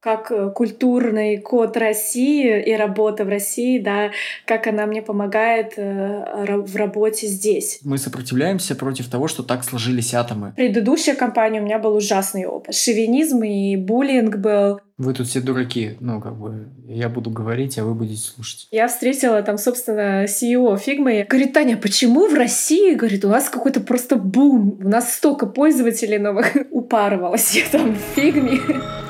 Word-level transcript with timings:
как 0.00 0.30
э, 0.32 0.50
культурный 0.50 1.38
код 1.38 1.76
России 1.76 2.62
и 2.62 2.74
работа 2.74 3.24
в 3.24 3.28
России, 3.28 3.78
да, 3.78 4.10
как 4.46 4.66
она 4.66 4.86
мне 4.86 5.02
помогает 5.02 5.74
э, 5.76 6.56
в 6.56 6.74
работе 6.76 7.26
здесь. 7.26 7.80
Мы 7.84 7.98
сопротивляемся 7.98 8.74
против 8.74 9.08
того, 9.10 9.28
что 9.28 9.42
так 9.42 9.62
сложились 9.62 10.14
атомы. 10.14 10.54
Предыдущая 10.56 11.14
компания 11.14 11.60
у 11.60 11.64
меня 11.64 11.78
был 11.78 11.94
ужасный 11.94 12.46
опыт. 12.46 12.74
Шовинизм 12.74 13.42
и 13.42 13.76
буллинг 13.76 14.36
был. 14.36 14.80
Вы 15.00 15.14
тут 15.14 15.28
все 15.28 15.40
дураки. 15.40 15.96
Ну, 16.00 16.20
как 16.20 16.36
бы, 16.36 16.68
я 16.86 17.08
буду 17.08 17.30
говорить, 17.30 17.78
а 17.78 17.84
вы 17.86 17.94
будете 17.94 18.20
слушать. 18.20 18.68
Я 18.70 18.86
встретила 18.86 19.40
там, 19.40 19.56
собственно, 19.56 20.24
CEO 20.24 20.76
Фигмы. 20.76 21.24
Говорит, 21.26 21.54
Таня, 21.54 21.78
почему 21.78 22.28
в 22.28 22.34
России, 22.34 22.94
говорит, 22.94 23.24
у 23.24 23.30
нас 23.30 23.48
какой-то 23.48 23.80
просто 23.80 24.16
бум. 24.16 24.76
У 24.78 24.86
нас 24.86 25.14
столько 25.14 25.46
пользователей 25.46 26.18
новых. 26.18 26.54
Упарывалась 26.70 27.56
я 27.56 27.64
там 27.72 27.94
в 27.94 28.14
Фигме. 28.14 28.60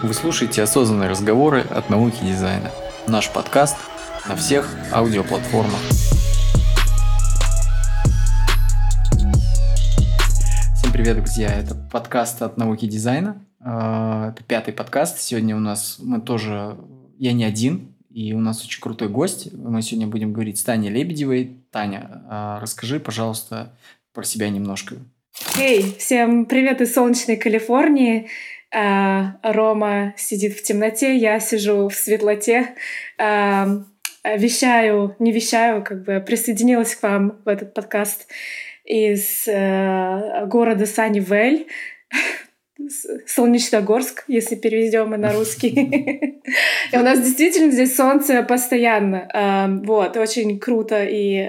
Вы 0.00 0.14
слушаете 0.14 0.62
осознанные 0.62 1.10
разговоры 1.10 1.62
от 1.68 1.90
науки 1.90 2.22
дизайна. 2.22 2.70
Наш 3.08 3.28
подкаст 3.28 3.76
на 4.28 4.36
всех 4.36 4.70
аудиоплатформах. 4.92 5.80
Всем 10.76 10.92
привет, 10.92 11.16
друзья! 11.16 11.48
Это 11.48 11.74
подкаст 11.74 12.42
от 12.42 12.58
науки 12.58 12.86
дизайна. 12.86 13.44
А, 13.62 14.30
это 14.30 14.42
пятый 14.42 14.72
подкаст. 14.72 15.20
Сегодня 15.20 15.56
у 15.56 15.60
нас 15.60 15.98
мы 16.00 16.20
тоже... 16.20 16.76
Я 17.18 17.32
не 17.32 17.44
один, 17.44 17.94
и 18.10 18.32
у 18.32 18.40
нас 18.40 18.64
очень 18.64 18.80
крутой 18.80 19.08
гость. 19.08 19.52
Мы 19.52 19.82
сегодня 19.82 20.06
будем 20.06 20.32
говорить 20.32 20.58
с 20.58 20.62
Таней 20.62 20.88
Лебедевой. 20.90 21.58
Таня, 21.70 22.22
а, 22.28 22.60
расскажи, 22.60 22.98
пожалуйста, 22.98 23.72
про 24.14 24.24
себя 24.24 24.48
немножко. 24.48 24.96
Эй, 25.58 25.80
hey, 25.80 25.98
всем 25.98 26.46
привет 26.46 26.80
из 26.80 26.94
солнечной 26.94 27.36
Калифорнии. 27.36 28.28
А, 28.72 29.36
Рома 29.42 30.14
сидит 30.16 30.54
в 30.54 30.62
темноте, 30.62 31.16
я 31.16 31.38
сижу 31.40 31.88
в 31.88 31.94
светлоте. 31.94 32.74
Вещаю, 33.18 35.16
не 35.18 35.32
вещаю, 35.32 35.82
как 35.82 36.04
бы 36.04 36.20
присоединилась 36.20 36.94
к 36.94 37.02
вам 37.02 37.38
в 37.44 37.48
этот 37.48 37.72
подкаст 37.72 38.26
из 38.84 39.48
э, 39.48 40.44
города 40.46 40.84
Саннивель. 40.84 41.68
Солнечногорск, 43.26 44.24
если 44.28 44.56
переведем 44.56 45.10
мы 45.10 45.16
на 45.16 45.32
русский. 45.32 45.68
И 46.92 46.96
у 46.96 47.00
нас 47.00 47.20
действительно 47.20 47.70
здесь 47.70 47.96
солнце 47.96 48.42
постоянно. 48.42 49.28
А, 49.32 49.68
вот, 49.68 50.16
очень 50.16 50.58
круто 50.58 51.04
и 51.04 51.48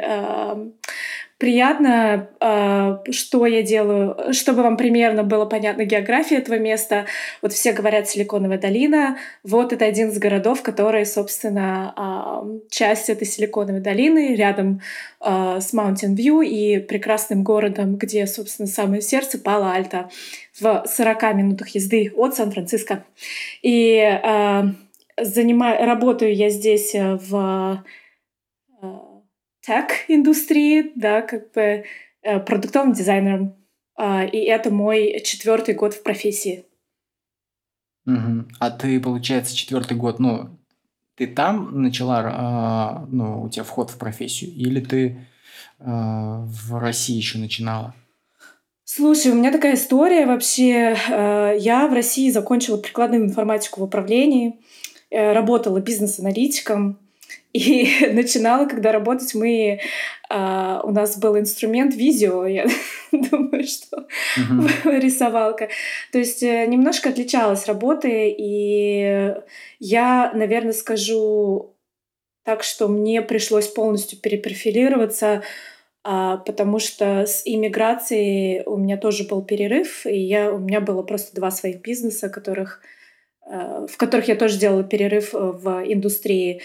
приятно, 1.42 2.30
а, 2.40 3.02
что 3.10 3.48
я 3.48 3.64
делаю, 3.64 4.32
чтобы 4.32 4.62
вам 4.62 4.78
примерно 4.78 5.24
было 5.24 5.46
понятно 5.46 5.86
география 5.86 6.36
этого 6.36 6.60
места. 6.60 7.08
Вот 7.42 7.52
все 7.52 7.74
говорят 7.74 8.08
Силиконовая 8.08 8.60
долина. 8.60 9.18
Вот 9.44 9.74
это 9.74 9.84
один 9.86 10.10
из 10.10 10.20
городов, 10.20 10.62
который, 10.62 11.04
собственно, 11.04 11.94
а, 11.96 12.46
часть 12.70 13.10
этой 13.10 13.26
Силиконовой 13.26 13.82
долины, 13.82 14.36
рядом 14.36 14.82
а, 15.20 15.60
с 15.60 15.74
Mountain 15.74 16.16
View 16.16 16.46
и 16.46 16.78
прекрасным 16.78 17.44
городом, 17.44 17.96
где, 17.96 18.28
собственно, 18.28 18.68
самое 18.68 19.02
сердце 19.02 19.40
Пало-Альто 19.40 20.12
в 20.60 20.84
40 20.86 21.34
минутах 21.34 21.70
езды 21.70 22.12
от 22.16 22.36
Сан-Франциско. 22.36 23.04
И 23.64 24.20
занимаю, 25.20 25.86
работаю 25.88 26.36
я 26.36 26.50
здесь 26.50 26.94
в 26.94 27.84
тек-индустрии, 29.62 30.92
да, 30.96 31.22
как 31.22 31.52
бы 31.54 31.86
э, 32.22 32.40
продуктовым 32.40 32.94
дизайнером. 32.94 33.56
А, 33.96 34.26
и 34.26 34.38
это 34.40 34.72
мой 34.72 35.22
четвертый 35.24 35.76
год 35.76 35.94
в 35.94 36.04
профессии. 36.04 36.66
Угу. 38.06 38.46
А 38.60 38.72
ты, 38.72 39.00
получается, 39.00 39.56
четвертый 39.56 39.96
год, 39.96 40.20
ну, 40.20 40.50
ты 41.16 41.28
там 41.28 41.82
начала, 41.82 42.24
а, 42.26 43.08
ну, 43.12 43.44
у 43.44 43.50
тебя 43.50 43.64
вход 43.64 43.92
в 43.92 43.98
профессию, 43.98 44.52
или 44.52 44.80
ты 44.80 45.28
а, 45.80 46.44
в 46.46 46.80
России 46.80 47.16
еще 47.16 47.38
начинала? 47.38 47.94
Слушай, 48.94 49.32
у 49.32 49.36
меня 49.36 49.54
такая 49.54 49.76
история 49.76 50.26
вообще. 50.26 50.98
Э, 51.10 51.56
я 51.58 51.88
в 51.88 51.94
России 51.94 52.30
закончила 52.30 52.76
прикладную 52.76 53.24
информатику 53.24 53.80
в 53.80 53.84
управлении, 53.84 54.60
э, 55.10 55.32
работала 55.32 55.80
бизнес-аналитиком, 55.80 57.00
и 57.54 58.08
начинала, 58.12 58.66
когда 58.66 58.92
работать, 58.92 59.34
мы 59.34 59.80
а, 60.30 60.82
у 60.84 60.92
нас 60.92 61.18
был 61.18 61.38
инструмент 61.38 61.94
видео, 61.96 62.46
я 62.48 62.68
думаю, 63.12 63.64
что 63.66 64.08
uh-huh. 64.38 65.00
рисовалка. 65.00 65.70
То 66.12 66.20
есть 66.20 66.44
э, 66.44 66.66
немножко 66.66 67.10
отличалась 67.10 67.68
работа, 67.68 68.08
и 68.10 69.34
я, 69.80 70.32
наверное, 70.34 70.74
скажу 70.74 71.76
так, 72.44 72.64
что 72.64 72.88
мне 72.88 73.22
пришлось 73.22 73.68
полностью 73.68 74.20
перепрофилироваться, 74.20 75.44
а, 76.04 76.38
потому 76.38 76.80
что 76.80 77.26
с 77.28 77.44
иммиграцией 77.46 78.64
у 78.66 78.78
меня 78.78 78.98
тоже 78.98 79.26
был 79.26 79.44
перерыв, 79.44 80.06
и 80.06 80.18
я, 80.18 80.52
у 80.52 80.58
меня 80.58 80.82
было 80.82 81.04
просто 81.04 81.36
два 81.36 81.52
своих 81.52 81.82
бизнеса, 81.82 82.30
которых 82.30 82.82
э, 83.46 83.86
в 83.88 83.98
которых 83.98 84.28
я 84.28 84.36
тоже 84.36 84.58
делала 84.58 84.84
перерыв 84.84 85.36
э, 85.36 85.38
в 85.38 85.84
индустрии. 85.86 86.62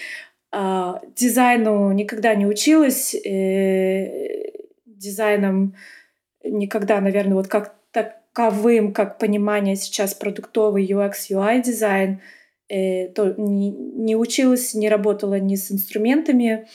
А, 0.53 1.01
дизайну 1.15 1.93
никогда 1.93 2.35
не 2.35 2.47
училась, 2.47 3.15
э, 3.15 4.53
дизайном 4.85 5.75
никогда, 6.45 7.01
наверное, 7.01 7.35
вот 7.35 7.49
как 7.49 7.75
таковым, 7.91 8.93
как 8.93 9.19
понимание 9.19 9.77
сейчас 9.77 10.15
продуктовый 10.15 10.87
UX, 10.87 11.31
UI 11.31 11.63
дизайн, 11.63 12.21
э, 12.69 13.09
то 13.09 13.35
не, 13.37 13.71
не 13.71 14.17
училась, 14.17 14.75
не 14.75 14.89
работала 14.89 15.39
ни 15.41 15.57
с 15.57 15.73
инструментами. 15.73 16.69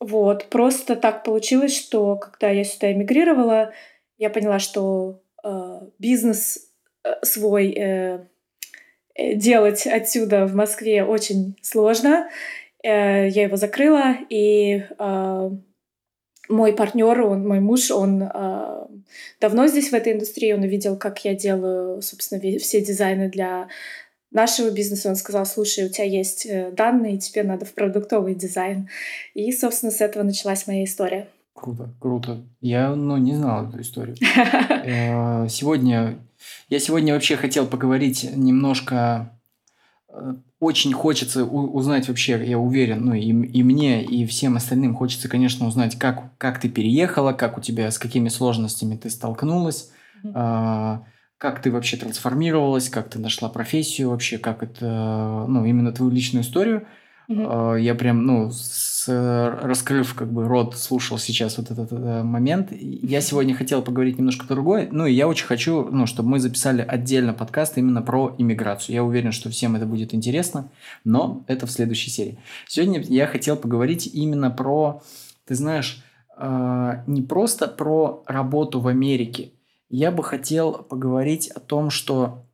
Вот, 0.00 0.46
просто 0.46 0.96
так 0.96 1.22
получилось, 1.22 1.76
что 1.76 2.16
когда 2.16 2.50
я 2.50 2.64
сюда 2.64 2.92
эмигрировала, 2.92 3.72
я 4.18 4.30
поняла, 4.30 4.58
что 4.58 5.22
э, 5.44 5.80
бизнес 5.98 6.58
э, 7.04 7.14
свой 7.22 7.72
э, 7.72 8.26
делать 9.16 9.86
отсюда 9.86 10.46
в 10.46 10.54
Москве 10.54 11.04
очень 11.04 11.56
сложно. 11.62 12.28
Э, 12.82 13.28
я 13.28 13.44
его 13.44 13.56
закрыла, 13.56 14.16
и 14.28 14.84
а, 14.98 15.50
мой 16.48 16.72
партнер, 16.72 17.20
он, 17.22 17.46
мой 17.46 17.60
муж, 17.60 17.90
он 17.90 18.22
а, 18.22 18.88
давно 19.40 19.68
здесь 19.68 19.90
в 19.90 19.94
этой 19.94 20.14
индустрии, 20.14 20.52
он 20.52 20.62
увидел, 20.62 20.96
как 20.96 21.24
я 21.24 21.34
делаю, 21.34 22.02
собственно, 22.02 22.40
все 22.58 22.80
дизайны 22.84 23.28
для 23.28 23.68
нашего 24.32 24.70
бизнеса. 24.70 25.10
Он 25.10 25.16
сказал, 25.16 25.46
слушай, 25.46 25.86
у 25.86 25.88
тебя 25.88 26.04
есть 26.04 26.46
э, 26.46 26.72
данные, 26.72 27.18
тебе 27.18 27.42
надо 27.44 27.64
в 27.64 27.74
продуктовый 27.74 28.34
дизайн. 28.34 28.88
И, 29.34 29.52
собственно, 29.52 29.92
с 29.92 30.00
этого 30.00 30.24
началась 30.24 30.66
моя 30.66 30.84
история. 30.84 31.28
Круто, 31.54 31.90
круто. 32.00 32.42
Я, 32.60 32.94
ну, 32.94 33.16
не 33.18 33.34
знал 33.34 33.68
эту 33.68 33.80
историю. 33.80 34.16
Сегодня 35.48 36.18
я 36.68 36.78
сегодня 36.78 37.14
вообще 37.14 37.36
хотел 37.36 37.66
поговорить 37.66 38.28
немножко... 38.34 39.38
Э, 40.08 40.34
очень 40.60 40.92
хочется 40.92 41.44
узнать 41.44 42.06
вообще, 42.06 42.40
я 42.46 42.56
уверен, 42.56 43.04
ну 43.04 43.14
и, 43.14 43.22
и 43.22 43.62
мне, 43.64 44.04
и 44.04 44.24
всем 44.26 44.54
остальным 44.54 44.94
хочется, 44.94 45.28
конечно, 45.28 45.66
узнать, 45.66 45.98
как, 45.98 46.36
как 46.38 46.60
ты 46.60 46.68
переехала, 46.68 47.32
как 47.32 47.58
у 47.58 47.60
тебя, 47.60 47.90
с 47.90 47.98
какими 47.98 48.28
сложностями 48.28 48.96
ты 48.96 49.10
столкнулась, 49.10 49.90
mm-hmm. 50.22 51.00
как 51.36 51.62
ты 51.62 51.72
вообще 51.72 51.96
трансформировалась, 51.96 52.90
как 52.90 53.10
ты 53.10 53.18
нашла 53.18 53.48
профессию 53.48 54.10
вообще, 54.10 54.38
как 54.38 54.62
это, 54.62 55.46
ну, 55.48 55.64
именно 55.64 55.90
твою 55.90 56.12
личную 56.12 56.44
историю. 56.44 56.86
Mm-hmm. 57.38 57.80
Я 57.80 57.94
прям, 57.94 58.24
ну, 58.26 58.50
раскрыв 59.06 60.14
как 60.14 60.32
бы 60.32 60.46
рот, 60.46 60.76
слушал 60.76 61.18
сейчас 61.18 61.58
вот 61.58 61.70
этот, 61.70 61.92
этот 61.92 62.24
момент. 62.24 62.68
Я 62.72 63.20
сегодня 63.20 63.54
хотел 63.54 63.82
поговорить 63.82 64.18
немножко 64.18 64.46
про 64.46 64.54
другое. 64.54 64.88
Ну, 64.90 65.06
и 65.06 65.12
я 65.12 65.28
очень 65.28 65.46
хочу, 65.46 65.84
ну, 65.90 66.06
чтобы 66.06 66.30
мы 66.30 66.38
записали 66.38 66.82
отдельно 66.82 67.32
подкаст 67.32 67.78
именно 67.78 68.02
про 68.02 68.34
иммиграцию. 68.38 68.94
Я 68.94 69.04
уверен, 69.04 69.32
что 69.32 69.50
всем 69.50 69.76
это 69.76 69.86
будет 69.86 70.14
интересно, 70.14 70.70
но 71.04 71.44
это 71.46 71.66
в 71.66 71.70
следующей 71.70 72.10
серии. 72.10 72.38
Сегодня 72.68 73.00
я 73.08 73.26
хотел 73.26 73.56
поговорить 73.56 74.08
именно 74.12 74.50
про, 74.50 75.02
ты 75.46 75.54
знаешь, 75.54 76.02
э, 76.38 77.02
не 77.06 77.22
просто 77.22 77.68
про 77.68 78.22
работу 78.26 78.80
в 78.80 78.88
Америке. 78.88 79.52
Я 79.88 80.10
бы 80.10 80.22
хотел 80.22 80.72
поговорить 80.72 81.48
о 81.48 81.60
том, 81.60 81.90
что 81.90 82.46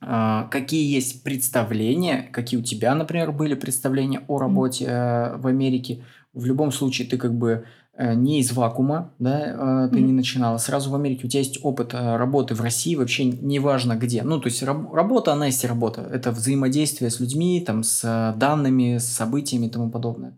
какие 0.00 0.92
есть 0.92 1.22
представления, 1.24 2.28
какие 2.32 2.60
у 2.60 2.62
тебя, 2.62 2.94
например, 2.94 3.32
были 3.32 3.54
представления 3.54 4.22
о 4.28 4.38
работе 4.38 4.84
э, 4.86 5.36
в 5.36 5.46
Америке. 5.46 6.04
В 6.34 6.44
любом 6.44 6.70
случае, 6.70 7.08
ты 7.08 7.16
как 7.16 7.34
бы 7.34 7.64
э, 7.94 8.14
не 8.14 8.40
из 8.40 8.52
вакуума, 8.52 9.12
да, 9.18 9.86
э, 9.86 9.88
ты 9.90 9.98
mm-hmm. 9.98 10.02
не 10.02 10.12
начинала. 10.12 10.58
Сразу 10.58 10.90
в 10.90 10.94
Америке 10.94 11.26
у 11.26 11.28
тебя 11.28 11.40
есть 11.40 11.58
опыт 11.62 11.94
работы 11.94 12.54
в 12.54 12.60
России, 12.60 12.94
вообще 12.94 13.24
неважно 13.24 13.96
где. 13.96 14.22
Ну, 14.22 14.38
то 14.40 14.48
есть 14.48 14.62
раб- 14.62 14.92
работа, 14.94 15.32
она 15.32 15.46
есть 15.46 15.64
работа. 15.64 16.08
Это 16.12 16.30
взаимодействие 16.30 17.10
с 17.10 17.18
людьми, 17.18 17.60
там, 17.66 17.82
с 17.82 18.34
данными, 18.36 18.98
с 18.98 19.04
событиями 19.04 19.66
и 19.66 19.70
тому 19.70 19.90
подобное. 19.90 20.36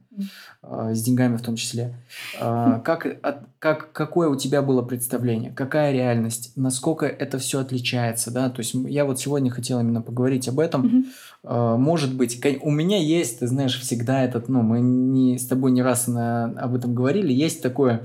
Э, 0.63 0.95
с 0.95 1.03
деньгами 1.03 1.37
в 1.37 1.43
том 1.43 1.57
числе. 1.57 1.95
Э, 2.41 2.81
как, 2.85 3.07
от, 3.23 3.39
как, 3.59 3.93
какое 3.93 4.29
у 4.29 4.37
тебя 4.37 4.63
было 4.63 4.83
представление? 4.83 5.53
Какая 5.53 5.93
реальность? 5.93 6.53
Насколько 6.57 7.07
это 7.07 7.39
все 7.39 7.61
отличается? 7.61 8.31
Да? 8.31 8.51
То 8.51 8.61
есть 8.61 8.75
я 8.75 9.05
вот 9.05 9.21
сегодня 9.21 9.51
хотел 9.51 9.81
именно 9.81 10.03
поговорить 10.03 10.49
об 10.49 10.61
этом. 10.61 11.07
Э, 11.45 11.77
может 11.79 12.15
быть, 12.15 12.41
у 12.63 12.71
меня 12.71 12.99
есть, 12.99 13.41
ты 13.41 13.47
знаешь, 13.47 13.79
всегда 13.81 14.23
этот, 14.23 14.49
ну, 14.49 14.63
мы 14.63 14.81
не, 14.81 15.39
с 15.39 15.47
тобой 15.47 15.73
не 15.73 15.83
раз 15.83 16.07
на, 16.07 16.45
об 16.45 16.75
этом 16.75 16.95
говорили, 16.95 17.33
есть 17.33 17.63
такое 17.63 18.03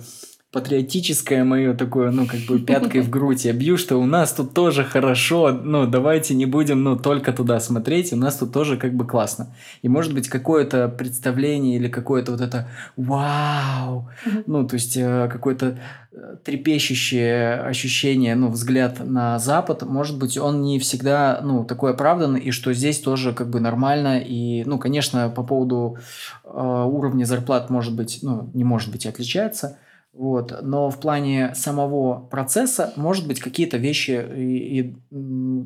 патриотическое 0.56 1.44
мое 1.44 1.74
такое, 1.74 2.12
ну, 2.12 2.26
как 2.26 2.40
бы 2.48 2.60
пяткой 2.60 3.02
в 3.02 3.10
грудь. 3.10 3.44
Я 3.44 3.52
бью, 3.52 3.78
что 3.78 3.98
у 3.98 4.06
нас 4.06 4.32
тут 4.32 4.54
тоже 4.54 4.86
хорошо, 4.86 5.52
ну, 5.52 5.86
давайте 5.86 6.34
не 6.34 6.46
будем, 6.46 6.82
ну, 6.82 6.96
только 6.96 7.34
туда 7.34 7.60
смотреть, 7.60 8.14
у 8.14 8.16
нас 8.16 8.38
тут 8.38 8.54
тоже 8.54 8.78
как 8.78 8.94
бы 8.94 9.06
классно. 9.06 9.54
И 9.82 9.90
может 9.90 10.14
быть 10.14 10.30
какое-то 10.30 10.88
представление 10.88 11.76
или 11.76 11.90
какое-то 11.90 12.32
вот 12.32 12.40
это 12.40 12.70
вау, 12.96 14.10
ну, 14.46 14.66
то 14.66 14.76
есть 14.76 14.96
э, 14.96 15.28
какое-то 15.30 15.78
э, 16.14 16.38
трепещущее 16.46 17.56
ощущение, 17.56 18.36
ну, 18.36 18.48
взгляд 18.48 19.06
на 19.06 19.40
Запад, 19.40 19.82
может 19.82 20.18
быть, 20.18 20.38
он 20.38 20.62
не 20.62 20.80
всегда, 20.80 21.42
ну, 21.44 21.66
такой 21.66 21.92
оправданный, 21.92 22.40
и 22.40 22.52
что 22.52 22.72
здесь 22.72 23.02
тоже 23.02 23.34
как 23.34 23.50
бы 23.50 23.60
нормально, 23.60 24.20
и, 24.20 24.64
ну, 24.64 24.80
конечно, 24.80 25.28
по 25.28 25.44
поводу 25.44 25.98
э, 26.46 26.50
уровня 26.50 27.26
зарплат, 27.26 27.70
может 27.70 27.94
быть, 27.94 28.20
ну, 28.22 28.50
не 28.54 28.64
может 28.64 28.90
быть, 28.90 29.06
отличается, 29.06 29.78
вот. 30.16 30.62
Но 30.62 30.90
в 30.90 31.00
плане 31.02 31.54
самого 31.56 32.20
процесса, 32.20 32.94
может 32.96 33.28
быть, 33.28 33.42
какие-то 33.42 33.76
вещи 33.76 34.12
и, 34.12 34.80
и 34.80 34.96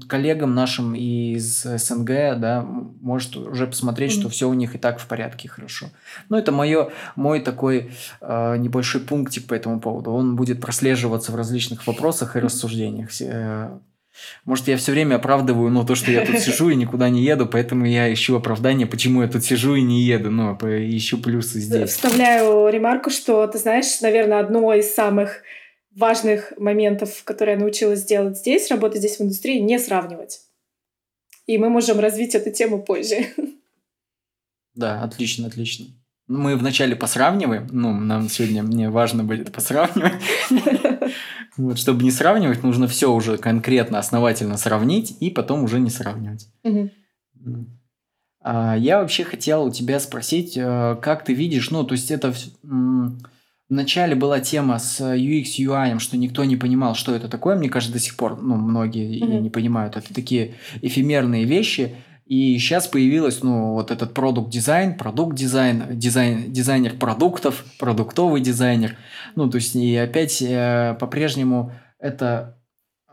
коллегам 0.07 0.55
нашим 0.55 0.95
из 0.95 1.61
СНГ, 1.61 2.39
да, 2.39 2.65
может 2.99 3.37
уже 3.37 3.67
посмотреть, 3.67 4.13
mm-hmm. 4.13 4.19
что 4.19 4.29
все 4.29 4.49
у 4.49 4.53
них 4.55 4.73
и 4.73 4.79
так 4.79 4.99
в 4.99 5.05
порядке 5.05 5.47
хорошо. 5.47 5.91
Но 6.29 6.37
это 6.39 6.51
мое, 6.51 6.89
мой 7.15 7.41
такой 7.41 7.91
э, 8.21 8.57
небольшой 8.57 9.01
пунктик 9.01 9.45
по 9.45 9.53
этому 9.53 9.79
поводу. 9.79 10.11
Он 10.11 10.35
будет 10.35 10.59
прослеживаться 10.59 11.31
в 11.31 11.35
различных 11.35 11.85
вопросах 11.85 12.35
и 12.35 12.39
рассуждениях. 12.39 13.09
Э, 13.21 13.77
может, 14.45 14.67
я 14.67 14.77
все 14.77 14.91
время 14.91 15.15
оправдываю, 15.15 15.69
ну, 15.69 15.85
то, 15.85 15.95
что 15.95 16.11
я 16.11 16.25
тут 16.25 16.39
сижу 16.39 16.69
и 16.69 16.75
никуда 16.75 17.09
не 17.09 17.23
еду, 17.23 17.45
поэтому 17.45 17.85
я 17.85 18.11
ищу 18.11 18.35
оправдание, 18.35 18.87
почему 18.87 19.21
я 19.21 19.27
тут 19.27 19.43
сижу 19.43 19.75
и 19.75 19.81
не 19.81 20.01
еду, 20.01 20.31
ну, 20.31 20.53
ищу 20.53 21.17
плюсы 21.17 21.59
здесь. 21.59 21.91
Вставляю 21.91 22.69
ремарку, 22.69 23.09
что, 23.09 23.45
ты 23.47 23.57
знаешь, 23.57 24.01
наверное, 24.01 24.39
одно 24.39 24.73
из 24.73 24.93
самых 24.93 25.43
важных 25.95 26.53
моментов, 26.57 27.23
которые 27.23 27.55
я 27.55 27.59
научилась 27.59 28.03
делать 28.03 28.37
здесь, 28.37 28.69
работать 28.69 28.99
здесь 28.99 29.17
в 29.17 29.21
индустрии, 29.21 29.59
не 29.59 29.79
сравнивать. 29.79 30.41
И 31.45 31.57
мы 31.57 31.69
можем 31.69 31.99
развить 31.99 32.35
эту 32.35 32.51
тему 32.51 32.81
позже. 32.81 33.27
Да, 34.75 35.03
отлично, 35.03 35.47
отлично. 35.47 35.87
Мы 36.29 36.55
вначале 36.55 36.95
посравниваем, 36.95 37.67
ну, 37.71 37.91
нам 37.91 38.29
сегодня 38.29 38.63
мне 38.63 38.89
важно 38.89 39.23
будет 39.23 39.51
посравнивать. 39.51 40.13
Вот, 41.57 41.77
чтобы 41.77 42.03
не 42.03 42.11
сравнивать, 42.11 42.63
нужно 42.63 42.87
все 42.87 43.11
уже 43.11 43.37
конкретно, 43.37 43.99
основательно 43.99 44.55
сравнить 44.55 45.17
и 45.19 45.29
потом 45.29 45.63
уже 45.65 45.81
не 45.81 45.89
сравнивать. 45.89 46.47
А, 48.41 48.77
я 48.77 49.01
вообще 49.01 49.25
хотел 49.25 49.65
у 49.65 49.71
тебя 49.71 49.99
спросить, 49.99 50.55
э, 50.55 50.95
как 51.01 51.25
ты 51.25 51.33
видишь, 51.33 51.69
ну, 51.71 51.83
то 51.83 51.93
есть 51.93 52.11
это 52.11 52.33
Вначале 53.69 54.15
была 54.15 54.39
тема 54.39 54.79
с 54.79 54.99
UX, 54.99 55.59
UI, 55.59 55.99
что 55.99 56.17
никто 56.17 56.43
не 56.43 56.55
понимал, 56.55 56.95
что 56.95 57.13
это 57.13 57.27
такое. 57.29 57.55
Мне 57.55 57.69
кажется, 57.69 57.93
до 57.93 57.99
сих 57.99 58.15
пор 58.15 58.41
ну, 58.41 58.55
многие 58.55 59.19
не 59.19 59.49
понимают. 59.51 59.95
Это 59.95 60.11
такие 60.11 60.55
эфемерные 60.81 61.45
вещи. 61.45 61.95
И 62.29 62.59
сейчас 62.59 62.87
появилась, 62.87 63.41
ну, 63.41 63.73
вот 63.73 63.89
этот 63.89 64.13
продукт 64.13 64.51
дизайн, 64.51 64.95
продукт 64.95 65.35
дизайн, 65.35 65.97
дизайн, 65.97 66.53
дизайнер 66.53 66.95
продуктов, 66.95 67.65
продуктовый 67.79 68.39
дизайнер. 68.39 68.97
Ну, 69.35 69.49
то 69.49 69.55
есть, 69.55 69.75
и 69.75 69.95
опять 69.95 70.39
э, 70.43 70.95
по-прежнему 70.99 71.71
это 71.97 72.61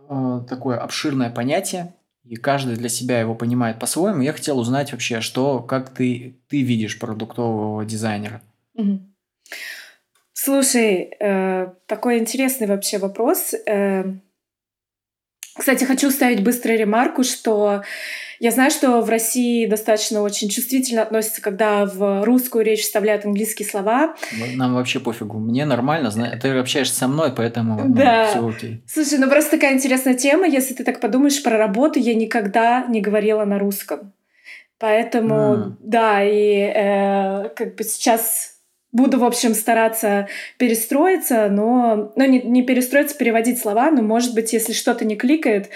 э, 0.06 0.42
такое 0.46 0.76
обширное 0.76 1.30
понятие, 1.30 1.94
и 2.24 2.36
каждый 2.36 2.76
для 2.76 2.90
себя 2.90 3.18
его 3.18 3.34
понимает 3.34 3.78
по-своему. 3.78 4.20
Я 4.20 4.34
хотел 4.34 4.58
узнать 4.58 4.92
вообще, 4.92 5.22
что, 5.22 5.60
как 5.60 5.94
ты, 5.94 6.36
ты 6.50 6.60
видишь 6.60 6.98
продуктового 6.98 7.86
дизайнера. 7.86 8.42
Слушай, 10.34 11.10
э, 11.18 11.72
такой 11.86 12.18
интересный 12.18 12.66
вообще 12.66 12.98
вопрос. 12.98 13.54
Э, 13.66 14.04
кстати, 15.58 15.84
хочу 15.84 16.10
ставить 16.10 16.42
быструю 16.42 16.78
ремарку, 16.78 17.24
что 17.24 17.82
я 18.38 18.50
знаю, 18.50 18.70
что 18.70 19.00
в 19.00 19.08
России 19.08 19.66
достаточно 19.66 20.20
очень 20.20 20.48
чувствительно 20.48 21.02
относятся, 21.02 21.40
когда 21.40 21.86
в 21.86 22.24
русскую 22.24 22.64
речь 22.64 22.82
вставляют 22.82 23.24
английские 23.24 23.66
слова. 23.66 24.14
Нам 24.54 24.74
вообще 24.74 25.00
пофигу. 25.00 25.38
Мне 25.38 25.64
нормально, 25.64 26.10
ты 26.40 26.48
общаешься 26.50 26.94
со 26.94 27.08
мной, 27.08 27.32
поэтому 27.34 27.82
ну, 27.84 27.94
да. 27.94 28.28
все 28.28 28.46
окей. 28.46 28.82
Слушай, 28.86 29.18
ну 29.18 29.28
просто 29.28 29.52
такая 29.52 29.74
интересная 29.74 30.14
тема. 30.14 30.46
Если 30.46 30.74
ты 30.74 30.84
так 30.84 31.00
подумаешь 31.00 31.42
про 31.42 31.56
работу, 31.56 31.98
я 31.98 32.14
никогда 32.14 32.84
не 32.86 33.00
говорила 33.00 33.44
на 33.44 33.58
русском. 33.58 34.12
Поэтому, 34.78 35.34
mm. 35.34 35.72
да, 35.80 36.22
и 36.22 36.70
э, 36.74 37.48
как 37.56 37.76
бы 37.76 37.84
сейчас 37.84 38.55
буду, 38.96 39.18
в 39.18 39.24
общем, 39.24 39.54
стараться 39.54 40.28
перестроиться, 40.58 41.48
но... 41.48 42.12
Ну, 42.16 42.24
не, 42.24 42.40
не 42.42 42.62
перестроиться, 42.62 43.16
переводить 43.16 43.60
слова, 43.60 43.90
но, 43.90 44.02
может 44.02 44.34
быть, 44.34 44.52
если 44.52 44.72
что-то 44.72 45.04
не 45.04 45.16
кликает, 45.16 45.70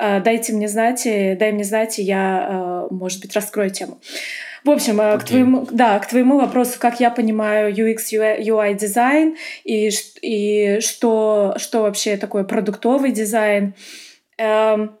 Э, 0.00 0.20
дайте 0.20 0.54
мне 0.54 0.66
знать, 0.66 1.02
дай 1.04 1.52
мне 1.52 1.62
знать, 1.62 1.98
и 1.98 2.02
я, 2.02 2.46
э, 2.90 2.94
может 2.94 3.20
быть, 3.20 3.34
раскрою 3.34 3.70
тему. 3.70 4.00
В 4.64 4.70
общем, 4.70 4.98
okay. 5.00 5.16
Э, 5.16 5.18
к 5.18 5.24
твоему, 5.24 5.68
да, 5.70 5.98
к 5.98 6.08
твоему 6.08 6.38
вопросу, 6.38 6.78
как 6.78 7.00
я 7.00 7.10
понимаю 7.10 7.74
UX, 7.74 7.98
UI 8.12 8.74
дизайн 8.74 9.36
и, 9.64 9.90
и 10.22 10.80
что, 10.80 11.54
что 11.58 11.82
вообще 11.82 12.16
такое 12.16 12.44
продуктовый 12.44 13.12
дизайн. 13.12 13.74
Эм, 14.38 14.96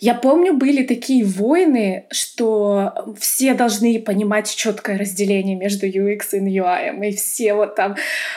я 0.00 0.14
помню, 0.14 0.54
были 0.54 0.84
такие 0.84 1.24
войны, 1.24 2.06
что 2.12 3.14
все 3.18 3.54
должны 3.54 3.98
понимать 3.98 4.54
четкое 4.54 4.96
разделение 4.96 5.56
между 5.56 5.86
UX 5.88 6.28
и 6.32 6.58
UI. 6.58 7.08
И 7.08 7.16
все 7.16 7.54
вот 7.54 7.74
там 7.74 7.96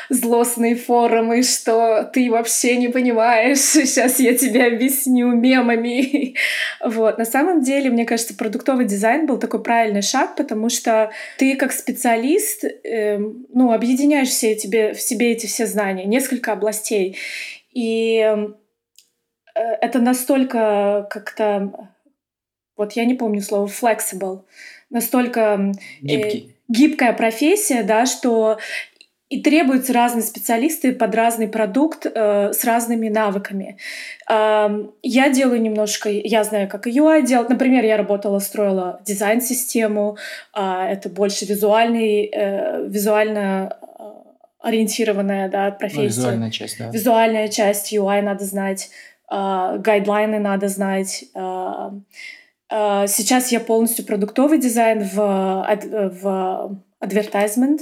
злостные 0.10 0.76
форумы, 0.76 1.44
что 1.44 2.10
ты 2.12 2.32
вообще 2.32 2.78
не 2.78 2.88
понимаешь, 2.88 3.60
сейчас 3.60 4.20
я 4.20 4.36
тебе 4.36 4.66
объясню 4.66 5.28
мемами. 5.28 6.36
Вот. 6.84 7.20
На 7.20 7.26
самом 7.26 7.62
деле, 7.62 7.92
мне 7.92 8.06
кажется, 8.06 8.34
продуктовый 8.34 8.86
дизайн 8.86 9.28
был 9.28 9.38
такой 9.38 9.62
правильный 9.62 10.02
шаг, 10.02 10.36
потому 10.36 10.70
что 10.70 11.12
ты 11.38 11.56
как 11.56 11.74
специалист 11.74 12.64
э, 12.64 13.20
ну, 13.20 13.72
объединяешь 13.72 14.30
все 14.30 14.56
тебе, 14.56 14.94
в 14.94 15.02
себе 15.02 15.34
эти 15.34 15.46
все 15.46 15.68
знания, 15.68 16.06
несколько 16.06 16.54
областей. 16.54 17.18
И 17.74 18.18
эм, 18.18 18.58
это 19.82 20.00
настолько 20.00 21.08
как-то, 21.10 21.90
вот 22.78 22.94
я 22.94 23.06
не 23.06 23.14
помню 23.14 23.42
слово 23.42 23.68
flexible, 23.68 24.44
настолько 24.90 25.74
Гибкий. 26.02 26.50
Э, 26.50 26.62
гибкая 26.68 27.14
профессия, 27.14 27.84
да, 27.84 28.06
что 28.06 28.58
и 29.32 29.42
требуются 29.42 29.94
разные 29.94 30.24
специалисты 30.24 30.92
под 30.92 31.16
разный 31.16 31.48
продукт 31.48 32.06
э, 32.06 32.52
с 32.52 32.66
разными 32.66 33.08
навыками. 33.08 33.78
Э, 34.30 34.68
я 35.02 35.30
делаю 35.30 35.62
немножко, 35.62 36.10
я 36.10 36.44
знаю, 36.44 36.68
как 36.68 36.86
UI 36.86 37.26
делать. 37.26 37.48
Например, 37.48 37.86
я 37.86 37.96
работала, 37.96 38.40
строила 38.40 39.00
дизайн-систему. 39.06 40.18
Э, 40.54 40.84
это 40.90 41.08
больше 41.08 41.46
визуальный, 41.46 42.26
э, 42.26 42.88
визуально 42.90 43.78
э, 43.80 44.04
ориентированная 44.60 45.48
да, 45.48 45.70
ну, 45.70 45.78
профессия. 45.78 46.02
Ну, 46.02 46.08
визуальная 46.08 46.52
часть, 46.52 46.78
да. 46.78 46.90
Визуальная 46.90 47.48
часть 47.48 47.94
UI 47.94 48.22
надо 48.22 48.44
знать. 48.44 48.90
А, 49.34 49.78
гайдлайны 49.78 50.40
надо 50.40 50.68
знать. 50.68 51.24
А, 51.34 51.94
а, 52.70 53.08
сейчас 53.08 53.52
я 53.54 53.62
полностью 53.62 54.06
продуктовый 54.06 54.60
дизайн 54.60 55.04
в, 55.04 55.16
в 55.16 56.78
advertisement. 57.02 57.80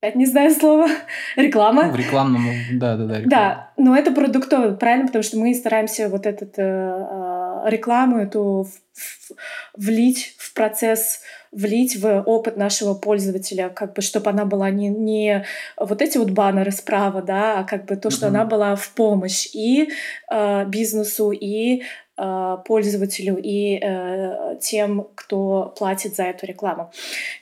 Опять 0.00 0.16
не 0.16 0.26
знаю 0.26 0.50
слова. 0.50 0.88
Реклама. 1.36 1.90
В 1.90 1.96
рекламном, 1.96 2.42
да, 2.72 2.96
да, 2.96 3.04
да. 3.04 3.20
Реклама. 3.20 3.30
Да, 3.30 3.72
но 3.76 3.96
это 3.96 4.10
продуктовый, 4.10 4.76
правильно, 4.76 5.06
потому 5.06 5.22
что 5.22 5.38
мы 5.38 5.54
стараемся 5.54 6.08
вот 6.08 6.26
эту 6.26 6.50
э, 6.60 7.62
рекламу 7.70 8.18
эту 8.18 8.64
в, 8.64 8.98
в, 8.98 9.36
влить 9.76 10.34
в 10.38 10.54
процесс 10.54 11.20
влить 11.52 11.96
в 11.96 12.22
опыт 12.22 12.56
нашего 12.56 12.94
пользователя, 12.94 13.68
как 13.68 13.92
бы, 13.92 14.00
чтобы 14.02 14.30
она 14.30 14.46
была 14.46 14.70
не, 14.70 14.88
не 14.88 15.44
вот 15.76 16.00
эти 16.00 16.16
вот 16.16 16.30
баннеры 16.30 16.72
справа, 16.72 17.22
да, 17.22 17.58
а 17.58 17.64
как 17.64 17.84
бы 17.84 17.96
то, 17.96 18.10
что 18.10 18.26
mm-hmm. 18.26 18.28
она 18.30 18.44
была 18.46 18.74
в 18.74 18.90
помощь 18.90 19.46
и 19.52 19.90
э, 20.30 20.64
бизнесу, 20.66 21.30
и 21.30 21.82
э, 22.16 22.56
пользователю, 22.64 23.36
и 23.36 23.78
э, 23.82 24.56
тем, 24.60 25.08
кто 25.14 25.74
платит 25.78 26.16
за 26.16 26.24
эту 26.24 26.46
рекламу. 26.46 26.90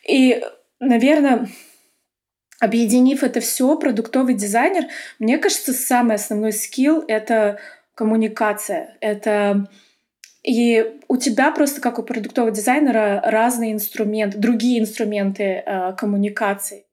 И, 0.04 0.42
наверное, 0.80 1.48
объединив 2.58 3.22
это 3.22 3.38
все, 3.38 3.78
продуктовый 3.78 4.34
дизайнер, 4.34 4.86
мне 5.20 5.38
кажется, 5.38 5.72
самый 5.72 6.16
основной 6.16 6.52
скилл— 6.52 7.04
это 7.08 7.60
коммуникация, 7.94 8.96
это 9.00 9.68
И 10.42 11.00
у 11.08 11.16
тебя 11.16 11.50
просто, 11.52 11.80
как 11.80 11.98
у 11.98 12.02
продуктового 12.02 12.50
дизайнера, 12.50 13.20
разные 13.24 13.72
инструменты, 13.72 14.38
другие 14.38 14.80
инструменты 14.80 15.62
э, 15.64 15.92
коммуникации. 15.96 16.84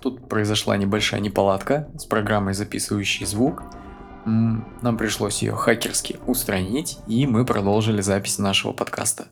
Тут 0.00 0.28
произошла 0.28 0.76
небольшая 0.76 1.20
неполадка 1.20 1.90
с 1.96 2.04
программой, 2.04 2.54
записывающей 2.54 3.26
звук. 3.26 3.64
Нам 4.24 4.96
пришлось 4.96 5.42
ее 5.42 5.52
хакерски 5.54 6.18
устранить, 6.26 6.98
и 7.08 7.26
мы 7.26 7.44
продолжили 7.44 8.00
запись 8.00 8.38
нашего 8.38 8.72
подкаста. 8.72 9.26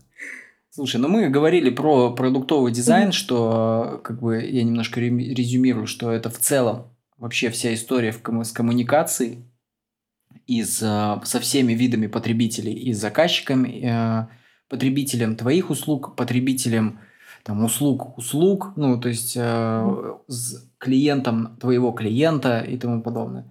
Слушай, 0.70 1.00
ну 1.00 1.08
мы 1.08 1.28
говорили 1.28 1.70
про 1.70 2.12
продуктовый 2.12 2.72
дизайн, 2.72 3.08
mm-hmm. 3.08 3.12
что 3.12 4.00
как 4.04 4.20
бы 4.20 4.42
я 4.42 4.62
немножко 4.62 5.00
резюмирую, 5.00 5.86
что 5.86 6.12
это 6.12 6.30
в 6.30 6.38
целом 6.38 6.96
вообще 7.16 7.50
вся 7.50 7.74
история 7.74 8.12
в 8.12 8.22
ком- 8.22 8.44
с 8.44 8.52
коммуникацией 8.52 9.49
и 10.50 10.64
с, 10.64 10.82
э, 10.82 11.24
со 11.24 11.38
всеми 11.38 11.74
видами 11.74 12.08
потребителей, 12.08 12.72
и 12.72 12.92
с 12.92 13.00
заказчиками, 13.00 13.68
э, 13.84 14.26
потребителем 14.68 15.36
твоих 15.36 15.70
услуг, 15.70 16.16
потребителем 16.16 16.98
там, 17.44 17.64
услуг 17.64 18.18
услуг, 18.18 18.72
ну, 18.76 19.00
то 19.00 19.08
есть 19.08 19.34
э, 19.36 20.14
с 20.26 20.68
клиентом 20.78 21.56
твоего 21.60 21.92
клиента 21.92 22.60
и 22.60 22.76
тому 22.76 23.00
подобное. 23.00 23.44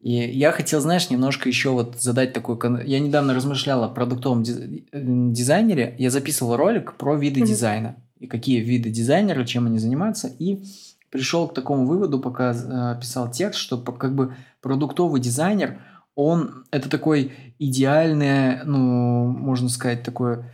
И 0.00 0.12
я 0.12 0.50
хотел, 0.50 0.80
знаешь, 0.80 1.10
немножко 1.10 1.48
еще 1.48 1.70
вот 1.70 2.00
задать 2.00 2.32
такой... 2.32 2.58
Я 2.86 3.00
недавно 3.00 3.34
размышлял 3.34 3.84
о 3.84 3.88
продуктовом 3.88 4.42
дизайнере. 4.42 5.94
Я 5.98 6.10
записывал 6.10 6.56
ролик 6.56 6.94
про 6.96 7.16
виды 7.16 7.40
mm-hmm. 7.40 7.46
дизайна. 7.46 7.96
И 8.20 8.26
какие 8.26 8.60
виды 8.60 8.90
дизайнера, 8.90 9.44
чем 9.44 9.66
они 9.66 9.78
занимаются. 9.78 10.28
И 10.38 10.62
пришел 11.10 11.48
к 11.48 11.54
такому 11.54 11.86
выводу, 11.86 12.20
пока 12.20 12.52
э, 12.52 13.00
писал 13.00 13.30
текст, 13.30 13.58
что 13.58 13.78
как 13.78 14.14
бы 14.14 14.34
продуктовый 14.60 15.20
дизайнер, 15.20 15.78
он 16.16 16.64
это 16.72 16.88
такой 16.88 17.32
идеальное, 17.60 18.64
ну, 18.64 19.26
можно 19.28 19.68
сказать, 19.68 20.02
такое 20.02 20.50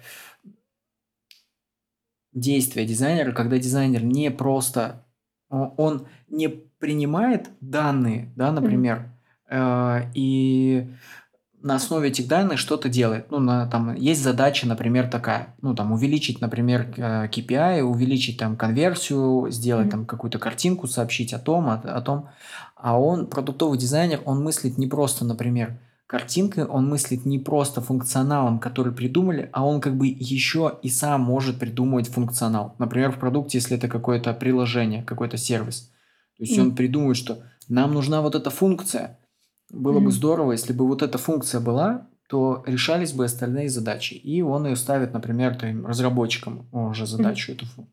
действие 2.32 2.84
дизайнера, 2.84 3.32
когда 3.32 3.58
дизайнер 3.58 4.02
не 4.02 4.30
просто, 4.30 5.06
он 5.48 6.06
не 6.28 6.48
принимает 6.48 7.48
данные, 7.60 8.32
да, 8.34 8.50
например, 8.50 9.12
mm-hmm. 9.48 10.06
э, 10.06 10.10
и 10.14 10.90
на 11.62 11.76
основе 11.76 12.08
этих 12.08 12.26
данных 12.26 12.58
что-то 12.58 12.88
делает. 12.88 13.30
Ну, 13.30 13.38
на, 13.38 13.68
там 13.68 13.94
есть 13.94 14.20
задача, 14.20 14.66
например, 14.66 15.08
такая, 15.08 15.54
ну, 15.62 15.76
там, 15.76 15.92
увеличить, 15.92 16.40
например, 16.40 16.88
KPI, 16.96 17.82
увеличить 17.82 18.38
там 18.38 18.56
конверсию, 18.56 19.46
сделать 19.50 19.86
mm-hmm. 19.86 19.90
там 19.90 20.06
какую-то 20.06 20.40
картинку, 20.40 20.88
сообщить 20.88 21.32
о 21.32 21.38
том, 21.38 21.68
о, 21.68 21.74
о 21.74 22.00
том. 22.00 22.30
А 22.82 22.98
он, 22.98 23.28
продуктовый 23.28 23.78
дизайнер, 23.78 24.20
он 24.24 24.42
мыслит 24.42 24.76
не 24.76 24.88
просто, 24.88 25.24
например, 25.24 25.78
картинкой, 26.08 26.64
он 26.64 26.88
мыслит 26.88 27.24
не 27.24 27.38
просто 27.38 27.80
функционалом, 27.80 28.58
который 28.58 28.92
придумали, 28.92 29.48
а 29.52 29.64
он 29.64 29.80
как 29.80 29.96
бы 29.96 30.08
еще 30.08 30.80
и 30.82 30.88
сам 30.88 31.20
может 31.20 31.60
придумывать 31.60 32.08
функционал. 32.08 32.74
Например, 32.80 33.12
в 33.12 33.20
продукте, 33.20 33.58
если 33.58 33.76
это 33.76 33.86
какое-то 33.86 34.34
приложение, 34.34 35.04
какой-то 35.04 35.36
сервис. 35.36 35.92
То 36.36 36.42
есть 36.42 36.58
mm. 36.58 36.60
он 36.60 36.74
придумывает, 36.74 37.16
что 37.16 37.44
нам 37.68 37.94
нужна 37.94 38.20
вот 38.20 38.34
эта 38.34 38.50
функция. 38.50 39.20
Было 39.70 40.00
mm. 40.00 40.04
бы 40.04 40.10
здорово, 40.10 40.50
если 40.50 40.72
бы 40.72 40.84
вот 40.88 41.02
эта 41.02 41.18
функция 41.18 41.60
была, 41.60 42.08
то 42.28 42.64
решались 42.66 43.12
бы 43.12 43.24
остальные 43.24 43.68
задачи. 43.68 44.14
И 44.14 44.42
он 44.42 44.66
ее 44.66 44.74
ставит, 44.74 45.12
например, 45.12 45.56
разработчикам 45.86 46.66
уже 46.72 47.06
задачу 47.06 47.52
mm. 47.52 47.54
эту 47.54 47.66
функцию. 47.66 47.91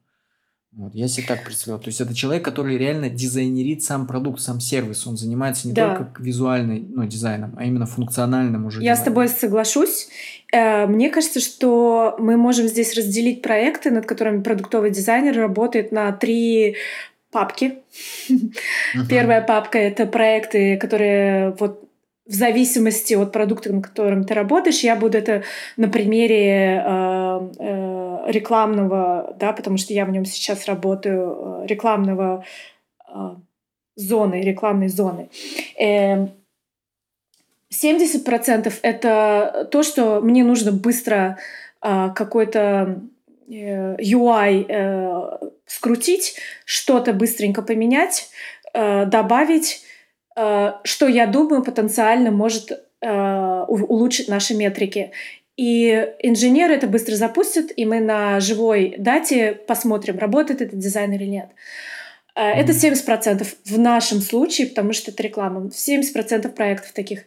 Вот, 0.71 0.93
я 0.93 1.07
себе 1.07 1.25
так 1.27 1.43
представляю. 1.43 1.81
То 1.81 1.89
есть 1.89 1.99
это 1.99 2.13
человек, 2.13 2.45
который 2.45 2.77
реально 2.77 3.09
дизайнерит 3.09 3.83
сам 3.83 4.05
продукт, 4.05 4.39
сам 4.39 4.59
сервис. 4.59 5.07
Он 5.07 5.17
занимается 5.17 5.67
не 5.67 5.73
да. 5.73 5.95
только 5.95 6.21
визуальным 6.21 6.91
ну, 6.95 7.05
дизайном, 7.05 7.55
а 7.57 7.65
именно 7.65 7.87
функциональным 7.87 8.65
уже. 8.65 8.83
Я 8.83 8.91
дизайном. 8.91 9.01
с 9.01 9.05
тобой 9.05 9.27
соглашусь. 9.29 10.09
Э, 10.53 10.85
мне 10.85 11.09
кажется, 11.09 11.39
что 11.39 12.15
мы 12.19 12.37
можем 12.37 12.67
здесь 12.67 12.95
разделить 12.95 13.41
проекты, 13.41 13.89
над 13.89 14.05
которыми 14.05 14.43
продуктовый 14.43 14.91
дизайнер 14.91 15.35
работает 15.35 15.91
на 15.91 16.11
три 16.11 16.75
папки. 17.31 17.79
Uh-huh. 18.29 19.07
Первая 19.09 19.41
папка 19.41 19.79
это 19.79 20.05
проекты, 20.05 20.77
которые 20.77 21.55
вот 21.59 21.89
в 22.29 22.33
зависимости 22.33 23.15
от 23.15 23.31
продукта, 23.31 23.73
на 23.73 23.81
котором 23.81 24.23
ты 24.23 24.35
работаешь, 24.35 24.81
я 24.81 24.95
буду 24.95 25.17
это 25.17 25.43
на 25.77 25.89
примере 25.89 26.83
э, 26.85 27.49
э, 27.57 27.98
рекламного, 28.27 29.35
да, 29.39 29.53
потому 29.53 29.77
что 29.77 29.93
я 29.93 30.05
в 30.05 30.11
нем 30.11 30.25
сейчас 30.25 30.65
работаю, 30.65 31.63
э, 31.63 31.67
рекламного 31.67 32.45
э, 33.07 33.35
зоны, 33.95 34.41
рекламной 34.41 34.89
зоны. 34.89 35.29
Э, 35.79 36.27
70% 37.71 38.73
это 38.81 39.67
то, 39.71 39.83
что 39.83 40.21
мне 40.21 40.43
нужно 40.43 40.71
быстро 40.71 41.37
э, 41.81 42.09
какой-то 42.15 43.01
UI 43.47 45.39
скрутить, 45.65 46.35
что-то 46.65 47.13
быстренько 47.13 47.63
поменять, 47.63 48.29
добавить, 48.75 49.83
что 50.35 51.07
я 51.07 51.25
думаю 51.25 51.63
потенциально 51.63 52.29
может 52.29 52.79
улучшить 53.01 54.27
наши 54.27 54.53
метрики. 54.53 55.13
И 55.59 56.07
инженеры 56.19 56.75
это 56.75 56.87
быстро 56.87 57.15
запустят, 57.15 57.65
и 57.75 57.83
мы 57.83 57.99
на 57.99 58.39
живой 58.39 58.95
дате 58.97 59.51
посмотрим, 59.67 60.17
работает 60.17 60.61
этот 60.61 60.79
дизайн 60.79 61.11
или 61.11 61.25
нет. 61.25 61.49
Mm-hmm. 62.37 62.41
Это 62.41 62.71
70% 62.71 63.45
в 63.65 63.77
нашем 63.77 64.21
случае, 64.21 64.67
потому 64.67 64.93
что 64.93 65.11
это 65.11 65.21
реклама. 65.21 65.67
70% 65.67 66.47
проектов 66.53 66.93
таких. 66.93 67.23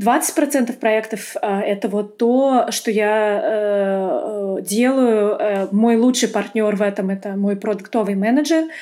20% 0.00 0.72
проектов— 0.78 1.36
это 1.42 1.88
вот 1.88 2.16
то, 2.16 2.68
что 2.70 2.90
я 2.90 4.56
делаю. 4.62 5.68
Мой 5.70 5.96
лучший 5.98 6.30
партнер 6.30 6.74
в 6.76 6.80
этом— 6.80 7.10
это 7.10 7.36
мой 7.36 7.56
продуктовый 7.56 8.14
менеджер— 8.14 8.64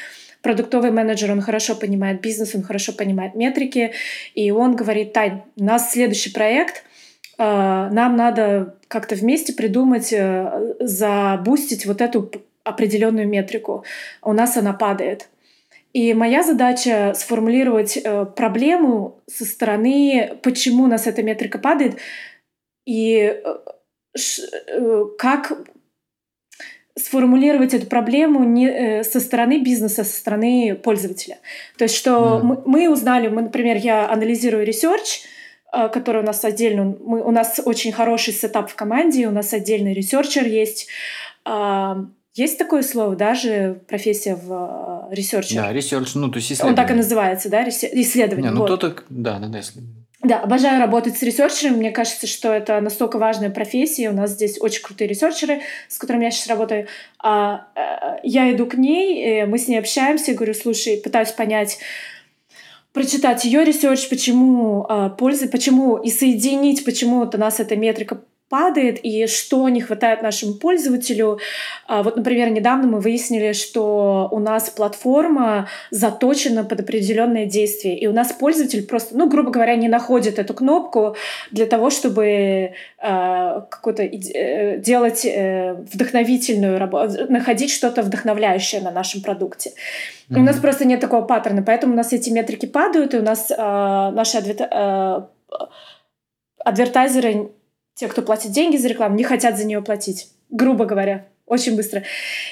продуктовый 0.43 0.91
менеджер, 0.91 1.31
он 1.31 1.41
хорошо 1.41 1.75
понимает 1.75 2.21
бизнес, 2.21 2.55
он 2.55 2.63
хорошо 2.63 2.93
понимает 2.93 3.35
метрики, 3.35 3.93
и 4.35 4.51
он 4.51 4.77
говорит, 4.77 5.13
Тань, 5.13 5.43
у 5.57 5.65
нас 5.65 5.93
следующий 5.93 6.31
проект, 6.31 6.79
э, 6.79 6.92
нам 7.45 8.17
надо 8.17 8.77
как-то 8.89 9.15
вместе 9.15 9.53
придумать, 9.53 10.13
э, 10.13 10.75
забустить 10.81 11.87
вот 11.87 12.01
эту 12.01 12.31
определенную 12.65 13.29
метрику. 13.29 13.85
У 14.23 14.33
нас 14.33 14.57
она 14.57 14.73
падает. 14.73 15.29
И 15.93 16.15
моя 16.15 16.43
задача 16.43 17.13
сформулировать 17.15 17.97
э, 17.97 18.27
проблему 18.27 19.21
со 19.27 19.45
стороны, 19.45 20.39
почему 20.43 20.85
у 20.85 20.87
нас 20.87 21.07
эта 21.07 21.23
метрика 21.23 21.59
падает, 21.59 21.99
и 22.87 23.43
как 25.19 25.53
сформулировать 26.99 27.75
эту 27.75 27.87
проблему 27.87 28.45
не 28.45 28.69
э, 28.69 29.05
со 29.05 29.21
стороны 29.21 29.63
бизнеса, 29.63 30.05
со 30.05 30.17
стороны 30.19 30.79
пользователя. 30.83 31.39
То 31.79 31.85
есть, 31.85 31.97
что 31.97 32.11
mm. 32.11 32.43
мы, 32.43 32.63
мы 32.67 32.91
узнали, 32.91 33.29
мы, 33.29 33.43
например, 33.43 33.77
я 33.79 34.11
анализирую 34.11 34.67
research, 34.67 35.23
э, 35.23 35.42
который 35.73 36.23
у 36.23 36.25
нас 36.25 36.45
отдельно, 36.45 36.97
мы, 37.05 37.23
у 37.23 37.31
нас 37.31 37.61
очень 37.64 37.93
хороший 37.93 38.35
сетап 38.35 38.71
в 38.71 38.75
команде, 38.75 39.26
у 39.26 39.31
нас 39.31 39.52
отдельный 39.52 39.95
researcher 39.95 40.47
есть. 40.47 40.88
А, 41.45 42.05
есть 42.35 42.59
такое 42.59 42.83
слово, 42.83 43.17
даже 43.17 43.81
профессия 43.88 44.37
researcher. 44.37 45.57
Да, 45.57 45.73
research, 45.73 46.15
ну 46.14 46.31
то 46.31 46.37
есть 46.37 46.52
исследование. 46.52 46.71
Он 46.71 46.76
так 46.76 46.91
и 46.91 46.99
называется, 46.99 47.49
да, 47.49 47.69
исследование. 47.69 48.50
Не, 48.50 48.55
ну 48.55 48.67
вот. 48.67 48.81
то, 48.81 48.95
да, 49.11 49.38
да, 49.38 49.49
да, 49.49 49.61
исследование. 49.61 50.02
Да, 50.23 50.38
обожаю 50.38 50.79
работать 50.79 51.17
с 51.17 51.23
researcher 51.23 51.62
ами. 51.62 51.79
Мне 51.79 51.91
кажется, 51.91 52.29
что 52.29 52.52
это 52.52 52.81
настолько 52.81 53.19
важная 53.19 53.50
профессия. 53.50 54.09
У 54.09 54.14
нас 54.14 54.31
здесь 54.31 54.57
очень 54.61 54.83
крутые 54.83 55.09
researcher 55.09 55.54
ы, 55.54 55.62
с 55.88 55.99
которыми 55.99 56.25
я 56.25 56.31
сейчас 56.31 56.47
работаю. 56.47 56.87
А, 57.19 57.67
а, 57.75 58.21
я 58.23 58.52
иду 58.52 58.67
к 58.67 58.75
ней, 58.75 59.45
мы 59.47 59.59
с 59.59 59.67
ней 59.67 59.79
общаемся, 59.79 60.35
говорю, 60.35 60.55
слушай, 60.55 60.97
пытаюсь 60.99 61.33
понять, 61.33 61.79
прочитать 62.93 63.45
ее 63.45 63.65
research, 63.65 64.09
почему 64.09 64.87
а, 64.89 65.09
пользы, 65.09 65.49
почему 65.49 65.97
и 65.97 66.11
соединить, 66.11 66.85
почему 66.85 67.21
вот 67.21 67.35
у 67.35 67.39
нас 67.39 67.61
эта 67.61 67.77
метрика 67.77 68.23
падает 68.53 68.99
и 69.03 69.27
что 69.27 69.67
не 69.71 69.81
хватает 69.81 70.21
нашему 70.21 70.53
пользователю. 70.53 71.39
А, 71.89 72.03
вот, 72.03 72.17
например, 72.17 72.51
недавно 72.51 72.87
мы 72.87 73.01
выяснили, 73.01 73.55
что 73.55 74.29
у 74.31 74.39
нас 74.39 74.69
платформа 74.69 75.69
заточена 75.91 76.63
под 76.63 76.81
определенное 76.81 77.47
действие, 77.47 77.99
и 77.99 78.07
у 78.07 78.13
нас 78.13 78.31
пользователь 78.31 78.87
просто, 78.87 79.17
ну, 79.17 79.27
грубо 79.27 79.51
говоря, 79.51 79.75
не 79.77 79.89
находит 79.89 80.39
эту 80.39 80.53
кнопку 80.53 81.17
для 81.51 81.65
того, 81.65 81.89
чтобы 81.89 82.25
э, 82.25 82.73
какую-то 82.99 84.03
э, 84.03 84.79
делать 84.81 85.25
э, 85.25 85.73
вдохновительную 85.91 86.79
работу, 86.79 87.33
находить 87.33 87.73
что-то 87.73 88.03
вдохновляющее 88.03 88.83
на 88.83 88.91
нашем 88.91 89.23
продукте. 89.23 89.71
Mm-hmm. 89.71 90.41
у 90.41 90.43
нас 90.43 90.57
просто 90.59 90.85
нет 90.85 91.01
такого 91.01 91.23
паттерна, 91.23 91.63
поэтому 91.63 91.95
у 91.95 91.97
нас 91.97 92.13
эти 92.13 92.29
метрики 92.29 92.67
падают, 92.67 93.15
и 93.15 93.19
у 93.19 93.23
нас 93.23 93.51
э, 93.51 93.57
наши 93.57 94.37
адвер... 94.37 94.57
э, 94.61 95.23
адвертайзеры 96.65 97.51
те, 97.95 98.09
кто 98.09 98.23
платит 98.23 98.53
деньги 98.53 98.77
за 98.77 98.89
рекламу, 98.89 99.17
не 99.17 99.25
хотят 99.25 99.57
за 99.57 99.65
нее 99.65 99.83
платить, 99.83 100.29
грубо 100.51 100.85
говоря, 100.85 101.27
очень 101.47 101.77
быстро. 101.77 102.03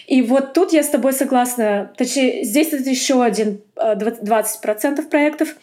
И 0.06 0.20
вот 0.22 0.52
тут 0.52 0.72
я 0.72 0.82
с 0.82 0.88
тобой 0.88 1.12
согласна. 1.12 1.92
Точнее, 1.96 2.44
здесь 2.44 2.72
это 2.72 2.88
еще 2.88 3.22
один 3.22 3.62
20% 3.76 4.98
э, 4.98 5.02
проектов. 5.04 5.56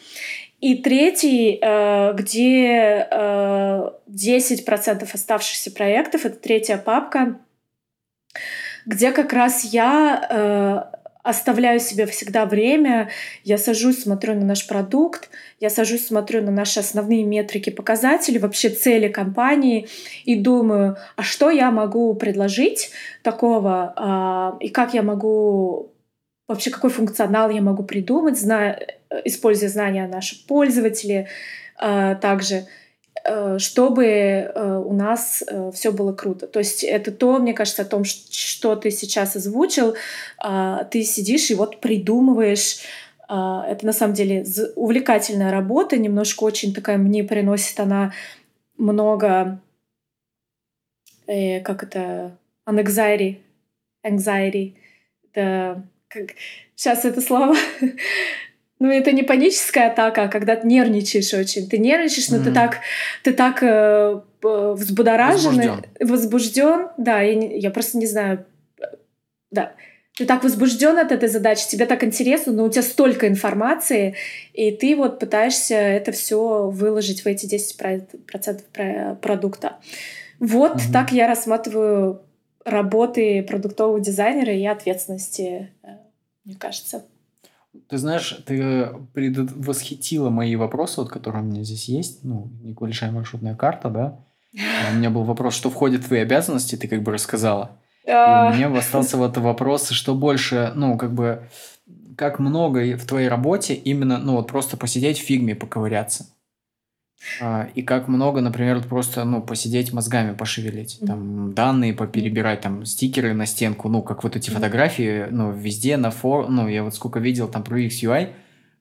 И 0.60 0.76
третий, 0.76 1.58
э, 1.62 2.12
где 2.14 3.06
10% 3.10 3.98
э, 4.10 5.06
оставшихся 5.12 5.70
проектов, 5.70 6.26
это 6.26 6.36
третья 6.36 6.78
папка, 6.78 7.38
где 8.84 9.12
как 9.12 9.32
раз 9.32 9.62
я 9.64 10.90
оставляю 11.28 11.78
себе 11.78 12.06
всегда 12.06 12.46
время, 12.46 13.10
я 13.44 13.58
сажусь, 13.58 14.02
смотрю 14.02 14.34
на 14.34 14.46
наш 14.46 14.66
продукт, 14.66 15.28
я 15.60 15.68
сажусь, 15.68 16.06
смотрю 16.06 16.42
на 16.42 16.50
наши 16.50 16.80
основные 16.80 17.22
метрики, 17.24 17.68
показатели, 17.68 18.38
вообще 18.38 18.70
цели 18.70 19.08
компании 19.08 19.88
и 20.24 20.36
думаю, 20.36 20.96
а 21.16 21.22
что 21.22 21.50
я 21.50 21.70
могу 21.70 22.14
предложить 22.14 22.92
такого, 23.22 23.92
а, 23.96 24.56
и 24.60 24.70
как 24.70 24.94
я 24.94 25.02
могу 25.02 25.92
вообще 26.48 26.70
какой 26.70 26.88
функционал 26.88 27.50
я 27.50 27.60
могу 27.60 27.82
придумать, 27.82 28.40
зная, 28.40 28.96
используя 29.26 29.68
знания 29.68 30.08
наших 30.08 30.46
пользователей 30.46 31.28
а, 31.76 32.14
также. 32.14 32.64
Э, 33.24 33.58
чтобы 33.58 34.04
э, 34.04 34.82
у 34.84 34.92
нас 34.92 35.42
э, 35.46 35.70
все 35.74 35.92
было 35.92 36.12
круто. 36.12 36.46
То 36.46 36.58
есть 36.58 36.84
это 36.84 37.10
то, 37.10 37.38
мне 37.38 37.52
кажется, 37.52 37.82
о 37.82 37.86
том, 37.86 38.04
что 38.04 38.76
ты 38.76 38.90
сейчас 38.90 39.36
озвучил. 39.36 39.94
А, 40.38 40.84
ты 40.84 41.02
сидишь 41.02 41.50
и 41.50 41.54
вот 41.54 41.80
придумываешь 41.80 42.78
а, 43.28 43.66
это 43.68 43.84
на 43.84 43.92
самом 43.92 44.14
деле 44.14 44.44
увлекательная 44.74 45.50
работа, 45.50 45.98
немножко 45.98 46.44
очень 46.44 46.72
такая 46.72 46.96
мне 46.96 47.22
приносит 47.22 47.78
она 47.78 48.14
много, 48.78 49.60
э, 51.26 51.60
как 51.60 51.82
это, 51.82 52.38
anxiety, 52.66 53.40
anxiety, 54.02 54.76
это, 55.30 55.86
как, 56.08 56.30
сейчас 56.74 57.04
это 57.04 57.20
слово, 57.20 57.54
ну, 58.80 58.90
это 58.90 59.10
не 59.12 59.22
паническая 59.22 59.90
атака, 59.90 60.24
а 60.24 60.28
когда 60.28 60.54
ты 60.54 60.66
нервничаешь 60.66 61.34
очень. 61.34 61.68
Ты 61.68 61.78
нервничаешь, 61.78 62.28
но 62.28 62.36
mm-hmm. 62.36 62.44
ты 62.44 62.52
так, 62.52 62.78
ты 63.24 63.32
так 63.32 63.62
э, 63.62 64.20
взбудоражен, 64.42 65.56
возбужден. 65.56 65.84
возбужден. 66.00 66.88
Да, 66.96 67.20
я, 67.20 67.34
не, 67.34 67.58
я 67.58 67.70
просто 67.70 67.98
не 67.98 68.06
знаю. 68.06 68.46
Да. 69.50 69.72
Ты 70.16 70.26
так 70.26 70.42
возбужден 70.42 70.98
от 70.98 71.12
этой 71.12 71.28
задачи, 71.28 71.68
тебе 71.68 71.86
так 71.86 72.02
интересно, 72.02 72.52
но 72.52 72.64
у 72.64 72.68
тебя 72.68 72.82
столько 72.82 73.28
информации, 73.28 74.16
и 74.52 74.72
ты 74.72 74.96
вот 74.96 75.20
пытаешься 75.20 75.76
это 75.76 76.10
все 76.10 76.68
выложить 76.68 77.22
в 77.22 77.26
эти 77.26 77.46
10% 77.46 79.16
продукта. 79.16 79.76
Вот 80.40 80.76
mm-hmm. 80.76 80.92
так 80.92 81.12
я 81.12 81.28
рассматриваю 81.28 82.22
работы 82.64 83.42
продуктового 83.42 84.00
дизайнера 84.00 84.52
и 84.52 84.64
ответственности, 84.66 85.72
э, 85.82 85.88
мне 86.44 86.56
кажется. 86.56 87.04
Ты 87.88 87.98
знаешь, 87.98 88.40
ты 88.46 88.88
предвосхитила 89.12 90.30
мои 90.30 90.56
вопросы, 90.56 91.00
вот, 91.00 91.10
которые 91.10 91.42
у 91.42 91.46
меня 91.46 91.64
здесь 91.64 91.88
есть. 91.88 92.24
Ну, 92.24 92.50
небольшая 92.62 93.10
маршрутная 93.10 93.54
карта, 93.54 93.90
да. 93.90 94.18
У 94.92 94.96
меня 94.96 95.10
был 95.10 95.24
вопрос, 95.24 95.54
что 95.54 95.70
входит 95.70 96.02
в 96.02 96.08
твои 96.08 96.20
обязанности, 96.20 96.76
ты 96.76 96.88
как 96.88 97.02
бы 97.02 97.12
рассказала. 97.12 97.72
И 98.50 98.54
у 98.54 98.56
меня 98.56 98.78
остался 98.78 99.18
вот 99.18 99.36
вопрос, 99.36 99.90
что 99.90 100.14
больше, 100.14 100.72
ну, 100.74 100.96
как 100.96 101.12
бы, 101.12 101.42
как 102.16 102.38
много 102.38 102.96
в 102.96 103.06
твоей 103.06 103.28
работе 103.28 103.74
именно, 103.74 104.16
ну, 104.16 104.36
вот 104.36 104.48
просто 104.48 104.78
посидеть 104.78 105.18
в 105.18 105.24
фигме, 105.24 105.54
поковыряться. 105.54 106.26
А, 107.40 107.68
и 107.74 107.82
как 107.82 108.08
много, 108.08 108.40
например, 108.40 108.82
просто, 108.82 109.24
ну, 109.24 109.42
посидеть 109.42 109.92
мозгами 109.92 110.34
пошевелить, 110.34 110.98
там, 111.06 111.52
данные 111.52 111.92
поперебирать, 111.92 112.60
там, 112.60 112.84
стикеры 112.84 113.34
на 113.34 113.46
стенку, 113.46 113.88
ну, 113.88 114.02
как 114.02 114.22
вот 114.24 114.36
эти 114.36 114.50
фотографии, 114.50 115.26
ну, 115.30 115.52
везде 115.52 115.96
на 115.96 116.10
фор... 116.10 116.48
Ну, 116.48 116.68
я 116.68 116.84
вот 116.84 116.94
сколько 116.94 117.18
видел 117.18 117.48
там 117.48 117.64
про 117.64 117.80
UX 117.80 118.02
UI, 118.02 118.28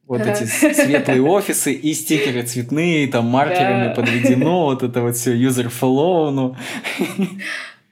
вот 0.06 0.22
эти 0.22 0.44
светлые 0.46 1.22
офисы 1.22 1.74
и 1.74 1.94
стикеры 1.94 2.44
цветные, 2.44 3.08
там, 3.08 3.26
маркерами 3.26 3.94
подведено, 3.94 4.66
вот 4.66 4.84
это 4.84 5.02
вот 5.02 5.16
все 5.16 5.36
user 5.36 5.70
follow, 5.70 6.30
ну. 6.32 6.56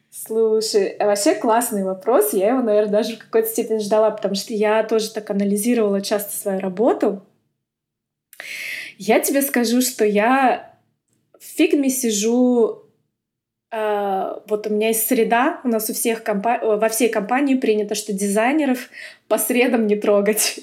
Слушай, 0.10 0.88
а 1.00 1.06
вообще 1.06 1.36
классный 1.36 1.84
вопрос. 1.84 2.34
Я 2.34 2.50
его, 2.50 2.62
наверное, 2.62 2.92
даже 2.92 3.16
в 3.16 3.20
какой-то 3.20 3.48
степени 3.48 3.78
ждала, 3.78 4.10
потому 4.10 4.34
что 4.34 4.54
я 4.54 4.82
тоже 4.84 5.12
так 5.12 5.30
анализировала 5.30 6.02
часто 6.02 6.36
свою 6.36 6.60
работу. 6.60 7.22
Я 8.98 9.20
тебе 9.20 9.42
скажу, 9.42 9.82
что 9.82 10.06
я 10.06 10.74
в 11.40 11.44
фигме 11.44 11.90
сижу 11.90 12.82
Uh, 13.76 14.42
вот 14.48 14.68
у 14.68 14.70
меня 14.70 14.90
есть 14.90 15.06
среда, 15.06 15.60
у 15.66 15.68
нас 15.68 15.90
у 15.90 15.94
всех 15.94 16.24
компа... 16.24 16.60
во 16.62 16.88
всей 16.88 17.10
компании 17.10 17.56
принято, 17.56 17.94
что 17.94 18.14
дизайнеров 18.14 18.90
по 19.28 19.38
средам 19.38 19.86
не 19.88 19.98
трогать. 19.98 20.62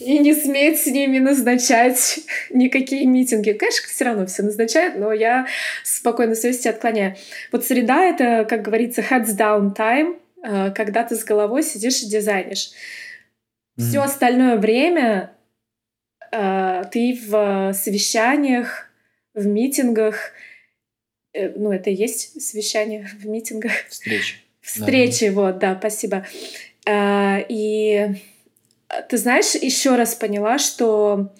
И 0.00 0.18
не 0.18 0.34
сметь 0.34 0.80
с 0.80 0.86
ними 0.86 1.18
назначать 1.18 2.20
никакие 2.50 3.06
митинги. 3.06 3.52
Конечно, 3.52 3.88
все 3.88 4.04
равно 4.04 4.26
все 4.26 4.42
назначают, 4.42 4.96
но 4.96 5.12
я 5.12 5.46
спокойно 5.82 6.34
совести 6.34 6.68
отклоняю. 6.68 7.16
Вот 7.52 7.64
среда— 7.64 8.04
это, 8.04 8.44
как 8.44 8.62
говорится, 8.62 9.00
heads 9.00 9.34
down 9.34 9.74
time, 9.74 10.18
uh, 10.44 10.74
когда 10.74 11.04
ты 11.04 11.16
с 11.16 11.24
головой 11.24 11.62
сидишь 11.62 12.02
и 12.02 12.10
дизайнишь. 12.10 12.72
Mm-hmm. 13.78 13.84
Все 13.88 14.00
остальное 14.02 14.56
время 14.58 15.32
ты 16.30 17.18
в 17.26 17.72
совещаниях, 17.72 18.88
в 19.38 19.46
митингах, 19.46 20.32
э, 21.32 21.50
ну, 21.56 21.72
это 21.72 21.90
и 21.90 21.94
есть 21.94 22.42
совещание 22.42 23.08
в 23.20 23.26
митингах. 23.26 23.72
Встречи. 23.88 24.36
Встречи, 24.60 25.28
да. 25.28 25.32
вот, 25.32 25.58
да, 25.58 25.76
спасибо. 25.78 26.26
А, 26.86 27.38
и 27.48 28.14
ты 29.08 29.16
знаешь, 29.16 29.54
еще 29.54 29.96
раз 29.96 30.14
поняла, 30.14 30.58
что 30.58 31.32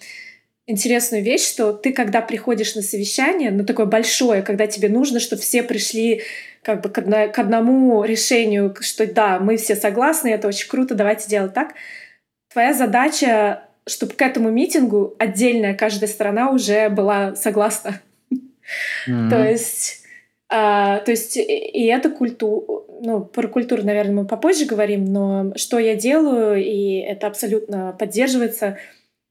интересную 0.65 1.23
вещь, 1.23 1.47
что 1.47 1.73
ты, 1.73 1.93
когда 1.93 2.21
приходишь 2.21 2.75
на 2.75 2.81
совещание, 2.81 3.51
ну, 3.51 3.65
такое 3.65 3.85
большое, 3.85 4.41
когда 4.41 4.67
тебе 4.67 4.89
нужно, 4.89 5.19
чтобы 5.19 5.41
все 5.41 5.63
пришли 5.63 6.23
как 6.63 6.81
бы 6.81 6.89
к, 6.89 7.39
одному 7.39 8.03
решению, 8.03 8.75
что 8.81 9.05
да, 9.07 9.39
мы 9.39 9.57
все 9.57 9.75
согласны, 9.75 10.29
это 10.29 10.47
очень 10.47 10.67
круто, 10.67 10.95
давайте 10.95 11.27
делать 11.27 11.53
так. 11.53 11.73
Твоя 12.51 12.73
задача 12.73 13.68
чтобы 13.89 14.13
к 14.13 14.21
этому 14.21 14.49
митингу 14.49 15.15
отдельная 15.19 15.73
каждая 15.73 16.09
страна 16.09 16.51
уже 16.51 16.89
была 16.89 17.35
согласна. 17.35 18.01
Mm-hmm. 19.07 19.29
То 19.29 19.49
есть, 19.49 20.03
а, 20.49 20.99
то 20.99 21.11
есть 21.11 21.37
и 21.37 21.85
это 21.85 22.09
культура, 22.09 22.83
ну, 23.01 23.21
про 23.21 23.47
культуру, 23.47 23.83
наверное, 23.83 24.13
мы 24.13 24.25
попозже 24.25 24.65
говорим, 24.65 25.05
но 25.05 25.53
что 25.55 25.79
я 25.79 25.95
делаю, 25.95 26.63
и 26.63 26.99
это 26.99 27.27
абсолютно 27.27 27.95
поддерживается 27.97 28.77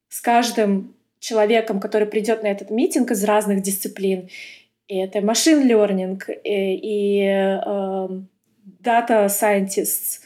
с 0.08 0.20
каждым 0.20 0.94
человеком, 1.20 1.80
который 1.80 2.06
придет 2.06 2.42
на 2.42 2.48
этот 2.48 2.70
митинг 2.70 3.10
из 3.10 3.24
разных 3.24 3.62
дисциплин. 3.62 4.28
И 4.86 4.96
это 4.96 5.20
машин 5.20 5.68
learning, 5.70 6.22
и, 6.44 6.74
и 6.74 7.22
э, 7.24 8.08
data 8.82 9.26
scientists, 9.26 10.20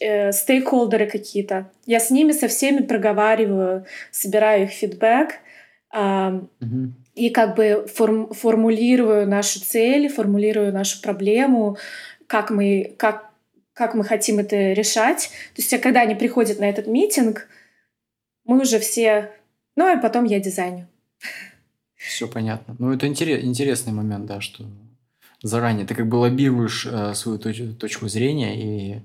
э, 0.00 0.32
стейкхолдеры 0.32 1.06
какие-то. 1.06 1.70
Я 1.86 2.00
с 2.00 2.10
ними 2.10 2.32
со 2.32 2.48
всеми 2.48 2.82
проговариваю, 2.82 3.86
собираю 4.10 4.64
их 4.64 4.70
фидбэк 4.70 5.30
э, 5.92 5.96
mm-hmm. 5.96 6.88
и 7.14 7.30
как 7.30 7.56
бы 7.56 7.86
форм, 7.92 8.32
формулирую 8.32 9.28
нашу 9.28 9.60
цель, 9.60 10.08
формулирую 10.08 10.72
нашу 10.72 11.00
проблему, 11.02 11.76
как 12.26 12.50
мы, 12.50 12.94
как, 12.96 13.30
как 13.72 13.94
мы 13.94 14.04
хотим 14.04 14.38
это 14.38 14.72
решать. 14.72 15.30
То 15.54 15.62
есть, 15.62 15.72
а 15.72 15.78
когда 15.78 16.00
они 16.00 16.14
приходят 16.14 16.58
на 16.58 16.68
этот 16.68 16.86
митинг, 16.86 17.48
мы 18.44 18.60
уже 18.60 18.78
все... 18.78 19.30
Ну, 19.76 19.94
и 19.94 20.00
потом 20.00 20.24
я 20.24 20.40
дизайню. 20.40 20.88
Все 21.94 22.28
понятно. 22.28 22.76
Ну, 22.78 22.92
это 22.92 23.06
интерес, 23.06 23.44
интересный 23.44 23.92
момент, 23.92 24.26
да, 24.26 24.40
что 24.40 24.64
заранее. 25.46 25.86
Ты 25.86 25.94
как 25.94 26.08
бы 26.08 26.16
лоббируешь 26.16 26.86
э, 26.86 27.14
свою 27.14 27.38
точ- 27.38 27.74
точку 27.74 28.08
зрения, 28.08 28.56
и, 28.56 29.02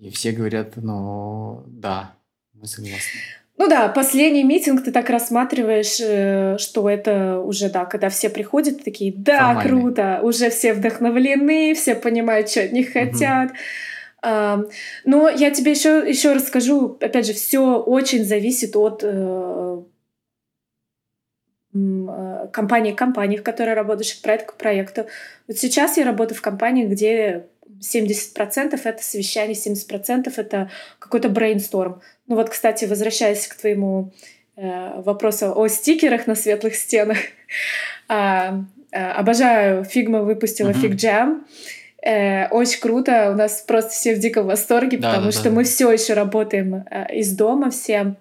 и 0.00 0.10
все 0.10 0.32
говорят, 0.32 0.76
ну 0.76 1.64
да, 1.66 2.14
мы 2.52 2.66
согласны. 2.66 3.20
Ну 3.58 3.68
да, 3.68 3.88
последний 3.88 4.44
митинг 4.44 4.84
ты 4.84 4.92
так 4.92 5.08
рассматриваешь, 5.08 5.98
э, 6.00 6.58
что 6.58 6.88
это 6.90 7.38
уже, 7.40 7.70
да, 7.70 7.86
когда 7.86 8.10
все 8.10 8.28
приходят, 8.28 8.84
такие, 8.84 9.12
да, 9.16 9.54
Формальный. 9.54 9.80
круто, 9.80 10.20
уже 10.22 10.50
все 10.50 10.74
вдохновлены, 10.74 11.74
все 11.74 11.94
понимают, 11.94 12.50
что 12.50 12.62
от 12.62 12.72
них 12.72 12.92
хотят. 12.92 13.52
Uh, 14.24 14.68
но 15.04 15.28
я 15.28 15.50
тебе 15.52 15.70
еще, 15.70 16.02
еще 16.04 16.32
расскажу, 16.32 16.96
опять 17.00 17.26
же, 17.26 17.32
все 17.32 17.78
очень 17.78 18.24
зависит 18.24 18.74
от 18.74 19.04
э, 22.08 22.48
компании 22.52 22.92
компании, 22.92 23.36
в 23.36 23.42
которой 23.42 23.74
работаешь, 23.74 24.14
от 24.14 24.22
проекта 24.22 24.52
к 24.52 24.56
проекту. 24.56 25.06
Вот 25.48 25.58
сейчас 25.58 25.96
я 25.96 26.04
работаю 26.04 26.38
в 26.38 26.42
компании, 26.42 26.86
где 26.86 27.46
70% 27.80 28.80
это 28.82 29.02
совещание, 29.02 29.54
70% 29.54 30.32
это 30.36 30.70
какой-то 30.98 31.28
брейнсторм. 31.28 32.00
Ну 32.26 32.36
вот, 32.36 32.50
кстати, 32.50 32.84
возвращаясь 32.84 33.46
к 33.46 33.56
твоему 33.56 34.12
э, 34.56 35.00
вопросу 35.00 35.52
о 35.54 35.68
стикерах 35.68 36.26
на 36.26 36.34
светлых 36.34 36.74
стенах, 36.74 37.18
э, 38.08 38.14
э, 38.92 39.10
обожаю, 39.12 39.82
Figma 39.82 40.22
выпустила 40.22 40.70
uh-huh. 40.70 40.90
FigJam. 40.90 41.44
Э, 42.02 42.48
очень 42.48 42.80
круто, 42.80 43.32
у 43.32 43.34
нас 43.34 43.62
просто 43.66 43.90
все 43.90 44.14
в 44.14 44.18
диком 44.18 44.46
восторге, 44.46 44.98
да, 44.98 45.08
потому 45.08 45.26
да, 45.26 45.32
что 45.32 45.44
да. 45.44 45.50
мы 45.50 45.64
все 45.64 45.90
еще 45.90 46.14
работаем 46.14 46.84
э, 46.88 47.14
из 47.16 47.34
дома 47.34 47.70
все 47.70 48.14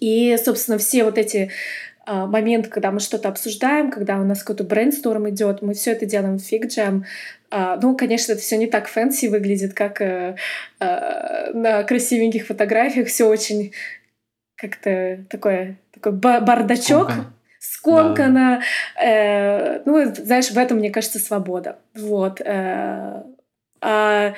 И, 0.00 0.36
собственно, 0.42 0.78
все 0.78 1.04
вот 1.04 1.18
эти 1.18 1.50
а, 2.12 2.26
моменты, 2.26 2.68
когда 2.70 2.90
мы 2.90 2.98
что-то 2.98 3.28
обсуждаем, 3.28 3.92
когда 3.92 4.18
у 4.18 4.24
нас 4.24 4.40
какой-то 4.40 4.64
brainstorm 4.64 5.30
идет, 5.30 5.62
мы 5.62 5.74
все 5.74 5.92
это 5.92 6.06
делаем 6.06 6.38
в 6.38 6.42
FigJam. 6.42 7.04
А, 7.52 7.78
ну, 7.80 7.96
конечно, 7.96 8.32
это 8.32 8.40
все 8.40 8.56
не 8.56 8.66
так 8.66 8.88
fancy 8.88 9.26
выглядит, 9.26 9.74
как 9.74 10.00
э, 10.00 10.34
э, 10.80 11.52
на 11.52 11.84
красивеньких 11.84 12.48
фотографиях. 12.48 13.06
Все 13.06 13.28
очень 13.28 13.74
как-то 14.56 15.24
такое, 15.30 15.76
такой 15.94 16.10
бардачок. 16.10 17.12
Скомкано. 17.12 17.32
Скомкано. 17.60 18.62
Да. 18.96 19.04
Э, 19.04 19.82
ну, 19.84 20.12
знаешь, 20.12 20.50
в 20.50 20.58
этом, 20.58 20.78
мне 20.78 20.90
кажется, 20.90 21.20
свобода. 21.20 21.78
Вот. 21.94 22.40
Э, 22.40 23.22
а 23.80 24.34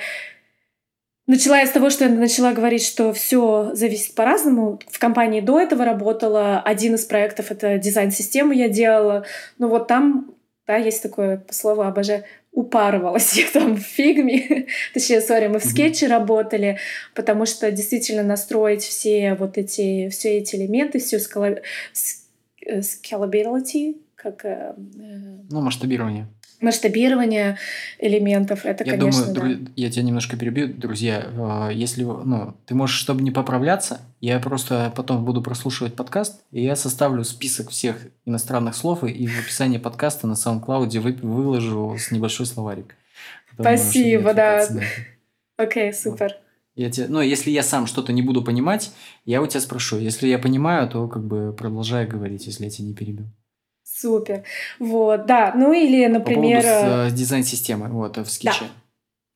Начала 1.25 1.59
я 1.59 1.67
с 1.67 1.71
того, 1.71 1.89
что 1.89 2.03
я 2.03 2.11
начала 2.11 2.51
говорить, 2.51 2.85
что 2.85 3.13
все 3.13 3.71
зависит 3.73 4.13
по-разному. 4.13 4.79
В 4.89 4.99
компании 4.99 5.39
до 5.39 5.59
этого 5.59 5.85
работала. 5.85 6.59
Один 6.59 6.95
из 6.95 7.05
проектов— 7.05 7.49
это 7.51 7.77
дизайн-системы 7.77 8.53
я 8.55 8.67
делала. 8.67 9.25
Ну 9.57 9.69
вот 9.69 9.87
там, 9.87 10.35
да, 10.67 10.75
есть 10.75 11.01
такое 11.01 11.45
слово, 11.49 11.87
обожаю, 11.87 12.25
упарывалась 12.51 13.33
я 13.37 13.45
там 13.53 13.77
в 13.77 13.79
фигме. 13.79 14.67
Точнее, 14.93 15.21
сори, 15.21 15.47
мы 15.47 15.59
в 15.59 15.65
скетче 15.65 16.07
работали, 16.07 16.77
потому 17.15 17.45
что 17.45 17.71
действительно 17.71 18.23
настроить 18.23 18.83
все 18.83 19.35
вот 19.35 19.57
эти, 19.57 20.09
все 20.09 20.39
эти 20.39 20.57
элементы, 20.57 20.99
всю 20.99 21.19
скала... 21.19 21.55
scalability, 22.67 23.95
как... 24.15 24.43
Э, 24.43 24.73
ну, 24.77 25.61
масштабирование 25.61 26.27
масштабирование 26.61 27.57
элементов, 27.99 28.65
это, 28.65 28.83
я 28.83 28.97
конечно, 28.97 29.33
думаю, 29.33 29.57
да. 29.59 29.71
я 29.75 29.89
тебя 29.89 30.03
немножко 30.03 30.37
перебью, 30.37 30.67
друзья. 30.73 31.27
А, 31.37 31.69
если 31.69 32.03
ну, 32.03 32.55
ты 32.65 32.75
можешь, 32.75 32.97
чтобы 32.97 33.21
не 33.21 33.31
поправляться, 33.31 34.01
я 34.21 34.39
просто 34.39 34.91
потом 34.95 35.25
буду 35.25 35.41
прослушивать 35.41 35.95
подкаст, 35.95 36.41
и 36.51 36.63
я 36.63 36.75
составлю 36.75 37.23
список 37.23 37.69
всех 37.69 37.97
иностранных 38.25 38.75
слов, 38.75 39.03
и 39.03 39.27
в 39.27 39.39
описании 39.39 39.77
подкаста 39.77 40.27
на 40.27 40.33
SoundCloud 40.33 40.99
вы, 40.99 41.11
выложу 41.13 41.95
с 41.99 42.11
небольшой 42.11 42.45
словарик. 42.45 42.95
Спасибо, 43.53 44.33
да. 44.33 44.67
Окей, 45.57 45.89
okay, 45.89 45.93
супер. 45.93 46.27
Вот. 46.27 46.43
Я 46.75 46.89
тебе, 46.89 47.07
ну, 47.07 47.21
если 47.21 47.51
я 47.51 47.61
сам 47.61 47.85
что-то 47.85 48.13
не 48.13 48.23
буду 48.23 48.43
понимать, 48.43 48.91
я 49.25 49.41
у 49.41 49.47
тебя 49.47 49.61
спрошу. 49.61 49.99
Если 49.99 50.27
я 50.27 50.39
понимаю, 50.39 50.89
то 50.89 51.07
как 51.07 51.23
бы 51.23 51.53
продолжай 51.53 52.07
говорить, 52.07 52.47
если 52.47 52.65
я 52.65 52.69
тебя 52.71 52.87
не 52.87 52.95
перебил. 52.95 53.27
Супер. 54.03 54.43
Вот, 54.79 55.25
да. 55.25 55.53
Ну 55.55 55.71
или, 55.71 56.05
например... 56.07 56.61
По 56.61 56.67
поводу 56.67 57.09
с, 57.09 57.13
э, 57.13 57.15
дизайн-системы, 57.15 57.87
вот, 57.87 58.17
в 58.17 58.29
скетче. 58.29 58.59
Да. 58.61 58.67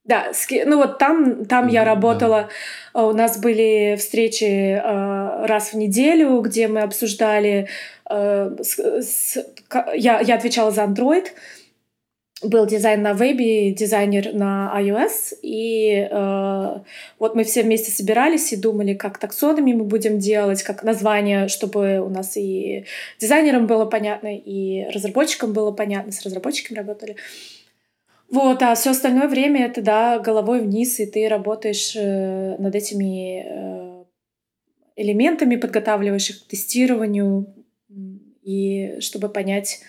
Да, 0.07 0.31
ну 0.65 0.77
вот 0.77 0.99
там, 0.99 1.43
там 1.45 1.67
mm, 1.67 1.71
я 1.71 1.83
работала, 1.83 2.47
да. 2.93 3.03
у 3.03 3.11
нас 3.11 3.37
были 3.37 3.97
встречи 3.97 4.45
э, 4.45 5.45
раз 5.45 5.73
в 5.73 5.77
неделю, 5.77 6.39
где 6.39 6.69
мы 6.69 6.81
обсуждали, 6.81 7.67
э, 8.09 8.55
с, 8.61 8.79
с, 8.79 9.37
я, 9.95 10.21
я 10.21 10.35
отвечала 10.35 10.71
за 10.71 10.83
Android, 10.83 11.25
был 12.43 12.67
дизайн 12.67 13.01
на 13.01 13.13
вебе, 13.13 13.71
дизайнер 13.71 14.33
на 14.33 14.71
iOS, 14.75 15.39
и 15.41 16.07
э, 16.09 16.79
вот 17.17 17.35
мы 17.35 17.43
все 17.43 17.63
вместе 17.63 17.91
собирались 17.91 18.53
и 18.53 18.57
думали, 18.57 18.93
как 18.93 19.17
таксонами 19.17 19.73
мы 19.73 19.85
будем 19.85 20.19
делать, 20.19 20.61
как 20.61 20.83
название, 20.83 21.47
чтобы 21.47 21.99
у 21.99 22.09
нас 22.09 22.37
и 22.37 22.85
дизайнерам 23.19 23.65
было 23.65 23.85
понятно, 23.85 24.35
и 24.35 24.87
разработчикам 24.93 25.51
было 25.51 25.71
понятно, 25.71 26.11
с 26.11 26.23
разработчиками 26.23 26.77
работали. 26.77 27.15
Вот, 28.29 28.61
а 28.61 28.75
все 28.75 28.91
остальное 28.91 29.27
время 29.27 29.65
это, 29.65 29.81
да, 29.81 30.19
головой 30.19 30.61
вниз, 30.61 30.99
и 30.99 31.05
ты 31.05 31.27
работаешь 31.27 31.95
э, 31.95 32.57
над 32.59 32.75
этими 32.75 33.45
э, 33.47 34.03
элементами, 34.95 35.55
подготавливаешь 35.55 36.29
их 36.29 36.43
к 36.43 36.47
тестированию, 36.47 37.47
и 38.43 38.97
чтобы 38.99 39.27
понять, 39.29 39.81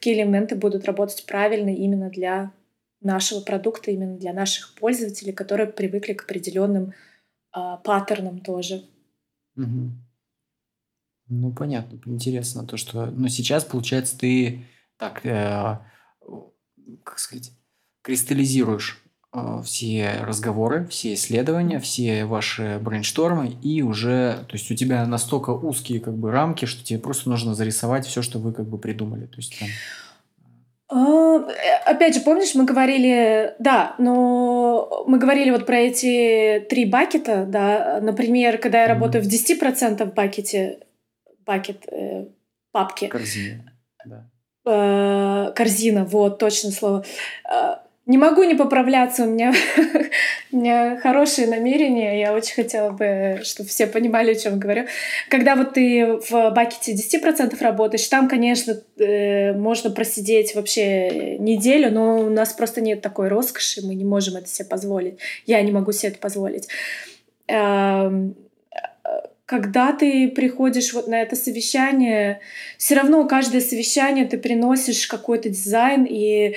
какие 0.00 0.14
элементы 0.14 0.56
будут 0.56 0.86
работать 0.86 1.26
правильно 1.26 1.68
именно 1.68 2.08
для 2.08 2.54
нашего 3.02 3.40
продукта, 3.40 3.90
именно 3.90 4.16
для 4.16 4.32
наших 4.32 4.74
пользователей, 4.74 5.34
которые 5.34 5.66
привыкли 5.66 6.14
к 6.14 6.22
определенным 6.22 6.94
э, 7.54 7.76
паттернам 7.84 8.40
тоже. 8.40 8.86
Угу. 9.56 9.90
Ну, 11.28 11.52
понятно, 11.52 12.00
интересно 12.06 12.66
то, 12.66 12.78
что... 12.78 13.06
Но 13.10 13.28
сейчас, 13.28 13.64
получается, 13.64 14.18
ты 14.18 14.64
так, 14.96 15.24
э, 15.26 15.78
как 17.04 17.18
сказать, 17.18 17.52
кристаллизируешь 18.00 19.04
все 19.64 20.16
разговоры, 20.22 20.86
все 20.88 21.14
исследования, 21.14 21.78
все 21.78 22.24
ваши 22.24 22.80
брейнштормы, 22.80 23.56
и 23.62 23.82
уже, 23.82 24.44
то 24.48 24.54
есть 24.54 24.70
у 24.70 24.74
тебя 24.74 25.06
настолько 25.06 25.50
узкие 25.50 26.00
как 26.00 26.14
бы 26.14 26.32
рамки, 26.32 26.64
что 26.64 26.84
тебе 26.84 26.98
просто 26.98 27.30
нужно 27.30 27.54
зарисовать 27.54 28.06
все, 28.06 28.22
что 28.22 28.40
вы 28.40 28.52
как 28.52 28.66
бы 28.66 28.78
придумали. 28.78 29.26
То 29.26 29.36
есть 29.36 29.58
там... 29.58 29.68
А, 30.88 31.36
опять 31.86 32.14
же, 32.14 32.20
помнишь, 32.22 32.56
мы 32.56 32.64
говорили, 32.64 33.54
да, 33.60 33.94
но 33.98 35.04
мы 35.06 35.18
говорили 35.18 35.50
вот 35.50 35.64
про 35.64 35.76
эти 35.76 36.66
три 36.68 36.84
бакета, 36.84 37.44
да, 37.46 38.00
например, 38.02 38.58
когда 38.58 38.82
я 38.82 38.88
работаю 38.88 39.22
mm-hmm. 39.22 39.58
в 39.58 39.62
10% 39.62 40.12
бакете, 40.14 40.80
бакет, 41.46 41.86
э, 41.92 42.26
папки. 42.72 43.06
Корзина, 43.06 43.72
да. 44.04 44.28
Э, 44.66 45.52
корзина, 45.54 46.04
вот, 46.04 46.40
точно 46.40 46.72
слово. 46.72 47.04
Э, 47.48 47.76
не 48.10 48.18
могу 48.18 48.42
не 48.42 48.56
поправляться, 48.56 49.22
у 49.22 49.26
меня, 49.26 49.54
у 50.52 50.56
меня 50.56 50.98
хорошие 51.00 51.46
намерения, 51.46 52.18
я 52.18 52.34
очень 52.34 52.54
хотела 52.54 52.90
бы, 52.90 53.40
чтобы 53.44 53.68
все 53.68 53.86
понимали, 53.86 54.32
о 54.32 54.34
чем 54.34 54.58
говорю. 54.58 54.86
Когда 55.28 55.54
вот 55.54 55.74
ты 55.74 56.18
в 56.28 56.50
бакете 56.50 56.92
10% 56.92 57.56
работаешь, 57.62 58.08
там, 58.08 58.28
конечно, 58.28 58.74
э, 58.98 59.52
можно 59.52 59.90
просидеть 59.90 60.56
вообще 60.56 61.38
неделю, 61.38 61.92
но 61.92 62.18
у 62.18 62.30
нас 62.30 62.52
просто 62.52 62.80
нет 62.80 63.00
такой 63.00 63.28
роскоши, 63.28 63.86
мы 63.86 63.94
не 63.94 64.04
можем 64.04 64.36
это 64.36 64.48
себе 64.48 64.66
позволить. 64.66 65.18
Я 65.46 65.62
не 65.62 65.70
могу 65.70 65.92
себе 65.92 66.08
это 66.10 66.18
позволить. 66.18 66.66
Эм, 67.46 68.34
когда 69.46 69.92
ты 69.92 70.28
приходишь 70.28 70.92
вот 70.94 71.06
на 71.06 71.22
это 71.22 71.36
совещание, 71.36 72.40
все 72.76 72.96
равно 72.96 73.26
каждое 73.28 73.60
совещание 73.60 74.26
ты 74.26 74.36
приносишь 74.36 75.06
какой-то 75.06 75.48
дизайн, 75.48 76.04
и 76.10 76.56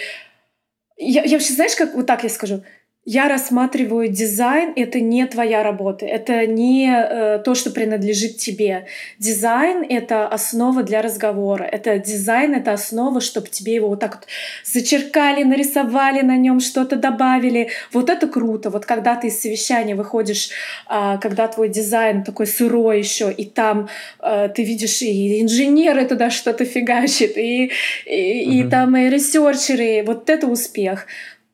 я, 0.98 1.24
я 1.24 1.38
вообще, 1.38 1.54
знаешь, 1.54 1.76
как 1.76 1.94
вот 1.96 2.06
так 2.06 2.24
я 2.24 2.30
скажу, 2.30 2.64
я 3.06 3.28
рассматриваю 3.28 4.08
дизайн, 4.08 4.72
это 4.78 5.02
не 5.02 5.26
твоя 5.26 5.62
работа, 5.62 6.06
это 6.06 6.48
не 6.48 6.90
э, 6.90 7.40
то, 7.40 7.54
что 7.54 7.70
принадлежит 7.70 8.38
тебе. 8.38 8.86
Дизайн— 9.20 9.84
это 9.90 10.26
основа 10.26 10.84
для 10.84 11.02
разговора, 11.02 11.64
это 11.64 12.00
дизайн— 12.00 12.54
это 12.56 12.72
основа, 12.72 13.20
чтобы 13.20 13.50
тебе 13.50 13.76
его 13.76 13.90
вот 13.90 14.00
так 14.00 14.16
вот 14.16 14.28
зачеркали, 14.64 15.44
нарисовали 15.44 16.22
на 16.22 16.38
нем, 16.38 16.62
что-то 16.62 16.96
добавили. 16.96 17.72
Вот 17.92 18.10
это 18.10 18.26
круто. 18.28 18.70
Вот 18.70 18.86
когда 18.86 19.16
ты 19.16 19.28
из 19.28 19.42
совещания 19.42 19.96
выходишь, 19.96 20.52
э, 20.90 21.18
когда 21.22 21.50
твой 21.50 21.68
дизайн 21.68 22.24
такой 22.24 22.48
сырой 22.48 23.00
еще, 23.00 23.34
и 23.34 23.44
там 23.44 23.90
э, 24.22 24.48
ты 24.56 24.64
видишь 24.64 25.02
и 25.02 25.42
инженеры 25.42 26.06
туда 26.06 26.30
что-то 26.30 26.64
фигачат, 26.64 27.36
и, 27.36 27.66
и, 27.66 27.72
mm-hmm. 28.06 28.68
и 28.68 28.70
там 28.70 28.96
и 28.96 29.10
ресерчеры, 29.10 30.04
вот 30.06 30.30
это 30.30 30.48
успех. 30.48 31.06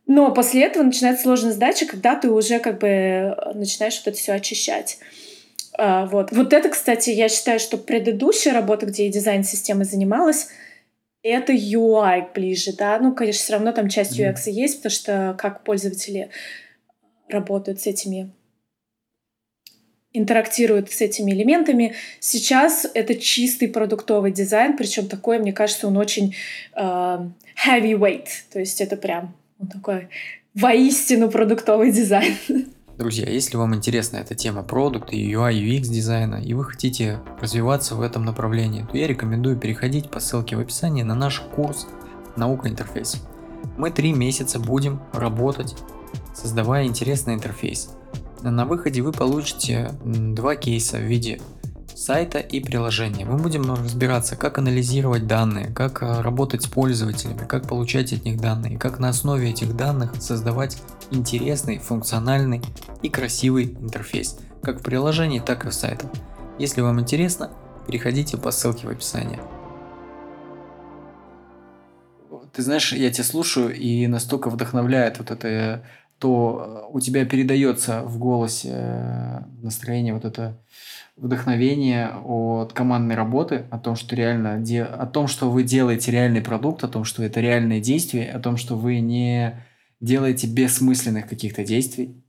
Но 0.09 0.33
после 0.33 0.63
этого 0.63 0.81
начинается 0.81 1.21
сложная 1.21 1.51
задача, 1.51 1.85
когда 1.85 2.15
ты 2.15 2.31
уже 2.31 2.57
как 2.57 2.79
бы 2.79 2.87
э, 2.87 3.53
начинаешь 3.53 3.95
вот 3.99 4.07
это 4.07 4.17
все 4.17 4.33
очищать. 4.33 4.97
А, 5.77 6.07
вот. 6.07 6.31
вот 6.31 6.51
это, 6.51 6.69
кстати, 6.69 7.11
я 7.11 7.29
считаю, 7.29 7.59
что 7.59 7.77
предыдущая 7.77 8.53
работа, 8.53 8.87
где 8.87 9.05
я 9.05 9.11
дизайн-системой 9.11 9.85
занималась, 9.85 10.47
это 11.21 11.53
UI 11.53 12.33
ближе, 12.33 12.73
да. 12.73 12.97
Ну, 12.97 13.13
конечно, 13.13 13.43
все 13.43 13.53
равно 13.53 13.71
там 13.71 13.87
часть 13.87 14.19
UX 14.19 14.47
mm-hmm. 14.47 14.51
есть, 14.51 14.77
потому 14.77 14.91
что 14.91 15.35
как 15.37 15.63
пользователи 15.63 16.31
работают 17.27 17.79
с 17.79 17.85
этими 17.85 18.31
интерактируют 20.11 20.91
с 20.91 21.01
этими 21.01 21.29
элементами. 21.33 21.93
Сейчас 22.19 22.89
это 22.95 23.13
чистый 23.13 23.67
продуктовый 23.67 24.31
дизайн, 24.31 24.75
причем 24.75 25.07
такой, 25.07 25.37
мне 25.37 25.53
кажется, 25.53 25.85
он 25.85 25.97
очень 25.97 26.35
э, 26.75 27.19
heavyweight, 27.63 28.27
то 28.51 28.59
есть 28.59 28.81
это 28.81 28.97
прям 28.97 29.35
он 29.59 29.67
такой 29.67 30.09
воистину 30.55 31.29
продуктовый 31.29 31.91
дизайн. 31.91 32.35
Друзья, 32.97 33.29
если 33.29 33.55
вам 33.55 33.75
интересна 33.75 34.17
эта 34.17 34.35
тема 34.35 34.63
продукта 34.63 35.15
UI, 35.15 35.53
UX 35.53 35.83
дизайна, 35.83 36.35
и 36.35 36.53
вы 36.53 36.65
хотите 36.65 37.19
развиваться 37.39 37.95
в 37.95 38.01
этом 38.01 38.25
направлении, 38.25 38.85
то 38.89 38.97
я 38.97 39.07
рекомендую 39.07 39.57
переходить 39.57 40.09
по 40.09 40.19
ссылке 40.19 40.57
в 40.57 40.59
описании 40.59 41.03
на 41.03 41.15
наш 41.15 41.39
курс 41.39 41.87
«Наука 42.35 42.67
интерфейс». 42.67 43.21
Мы 43.77 43.91
три 43.91 44.11
месяца 44.11 44.59
будем 44.59 45.01
работать, 45.13 45.75
создавая 46.33 46.85
интересный 46.85 47.35
интерфейс. 47.35 47.95
На 48.41 48.65
выходе 48.65 49.01
вы 49.01 49.11
получите 49.11 49.91
два 50.03 50.55
кейса 50.55 50.97
в 50.97 51.03
виде 51.03 51.39
сайта 51.99 52.39
и 52.39 52.61
приложения. 52.61 53.25
Мы 53.25 53.37
будем 53.37 53.69
разбираться, 53.73 54.37
как 54.37 54.57
анализировать 54.57 55.27
данные, 55.27 55.67
как 55.67 56.01
э, 56.01 56.21
работать 56.21 56.63
с 56.63 56.67
пользователями, 56.67 57.45
как 57.45 57.67
получать 57.67 58.13
от 58.13 58.23
них 58.23 58.39
данные, 58.39 58.77
как 58.77 58.99
на 58.99 59.09
основе 59.09 59.49
этих 59.49 59.75
данных 59.75 60.15
создавать 60.21 60.81
интересный, 61.11 61.77
функциональный 61.77 62.61
и 63.01 63.09
красивый 63.09 63.65
интерфейс, 63.81 64.39
как 64.63 64.79
в 64.79 64.83
приложении, 64.83 65.39
так 65.41 65.65
и 65.65 65.69
в 65.69 65.73
сайтах. 65.73 66.09
Если 66.57 66.79
вам 66.79 67.01
интересно, 67.01 67.51
переходите 67.85 68.37
по 68.37 68.51
ссылке 68.51 68.87
в 68.87 68.89
описании. 68.89 69.39
Ты 72.53 72.61
знаешь, 72.61 72.93
я 72.93 73.11
тебя 73.11 73.25
слушаю, 73.25 73.75
и 73.75 74.07
настолько 74.07 74.49
вдохновляет 74.49 75.19
вот 75.19 75.31
это, 75.31 75.83
то 76.17 76.89
у 76.91 77.01
тебя 77.01 77.25
передается 77.25 78.03
в 78.03 78.17
голосе 78.17 78.69
э, 78.71 79.39
настроение 79.61 80.13
вот 80.13 80.23
это 80.23 80.57
вдохновение 81.19 82.11
от 82.23 82.73
командной 82.73 83.15
работы, 83.15 83.65
о 83.69 83.77
том, 83.77 83.95
что 83.95 84.15
реально, 84.15 84.63
о 84.83 85.05
том, 85.05 85.27
что 85.27 85.49
вы 85.49 85.63
делаете 85.63 86.11
реальный 86.11 86.41
продукт, 86.41 86.83
о 86.83 86.87
том, 86.87 87.03
что 87.03 87.23
это 87.23 87.41
реальные 87.41 87.81
действия, 87.81 88.31
о 88.31 88.39
том, 88.39 88.57
что 88.57 88.75
вы 88.75 88.99
не 88.99 89.61
делаете 89.99 90.47
бессмысленных 90.47 91.27
каких-то 91.27 91.65
действий, 91.65 92.23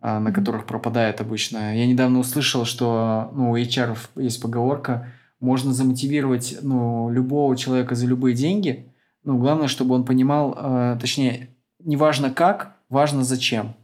а, 0.00 0.18
на 0.18 0.32
которых 0.32 0.66
пропадает 0.66 1.20
обычно. 1.20 1.76
Я 1.76 1.86
недавно 1.86 2.18
услышал, 2.18 2.64
что 2.64 3.30
ну, 3.34 3.52
у 3.52 3.56
HR 3.56 3.96
есть 4.16 4.42
поговорка, 4.42 5.12
можно 5.40 5.72
замотивировать 5.72 6.58
ну, 6.62 7.10
любого 7.10 7.56
человека 7.56 7.94
за 7.94 8.06
любые 8.06 8.34
деньги, 8.34 8.92
ну, 9.22 9.38
главное, 9.38 9.68
чтобы 9.68 9.94
он 9.94 10.04
понимал, 10.04 10.54
э, 10.56 10.98
точнее, 11.00 11.48
неважно 11.78 12.30
как, 12.30 12.76
важно 12.88 13.24
зачем. 13.24 13.74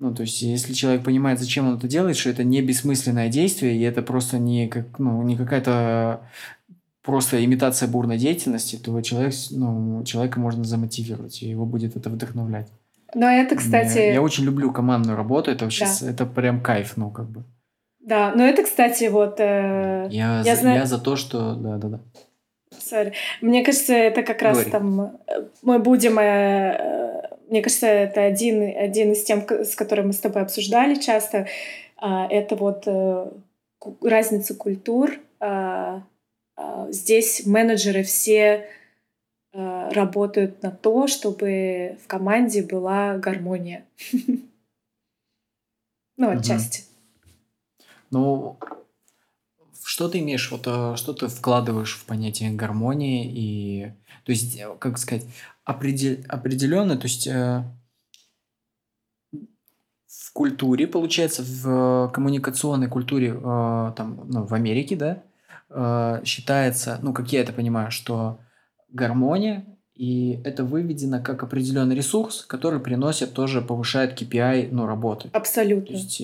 Ну, 0.00 0.12
то 0.14 0.22
есть, 0.22 0.42
если 0.42 0.72
человек 0.72 1.04
понимает, 1.04 1.38
зачем 1.38 1.68
он 1.68 1.76
это 1.76 1.86
делает, 1.86 2.16
что 2.16 2.30
это 2.30 2.42
не 2.42 2.60
бессмысленное 2.62 3.28
действие, 3.28 3.76
и 3.76 3.82
это 3.82 4.02
просто 4.02 4.38
не, 4.38 4.68
как, 4.68 4.98
ну, 4.98 5.22
не 5.22 5.36
какая-то 5.36 6.28
просто 7.02 7.44
имитация 7.44 7.88
бурной 7.88 8.18
деятельности, 8.18 8.76
то 8.76 9.00
человек, 9.02 9.34
ну, 9.50 10.02
человека 10.04 10.40
можно 10.40 10.64
замотивировать, 10.64 11.42
и 11.42 11.48
его 11.48 11.64
будет 11.64 11.96
это 11.96 12.10
вдохновлять. 12.10 12.68
Но 13.14 13.30
это, 13.30 13.54
кстати... 13.54 13.98
Я, 13.98 14.14
я 14.14 14.22
очень 14.22 14.44
люблю 14.44 14.72
командную 14.72 15.16
работу, 15.16 15.50
это 15.50 15.64
вообще, 15.64 15.86
да. 16.00 16.10
это 16.10 16.26
прям 16.26 16.60
кайф, 16.60 16.96
ну, 16.96 17.10
как 17.10 17.28
бы. 17.28 17.44
Да, 18.00 18.32
но 18.34 18.44
это, 18.44 18.64
кстати, 18.64 19.04
вот... 19.04 19.38
Э, 19.38 20.08
я, 20.10 20.42
я, 20.44 20.56
за, 20.56 20.60
знаю... 20.60 20.78
я 20.80 20.86
за 20.86 20.98
то, 20.98 21.14
что... 21.14 21.54
Да-да-да. 21.54 22.00
Sorry. 22.72 23.12
Мне 23.40 23.64
кажется, 23.64 23.94
это 23.94 24.22
как 24.22 24.42
раз 24.42 24.56
Говори. 24.56 24.70
там... 24.70 25.00
Э, 25.00 25.44
мы 25.62 25.78
будем... 25.78 26.18
Э 26.18 27.03
мне 27.54 27.62
кажется, 27.62 27.86
это 27.86 28.24
один, 28.24 28.76
один 28.76 29.12
из 29.12 29.22
тем, 29.22 29.46
с 29.48 29.76
которым 29.76 30.08
мы 30.08 30.12
с 30.12 30.18
тобой 30.18 30.42
обсуждали 30.42 30.96
часто. 30.96 31.46
А, 31.96 32.26
это 32.26 32.56
вот 32.56 32.84
разница 34.02 34.56
культур. 34.56 35.20
А, 35.38 36.02
а, 36.56 36.90
здесь 36.90 37.46
менеджеры 37.46 38.02
все 38.02 38.68
работают 39.52 40.64
на 40.64 40.72
то, 40.72 41.06
чтобы 41.06 41.96
в 42.02 42.08
команде 42.08 42.62
была 42.64 43.18
гармония. 43.18 43.84
Ну, 46.16 46.30
отчасти. 46.30 46.84
Ну, 48.12 48.56
что 49.82 50.08
ты 50.08 50.20
имеешь, 50.20 50.48
вот 50.52 50.62
что 50.62 51.12
ты 51.12 51.26
вкладываешь 51.26 51.96
в 51.96 52.04
понятие 52.04 52.52
гармонии 52.52 53.28
и, 53.28 53.92
то 54.24 54.30
есть, 54.30 54.60
как 54.78 54.98
сказать, 54.98 55.26
определенно, 55.64 56.96
то 56.96 57.06
есть 57.06 57.26
э, 57.26 57.64
в 59.32 60.32
культуре, 60.32 60.86
получается, 60.86 61.42
в 61.42 62.10
коммуникационной 62.12 62.88
культуре 62.88 63.28
э, 63.28 63.92
там, 63.96 64.28
ну, 64.28 64.46
в 64.46 64.54
Америке, 64.54 64.96
да, 64.96 65.22
э, 65.70 66.24
считается, 66.24 66.98
ну, 67.02 67.12
как 67.12 67.32
я 67.32 67.40
это 67.40 67.52
понимаю, 67.52 67.90
что 67.90 68.38
гармония 68.90 69.64
и 69.94 70.40
это 70.44 70.64
выведено 70.64 71.22
как 71.22 71.42
определенный 71.42 71.94
ресурс, 71.94 72.44
который 72.44 72.80
приносит 72.80 73.32
тоже, 73.32 73.62
повышает 73.62 74.20
KPI, 74.20 74.68
ну, 74.72 74.86
работы. 74.86 75.30
Абсолютно. 75.32 75.86
То 75.86 75.92
есть, 75.92 76.22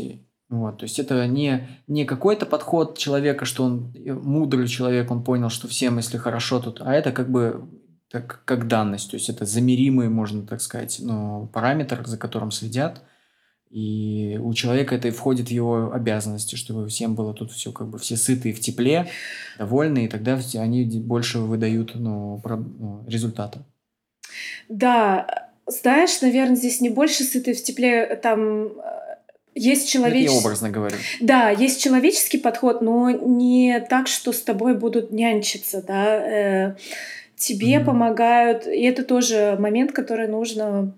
вот, 0.49 0.79
то 0.79 0.85
есть 0.85 0.99
это 0.99 1.27
не, 1.29 1.69
не 1.87 2.05
какой-то 2.05 2.47
подход 2.47 2.99
человека, 2.99 3.45
что 3.45 3.63
он 3.65 3.95
мудрый 4.05 4.67
человек, 4.67 5.11
он 5.13 5.23
понял, 5.23 5.51
что 5.51 5.69
всем, 5.69 5.99
если 5.99 6.19
хорошо 6.19 6.59
тут, 6.59 6.81
а 6.81 6.93
это 6.93 7.13
как 7.13 7.31
бы 7.31 7.65
как, 8.11 8.43
как 8.45 8.67
данность, 8.67 9.11
то 9.11 9.17
есть 9.17 9.29
это 9.29 9.45
замеримый, 9.45 10.09
можно 10.09 10.47
так 10.47 10.61
сказать, 10.61 10.99
ну, 11.01 11.49
параметр, 11.53 12.07
за 12.07 12.19
которым 12.19 12.51
следят, 12.51 13.03
и 13.71 14.37
у 14.43 14.53
человека 14.53 14.97
это 14.97 15.09
и 15.09 15.13
входит 15.13 15.47
в 15.47 15.53
его 15.53 15.93
обязанности, 15.93 16.57
чтобы 16.57 16.89
всем 16.89 17.15
было 17.15 17.33
тут 17.35 17.53
все 17.53 17.71
как 17.71 17.89
бы 17.89 17.99
все 17.99 18.17
сытые 18.17 18.53
в 18.53 18.59
тепле, 18.59 19.09
довольны, 19.59 20.07
и 20.07 20.09
тогда 20.09 20.41
они 20.55 20.85
больше 20.99 21.39
выдают 21.39 21.93
ну, 21.95 22.41
про, 22.43 22.57
ну, 22.57 23.05
результата. 23.07 23.63
Да, 24.69 25.49
знаешь, 25.67 26.21
наверное, 26.21 26.57
здесь 26.57 26.81
не 26.81 26.89
больше 26.89 27.23
сытые 27.23 27.55
в 27.55 27.63
тепле, 27.63 28.17
там 28.21 28.73
есть 29.55 29.89
человеческий... 29.89 30.35
Я 30.35 30.41
образно 30.41 30.71
говорю. 30.71 30.97
Да, 31.21 31.51
есть 31.51 31.81
человеческий 31.81 32.39
подход, 32.39 32.83
но 32.83 33.11
не 33.11 33.79
так, 33.89 34.09
что 34.09 34.33
с 34.33 34.41
тобой 34.43 34.77
будут 34.77 35.13
нянчиться, 35.13 35.83
да. 35.83 36.77
Э, 37.41 37.43
тебе 37.43 37.77
mm-hmm. 37.77 37.85
помогают, 37.85 38.67
и 38.67 38.83
это 38.83 39.03
тоже 39.03 39.57
момент, 39.59 39.93
который 39.93 40.29
нужно 40.29 40.95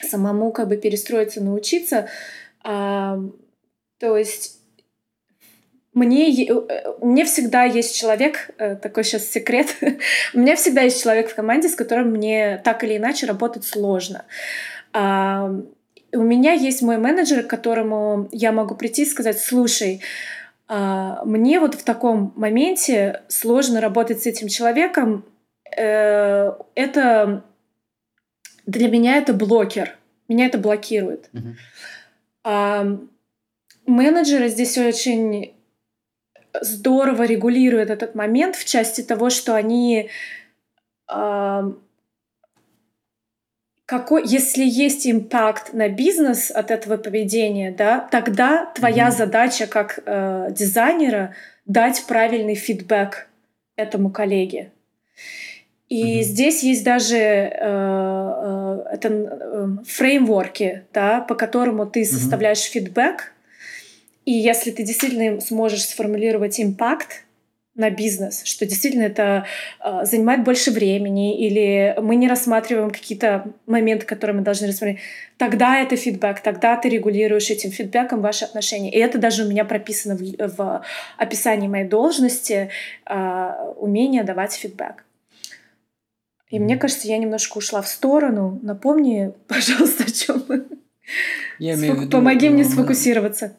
самому 0.00 0.52
как 0.52 0.68
бы 0.68 0.76
перестроиться, 0.76 1.42
научиться. 1.42 2.08
А, 2.62 3.18
то 3.98 4.16
есть 4.16 4.60
мне, 5.92 6.46
э, 6.46 6.94
мне 7.00 7.24
всегда 7.24 7.64
есть 7.64 7.98
человек, 7.98 8.50
э, 8.58 8.76
такой 8.76 9.04
сейчас 9.04 9.26
секрет, 9.26 9.74
у 10.34 10.38
меня 10.38 10.54
всегда 10.56 10.82
есть 10.82 11.02
человек 11.02 11.30
в 11.30 11.34
команде, 11.34 11.68
с 11.68 11.74
которым 11.74 12.10
мне 12.10 12.60
так 12.64 12.84
или 12.84 12.96
иначе 12.96 13.26
работать 13.26 13.64
сложно. 13.64 14.24
А, 14.92 15.50
у 16.12 16.22
меня 16.22 16.52
есть 16.52 16.82
мой 16.82 16.98
менеджер, 16.98 17.42
к 17.42 17.50
которому 17.50 18.28
я 18.30 18.52
могу 18.52 18.74
прийти 18.76 19.02
и 19.02 19.06
сказать, 19.06 19.40
слушай, 19.40 20.00
а, 20.68 21.24
мне 21.24 21.58
вот 21.58 21.74
в 21.74 21.82
таком 21.82 22.32
моменте 22.36 23.22
сложно 23.28 23.80
работать 23.80 24.22
с 24.22 24.26
этим 24.26 24.48
человеком, 24.48 25.24
Э, 25.76 26.52
это 26.74 27.44
для 28.66 28.88
меня 28.88 29.16
это 29.16 29.32
блокер. 29.32 29.96
Меня 30.28 30.46
это 30.46 30.58
блокирует. 30.58 31.30
А, 32.44 32.86
менеджеры 33.86 34.48
здесь 34.48 34.76
очень 34.76 35.54
здорово 36.60 37.24
регулируют 37.24 37.90
этот 37.90 38.14
момент 38.14 38.56
в 38.56 38.64
части 38.64 39.02
того, 39.02 39.30
что 39.30 39.54
они 39.54 40.10
а, 41.06 41.72
какой, 43.86 44.26
если 44.26 44.64
есть 44.64 45.06
импакт 45.06 45.72
на 45.72 45.88
бизнес 45.88 46.50
от 46.50 46.72
этого 46.72 46.96
поведения, 46.96 47.70
да, 47.70 48.00
тогда 48.10 48.66
твоя 48.74 49.08
mm-hmm. 49.08 49.16
задача 49.16 49.66
как 49.68 50.00
э, 50.04 50.48
дизайнера 50.50 51.36
дать 51.66 52.04
правильный 52.08 52.56
фидбэк 52.56 53.28
этому 53.76 54.10
коллеге. 54.10 54.72
И 55.88 56.20
mm-hmm. 56.20 56.22
здесь 56.22 56.62
есть 56.64 56.84
даже 56.84 57.16
э, 57.16 57.48
э, 57.60 58.84
это 58.92 59.08
э, 59.08 59.68
фреймворки, 59.86 60.84
да, 60.92 61.20
по 61.20 61.34
которому 61.36 61.86
ты 61.86 62.02
mm-hmm. 62.02 62.04
составляешь 62.04 62.62
фидбэк. 62.62 63.32
И 64.24 64.32
если 64.32 64.72
ты 64.72 64.82
действительно 64.82 65.40
сможешь 65.40 65.84
сформулировать 65.84 66.60
импакт 66.60 67.22
на 67.76 67.90
бизнес, 67.90 68.42
что 68.44 68.66
действительно 68.66 69.04
это 69.04 69.44
э, 69.84 70.04
занимает 70.04 70.42
больше 70.42 70.72
времени, 70.72 71.38
или 71.46 71.94
мы 72.00 72.16
не 72.16 72.26
рассматриваем 72.26 72.90
какие-то 72.90 73.52
моменты, 73.66 74.06
которые 74.06 74.38
мы 74.38 74.42
должны 74.42 74.66
рассмотреть, 74.66 74.98
тогда 75.36 75.78
это 75.80 75.94
фидбэк, 75.94 76.40
тогда 76.40 76.76
ты 76.76 76.88
регулируешь 76.88 77.50
этим 77.50 77.70
фидбэком 77.70 78.22
ваши 78.22 78.44
отношения. 78.44 78.90
И 78.90 78.98
это 78.98 79.18
даже 79.18 79.44
у 79.44 79.48
меня 79.48 79.64
прописано 79.64 80.16
в, 80.16 80.56
в 80.56 80.84
описании 81.16 81.68
моей 81.68 81.86
должности, 81.86 82.70
э, 83.08 83.52
умение 83.76 84.24
давать 84.24 84.54
фидбэк. 84.54 85.05
И 86.50 86.58
мне 86.58 86.76
кажется, 86.76 87.08
я 87.08 87.18
немножко 87.18 87.58
ушла 87.58 87.82
в 87.82 87.88
сторону. 87.88 88.58
Напомни, 88.62 89.32
пожалуйста, 89.48 90.04
о 90.04 90.10
чем 90.10 90.42
мы. 90.48 90.66
Я 91.58 91.74
имею 91.74 91.96
в 91.96 92.00
виду, 92.00 92.10
Помоги 92.10 92.48
мне 92.48 92.64
сфокусироваться. 92.64 93.56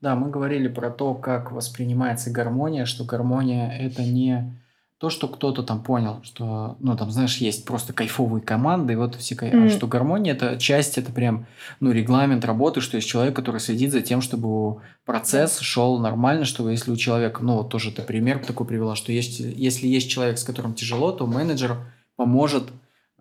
Да, 0.00 0.14
мы 0.14 0.30
говорили 0.30 0.68
про 0.68 0.90
то, 0.90 1.14
как 1.14 1.52
воспринимается 1.52 2.30
гармония, 2.30 2.86
что 2.86 3.04
гармония 3.04 3.70
это 3.70 4.02
не 4.02 4.56
то, 5.00 5.08
что 5.08 5.28
кто-то 5.28 5.62
там 5.62 5.82
понял, 5.82 6.20
что, 6.22 6.76
ну, 6.78 6.94
там, 6.94 7.10
знаешь, 7.10 7.38
есть 7.38 7.64
просто 7.64 7.94
кайфовые 7.94 8.42
команды, 8.42 8.92
и 8.92 8.96
вот 8.96 9.14
все 9.14 9.34
кайф... 9.34 9.54
mm. 9.54 9.66
а 9.66 9.70
что 9.70 9.86
гармония 9.86 10.34
это 10.34 10.58
часть, 10.58 10.98
это 10.98 11.10
прям, 11.10 11.46
ну, 11.80 11.90
регламент 11.90 12.44
работы, 12.44 12.82
что 12.82 12.98
есть 12.98 13.08
человек, 13.08 13.34
который 13.34 13.62
следит 13.62 13.92
за 13.92 14.02
тем, 14.02 14.20
чтобы 14.20 14.82
процесс 15.06 15.58
шел 15.60 15.98
нормально, 15.98 16.44
чтобы 16.44 16.72
если 16.72 16.90
у 16.90 16.96
человека, 16.96 17.42
ну, 17.42 17.56
вот 17.56 17.70
тоже 17.70 17.92
ты 17.92 18.02
пример 18.02 18.44
такой 18.44 18.66
привела, 18.66 18.94
что 18.94 19.10
есть, 19.10 19.40
если 19.40 19.86
есть 19.86 20.10
человек, 20.10 20.36
с 20.36 20.44
которым 20.44 20.74
тяжело, 20.74 21.12
то 21.12 21.26
менеджер 21.26 21.78
поможет 22.20 22.64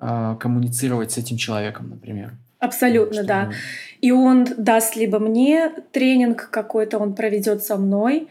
э, 0.01 0.35
коммуницировать 0.41 1.11
с 1.11 1.17
этим 1.17 1.37
человеком, 1.37 1.89
например. 1.89 2.33
Абсолютно, 2.59 3.23
да. 3.23 3.51
И 4.01 4.11
он 4.11 4.45
даст 4.57 4.97
либо 4.97 5.19
мне 5.19 5.71
тренинг 5.93 6.49
какой-то, 6.51 6.97
он 6.99 7.15
проведет 7.15 7.63
со 7.63 7.77
мной, 7.77 8.27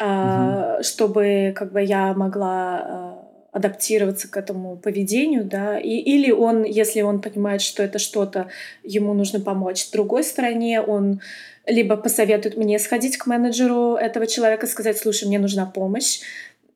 угу. 0.00 0.82
чтобы 0.82 1.52
как 1.54 1.72
бы 1.72 1.82
я 1.82 2.14
могла 2.14 3.18
адаптироваться 3.52 4.30
к 4.30 4.38
этому 4.38 4.76
поведению, 4.76 5.44
да, 5.44 5.78
и, 5.78 5.96
или 6.14 6.30
он, 6.30 6.64
если 6.64 7.02
он 7.02 7.20
понимает, 7.20 7.60
что 7.60 7.82
это 7.82 7.98
что-то, 7.98 8.48
ему 8.82 9.12
нужно 9.12 9.40
помочь. 9.40 9.84
С 9.84 9.90
другой 9.90 10.24
стороне, 10.24 10.80
он 10.80 11.20
либо 11.66 11.96
посоветует 11.96 12.56
мне 12.56 12.78
сходить 12.78 13.18
к 13.18 13.26
менеджеру 13.26 13.94
этого 13.94 14.26
человека, 14.26 14.66
сказать, 14.66 14.98
слушай, 14.98 15.28
мне 15.28 15.38
нужна 15.38 15.66
помощь, 15.66 16.20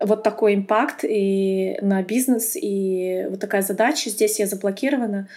вот 0.01 0.23
такой 0.23 0.55
импакт 0.55 1.05
и 1.05 1.79
на 1.83 2.03
бизнес, 2.03 2.57
и 2.57 3.27
вот 3.31 3.41
такая 3.41 3.63
задача, 3.63 4.11
здесь 4.11 4.39
я 4.39 4.47
заблокирована. 4.47 5.29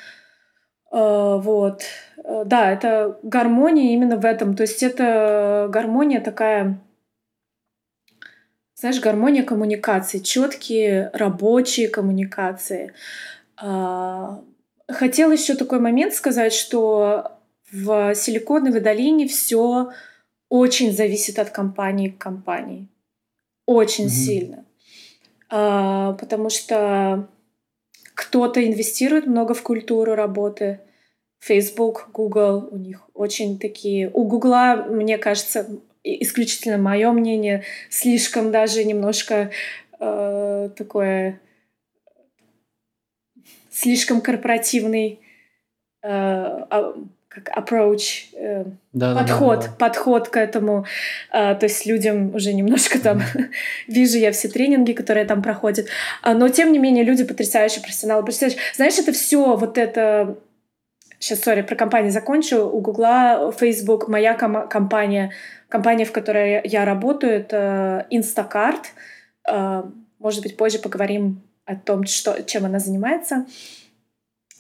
Э, 0.91 1.39
вот. 1.41 1.83
Э, 2.23 2.43
да, 2.45 2.71
это 2.71 3.19
гармония 3.23 3.93
именно 3.93 4.17
в 4.17 4.25
этом. 4.25 4.55
То 4.55 4.63
есть 4.63 4.83
это 4.83 5.67
гармония 5.69 6.21
такая 6.21 6.79
знаешь, 8.75 8.99
гармония 8.99 9.43
коммуникаций, 9.43 10.19
четкие 10.19 11.09
рабочие 11.13 11.87
коммуникации. 11.87 12.91
А, 13.55 14.41
хотела 14.89 15.31
еще 15.31 15.55
такой 15.55 15.79
момент 15.79 16.13
сказать, 16.13 16.51
что 16.51 17.31
в 17.71 18.13
Силиконовой 18.13 18.81
долине 18.81 19.25
все 19.29 19.93
очень 20.49 20.91
зависит 20.91 21.39
от 21.39 21.49
компании 21.49 22.09
к 22.09 22.17
компании. 22.17 22.89
Очень 23.65 24.05
mm-hmm. 24.05 24.09
сильно. 24.09 24.65
А, 25.49 26.13
потому 26.13 26.49
что 26.49 27.27
кто-то 28.15 28.65
инвестирует 28.65 29.27
много 29.27 29.53
в 29.53 29.63
культуру 29.63 30.15
работы. 30.15 30.79
Facebook, 31.39 32.09
Google, 32.13 32.69
у 32.71 32.77
них 32.77 33.09
очень 33.13 33.59
такие... 33.59 34.09
У 34.13 34.23
Гугла, 34.23 34.85
мне 34.89 35.17
кажется, 35.17 35.67
исключительно 36.03 36.77
мое 36.77 37.11
мнение, 37.11 37.63
слишком 37.89 38.51
даже 38.51 38.83
немножко 38.85 39.51
э, 39.99 40.69
такое 40.75 41.41
слишком 43.69 44.21
корпоративный 44.21 45.19
э, 46.01 46.07
а, 46.07 46.95
как 47.33 47.49
approach, 47.57 48.27
э, 48.33 48.65
да, 48.93 49.15
подход, 49.15 49.59
да, 49.59 49.65
да, 49.65 49.67
да. 49.67 49.75
подход 49.77 50.29
к 50.29 50.37
этому. 50.37 50.85
Э, 51.31 51.55
то 51.55 51.65
есть 51.65 51.85
людям 51.85 52.35
уже 52.35 52.53
немножко 52.53 52.99
там 52.99 53.21
вижу 53.87 54.17
я 54.17 54.31
все 54.31 54.49
тренинги, 54.49 54.93
которые 54.93 55.25
там 55.25 55.41
проходят. 55.41 55.87
А, 56.21 56.33
но 56.33 56.49
тем 56.49 56.71
не 56.71 56.79
менее 56.79 57.03
люди 57.03 57.23
потрясающие 57.23 57.81
профессионалы. 57.81 58.21
Потрясающие. 58.21 58.59
Знаешь, 58.75 58.99
это 58.99 59.11
все 59.11 59.55
вот 59.55 59.77
это 59.77 60.37
сейчас, 61.17 61.41
сори, 61.41 61.61
про 61.61 61.75
компанию 61.75 62.11
закончу. 62.11 62.67
У 62.67 62.79
Гугла, 62.81 63.51
Facebook, 63.57 64.07
моя 64.07 64.35
ком- 64.35 64.67
компания 64.67 65.31
Компания, 65.73 66.05
в 66.05 66.11
которой 66.11 66.61
я 66.65 66.85
работаю, 66.85 67.33
это 67.33 68.05
Instacart. 68.11 68.83
Э, 69.49 69.81
может 70.19 70.43
быть, 70.43 70.55
позже 70.55 70.77
поговорим 70.77 71.41
о 71.65 71.75
том, 71.75 72.05
что, 72.05 72.43
чем 72.43 72.65
она 72.65 72.77
занимается. 72.77 73.47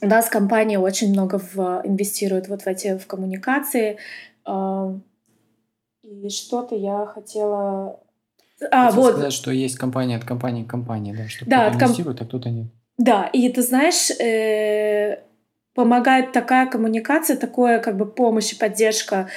У 0.03 0.07
нас 0.07 0.27
компания 0.27 0.79
очень 0.79 1.11
много 1.11 1.39
в, 1.39 1.81
инвестирует 1.85 2.49
вот 2.49 2.63
в 2.63 2.67
эти 2.67 2.97
в 2.97 3.07
коммуникации. 3.07 3.97
Э, 4.45 4.99
и 6.03 6.27
что-то 6.27 6.75
я 6.75 7.05
хотела... 7.05 8.01
А, 8.69 8.87
Хотел 8.87 9.01
вот. 9.01 9.11
сказать, 9.13 9.31
что 9.31 9.51
есть 9.51 9.77
компания 9.77 10.17
от 10.17 10.25
компании 10.25 10.65
к 10.65 10.69
компании, 10.69 11.13
да, 11.13 11.29
что 11.29 11.45
да, 11.45 11.69
кто-то 11.69 11.85
инвестирует, 11.85 12.17
ком... 12.17 12.25
а 12.25 12.27
кто-то 12.27 12.49
нет. 12.49 12.67
Да, 12.97 13.27
и 13.27 13.47
ты 13.47 13.61
знаешь, 13.61 14.11
э, 14.19 15.19
помогает 15.73 16.33
такая 16.33 16.67
коммуникация, 16.67 17.37
такое 17.37 17.79
как 17.79 17.95
бы 17.95 18.05
помощь 18.05 18.51
и 18.51 18.57
поддержка 18.57 19.29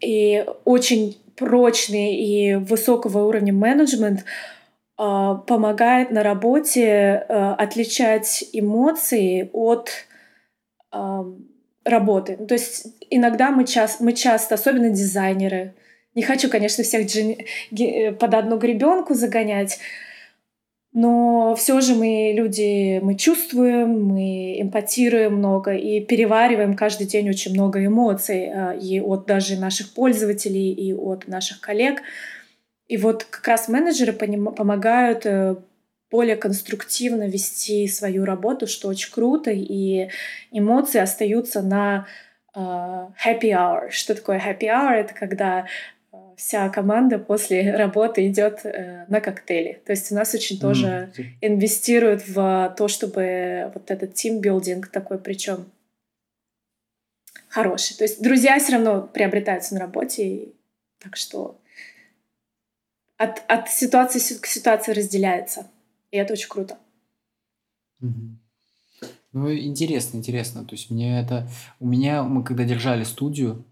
и 0.00 0.46
очень 0.64 1.18
прочный 1.34 2.14
и 2.14 2.54
высокого 2.54 3.26
уровня 3.26 3.52
менеджмент 3.52 4.20
а, 4.20 4.24
помогает 4.96 6.10
на 6.10 6.22
работе 6.22 7.24
а, 7.28 7.54
отличать 7.54 8.44
эмоции 8.52 9.50
от 9.52 9.90
а, 10.90 11.24
работы. 11.84 12.36
То 12.36 12.54
есть 12.54 12.86
иногда 13.10 13.50
мы, 13.50 13.66
час, 13.66 13.98
мы 14.00 14.12
часто, 14.12 14.54
особенно 14.54 14.90
дизайнеры, 14.90 15.74
не 16.14 16.22
хочу, 16.22 16.48
конечно, 16.48 16.84
всех 16.84 17.08
под 18.18 18.34
одну 18.34 18.56
гребенку 18.56 19.14
загонять, 19.14 19.80
но 20.92 21.56
все 21.56 21.80
же 21.80 21.96
мы 21.96 22.32
люди, 22.36 23.00
мы 23.02 23.16
чувствуем, 23.16 24.04
мы 24.04 24.60
эмпатируем 24.60 25.34
много 25.34 25.74
и 25.74 25.98
перевариваем 25.98 26.76
каждый 26.76 27.08
день 27.08 27.28
очень 27.28 27.52
много 27.52 27.84
эмоций 27.84 28.48
а, 28.48 28.72
и 28.72 29.00
от 29.00 29.26
даже 29.26 29.56
наших 29.56 29.92
пользователей, 29.92 30.72
и 30.72 30.94
от 30.94 31.26
наших 31.26 31.60
коллег. 31.60 32.00
И 32.86 32.96
вот 32.96 33.24
как 33.24 33.46
раз 33.48 33.68
менеджеры 33.68 34.12
помогают 34.12 35.24
э, 35.26 35.56
более 36.10 36.36
конструктивно 36.36 37.26
вести 37.28 37.88
свою 37.88 38.24
работу, 38.24 38.66
что 38.66 38.88
очень 38.88 39.12
круто, 39.12 39.50
и 39.50 40.10
эмоции 40.50 41.00
остаются 41.00 41.62
на 41.62 42.06
uh, 42.54 43.08
happy 43.24 43.50
hour. 43.50 43.90
Что 43.90 44.14
такое 44.14 44.38
happy 44.38 44.68
hour? 44.68 44.92
Это 44.92 45.14
когда 45.14 45.66
вся 46.36 46.68
команда 46.68 47.18
после 47.18 47.74
работы 47.76 48.26
идет 48.26 48.60
э, 48.64 49.06
на 49.08 49.20
коктейли. 49.20 49.80
То 49.84 49.92
есть 49.92 50.12
у 50.12 50.14
нас 50.14 50.34
очень 50.34 50.56
mm. 50.56 50.60
тоже 50.60 51.12
инвестируют 51.40 52.26
в 52.26 52.74
то, 52.76 52.88
чтобы 52.88 53.70
вот 53.74 53.90
этот 53.90 54.14
тимбилдинг 54.14 54.88
такой, 54.88 55.18
причем 55.18 55.66
хороший. 57.48 57.96
То 57.96 58.04
есть 58.04 58.22
друзья 58.22 58.58
все 58.58 58.72
равно 58.72 59.02
приобретаются 59.02 59.74
на 59.74 59.80
работе, 59.80 60.48
так 60.98 61.16
что 61.16 61.58
от, 63.16 63.42
от 63.48 63.68
ситуации 63.68 64.38
к 64.38 64.46
ситуации 64.46 64.92
разделяется. 64.92 65.66
И 66.10 66.16
это 66.16 66.32
очень 66.32 66.48
круто. 66.48 66.78
Ну, 68.00 69.52
интересно, 69.52 70.18
интересно. 70.18 70.64
То 70.64 70.74
есть 70.74 70.90
мне 70.90 71.20
это... 71.20 71.48
У 71.80 71.86
меня, 71.86 72.22
мы 72.22 72.44
когда 72.44 72.64
держали 72.64 73.04
студию, 73.04 73.64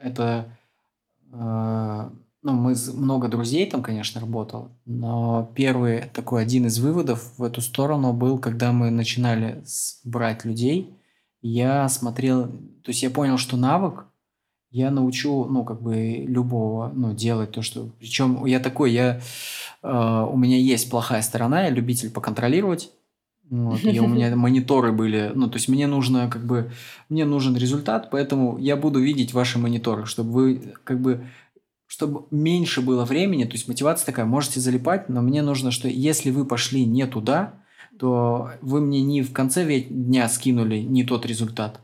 это 0.00 0.48
Э, 1.32 2.08
ну, 2.42 2.52
мы 2.52 2.74
много 2.94 3.28
друзей 3.28 3.68
там, 3.68 3.82
конечно, 3.82 4.20
работал, 4.20 4.70
но 4.84 5.50
первый 5.54 6.02
такой 6.12 6.42
один 6.42 6.66
из 6.66 6.78
выводов 6.78 7.32
в 7.38 7.42
эту 7.42 7.60
сторону 7.60 8.12
был, 8.12 8.38
когда 8.38 8.72
мы 8.72 8.90
начинали 8.90 9.64
брать 10.04 10.44
людей, 10.44 10.94
я 11.42 11.88
смотрел, 11.88 12.46
то 12.46 12.88
есть 12.88 13.02
я 13.02 13.10
понял, 13.10 13.36
что 13.36 13.56
навык 13.56 14.06
я 14.76 14.90
научу, 14.90 15.46
ну, 15.46 15.64
как 15.64 15.80
бы 15.80 16.24
любого, 16.28 16.92
ну, 16.94 17.14
делать 17.14 17.52
то, 17.52 17.62
что... 17.62 17.88
Причем 17.98 18.44
я 18.44 18.60
такой, 18.60 18.92
я... 18.92 19.22
Э, 19.82 20.26
у 20.30 20.36
меня 20.36 20.58
есть 20.58 20.90
плохая 20.90 21.22
сторона, 21.22 21.64
я 21.64 21.70
любитель 21.70 22.10
поконтролировать, 22.10 22.90
вот, 23.48 23.82
и 23.84 23.98
у 24.00 24.06
меня 24.06 24.36
мониторы 24.36 24.92
были, 24.92 25.32
ну, 25.34 25.48
то 25.48 25.56
есть 25.56 25.68
мне 25.68 25.86
нужно, 25.86 26.28
как 26.28 26.44
бы, 26.44 26.70
мне 27.08 27.24
нужен 27.24 27.56
результат, 27.56 28.10
поэтому 28.10 28.58
я 28.58 28.76
буду 28.76 29.00
видеть 29.00 29.32
ваши 29.32 29.58
мониторы, 29.58 30.04
чтобы 30.04 30.32
вы, 30.32 30.74
как 30.84 31.00
бы, 31.00 31.26
чтобы 31.86 32.26
меньше 32.30 32.82
было 32.82 33.06
времени, 33.06 33.44
то 33.44 33.52
есть 33.52 33.68
мотивация 33.68 34.04
такая, 34.04 34.26
можете 34.26 34.60
залипать, 34.60 35.08
но 35.08 35.22
мне 35.22 35.40
нужно, 35.40 35.70
что 35.70 35.88
если 35.88 36.30
вы 36.30 36.44
пошли 36.44 36.84
не 36.84 37.06
туда, 37.06 37.54
то 37.98 38.50
вы 38.60 38.82
мне 38.82 39.00
не 39.00 39.22
в 39.22 39.32
конце 39.32 39.80
дня 39.80 40.28
скинули 40.28 40.80
не 40.80 41.02
тот 41.02 41.24
результат, 41.24 41.80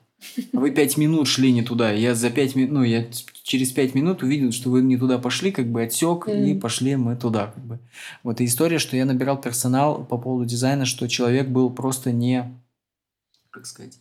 вы 0.52 0.70
пять 0.70 0.96
минут 0.96 1.28
шли 1.28 1.52
не 1.52 1.62
туда. 1.62 1.92
Я 1.92 2.14
за 2.14 2.30
пять 2.30 2.54
минут, 2.54 2.72
ну, 2.72 2.82
я 2.82 3.06
через 3.42 3.70
пять 3.72 3.94
минут 3.94 4.22
увидел, 4.22 4.52
что 4.52 4.70
вы 4.70 4.82
не 4.82 4.96
туда 4.96 5.18
пошли, 5.18 5.50
как 5.50 5.70
бы 5.70 5.82
отсек, 5.82 6.28
mm. 6.28 6.50
и 6.50 6.58
пошли 6.58 6.96
мы 6.96 7.16
туда. 7.16 7.48
Как 7.54 7.64
бы. 7.64 7.78
Вот 8.22 8.40
и 8.40 8.44
история, 8.44 8.78
что 8.78 8.96
я 8.96 9.04
набирал 9.04 9.40
персонал 9.40 10.04
по 10.04 10.18
поводу 10.18 10.44
дизайна, 10.44 10.84
что 10.84 11.08
человек 11.08 11.48
был 11.48 11.70
просто 11.70 12.12
не, 12.12 12.58
как 13.50 13.66
сказать, 13.66 13.98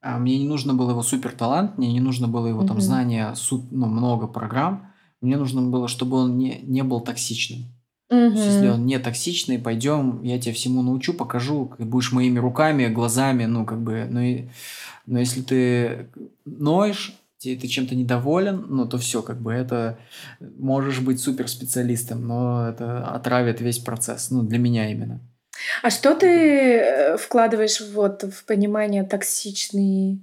а 0.00 0.18
мне 0.18 0.38
не 0.38 0.48
нужно 0.48 0.74
было 0.74 0.90
его 0.90 1.02
супер 1.02 1.32
талант, 1.32 1.76
мне 1.76 1.92
не 1.92 2.00
нужно 2.00 2.26
было 2.26 2.46
его 2.46 2.62
mm-hmm. 2.62 2.68
там 2.68 2.80
знания, 2.80 3.34
суп, 3.34 3.66
ну, 3.70 3.86
много 3.86 4.26
программ. 4.26 4.90
Мне 5.20 5.36
нужно 5.36 5.60
было, 5.60 5.88
чтобы 5.88 6.16
он 6.16 6.38
не, 6.38 6.60
не 6.62 6.82
был 6.82 7.00
токсичным. 7.00 7.66
Mm-hmm. 8.10 8.32
есть, 8.32 8.46
если 8.46 8.68
он 8.68 8.86
не 8.86 8.98
токсичный, 8.98 9.58
пойдем, 9.58 10.22
я 10.22 10.40
тебя 10.40 10.54
всему 10.54 10.82
научу, 10.82 11.14
покажу, 11.14 11.72
будешь 11.78 12.12
моими 12.12 12.38
руками, 12.38 12.88
глазами, 12.88 13.44
ну, 13.44 13.64
как 13.64 13.82
бы, 13.82 14.08
ну 14.10 14.20
и 14.20 14.48
но 15.10 15.18
если 15.18 15.42
ты 15.42 16.06
ноешь, 16.44 17.12
ты, 17.40 17.56
ты 17.56 17.66
чем-то 17.66 17.94
недоволен, 17.94 18.66
ну, 18.68 18.86
то 18.86 18.96
все, 18.98 19.22
как 19.22 19.40
бы 19.40 19.52
это 19.52 19.98
можешь 20.40 21.00
быть 21.00 21.20
суперспециалистом, 21.20 22.26
но 22.26 22.68
это 22.68 23.06
отравит 23.08 23.60
весь 23.60 23.78
процесс, 23.78 24.30
ну, 24.30 24.42
для 24.42 24.58
меня 24.58 24.90
именно. 24.90 25.20
А 25.82 25.90
что 25.90 26.14
ты 26.14 26.28
э, 26.28 27.16
вкладываешь 27.16 27.80
вот 27.80 28.22
в 28.22 28.44
понимание 28.44 29.02
токсичный 29.02 30.22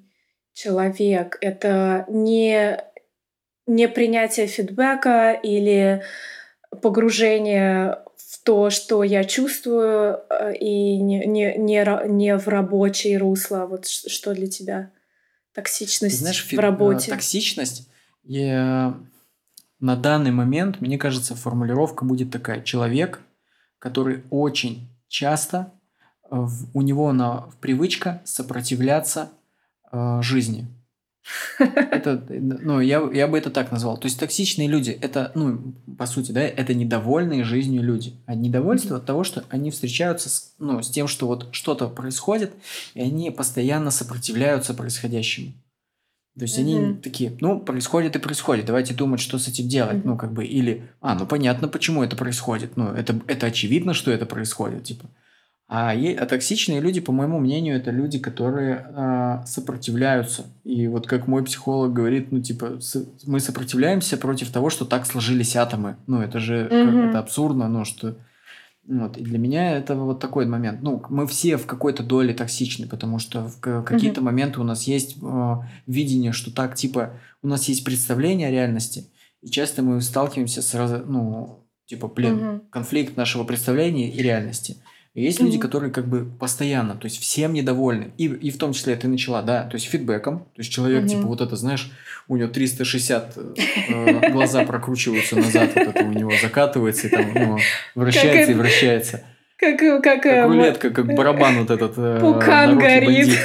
человек? 0.54 1.38
Это 1.42 2.06
не, 2.08 2.82
не 3.66 3.88
принятие 3.88 4.48
фидбэка 4.48 5.32
или 5.32 6.02
погружение 6.82 8.00
то, 8.48 8.70
что 8.70 9.04
я 9.04 9.26
чувствую, 9.26 10.22
э, 10.30 10.56
и 10.56 11.02
не, 11.02 11.26
не, 11.26 11.58
не, 11.58 12.08
не 12.08 12.38
в 12.38 12.48
рабочее 12.48 13.18
русло. 13.18 13.68
Вот 13.70 13.86
что 13.86 14.34
для 14.34 14.48
тебя 14.48 14.90
токсичность 15.54 16.20
Знаешь, 16.20 16.48
в 16.50 16.58
работе? 16.58 17.12
Токсичность 17.12 17.90
я... 18.24 18.98
на 19.82 19.98
данный 19.98 20.32
момент, 20.32 20.80
мне 20.80 20.98
кажется, 20.98 21.36
формулировка 21.36 22.06
будет 22.06 22.32
такая. 22.32 22.62
Человек, 22.62 23.20
который 23.80 24.24
очень 24.30 24.88
часто 25.10 25.74
в, 26.30 26.70
у 26.74 26.82
него 26.82 27.12
на, 27.12 27.50
привычка 27.60 28.22
сопротивляться 28.24 29.30
э, 29.92 30.22
жизни. 30.22 30.68
Это, 31.60 32.24
ну, 32.30 32.80
я, 32.80 33.02
я 33.14 33.28
бы 33.28 33.38
это 33.38 33.50
так 33.50 33.72
назвал. 33.72 33.98
То 33.98 34.06
есть 34.06 34.20
токсичные 34.20 34.68
люди, 34.68 34.92
это, 34.92 35.32
ну, 35.36 35.74
по 35.98 36.06
сути, 36.06 36.32
да, 36.32 36.42
это 36.42 36.74
недовольные 36.74 37.44
жизнью 37.44 37.84
люди. 37.84 38.14
А 38.26 38.36
недовольство 38.36 38.96
mm-hmm. 38.96 39.00
от 39.00 39.06
того, 39.06 39.24
что 39.24 39.44
они 39.50 39.72
встречаются 39.72 40.30
с, 40.30 40.54
ну, 40.60 40.82
с 40.82 40.90
тем, 40.90 41.08
что 41.08 41.28
вот 41.28 41.50
что-то 41.52 41.88
происходит, 41.90 42.54
и 42.94 43.02
они 43.02 43.32
постоянно 43.32 43.92
сопротивляются 43.92 44.74
происходящему. 44.74 45.54
То 46.38 46.44
есть 46.44 46.58
mm-hmm. 46.58 46.62
они 46.62 46.94
такие, 47.02 47.38
ну, 47.42 47.60
происходит 47.60 48.16
и 48.16 48.20
происходит, 48.20 48.66
давайте 48.66 48.94
думать, 48.94 49.20
что 49.20 49.40
с 49.40 49.48
этим 49.48 49.68
делать. 49.68 49.98
Mm-hmm. 49.98 50.06
Ну, 50.06 50.18
как 50.18 50.34
бы, 50.34 50.46
или, 50.46 50.84
а, 51.02 51.16
ну, 51.16 51.26
понятно, 51.26 51.68
почему 51.68 52.04
это 52.04 52.16
происходит. 52.16 52.78
Ну, 52.78 52.90
это, 52.90 53.20
это 53.28 53.48
очевидно, 53.48 53.94
что 53.94 54.12
это 54.12 54.26
происходит, 54.26 54.84
типа. 54.84 55.10
А, 55.70 55.92
а 55.92 56.26
токсичные 56.26 56.80
люди, 56.80 57.02
по 57.02 57.12
моему 57.12 57.40
мнению, 57.40 57.76
это 57.76 57.92
люди, 57.92 58.20
которые 58.20 58.86
э, 58.88 59.46
сопротивляются. 59.46 60.46
И 60.64 60.88
вот 60.88 61.08
как 61.08 61.28
мой 61.28 61.44
психолог 61.44 61.92
говорит, 61.92 62.32
ну 62.32 62.40
типа 62.42 62.80
с, 62.80 63.06
мы 63.26 63.42
сопротивляемся 63.42 64.18
против 64.18 64.50
того, 64.50 64.70
что 64.70 64.86
так 64.86 65.06
сложились 65.06 65.58
атомы. 65.58 65.98
Ну 66.08 66.22
это 66.22 66.40
же 66.40 66.70
mm-hmm. 66.72 67.10
это 67.10 67.20
абсурдно, 67.20 67.68
ну 67.68 67.84
что 67.84 68.16
вот. 68.88 69.18
И 69.18 69.24
для 69.24 69.38
меня 69.38 69.78
это 69.78 69.96
вот 69.96 70.20
такой 70.20 70.46
момент. 70.46 70.82
Ну, 70.82 71.04
мы 71.10 71.28
все 71.28 71.58
в 71.58 71.66
какой-то 71.66 72.04
доле 72.04 72.34
токсичны, 72.34 72.88
потому 72.88 73.20
что 73.20 73.50
в 73.50 73.60
какие-то 73.60 74.22
mm-hmm. 74.22 74.24
моменты 74.24 74.62
у 74.62 74.64
нас 74.64 74.84
есть 74.84 75.18
э, 75.22 75.56
видение, 75.86 76.32
что 76.32 76.54
так, 76.54 76.76
типа, 76.76 77.12
у 77.44 77.48
нас 77.48 77.68
есть 77.68 77.84
представление 77.84 78.48
о 78.48 78.52
реальности, 78.52 79.08
и 79.42 79.50
часто 79.50 79.84
мы 79.84 80.00
сталкиваемся 80.02 80.62
с, 80.62 81.04
ну, 81.06 81.68
типа, 81.86 82.08
блин, 82.08 82.38
mm-hmm. 82.38 82.62
конфликт 82.70 83.18
нашего 83.18 83.44
представления 83.44 84.10
и 84.10 84.22
реальности. 84.22 84.78
Есть 85.22 85.40
люди, 85.40 85.58
которые 85.58 85.92
как 85.92 86.08
бы 86.08 86.26
постоянно, 86.26 86.94
то 86.96 87.06
есть 87.06 87.20
всем 87.20 87.54
недовольны. 87.54 88.12
И, 88.20 88.26
и 88.26 88.52
в 88.52 88.60
том 88.60 88.74
числе 88.74 88.96
ты 88.96 89.08
начала, 89.08 89.42
да, 89.42 89.64
то 89.64 89.74
есть 89.74 89.88
фидбэком. 89.88 90.40
То 90.40 90.60
есть 90.60 90.72
человек, 90.72 91.06
mm-hmm. 91.06 91.10
типа, 91.10 91.22
вот 91.24 91.42
это, 91.42 91.56
знаешь, 91.56 91.92
у 92.28 92.38
него 92.38 92.50
360 92.50 93.38
э, 93.90 94.32
глаза 94.32 94.64
прокручиваются 94.64 95.36
назад, 95.36 95.72
вот 95.74 95.88
это 95.88 96.04
у 96.04 96.12
него 96.12 96.32
закатывается 96.40 97.08
и 97.08 97.10
там 97.10 97.34
ну, 97.34 97.58
вращается 97.96 98.52
и 98.52 98.56
вращается. 98.56 99.24
Как, 99.58 99.80
как, 99.80 100.22
как, 100.22 100.46
рулетка, 100.46 100.92
как 100.92 101.08
барабан 101.08 101.58
вот 101.62 101.72
этот. 101.72 101.96
Пукан 102.22 102.78
горит. 102.78 103.40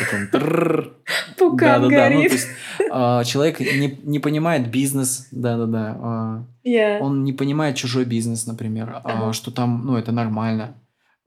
Пукан. 1.38 1.82
Ну, 1.82 2.20
есть, 2.20 2.48
э, 2.80 3.22
человек 3.24 3.60
не, 3.60 3.98
не 4.02 4.18
понимает 4.18 4.70
бизнес, 4.70 5.26
да-да-да. 5.30 6.44
Э, 6.64 6.68
yeah. 6.68 6.98
Он 6.98 7.24
не 7.24 7.32
понимает 7.32 7.76
чужой 7.76 8.04
бизнес, 8.04 8.46
например, 8.46 9.00
uh-huh. 9.02 9.32
что 9.32 9.50
там, 9.50 9.86
ну, 9.86 9.96
это 9.96 10.12
нормально. 10.12 10.74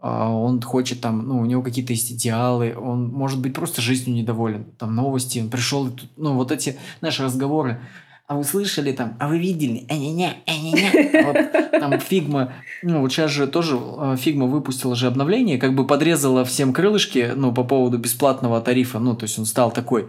А, 0.08 0.30
он 0.30 0.62
хочет 0.62 1.01
там, 1.01 1.28
ну, 1.28 1.39
у 1.39 1.45
него 1.45 1.64
какие-то 1.64 1.91
есть 1.91 2.12
идеалы, 2.12 2.76
он 2.78 3.08
может 3.08 3.41
быть 3.41 3.56
просто 3.56 3.82
жизнью 3.82 4.16
недоволен, 4.16 4.66
там 4.78 4.93
новости, 4.93 5.39
он 5.39 5.49
пришел, 5.49 5.89
ну, 6.16 6.36
вот 6.36 6.51
эти 6.51 6.78
наши 7.01 7.24
разговоры, 7.24 7.82
а 8.28 8.36
вы 8.36 8.43
слышали 8.43 8.91
там, 8.91 9.18
а 9.20 9.28
вы 9.28 9.39
видели, 9.39 9.84
а-не-не, 9.89 10.43
а-не-не, 10.45 11.24
вот, 11.24 11.80
там 11.80 11.99
Figma, 11.99 12.53
ну, 12.84 13.01
вот 13.01 13.12
сейчас 13.12 13.32
же 13.32 13.47
тоже 13.47 13.80
Figma 14.17 14.45
выпустила 14.45 14.95
же 14.95 15.08
обновление, 15.08 15.58
как 15.58 15.74
бы 15.74 15.88
подрезала 15.88 16.45
всем 16.45 16.72
крылышки, 16.72 17.32
ну, 17.36 17.51
по 17.51 17.64
поводу 17.64 17.97
бесплатного 17.97 18.62
тарифа, 18.62 18.99
ну, 18.99 19.16
то 19.16 19.24
есть 19.24 19.39
он 19.39 19.45
стал 19.45 19.72
такой. 19.72 20.06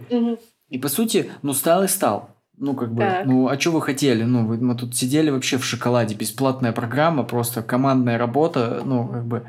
И 0.69 0.77
по 0.77 0.89
сути, 0.89 1.31
ну, 1.41 1.53
стал 1.53 1.83
и 1.85 1.87
стал. 1.87 2.29
Ну, 2.59 2.75
как 2.75 2.91
бы, 2.91 3.01
так. 3.01 3.25
ну, 3.25 3.47
а 3.47 3.59
что 3.59 3.71
вы 3.71 3.81
хотели? 3.81 4.23
Ну, 4.23 4.45
вы, 4.45 4.57
мы 4.57 4.75
тут 4.75 4.95
сидели 4.95 5.29
вообще 5.29 5.57
в 5.57 5.65
шоколаде, 5.65 6.15
бесплатная 6.15 6.71
программа, 6.71 7.23
просто 7.23 7.61
командная 7.61 8.17
работа, 8.17 8.81
ну, 8.83 9.07
как 9.07 9.27
бы, 9.27 9.43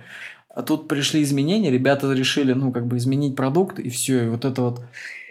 а 0.59 0.63
тут 0.63 0.89
пришли 0.89 1.23
изменения, 1.23 1.71
ребята 1.71 2.13
решили, 2.13 2.53
ну, 2.53 2.73
как 2.73 2.85
бы 2.89 2.97
изменить 2.97 3.37
продукт, 3.37 3.79
и 3.79 3.91
все, 3.91 4.25
и 4.25 4.29
вот 4.29 4.45
это 4.45 4.63
вот 4.63 4.81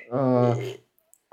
э, 0.09 0.55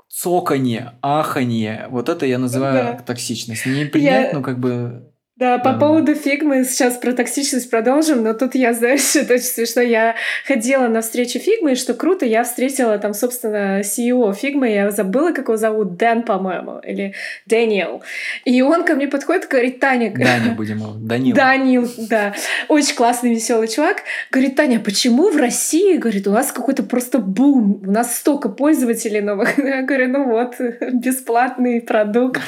цоканье, 0.09 0.95
аханье, 1.01 1.87
вот 1.89 2.09
это 2.09 2.25
я 2.25 2.37
называю 2.37 2.97
да. 2.97 3.03
токсичность. 3.03 3.65
Не 3.65 3.85
принять, 3.85 4.33
я... 4.33 4.37
ну, 4.37 4.43
как 4.43 4.59
бы 4.59 5.13
да, 5.37 5.57
по 5.57 5.73
поводу 5.73 6.15
фиг 6.15 6.43
мы 6.43 6.63
сейчас 6.63 6.95
про 6.95 7.11
токсичность 7.11 7.69
продолжим, 7.69 8.23
но 8.23 8.33
тут 8.33 8.55
я, 8.55 8.71
знаешь, 8.73 9.17
это 9.17 9.33
очень 9.33 9.65
что 9.65 9.81
Я 9.81 10.15
ходила 10.47 10.87
на 10.87 11.01
встречу 11.01 11.39
фигмы, 11.39 11.73
и 11.73 11.75
что 11.75 11.93
круто, 11.93 12.25
я 12.25 12.45
встретила 12.45 12.97
там, 12.99 13.13
собственно, 13.13 13.81
CEO 13.81 14.33
фигмы, 14.33 14.69
я 14.69 14.91
забыла, 14.91 15.31
как 15.31 15.49
его 15.49 15.57
зовут, 15.57 15.97
Дэн, 15.97 16.23
по-моему, 16.23 16.79
или 16.79 17.15
Дэниел. 17.47 18.01
И 18.45 18.61
он 18.61 18.85
ко 18.85 18.95
мне 18.95 19.09
подходит 19.09 19.45
и 19.45 19.47
говорит, 19.47 19.79
Таня... 19.81 20.13
Даня 20.15 20.53
будем 20.55 20.77
его, 20.77 20.93
Данил. 20.95 21.35
Данил, 21.35 21.91
да. 21.97 22.33
Очень 22.69 22.95
классный, 22.95 23.31
веселый 23.31 23.67
чувак. 23.67 24.03
Говорит, 24.31 24.55
Таня, 24.55 24.79
почему 24.79 25.31
в 25.31 25.35
России, 25.35 25.97
говорит, 25.97 26.27
у 26.27 26.31
нас 26.31 26.53
какой-то 26.53 26.83
просто 26.83 27.19
бум, 27.19 27.81
у 27.85 27.91
нас 27.91 28.15
столько 28.15 28.47
пользователей 28.47 29.19
новых. 29.19 29.57
Я 29.57 29.81
говорю, 29.81 30.07
ну 30.07 30.29
вот, 30.29 30.55
бесплатный 30.93 31.81
продукт. 31.81 32.41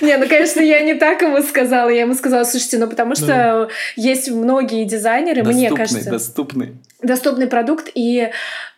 Не, 0.00 0.16
ну, 0.16 0.26
конечно, 0.26 0.60
я 0.60 0.80
не 0.82 0.94
так 0.94 1.20
ему 1.20 1.42
сказала, 1.42 1.90
я 1.90 2.05
ему 2.06 2.14
сказала, 2.14 2.44
слушайте, 2.44 2.78
ну 2.78 2.88
потому 2.88 3.14
что 3.14 3.68
ну, 3.68 4.02
есть 4.02 4.30
многие 4.30 4.84
дизайнеры, 4.84 5.42
доступный, 5.42 5.68
мне 5.68 5.76
кажется... 5.76 6.10
Доступный. 6.10 6.76
Доступный 7.02 7.46
продукт. 7.46 7.90
И 7.94 8.30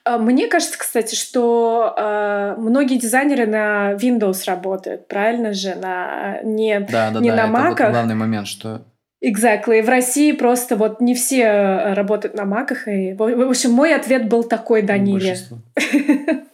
э, 0.05 0.19
мне 0.19 0.49
кажется, 0.49 0.79
кстати, 0.79 1.15
что 1.15 1.95
э, 1.97 2.55
многие 2.59 2.99
дизайнеры 2.99 3.47
на 3.47 3.93
Windows 3.95 4.45
работают, 4.47 5.07
правильно 5.09 5.53
же? 5.53 5.75
На, 5.77 6.41
не 6.43 6.81
да, 6.81 7.11
да, 7.11 7.21
не 7.21 7.31
да, 7.31 7.47
на 7.47 7.53
Mac. 7.53 7.73
Это 7.75 7.85
вот 7.85 7.93
главный 7.93 8.15
момент, 8.15 8.49
что 8.49 8.83
Exactly. 9.25 9.83
В 9.83 9.89
России 9.89 10.33
просто 10.33 10.77
вот 10.77 11.01
не 11.01 11.15
все 11.15 11.43
э, 11.43 11.95
работают 11.95 12.35
на 12.35 12.45
маках. 12.45 12.87
И, 12.87 13.15
в 13.15 13.49
общем, 13.51 13.73
мой 13.73 13.95
ответ 13.95 14.29
был 14.29 14.45
такой 14.45 14.83
Даниле. 14.83 15.37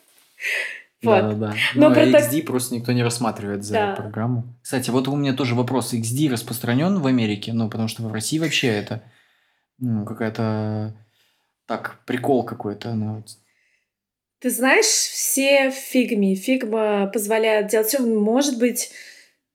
Вот. 1.05 1.21
Да, 1.21 1.33
да, 1.33 1.35
да. 1.35 1.55
Но, 1.75 1.89
Но 1.89 1.95
про 1.95 2.07
XD 2.07 2.39
так... 2.39 2.47
просто 2.47 2.75
никто 2.75 2.93
не 2.93 3.03
рассматривает 3.03 3.65
за 3.65 3.75
да. 3.75 3.95
программу. 3.95 4.45
Кстати, 4.63 4.91
вот 4.91 5.09
у 5.09 5.17
меня 5.17 5.35
тоже 5.35 5.55
вопрос. 5.55 5.95
XD 5.95 6.31
распространен 6.31 6.99
в 7.01 7.07
Америке? 7.07 7.53
Ну, 7.53 7.69
потому 7.69 7.89
что 7.89 8.03
в 8.03 8.13
России 8.13 8.39
вообще 8.39 8.69
это 8.69 9.03
ну, 9.79 10.05
какая-то... 10.05 10.95
Так, 11.67 12.01
прикол 12.07 12.45
какой-то. 12.45 12.95
Ну, 12.95 13.25
Ты 14.39 14.51
знаешь, 14.51 14.85
все 14.85 15.71
фигми. 15.71 16.35
Фигма 16.35 17.11
позволяет 17.13 17.69
делать 17.69 17.89
все. 17.89 18.01
Может 18.01 18.59
быть, 18.59 18.91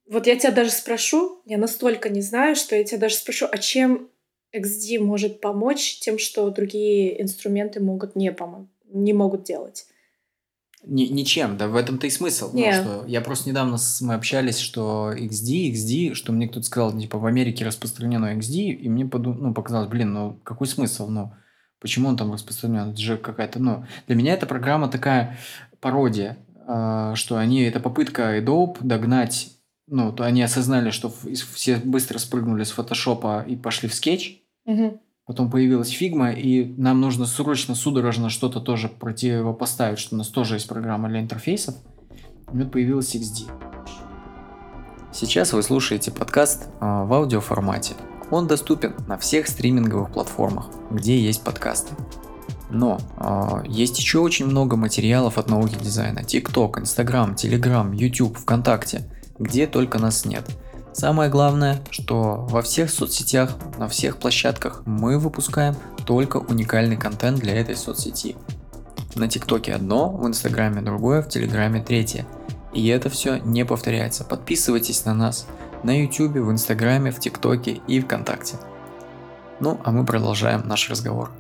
вот 0.10 0.26
я 0.26 0.36
тебя 0.36 0.52
даже 0.52 0.72
спрошу, 0.72 1.41
я 1.45 1.58
настолько 1.58 2.10
не 2.10 2.22
знаю, 2.22 2.56
что 2.56 2.76
я 2.76 2.84
тебя 2.84 2.97
даже 2.97 3.16
спрошу, 3.16 3.47
а 3.52 3.58
чем 3.60 4.10
XD 4.56 5.00
может 5.00 5.39
помочь 5.39 6.00
тем, 6.00 6.18
что 6.18 6.50
другие 6.50 7.22
инструменты 7.22 7.80
могут 7.80 8.16
не 8.16 8.32
помочь, 8.32 8.68
не 8.86 9.14
могут 9.14 9.43
делать? 9.43 9.86
Ни, 10.86 11.04
ничем, 11.06 11.58
да 11.58 11.68
в 11.68 11.76
этом-то 11.76 12.08
и 12.08 12.10
смысл. 12.10 12.56
Yeah. 12.56 12.78
Ну, 12.78 12.84
что 12.84 13.08
я 13.08 13.22
просто 13.22 13.50
недавно 13.50 13.78
с, 13.78 14.02
мы 14.02 14.14
общались, 14.14 14.60
что 14.60 15.12
XD, 15.14 15.74
XD, 15.74 16.14
что 16.14 16.32
мне 16.32 16.48
кто-то 16.48 16.66
сказал, 16.66 16.98
типа, 16.98 17.18
в 17.18 17.26
Америке 17.26 17.66
распространено 17.66 18.34
XD, 18.38 18.72
и 18.72 18.90
мне 18.90 19.06
поду, 19.06 19.34
ну, 19.34 19.54
показалось, 19.54 19.90
блин, 19.90 20.14
ну, 20.14 20.40
какой 20.44 20.68
смысл, 20.68 21.10
ну, 21.10 21.34
почему 21.82 22.08
он 22.08 22.18
там 22.18 22.32
распространен? 22.32 22.92
Это 22.92 23.02
же 23.02 23.18
какая-то, 23.18 23.60
ну, 23.60 23.86
для 24.08 24.16
меня 24.16 24.34
эта 24.34 24.46
программа 24.46 24.88
такая 24.88 25.38
пародия, 25.82 26.38
э, 26.68 27.12
что 27.16 27.38
они, 27.38 27.62
это 27.64 27.82
попытка 27.82 28.38
Adobe 28.38 28.78
догнать, 28.80 29.52
ну, 29.88 30.14
то 30.14 30.24
они 30.24 30.42
осознали, 30.42 30.92
что 30.92 31.14
все 31.54 31.78
быстро 31.78 32.20
спрыгнули 32.20 32.64
с 32.64 32.72
фотошопа 32.72 33.44
и 33.46 33.58
пошли 33.58 33.90
в 33.90 33.94
Sketch, 33.93 34.43
mm-hmm 34.68 35.00
Потом 35.30 35.52
появилась 35.52 35.90
Figma, 35.89 36.32
и 36.32 36.74
нам 36.78 37.02
нужно 37.02 37.28
срочно, 37.28 37.76
судорожно 37.76 38.32
что-то 38.32 38.60
тоже 38.60 38.88
противопоставить, 38.88 40.00
что 40.00 40.16
у 40.16 40.18
нас 40.18 40.28
тоже 40.30 40.56
есть 40.56 40.68
программа 40.68 41.08
для 41.08 41.20
интерфейсов. 41.20 41.76
И 42.52 42.58
вот 42.58 42.72
появилась 42.72 43.14
XD. 43.14 43.48
Сейчас 45.14 45.54
вы 45.54 45.62
слушаете 45.62 46.10
подкаст 46.10 46.70
а, 46.80 47.06
в 47.06 47.14
аудиоформате. 47.14 47.94
Он 48.32 48.48
доступен 48.48 48.96
на 49.08 49.20
всех 49.20 49.48
стриминговых 49.48 50.12
платформах, 50.12 50.72
где 50.90 51.20
есть 51.20 51.44
подкасты. 51.44 51.94
Но 52.72 52.98
э, 53.18 53.68
есть 53.68 54.00
еще 54.00 54.18
очень 54.20 54.48
много 54.48 54.78
материалов 54.78 55.38
от 55.38 55.48
науки 55.48 55.76
дизайна. 55.80 56.22
TikTok, 56.22 56.82
Instagram, 56.82 57.36
Telegram, 57.36 57.96
YouTube, 57.96 58.36
ВКонтакте. 58.36 59.04
Где 59.38 59.68
только 59.68 60.00
нас 60.00 60.26
нет– 60.26 60.50
Самое 61.00 61.30
главное, 61.30 61.82
что 61.91 62.45
во 62.50 62.62
всех 62.62 62.89
соцсетях, 62.89 63.56
на 63.78 63.88
всех 63.88 64.18
площадках 64.18 64.82
мы 64.86 65.18
выпускаем 65.18 65.78
только 66.06 66.36
уникальный 66.36 66.97
контент 66.97 67.39
для 67.39 67.56
этой 67.56 67.78
соцсети. 67.78 68.36
На 69.16 69.30
ТикТоке 69.30 69.74
одно, 69.74 70.10
в 70.10 70.28
Инстаграме 70.28 70.82
другое, 70.82 71.22
в 71.22 71.30
Телеграме 71.30 71.82
третье. 71.82 72.26
И 72.74 72.86
это 72.89 73.10
все 73.10 73.38
не 73.38 73.64
повторяется. 73.64 74.26
Подписывайтесь 74.26 75.06
на 75.06 75.14
нас 75.14 75.47
на 75.84 75.97
Ютубе, 75.97 76.41
в 76.41 76.52
Инстаграме, 76.52 77.12
в 77.12 77.20
ТикТоке 77.22 77.80
и 77.88 78.02
ВКонтакте. 78.02 78.58
Ну, 79.62 79.80
а 79.86 79.93
мы 79.93 80.06
продолжаем 80.06 80.68
наш 80.68 80.89
разговор. 80.89 81.32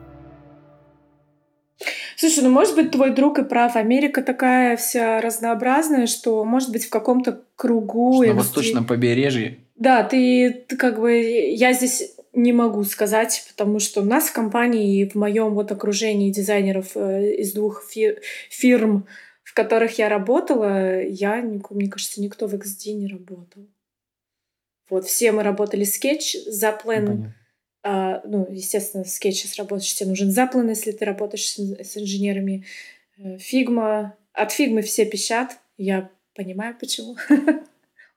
Слушай, 2.17 2.43
ну 2.43 2.49
может 2.49 2.75
быть 2.75 2.91
твой 2.91 3.11
друг 3.11 3.39
и 3.39 3.43
прав. 3.43 3.75
Америка 3.75 4.21
такая 4.21 4.75
вся 4.77 5.21
разнообразная, 5.21 6.07
что 6.07 6.43
может 6.43 6.71
быть 6.71 6.85
в 6.85 6.89
каком-то 6.89 7.43
кругу... 7.55 8.23
Что 8.23 8.33
на 8.33 8.39
восточном 8.39 8.85
побережье. 8.85 9.59
Да, 9.75 10.03
ты, 10.03 10.65
ты 10.67 10.75
как 10.75 10.99
бы... 10.99 11.13
Я 11.13 11.73
здесь 11.73 12.15
не 12.33 12.51
могу 12.53 12.83
сказать, 12.83 13.45
потому 13.49 13.79
что 13.79 14.01
у 14.01 14.05
нас 14.05 14.25
в 14.25 14.33
компании 14.33 15.01
и 15.01 15.09
в 15.09 15.15
моем 15.15 15.53
вот 15.53 15.71
окружении 15.71 16.31
дизайнеров 16.31 16.95
э, 16.95 17.35
из 17.35 17.53
двух 17.53 17.83
фи- 17.89 18.17
фирм, 18.49 19.07
в 19.43 19.53
которых 19.53 19.97
я 19.97 20.09
работала, 20.09 21.01
я, 21.01 21.41
мне 21.41 21.89
кажется, 21.89 22.21
никто 22.21 22.47
в 22.47 22.53
XD 22.53 22.93
не 22.93 23.07
работал. 23.07 23.67
Вот, 24.89 25.05
все 25.05 25.31
мы 25.31 25.43
работали 25.43 25.83
Sketch, 25.83 26.35
Zeplin, 26.45 27.33
а, 27.83 28.21
ну, 28.25 28.47
естественно, 28.49 29.03
в 29.03 29.09
скетче 29.09 29.47
сработаешь, 29.47 29.93
тебе 29.93 30.09
нужен 30.09 30.31
Zeplin, 30.31 30.69
если 30.69 30.91
ты 30.91 31.05
работаешь 31.05 31.47
с, 31.47 31.57
с 31.57 31.97
инженерами. 31.97 32.65
Figma, 33.37 34.15
от 34.33 34.51
фигмы 34.51 34.81
все 34.81 35.05
пищат, 35.05 35.59
я 35.77 36.09
понимаю 36.35 36.75
почему. 36.79 37.17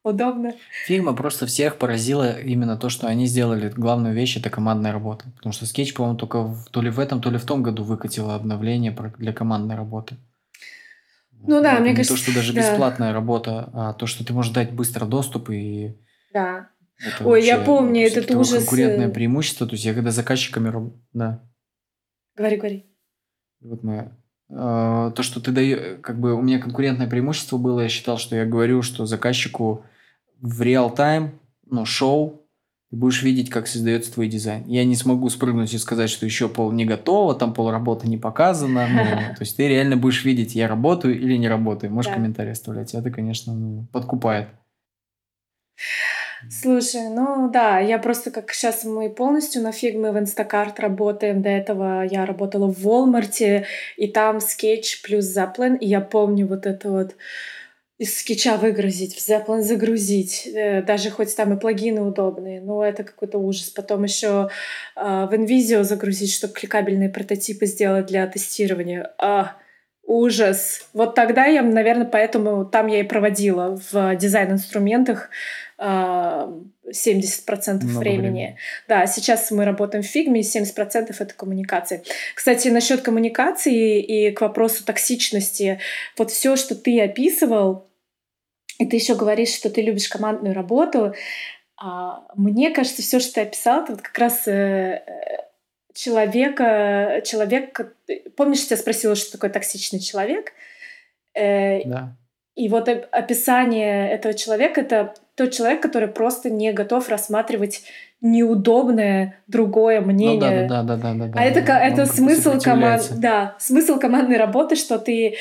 удобно. 0.05 0.55
Figma 0.87 1.15
просто 1.15 1.47
всех 1.47 1.77
поразила 1.77 2.39
именно 2.39 2.77
то, 2.77 2.89
что 2.89 3.07
они 3.07 3.27
сделали 3.27 3.69
главную 3.69 4.15
вещь, 4.15 4.37
это 4.37 4.51
командная 4.51 4.93
работа. 4.93 5.27
Потому 5.37 5.53
что 5.53 5.65
Sketch, 5.65 5.95
по-моему, 5.95 6.19
только 6.19 6.43
в, 6.43 6.67
то 6.71 6.83
ли 6.83 6.91
в 6.91 6.99
этом, 6.99 7.21
то 7.21 7.31
ли 7.31 7.39
в 7.39 7.45
том 7.45 7.63
году 7.63 7.85
выкатила 7.85 8.35
обновление 8.35 8.97
для 9.19 9.33
командной 9.33 9.77
работы. 9.77 10.17
Ну 11.45 11.61
да, 11.63 11.81
мне 11.81 11.95
кажется... 11.95 12.15
Не 12.15 12.19
то, 12.19 12.23
что 12.23 12.35
даже 12.35 12.53
да. 12.53 12.61
бесплатная 12.61 13.13
работа, 13.13 13.71
а 13.73 13.93
то, 13.95 14.07
что 14.07 14.25
ты 14.25 14.33
можешь 14.33 14.53
дать 14.53 14.73
быстро 14.73 15.07
доступ 15.07 15.51
и... 15.51 15.97
Да. 16.33 16.69
Это 17.05 17.27
Ой, 17.27 17.45
я 17.45 17.59
помню 17.59 18.03
этот 18.03 18.31
ужас. 18.31 18.59
конкурентное 18.59 19.09
э, 19.09 19.11
преимущество. 19.11 19.67
То 19.67 19.75
есть 19.75 19.85
я 19.85 19.95
когда 19.95 20.11
заказчиками... 20.11 20.93
Да. 21.13 21.43
Говори, 22.37 22.57
говори. 22.57 22.87
Вот 23.61 23.83
мы 23.83 24.13
а, 24.55 25.11
то, 25.13 25.23
что 25.23 25.41
ты 25.41 25.51
даешь, 25.51 26.01
как 26.03 26.21
бы 26.21 26.35
у 26.35 26.43
меня 26.43 26.59
конкурентное 26.59 27.09
преимущество 27.09 27.57
было, 27.57 27.81
я 27.81 27.89
считал, 27.89 28.19
что 28.19 28.37
я 28.37 28.45
говорю, 28.45 28.83
что 28.83 29.07
заказчику 29.07 29.85
в 30.41 30.61
реал-тайм, 30.61 31.39
ну, 31.71 31.87
шоу, 31.87 32.43
ты 32.91 32.97
будешь 32.97 33.23
видеть, 33.23 33.49
как 33.49 33.67
создается 33.67 34.13
твой 34.13 34.29
дизайн. 34.29 34.65
Я 34.67 34.85
не 34.85 34.95
смогу 34.95 35.31
спрыгнуть 35.31 35.73
и 35.73 35.79
сказать, 35.79 36.11
что 36.11 36.27
еще 36.27 36.49
пол 36.51 36.73
не 36.73 36.85
готово, 36.85 37.35
там 37.35 37.55
пол 37.55 37.71
работы 37.71 38.07
не 38.07 38.19
показано. 38.19 38.87
Ну, 38.87 39.05
то 39.35 39.41
есть 39.41 39.57
ты 39.57 39.67
реально 39.67 39.97
будешь 39.97 40.25
видеть, 40.25 40.55
я 40.55 40.69
работаю 40.69 41.19
или 41.19 41.37
не 41.37 41.49
работаю. 41.49 41.91
Можешь 41.91 42.11
да. 42.11 42.17
комментарий 42.17 42.53
оставлять. 42.53 42.93
Это, 42.93 43.11
конечно, 43.11 43.55
ну, 43.55 43.87
подкупает. 43.93 44.49
Слушай, 46.51 47.09
ну 47.09 47.51
да, 47.51 47.79
я 47.79 47.99
просто 47.99 48.31
как 48.31 48.53
сейчас 48.53 48.85
мы 48.85 49.11
полностью 49.11 49.63
на 49.63 49.73
фигме 49.73 50.11
в 50.11 50.19
Instacart 50.19 50.81
работаем. 50.81 51.43
До 51.43 51.49
этого 51.49 52.03
я 52.03 52.27
работала 52.27 52.67
в 52.67 52.87
Walmart, 52.87 53.65
и 53.97 54.09
там 54.09 54.41
скетч 54.41 55.03
плюс 55.03 55.37
Zeplin. 55.37 55.79
И 55.79 55.87
я 55.87 56.01
помню 56.01 56.47
вот 56.47 56.67
это 56.67 56.91
вот 56.91 57.17
из 57.99 58.19
скетча 58.19 58.57
выгрузить, 58.57 59.15
в 59.15 59.29
Zeplin 59.29 59.61
загрузить, 59.61 60.49
э, 60.53 60.83
даже 60.83 61.11
хоть 61.11 61.37
там 61.37 61.55
и 61.55 61.61
плагины 61.61 62.01
удобные, 62.01 62.61
но 62.61 62.85
это 62.85 63.05
какой-то 63.05 63.39
ужас. 63.39 63.71
Потом 63.71 64.03
еще 64.03 64.49
э, 64.97 65.01
в 65.01 65.33
InVision 65.33 65.85
загрузить, 65.85 66.33
чтобы 66.35 66.55
кликабельные 66.55 67.11
прототипы 67.11 67.67
сделать 67.67 68.07
для 68.07 68.27
тестирования. 68.27 69.15
А, 69.19 69.57
ужас. 70.03 70.89
Вот 70.93 71.15
тогда 71.15 71.47
я, 71.47 71.63
наверное, 71.63 72.07
поэтому 72.07 72.65
там 72.65 72.89
я 72.89 73.01
и 73.01 73.05
проводила 73.05 73.79
в 73.93 74.17
дизайн-инструментах 74.17 75.31
70% 75.83 77.85
Много 77.85 77.99
времени. 77.99 78.21
времени. 78.21 78.57
Да, 78.89 79.07
сейчас 79.07 79.51
мы 79.51 79.65
работаем 79.65 80.05
в 80.05 80.07
фигме, 80.07 80.41
и 80.41 80.45
70% 80.45 81.15
это 81.19 81.35
коммуникации. 81.35 82.03
Кстати, 82.35 82.69
насчет 82.69 83.03
коммуникации 83.03 84.01
и 84.01 84.31
к 84.31 84.41
вопросу 84.41 84.85
токсичности. 84.85 85.81
Вот 86.17 86.31
все, 86.31 86.57
что 86.57 86.75
ты 86.75 87.01
описывал, 87.01 87.89
и 88.79 88.87
ты 88.87 88.97
еще 88.97 89.15
говоришь, 89.15 89.55
что 89.55 89.71
ты 89.71 89.83
любишь 89.83 90.09
командную 90.09 90.55
работу. 90.55 91.15
А, 91.77 92.25
мне 92.37 92.71
кажется, 92.71 93.03
все, 93.03 93.21
что 93.21 93.35
ты 93.35 93.41
описал, 93.43 93.83
это 93.83 93.93
вот 93.93 94.03
как 94.03 94.19
раз 94.19 94.47
э, 94.47 95.03
человека, 95.95 97.23
человек, 97.25 97.95
помнишь, 98.37 98.61
я 98.61 98.67
тебя 98.67 98.77
спросила, 98.77 99.15
что 99.15 99.33
такое 99.33 99.51
токсичный 99.51 100.01
человек? 100.01 100.53
Э, 101.35 101.83
да. 101.85 102.17
И 102.55 102.69
вот 102.69 102.89
описание 102.89 104.11
этого 104.11 104.35
человека— 104.35 104.81
это 104.83 105.15
тот 105.43 105.53
человек, 105.53 105.83
который 105.83 106.09
просто 106.09 106.51
не 106.51 106.73
готов 106.73 107.09
рассматривать 107.09 107.83
неудобное 108.21 109.37
другое 109.49 110.01
мнение. 110.01 110.63
Ну, 110.63 110.69
да, 110.69 110.83
да, 110.83 110.97
да, 110.97 111.15
да, 111.15 111.27
да. 111.27 111.41
А 111.41 111.45
это, 111.45 111.63
да, 111.63 111.81
это 111.85 112.07
смысл 112.07 112.61
команд, 112.61 113.09
да, 113.19 113.57
смысл 113.59 113.99
командной 113.99 114.37
работы, 114.37 114.77
что 114.77 114.99
ты 114.99 115.37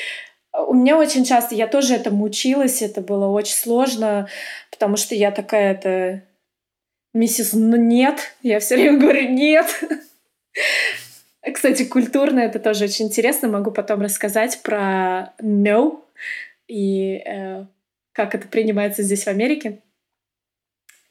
у 0.52 0.74
меня 0.74 0.98
очень 0.98 1.24
часто, 1.24 1.54
я 1.54 1.66
тоже 1.66 1.94
этому 1.94 2.24
училась, 2.24 2.82
это 2.82 3.00
было 3.00 3.26
очень 3.26 3.54
сложно, 3.54 4.28
потому 4.70 4.96
что 4.96 5.14
я 5.14 5.30
такая 5.30 5.72
это 5.72 6.22
миссис 7.14 7.52
ну 7.52 7.76
нет, 7.76 8.34
я 8.42 8.58
все 8.58 8.74
время 8.74 8.98
говорю 8.98 9.30
нет. 9.30 9.66
Кстати, 11.54 11.84
культурно 11.84 12.40
это 12.40 12.58
тоже 12.58 12.84
очень 12.84 13.06
интересно, 13.06 13.48
могу 13.48 13.70
потом 13.70 14.02
рассказать 14.02 14.60
про 14.62 15.32
no 15.40 16.00
и 16.68 17.22
э, 17.24 17.64
как 18.12 18.34
это 18.34 18.46
принимается 18.48 19.02
здесь 19.02 19.24
в 19.24 19.28
Америке. 19.28 19.78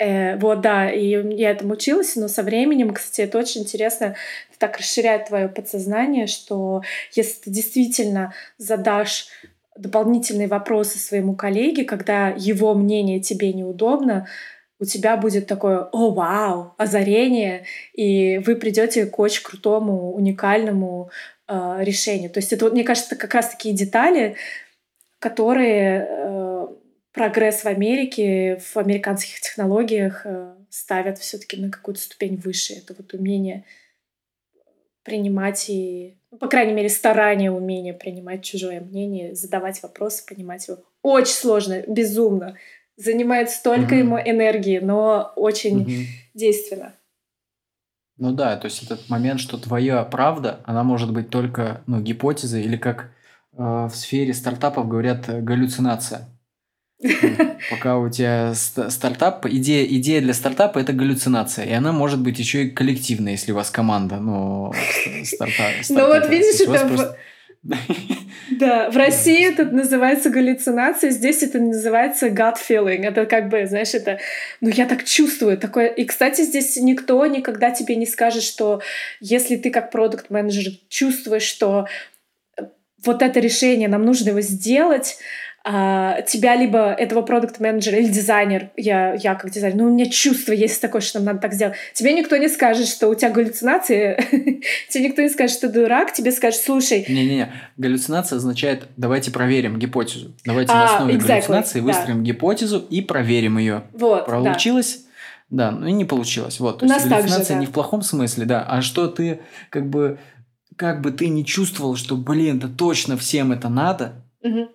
Э, 0.01 0.35
вот, 0.37 0.61
да, 0.61 0.89
и 0.89 1.09
я 1.35 1.51
этому 1.51 1.73
училась, 1.73 2.15
но 2.15 2.27
со 2.27 2.41
временем, 2.41 2.91
кстати, 2.91 3.21
это 3.21 3.37
очень 3.37 3.61
интересно, 3.61 4.15
это 4.49 4.57
так 4.57 4.77
расширяет 4.77 5.27
твое 5.27 5.47
подсознание, 5.47 6.25
что 6.25 6.81
если 7.11 7.41
ты 7.41 7.51
действительно 7.51 8.33
задашь 8.57 9.27
дополнительные 9.77 10.47
вопросы 10.47 10.97
своему 10.97 11.35
коллеге, 11.35 11.83
когда 11.83 12.29
его 12.29 12.73
мнение 12.73 13.19
тебе 13.19 13.53
неудобно, 13.53 14.27
у 14.79 14.85
тебя 14.85 15.17
будет 15.17 15.45
такое 15.45 15.87
«О, 15.91 16.09
вау!» 16.09 16.73
озарение, 16.77 17.65
и 17.93 18.39
вы 18.39 18.55
придете 18.55 19.05
к 19.05 19.19
очень 19.19 19.43
крутому, 19.43 20.13
уникальному 20.13 21.11
э, 21.47 21.77
решению. 21.81 22.31
То 22.31 22.39
есть 22.39 22.51
это, 22.51 22.71
мне 22.71 22.83
кажется, 22.83 23.15
как 23.15 23.35
раз 23.35 23.49
такие 23.49 23.75
детали, 23.75 24.35
которые 25.19 26.07
э, 26.09 26.50
прогресс 27.13 27.63
в 27.63 27.65
Америке, 27.67 28.57
в 28.57 28.77
американских 28.77 29.41
технологиях 29.41 30.21
э, 30.25 30.55
ставят 30.69 31.19
все-таки 31.19 31.57
на 31.57 31.69
какую-то 31.69 32.01
ступень 32.01 32.37
выше. 32.37 32.73
Это 32.73 32.93
вот 32.97 33.13
умение 33.13 33.65
принимать 35.03 35.69
и, 35.69 36.17
ну, 36.31 36.37
по 36.37 36.47
крайней 36.47 36.73
мере, 36.73 36.89
старание, 36.89 37.51
умение 37.51 37.93
принимать 37.93 38.43
чужое 38.43 38.81
мнение, 38.81 39.35
задавать 39.35 39.81
вопросы, 39.83 40.25
понимать 40.25 40.67
его. 40.67 40.79
Очень 41.01 41.33
сложно, 41.33 41.83
безумно. 41.87 42.55
Занимает 42.97 43.49
столько 43.49 43.95
mm-hmm. 43.95 43.99
ему 43.99 44.17
энергии, 44.19 44.79
но 44.79 45.33
очень 45.35 45.83
mm-hmm. 45.83 46.05
действенно. 46.33 46.93
Ну 48.17 48.31
да, 48.33 48.55
то 48.57 48.65
есть 48.65 48.83
этот 48.83 49.09
момент, 49.09 49.39
что 49.39 49.57
твоя 49.57 50.03
правда, 50.03 50.61
она 50.65 50.83
может 50.83 51.11
быть 51.11 51.29
только 51.29 51.81
ну, 51.87 51.99
гипотезой 51.99 52.61
или 52.61 52.77
как 52.77 53.11
э, 53.53 53.57
в 53.57 53.91
сфере 53.95 54.33
стартапов 54.33 54.87
говорят 54.87 55.25
галлюцинация. 55.43 56.29
Пока 57.69 57.97
у 57.97 58.09
тебя 58.09 58.53
стартап, 58.53 59.45
идея, 59.45 59.85
идея 59.85 60.21
для 60.21 60.33
стартапа 60.33 60.79
это 60.79 60.93
галлюцинация, 60.93 61.65
и 61.65 61.71
она 61.71 61.91
может 61.91 62.19
быть 62.19 62.37
еще 62.37 62.65
и 62.65 62.69
коллективная, 62.69 63.33
если 63.33 63.51
у 63.51 63.55
вас 63.55 63.69
команда, 63.69 64.17
но 64.17 64.73
стартап. 65.23 65.71
Ну 65.89 66.07
вот 66.07 66.29
видишь, 66.29 66.61
это 66.61 67.17
да, 68.51 68.89
в 68.89 68.97
России 68.97 69.47
это 69.47 69.65
называется 69.65 70.31
галлюцинация, 70.31 71.11
здесь 71.11 71.43
это 71.43 71.59
называется 71.59 72.27
gut 72.27 72.55
feeling. 72.57 73.05
Это 73.05 73.25
как 73.25 73.49
бы, 73.49 73.67
знаешь, 73.67 73.93
это, 73.93 74.19
ну 74.61 74.69
я 74.69 74.87
так 74.87 75.03
чувствую 75.03 75.57
такое. 75.57 75.87
И, 75.87 76.05
кстати, 76.05 76.41
здесь 76.41 76.75
никто 76.77 77.23
никогда 77.27 77.69
тебе 77.69 77.95
не 77.95 78.07
скажет, 78.07 78.41
что 78.41 78.81
если 79.19 79.57
ты 79.57 79.69
как 79.69 79.91
продукт 79.91 80.31
менеджер 80.31 80.73
чувствуешь, 80.89 81.43
что 81.43 81.87
вот 83.03 83.21
это 83.21 83.39
решение, 83.39 83.87
нам 83.87 84.05
нужно 84.05 84.29
его 84.29 84.41
сделать, 84.41 85.17
а, 85.63 86.23
тебя 86.23 86.55
либо 86.55 86.91
этого 86.91 87.21
продукт 87.21 87.59
менеджера 87.59 87.97
или 87.97 88.07
дизайнер, 88.07 88.71
я, 88.77 89.13
я 89.13 89.35
как 89.35 89.51
дизайнер, 89.51 89.77
ну 89.77 89.85
у 89.85 89.93
меня 89.93 90.09
чувство 90.09 90.53
есть 90.53 90.81
такое, 90.81 91.01
что 91.01 91.19
нам 91.19 91.25
надо 91.27 91.39
так 91.39 91.53
сделать. 91.53 91.75
Тебе 91.93 92.13
никто 92.13 92.35
не 92.37 92.49
скажет, 92.49 92.87
что 92.87 93.09
у 93.09 93.13
тебя 93.15 93.29
галлюцинации, 93.29 94.15
тебе 94.89 95.09
никто 95.09 95.21
не 95.21 95.29
скажет, 95.29 95.55
что 95.55 95.67
ты 95.67 95.81
дурак, 95.81 96.13
тебе 96.13 96.31
скажет, 96.31 96.61
слушай... 96.61 97.05
Не-не-не, 97.07 97.53
галлюцинация 97.77 98.37
означает, 98.37 98.87
давайте 98.97 99.29
проверим 99.29 99.77
гипотезу. 99.77 100.33
Давайте 100.45 100.73
а, 100.73 100.75
на 100.75 100.95
основе 100.95 101.13
exactly, 101.13 101.27
галлюцинации 101.27 101.79
выстроим 101.81 102.23
гипотезу 102.23 102.79
и 102.79 103.01
проверим 103.01 103.59
ее. 103.59 103.83
Вот, 103.93 104.25
Получилось? 104.25 105.05
Да. 105.51 105.69
ну 105.69 105.85
и 105.85 105.91
не 105.91 106.05
получилось. 106.05 106.59
Вот, 106.59 106.79
то 106.79 106.87
есть 106.87 107.07
галлюцинация 107.07 107.57
не 107.57 107.67
в 107.67 107.71
плохом 107.71 108.01
смысле, 108.01 108.45
да, 108.45 108.65
а 108.67 108.81
что 108.81 109.07
ты 109.07 109.41
как 109.69 109.87
бы 109.87 110.17
как 110.75 111.01
бы 111.01 111.11
ты 111.11 111.27
не 111.27 111.45
чувствовал, 111.45 111.95
что, 111.95 112.17
блин, 112.17 112.57
да 112.57 112.67
точно 112.67 113.15
всем 113.15 113.51
это 113.51 113.69
надо, 113.69 114.13
угу 114.41 114.69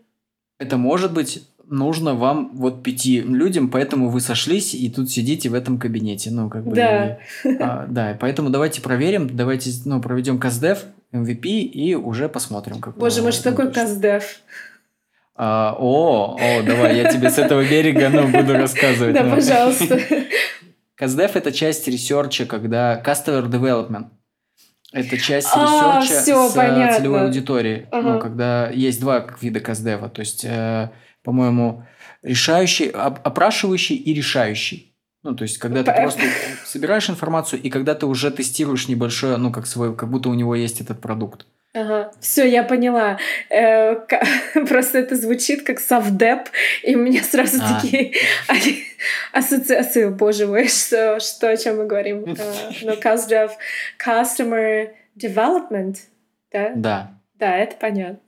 это 0.59 0.77
может 0.77 1.13
быть 1.13 1.47
нужно 1.69 2.15
вам 2.15 2.51
вот 2.55 2.83
пяти 2.83 3.21
людям, 3.21 3.71
поэтому 3.71 4.09
вы 4.09 4.21
сошлись 4.21 4.75
и 4.75 4.89
тут 4.89 5.11
сидите 5.11 5.49
в 5.49 5.55
этом 5.55 5.79
кабинете. 5.79 6.31
Ну, 6.31 6.49
как 6.49 6.65
бы... 6.65 6.75
Да. 6.75 7.19
А, 7.61 7.87
да, 7.89 8.17
поэтому 8.21 8.51
давайте 8.51 8.81
проверим, 8.81 9.37
давайте 9.37 9.71
ну, 9.85 10.01
проведем 10.01 10.39
КАЗДЕВ, 10.39 10.85
MVP 11.13 11.47
и 11.47 11.95
уже 11.95 12.29
посмотрим. 12.29 12.81
Как 12.81 12.97
Боже 12.97 13.23
мой, 13.23 13.33
что 13.33 13.51
такое 13.51 13.71
КАЗДЕВ? 13.71 14.41
А, 15.35 15.77
о, 15.79 16.37
о, 16.41 16.63
давай, 16.63 16.97
я 16.97 17.13
тебе 17.13 17.31
с 17.31 17.39
этого 17.39 17.63
берега 17.63 18.09
ну, 18.09 18.29
буду 18.29 18.55
рассказывать. 18.55 19.15
Да, 19.15 19.25
ну. 19.25 19.35
пожалуйста. 19.35 20.01
CustDev – 20.99 21.35
это 21.35 21.53
часть 21.53 21.87
research 21.89 22.35
а, 22.35 22.47
когда 22.47 23.03
Customer 23.05 23.47
Development. 23.47 24.07
Это 24.93 25.19
часть 25.19 25.49
А, 25.53 26.01
research 26.01 26.20
а 26.20 26.23
всё, 26.23 26.49
с 26.49 26.53
э, 26.53 26.57
понятно. 26.57 26.97
целевой 26.97 27.21
аудиторией. 27.23 27.87
Ага. 27.91 28.13
Ну, 28.15 28.19
когда 28.21 28.71
есть 28.71 29.01
два 29.01 29.27
вида 29.41 29.61
CustDev. 29.61 30.09
То 30.11 30.21
есть, 30.21 30.45
э, 30.45 30.91
по-моему, 31.23 31.85
решающий, 32.23 32.91
оп- 32.91 33.19
опрашивающий 33.25 33.97
и 33.97 34.15
решающий. 34.15 34.95
Ну, 35.23 35.35
то 35.35 35.43
есть, 35.43 35.59
когда 35.59 35.83
ты 35.83 35.91
П- 35.93 36.03
просто 36.03 36.23
собираешь 36.65 37.11
информацию, 37.11 37.61
и 37.61 37.69
когда 37.69 37.95
ты 37.97 38.07
уже 38.07 38.31
тестируешь 38.31 38.87
небольшое, 38.89 39.37
ну, 39.39 39.51
как 39.53 39.67
свой, 39.67 39.95
как 39.95 40.09
будто 40.09 40.29
у 40.29 40.35
него 40.35 40.55
есть 40.55 40.81
этот 40.81 41.01
продукт. 41.01 41.47
Ага, 41.77 42.11
все, 42.21 42.49
я 42.49 42.63
поняла. 42.63 43.19
Э, 43.51 43.97
Просто 44.69 44.99
это 44.99 45.15
звучит 45.15 45.63
как 45.63 45.79
совдеп, 45.79 46.49
и 46.83 46.97
у 46.97 46.99
меня 46.99 47.23
сразу 47.23 47.59
А. 47.63 47.81
такие 47.81 48.15
ассоциации. 49.33 50.09
Боже 50.09 50.47
мой, 50.47 50.69
что, 50.69 51.21
что 51.21 51.51
о 51.51 51.57
чем 51.57 51.77
мы 51.77 51.87
говорим? 51.87 52.25
Э, 52.25 52.71
Ну, 52.83 52.93
CastDev, 52.95 53.51
Customer 54.03 54.89
Development, 55.17 55.97
да? 56.51 56.73
Да. 56.75 57.11
Да, 57.35 57.57
это 57.59 57.77
понятно. 57.77 58.21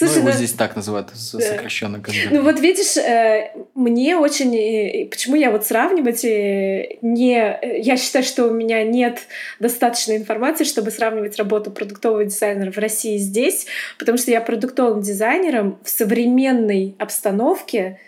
Ну, 0.00 0.06
Слушай, 0.06 0.18
его 0.18 0.28
ну, 0.28 0.34
здесь 0.34 0.52
так 0.52 0.76
называют, 0.76 1.08
Да. 1.08 1.40
сокращенно 1.40 1.96
CastDev. 1.96 2.28
Ну 2.30 2.42
вот 2.42 2.60
видишь, 2.60 2.96
э, 2.96 3.50
мне 3.74 4.16
очень... 4.16 5.08
Почему 5.08 5.36
я 5.36 5.50
вот 5.50 5.66
сравнивать 5.66 6.24
э, 6.24 6.98
не... 7.02 7.38
э, 7.38 7.80
Я 7.80 7.96
считаю, 7.96 8.24
что 8.24 8.46
у 8.46 8.50
меня 8.50 8.82
нет 8.84 9.20
достаточной 9.60 10.16
информации, 10.16 10.64
чтобы 10.64 10.90
сравнивать 10.90 11.36
работу 11.38 11.70
продуктового 11.70 12.24
дизайнера 12.24 12.70
в 12.70 12.78
России 12.78 13.16
здесь, 13.18 13.66
потому 13.98 14.18
что 14.18 14.30
я 14.30 14.40
продуктовым 14.40 15.00
дизайнером 15.00 15.78
в 15.82 15.88
современной 15.88 16.94
обстановке 16.98 17.98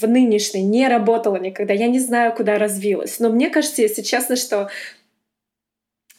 в 0.00 0.06
нынешней 0.06 0.62
не 0.62 0.88
работала 0.88 1.36
никогда. 1.36 1.72
Я 1.72 1.86
не 1.88 2.00
знаю, 2.00 2.32
куда 2.34 2.58
развилась. 2.58 3.18
Но 3.20 3.30
мне 3.30 3.48
кажется, 3.48 3.82
если 3.82 4.02
честно, 4.02 4.36
что 4.36 4.68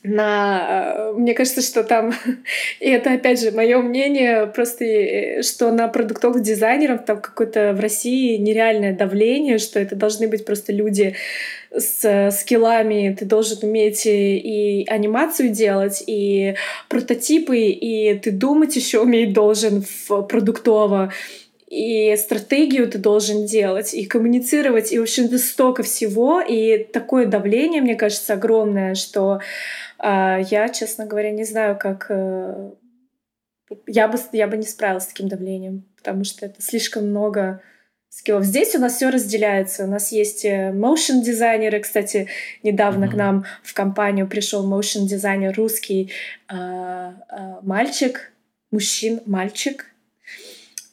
на, 0.04 0.96
э, 0.96 1.14
мне 1.14 1.34
кажется, 1.34 1.62
что 1.62 1.84
там, 1.84 2.14
и 2.80 2.90
это 2.90 3.14
опять 3.14 3.42
же 3.42 3.52
мое 3.52 3.80
мнение, 3.80 4.48
просто 4.48 4.86
э, 4.86 5.42
что 5.44 5.72
на 5.72 5.88
продуктовых 5.90 6.42
дизайнеров 6.42 7.04
там 7.06 7.20
какое-то 7.20 7.74
в 7.74 7.80
России 7.82 8.38
нереальное 8.38 8.96
давление, 8.96 9.58
что 9.58 9.80
это 9.80 9.96
должны 9.96 10.30
быть 10.30 10.46
просто 10.46 10.72
люди 10.72 11.16
с 11.72 12.06
э, 12.06 12.32
скиллами, 12.32 13.16
ты 13.20 13.26
должен 13.26 13.60
уметь 13.62 14.06
и, 14.06 14.86
анимацию 14.88 15.50
делать, 15.50 16.02
и 16.08 16.56
прототипы, 16.88 17.58
и 17.58 18.18
ты 18.20 18.32
думать 18.32 18.76
еще 18.78 19.02
уметь 19.02 19.34
должен 19.34 19.84
в 20.08 20.22
продуктово, 20.22 21.12
и 21.70 22.16
стратегию 22.18 22.90
ты 22.90 22.98
должен 22.98 23.46
делать, 23.46 23.94
и 23.94 24.06
коммуницировать, 24.06 24.92
и, 24.92 24.98
в 24.98 25.04
общем-то, 25.04 25.38
столько 25.38 25.84
всего, 25.84 26.42
и 26.42 26.84
такое 26.84 27.28
давление, 27.28 27.82
мне 27.82 27.96
кажется, 27.96 28.34
огромное, 28.34 28.96
что 28.96 29.40
я, 30.02 30.70
честно 30.70 31.06
говоря, 31.06 31.32
не 31.32 31.44
знаю, 31.46 31.78
как... 31.78 32.08
э, 32.10 32.72
Я 33.88 34.08
бы, 34.08 34.18
я 34.32 34.48
бы 34.48 34.58
не 34.58 34.64
справилась 34.66 35.04
с 35.04 35.08
таким 35.08 35.28
давлением, 35.28 35.86
потому 35.98 36.24
что 36.24 36.46
это 36.46 36.62
слишком 36.62 37.08
много 37.10 37.62
скиллов. 38.10 38.44
Здесь 38.44 38.74
у 38.76 38.80
нас 38.80 38.96
все 38.96 39.10
разделяется. 39.10 39.84
У 39.84 39.88
нас 39.88 40.12
есть 40.12 40.44
э, 40.46 40.72
motion 40.72 41.22
дизайнеры. 41.24 41.80
Кстати, 41.80 42.28
недавно 42.64 43.06
Мгм. 43.06 43.14
к 43.14 43.18
нам 43.18 43.46
в 43.64 43.74
компанию 43.74 44.28
пришел 44.28 44.68
motion 44.68 45.06
дизайнер 45.06 45.54
русский 45.56 46.12
а, 46.48 47.14
а, 47.30 47.60
мальчик, 47.62 48.32
мужчин, 48.72 49.22
мальчик. 49.28 49.86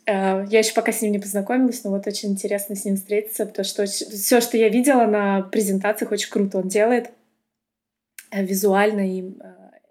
Э, 0.05 0.45
Я 0.51 0.59
еще 0.59 0.75
пока 0.75 0.93
с 0.93 1.01
ним 1.01 1.13
не 1.13 1.19
познакомилась, 1.19 1.83
но 1.85 1.91
вот 1.91 2.07
очень 2.07 2.31
интересно 2.33 2.77
с 2.77 2.85
ним 2.85 2.97
встретиться, 2.97 3.47
потому 3.47 3.65
что 3.65 3.87
все, 3.87 4.41
что 4.43 4.57
я 4.59 4.69
видела 4.69 5.07
на 5.07 5.43
презентациях, 5.43 6.13
очень 6.13 6.31
круто 6.31 6.59
он 6.59 6.69
делает 6.69 7.11
визуально 8.33 9.09
и 9.09 9.23
э, 9.23 9.33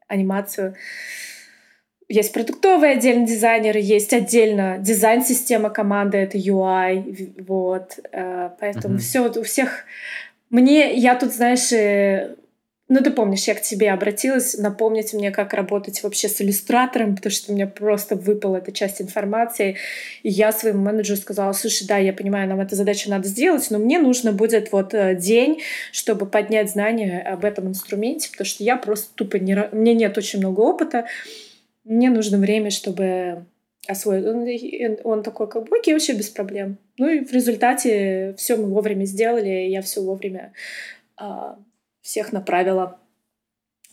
анимацию. 0.08 0.76
Есть 2.08 2.34
продуктовые 2.34 2.94
отдельно 2.94 3.26
дизайнеры, 3.26 3.80
есть 3.80 4.14
отдельно 4.14 4.78
дизайн-система 4.80 5.72
команды, 5.72 6.18
это 6.20 6.38
UI, 6.38 7.44
вот. 7.48 8.00
э, 8.12 8.50
Поэтому 8.60 8.96
Мгм. 8.96 9.02
все 9.02 9.22
у 9.22 9.44
всех... 9.44 9.86
Мне, 10.52 10.94
я 10.94 11.16
тут, 11.16 11.34
знаешь, 11.34 11.74
э, 11.74 12.36
ну 12.88 13.02
ты 13.02 13.10
помнишь, 13.10 13.48
я 13.48 13.56
к 13.56 13.62
тебе 13.62 13.92
обратилась, 13.92 14.58
напомнить 14.58 15.14
мне, 15.14 15.32
как 15.32 15.54
работать 15.54 16.04
вообще 16.04 16.30
с 16.30 16.40
иллюстратором, 16.40 17.16
потому 17.16 17.32
что 17.32 17.52
у 17.52 17.56
меня 17.56 17.66
просто 17.66 18.16
выпала 18.16 18.58
эта 18.58 18.72
часть 18.72 19.02
информации, 19.02 19.78
и 20.22 20.30
я 20.30 20.52
своему 20.52 20.84
менеджеру 20.84 21.20
сказала, 21.20 21.54
слушай, 21.54 21.88
да, 21.88 21.98
я 21.98 22.14
понимаю, 22.14 22.48
нам 22.48 22.62
эту 22.62 22.76
задачу 22.76 23.10
надо 23.10 23.28
сделать, 23.28 23.68
но 23.72 23.80
мне 23.80 23.98
нужно 23.98 24.34
будет 24.34 24.72
вот 24.72 24.94
э, 24.94 25.16
день, 25.16 25.62
чтобы 25.92 26.28
поднять 26.28 26.70
знания 26.70 27.22
об 27.22 27.44
этом 27.44 27.68
инструменте, 27.68 28.30
потому 28.30 28.46
что 28.46 28.64
я 28.64 28.78
просто 28.78 29.08
тупо 29.16 29.38
не... 29.38 29.56
Мне 29.72 29.96
нет 29.96 30.16
очень 30.18 30.38
много 30.38 30.62
опыта, 30.62 31.08
мне 31.86 32.12
нужно 32.12 32.38
время, 32.38 32.70
чтобы 32.70 33.46
освоить. 33.88 34.26
Он, 34.26 34.98
он 35.04 35.24
такой, 35.24 35.48
как 35.48 35.64
бы, 35.64 35.70
вообще 35.72 36.14
без 36.14 36.30
проблем. 36.30 36.78
Ну 36.98 37.10
и 37.10 37.24
в 37.24 37.32
результате 37.32 38.34
все 38.38 38.58
мы 38.58 38.66
вовремя 38.66 39.06
сделали, 39.06 39.68
и 39.68 39.72
я 39.72 39.82
все 39.82 40.02
вовремя 40.02 40.54
а, 41.18 41.58
всех 42.06 42.32
направила. 42.32 43.00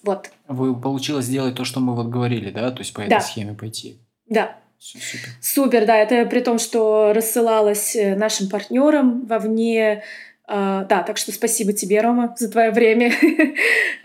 Вот, 0.05 0.31
Вы 0.49 0.79
получилось 0.79 1.25
сделать 1.27 1.55
то, 1.55 1.65
что 1.65 1.81
мы 1.81 1.95
вот 1.95 2.09
говорили, 2.09 2.51
да? 2.51 2.71
То 2.71 2.81
есть 2.81 2.93
по 2.93 3.01
этой 3.01 3.11
Да. 3.11 3.21
схеме 3.21 3.55
пойти. 3.55 3.99
да. 4.29 4.57
Су- 4.79 4.99
Супер. 4.99 5.29
Супер, 5.41 5.87
да, 5.87 5.97
это 5.97 6.27
при 6.29 6.41
том, 6.41 6.59
что 6.59 7.13
рассылалось 7.15 7.95
э, 7.95 8.17
нашим 8.17 8.49
партнерам 8.51 9.27
вовне. 9.27 10.03
А, 10.49 10.85
да, 10.87 11.05
так 11.05 11.19
что 11.19 11.31
спасибо 11.31 11.73
тебе, 11.73 12.01
Рома, 12.01 12.35
за 12.37 12.51
твое 12.51 12.73
время. 12.73 13.13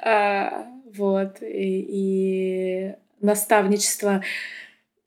А, 0.04 0.68
Вот, 0.96 1.42
и, 1.42 1.86
и 1.90 2.94
наставничество. 3.22 4.22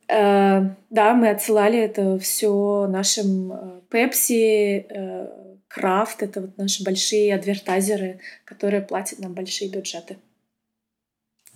А, 0.08 0.74
Да, 0.90 1.14
мы 1.14 1.28
отсылали 1.30 1.78
это 1.78 2.18
все 2.18 2.88
нашим 2.88 3.52
э, 3.52 3.80
Pepsi, 3.92 4.84
э, 4.88 5.28
Крафт, 5.70 6.24
это 6.24 6.40
вот 6.40 6.58
наши 6.58 6.82
большие 6.82 7.32
адвертайзеры, 7.32 8.18
которые 8.44 8.82
платят 8.82 9.20
нам 9.20 9.34
большие 9.34 9.70
бюджеты. 9.70 10.16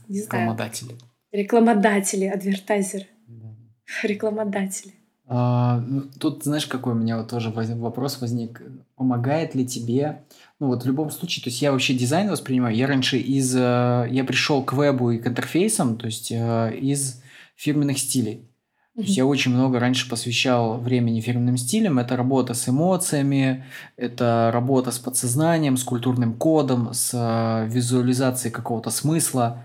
Не 0.07 0.21
знаю. 0.21 0.45
Рекламодатели. 0.45 0.95
Рекламодатели, 1.33 2.27
адвертайзеры, 2.27 3.09
Да. 3.27 3.57
рекламодатели. 4.05 4.93
А, 5.27 5.81
ну, 5.81 6.03
тут, 6.21 6.45
знаешь, 6.45 6.67
какой 6.67 6.93
у 6.93 6.97
меня 6.97 7.17
вот 7.17 7.29
тоже 7.29 7.51
вопрос 7.51 8.21
возник. 8.21 8.63
Помогает 8.95 9.57
ли 9.57 9.67
тебе, 9.67 10.23
ну 10.61 10.69
вот 10.69 10.85
в 10.85 10.87
любом 10.87 11.11
случае, 11.11 11.43
то 11.43 11.51
есть 11.51 11.61
я 11.61 11.73
вообще 11.73 11.95
дизайн 11.95 12.31
воспринимаю, 12.31 12.77
я 12.77 12.87
раньше 12.87 13.19
из, 13.19 13.53
э, 13.57 14.07
я 14.11 14.25
пришел 14.25 14.63
к 14.63 14.75
вебу 14.75 15.11
и 15.11 15.19
к 15.19 15.27
интерфейсам, 15.27 15.97
то 15.97 16.07
есть 16.07 16.31
э, 16.31 16.77
из 16.77 17.21
фирменных 17.57 17.99
стилей. 17.99 18.47
То 18.95 19.01
есть 19.03 19.17
я 19.17 19.27
очень 19.27 19.53
много 19.53 19.81
раньше 19.81 20.09
посвящал 20.09 20.79
времени 20.79 21.21
фирменным 21.21 21.57
стилям. 21.57 21.99
Это 21.99 22.17
работа 22.17 22.55
с 22.55 22.69
эмоциями, 22.69 23.65
это 23.97 24.51
работа 24.53 24.93
с 24.93 25.01
подсознанием, 25.01 25.77
с 25.77 25.83
культурным 25.83 26.35
кодом, 26.35 26.95
с 26.95 27.11
э, 27.13 27.69
визуализацией 27.69 28.53
какого-то 28.53 28.91
смысла. 28.91 29.65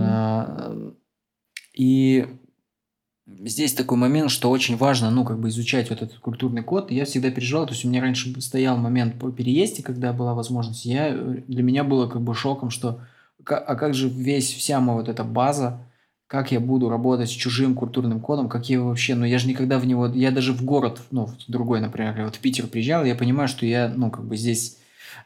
А, 0.00 0.76
И 1.74 2.26
здесь 3.26 3.72
такой 3.72 3.98
момент, 3.98 4.32
что 4.32 4.50
очень 4.50 4.76
важно, 4.76 5.10
ну, 5.10 5.24
как 5.24 5.38
бы 5.38 5.48
изучать 5.48 5.90
вот 5.90 6.02
этот 6.02 6.18
культурный 6.18 6.62
код. 6.64 6.90
Я 6.90 7.04
всегда 7.04 7.30
переживал, 7.30 7.66
то 7.66 7.72
есть 7.72 7.84
у 7.84 7.88
меня 7.88 8.00
раньше 8.00 8.40
стоял 8.40 8.76
момент 8.76 9.18
по 9.18 9.30
переезде, 9.30 9.84
когда 9.84 10.12
была 10.12 10.34
возможность. 10.34 10.84
Я, 10.84 11.08
э, 11.08 11.42
для 11.46 11.62
меня 11.62 11.84
было 11.84 12.08
как 12.08 12.20
бы 12.20 12.34
шоком, 12.34 12.70
что 12.70 13.00
а 13.46 13.76
как 13.76 13.94
же 13.94 14.08
весь, 14.08 14.52
вся 14.52 14.80
моя 14.80 14.98
вот 14.98 15.08
эта 15.08 15.22
база, 15.22 15.86
как 16.34 16.50
я 16.50 16.58
буду 16.58 16.88
работать 16.88 17.30
с 17.30 17.32
чужим 17.32 17.76
культурным 17.76 18.18
кодом, 18.18 18.48
как 18.48 18.68
я 18.68 18.80
вообще, 18.80 19.14
ну, 19.14 19.24
я 19.24 19.38
же 19.38 19.46
никогда 19.46 19.78
в 19.78 19.86
него, 19.86 20.08
я 20.08 20.32
даже 20.32 20.52
в 20.52 20.64
город, 20.64 21.00
ну, 21.12 21.26
в 21.26 21.36
другой, 21.46 21.80
например, 21.80 22.24
вот 22.24 22.34
в 22.34 22.40
Питер 22.40 22.66
приезжал, 22.66 23.04
я 23.04 23.14
понимаю, 23.14 23.46
что 23.46 23.64
я, 23.64 23.86
ну, 23.94 24.10
как 24.10 24.24
бы 24.24 24.36
здесь 24.36 24.78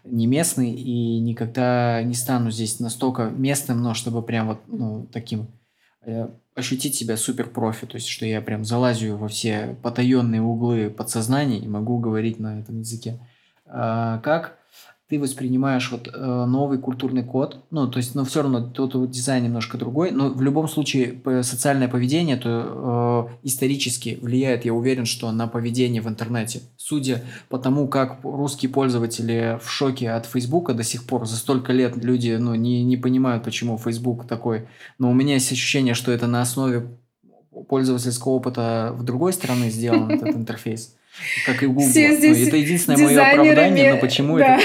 не 0.04 0.26
местный 0.26 0.70
и 0.70 1.18
никогда 1.20 2.02
не 2.02 2.12
стану 2.12 2.50
здесь 2.50 2.78
настолько 2.78 3.30
местным, 3.30 3.82
но 3.82 3.94
чтобы 3.94 4.20
прям 4.20 4.48
вот, 4.48 4.60
ну, 4.66 5.08
таким 5.10 5.46
э, 6.02 6.28
ощутить 6.54 6.96
себя 6.96 7.16
супер 7.16 7.48
профи, 7.48 7.86
то 7.86 7.94
есть 7.94 8.08
что 8.08 8.26
я 8.26 8.42
прям 8.42 8.66
залазю 8.66 9.16
во 9.16 9.28
все 9.28 9.78
потаенные 9.82 10.42
углы 10.42 10.90
подсознания 10.90 11.58
и 11.58 11.66
могу 11.68 12.00
говорить 12.00 12.38
на 12.38 12.60
этом 12.60 12.80
языке. 12.80 13.18
А, 13.64 14.18
как 14.18 14.57
ты 15.08 15.18
воспринимаешь 15.18 15.90
вот 15.90 16.08
э, 16.12 16.44
новый 16.44 16.78
культурный 16.78 17.24
код, 17.24 17.64
ну, 17.70 17.88
то 17.88 17.96
есть, 17.96 18.14
но 18.14 18.26
все 18.26 18.42
равно 18.42 18.60
тот 18.60 18.94
вот 18.94 19.10
дизайн 19.10 19.44
немножко 19.44 19.78
другой, 19.78 20.10
но 20.10 20.28
в 20.28 20.42
любом 20.42 20.68
случае 20.68 21.18
социальное 21.42 21.88
поведение, 21.88 22.36
то 22.36 23.30
э, 23.32 23.46
исторически 23.46 24.18
влияет, 24.20 24.66
я 24.66 24.74
уверен, 24.74 25.06
что 25.06 25.32
на 25.32 25.46
поведение 25.46 26.02
в 26.02 26.08
интернете. 26.08 26.60
Судя 26.76 27.22
по 27.48 27.58
тому, 27.58 27.88
как 27.88 28.18
русские 28.22 28.70
пользователи 28.70 29.58
в 29.62 29.70
шоке 29.70 30.10
от 30.10 30.26
Фейсбука 30.26 30.74
до 30.74 30.82
сих 30.82 31.04
пор, 31.04 31.26
за 31.26 31.36
столько 31.36 31.72
лет 31.72 31.96
люди, 31.96 32.36
ну, 32.38 32.54
не, 32.54 32.84
не 32.84 32.98
понимают, 32.98 33.44
почему 33.44 33.78
Фейсбук 33.78 34.26
такой, 34.26 34.68
но 34.98 35.10
у 35.10 35.14
меня 35.14 35.34
есть 35.34 35.50
ощущение, 35.50 35.94
что 35.94 36.12
это 36.12 36.26
на 36.26 36.42
основе 36.42 36.86
пользовательского 37.66 38.32
опыта 38.32 38.92
в 38.94 39.04
другой 39.04 39.32
стране 39.32 39.70
сделан 39.70 40.10
этот 40.10 40.28
интерфейс. 40.36 40.94
Как 41.46 41.62
и 41.62 41.66
Google. 41.66 41.88
Все 41.88 42.14
здесь 42.14 42.46
это 42.46 42.56
единственное 42.58 42.98
мое 42.98 43.20
оправдание, 43.20 43.94
но 43.94 44.00
почему 44.00 44.38
да. 44.38 44.56
это... 44.56 44.64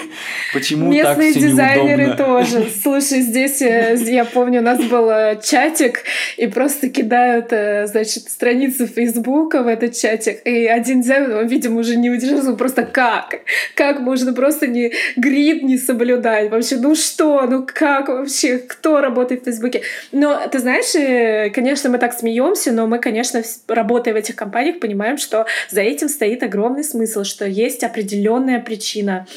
Почему 0.53 0.91
Местные 0.91 1.31
так 1.31 1.39
все 1.39 1.49
дизайнеры 1.49 2.07
неудобно? 2.07 2.25
тоже. 2.25 2.67
Слушай, 2.83 3.21
здесь, 3.21 3.61
э, 3.61 3.95
я 4.05 4.25
помню, 4.25 4.59
у 4.59 4.63
нас 4.63 4.83
был 4.83 5.09
э, 5.09 5.39
чатик, 5.41 6.03
и 6.37 6.47
просто 6.47 6.89
кидают, 6.89 7.47
э, 7.51 7.87
значит, 7.87 8.29
страницу 8.29 8.87
Фейсбука 8.87 9.63
в 9.63 9.67
этот 9.67 9.95
чатик. 9.95 10.45
И 10.45 10.67
один 10.67 11.01
дизайнер, 11.01 11.37
он, 11.37 11.47
видимо, 11.47 11.79
уже 11.79 11.95
не 11.95 12.09
удержался, 12.09 12.53
просто 12.53 12.83
как? 12.83 13.39
Как 13.75 13.99
можно 13.99 14.33
просто 14.33 14.67
не 14.67 14.91
грид 15.15 15.63
не 15.63 15.77
соблюдать? 15.77 16.49
Вообще, 16.51 16.77
ну 16.77 16.95
что? 16.95 17.45
Ну 17.47 17.65
как 17.65 18.09
вообще? 18.09 18.57
Кто 18.57 18.99
работает 18.99 19.41
в 19.41 19.45
Фейсбуке? 19.45 19.81
Но 20.11 20.47
ты 20.51 20.59
знаешь, 20.59 21.51
конечно, 21.53 21.89
мы 21.89 21.97
так 21.97 22.13
смеемся, 22.13 22.71
но 22.71 22.87
мы, 22.87 22.99
конечно, 22.99 23.41
работая 23.67 24.13
в 24.13 24.17
этих 24.17 24.35
компаниях, 24.35 24.79
понимаем, 24.79 25.17
что 25.17 25.45
за 25.69 25.81
этим 25.81 26.09
стоит 26.09 26.43
огромный 26.43 26.83
смысл, 26.83 27.23
что 27.23 27.45
есть 27.45 27.83
определенная 27.83 28.59
причина. 28.59 29.27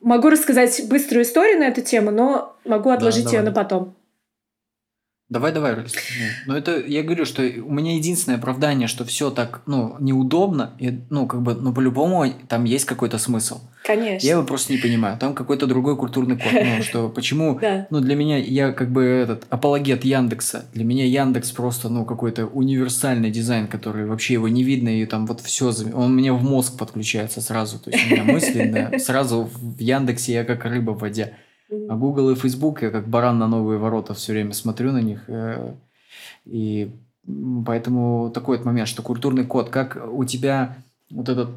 Могу 0.00 0.30
рассказать 0.30 0.88
быструю 0.88 1.24
историю 1.24 1.58
на 1.58 1.64
эту 1.64 1.82
тему, 1.82 2.10
но 2.10 2.56
могу 2.64 2.90
отложить 2.90 3.24
да, 3.24 3.38
ее 3.38 3.42
на 3.42 3.52
потом. 3.52 3.94
Давай, 5.30 5.52
давай, 5.52 5.76
Но 6.46 6.56
это 6.56 6.80
я 6.80 7.04
говорю, 7.04 7.24
что 7.24 7.42
у 7.42 7.72
меня 7.72 7.94
единственное 7.94 8.36
оправдание, 8.36 8.88
что 8.88 9.04
все 9.04 9.30
так, 9.30 9.62
ну, 9.64 9.94
неудобно, 10.00 10.72
и, 10.80 11.00
ну, 11.08 11.28
как 11.28 11.42
бы, 11.42 11.54
ну, 11.54 11.72
по-любому 11.72 12.26
там 12.48 12.64
есть 12.64 12.84
какой-то 12.84 13.16
смысл. 13.18 13.60
Конечно. 13.84 14.26
Я 14.26 14.32
его 14.32 14.42
просто 14.42 14.72
не 14.72 14.80
понимаю. 14.80 15.16
Там 15.18 15.34
какой-то 15.34 15.68
другой 15.68 15.96
культурный 15.96 16.36
код. 16.36 16.52
Ну, 16.52 16.82
что 16.82 17.08
почему, 17.08 17.60
ну, 17.90 18.00
для 18.00 18.16
меня, 18.16 18.38
я 18.38 18.72
как 18.72 18.90
бы 18.90 19.04
этот 19.04 19.44
апологет 19.50 20.04
Яндекса. 20.04 20.64
Для 20.74 20.82
меня 20.82 21.06
Яндекс 21.06 21.52
просто, 21.52 21.88
ну, 21.88 22.04
какой-то 22.04 22.46
универсальный 22.46 23.30
дизайн, 23.30 23.68
который 23.68 24.06
вообще 24.06 24.34
его 24.34 24.48
не 24.48 24.64
видно, 24.64 24.88
и 24.88 25.06
там 25.06 25.26
вот 25.26 25.40
все, 25.42 25.72
он 25.94 26.16
мне 26.16 26.32
в 26.32 26.42
мозг 26.42 26.76
подключается 26.76 27.40
сразу. 27.40 27.78
То 27.78 27.90
есть 27.90 28.04
у 28.04 28.10
меня 28.10 28.24
мысли 28.24 28.90
сразу 28.98 29.48
в 29.54 29.78
Яндексе 29.78 30.32
я 30.32 30.44
как 30.44 30.64
рыба 30.64 30.90
в 30.90 30.98
воде. 30.98 31.34
А 31.88 31.94
Google 31.94 32.30
и 32.30 32.34
Facebook, 32.34 32.82
я 32.82 32.90
как 32.90 33.08
баран 33.08 33.38
на 33.38 33.46
новые 33.46 33.78
ворота 33.78 34.14
все 34.14 34.32
время 34.32 34.52
смотрю 34.52 34.92
на 34.92 35.00
них. 35.00 35.24
Э, 35.28 35.74
и 36.44 36.90
поэтому 37.64 38.30
такой 38.30 38.56
вот 38.56 38.66
момент, 38.66 38.88
что 38.88 39.02
культурный 39.02 39.44
код, 39.44 39.70
как 39.70 39.98
у 40.12 40.24
тебя 40.24 40.76
вот 41.10 41.28
этот... 41.28 41.48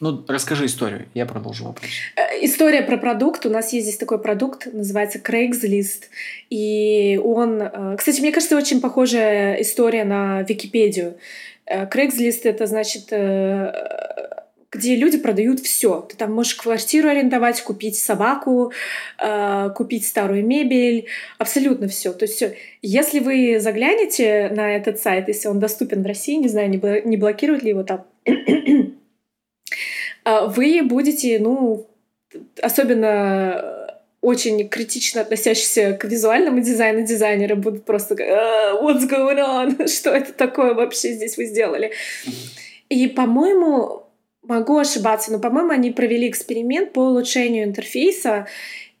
Ну, 0.00 0.24
расскажи 0.28 0.66
историю, 0.66 1.06
я 1.14 1.26
продолжу 1.26 1.64
вопрос. 1.66 1.88
Э, 2.16 2.44
история 2.44 2.82
про 2.82 2.96
продукт. 2.96 3.46
У 3.46 3.50
нас 3.50 3.72
есть 3.72 3.86
здесь 3.86 3.98
такой 3.98 4.18
продукт, 4.18 4.66
называется 4.72 5.18
Craigslist. 5.18 6.04
И 6.48 7.20
он... 7.22 7.62
Э, 7.62 7.96
кстати, 7.96 8.20
мне 8.20 8.32
кажется, 8.32 8.56
очень 8.56 8.80
похожая 8.80 9.60
история 9.62 10.04
на 10.04 10.42
Википедию. 10.42 11.16
Craigslist— 11.66 12.40
это, 12.44 12.66
значит, 12.66 13.12
где 14.72 14.94
люди 14.94 15.18
продают 15.18 15.60
все. 15.60 16.00
Ты 16.08 16.16
там 16.16 16.32
можешь 16.32 16.54
квартиру 16.54 17.08
арендовать, 17.08 17.60
купить 17.62 17.98
собаку, 17.98 18.72
э, 19.18 19.70
купить 19.76 20.06
старую 20.06 20.46
мебель, 20.46 21.06
абсолютно 21.38 21.88
все. 21.88 22.12
То 22.12 22.24
есть 22.24 22.36
все. 22.36 22.54
Если 22.82 23.18
вы 23.18 23.58
заглянете 23.58 24.48
на 24.50 24.76
этот 24.76 25.00
сайт, 25.00 25.28
если 25.28 25.48
он 25.48 25.58
доступен 25.58 26.02
в 26.02 26.06
России, 26.06 26.36
не 26.36 26.48
знаю, 26.48 26.70
не 26.70 27.16
блокируют 27.16 27.62
ли 27.64 27.70
его 27.70 27.82
там, 27.82 28.06
э, 28.24 28.92
вы 30.24 30.82
будете, 30.84 31.38
ну, 31.40 31.88
особенно 32.62 33.80
очень 34.20 34.68
критично 34.68 35.22
относящиеся 35.22 35.94
к 35.94 36.04
визуальному 36.04 36.60
дизайну 36.60 37.06
дизайнеры 37.06 37.56
будут 37.56 37.84
просто 37.86 38.14
uh, 38.14 38.82
what's 38.82 39.08
going 39.08 39.38
on? 39.38 39.88
Что 39.92 40.10
это 40.10 40.32
такое 40.32 40.74
вообще 40.74 41.12
здесь 41.12 41.38
вы 41.38 41.46
сделали? 41.46 41.92
И, 42.90 43.08
по-моему, 43.08 44.09
Могу 44.42 44.78
ошибаться, 44.78 45.30
но, 45.32 45.38
по-моему, 45.38 45.70
они 45.70 45.90
провели 45.90 46.28
эксперимент 46.28 46.92
по 46.92 47.00
улучшению 47.00 47.64
интерфейса, 47.64 48.46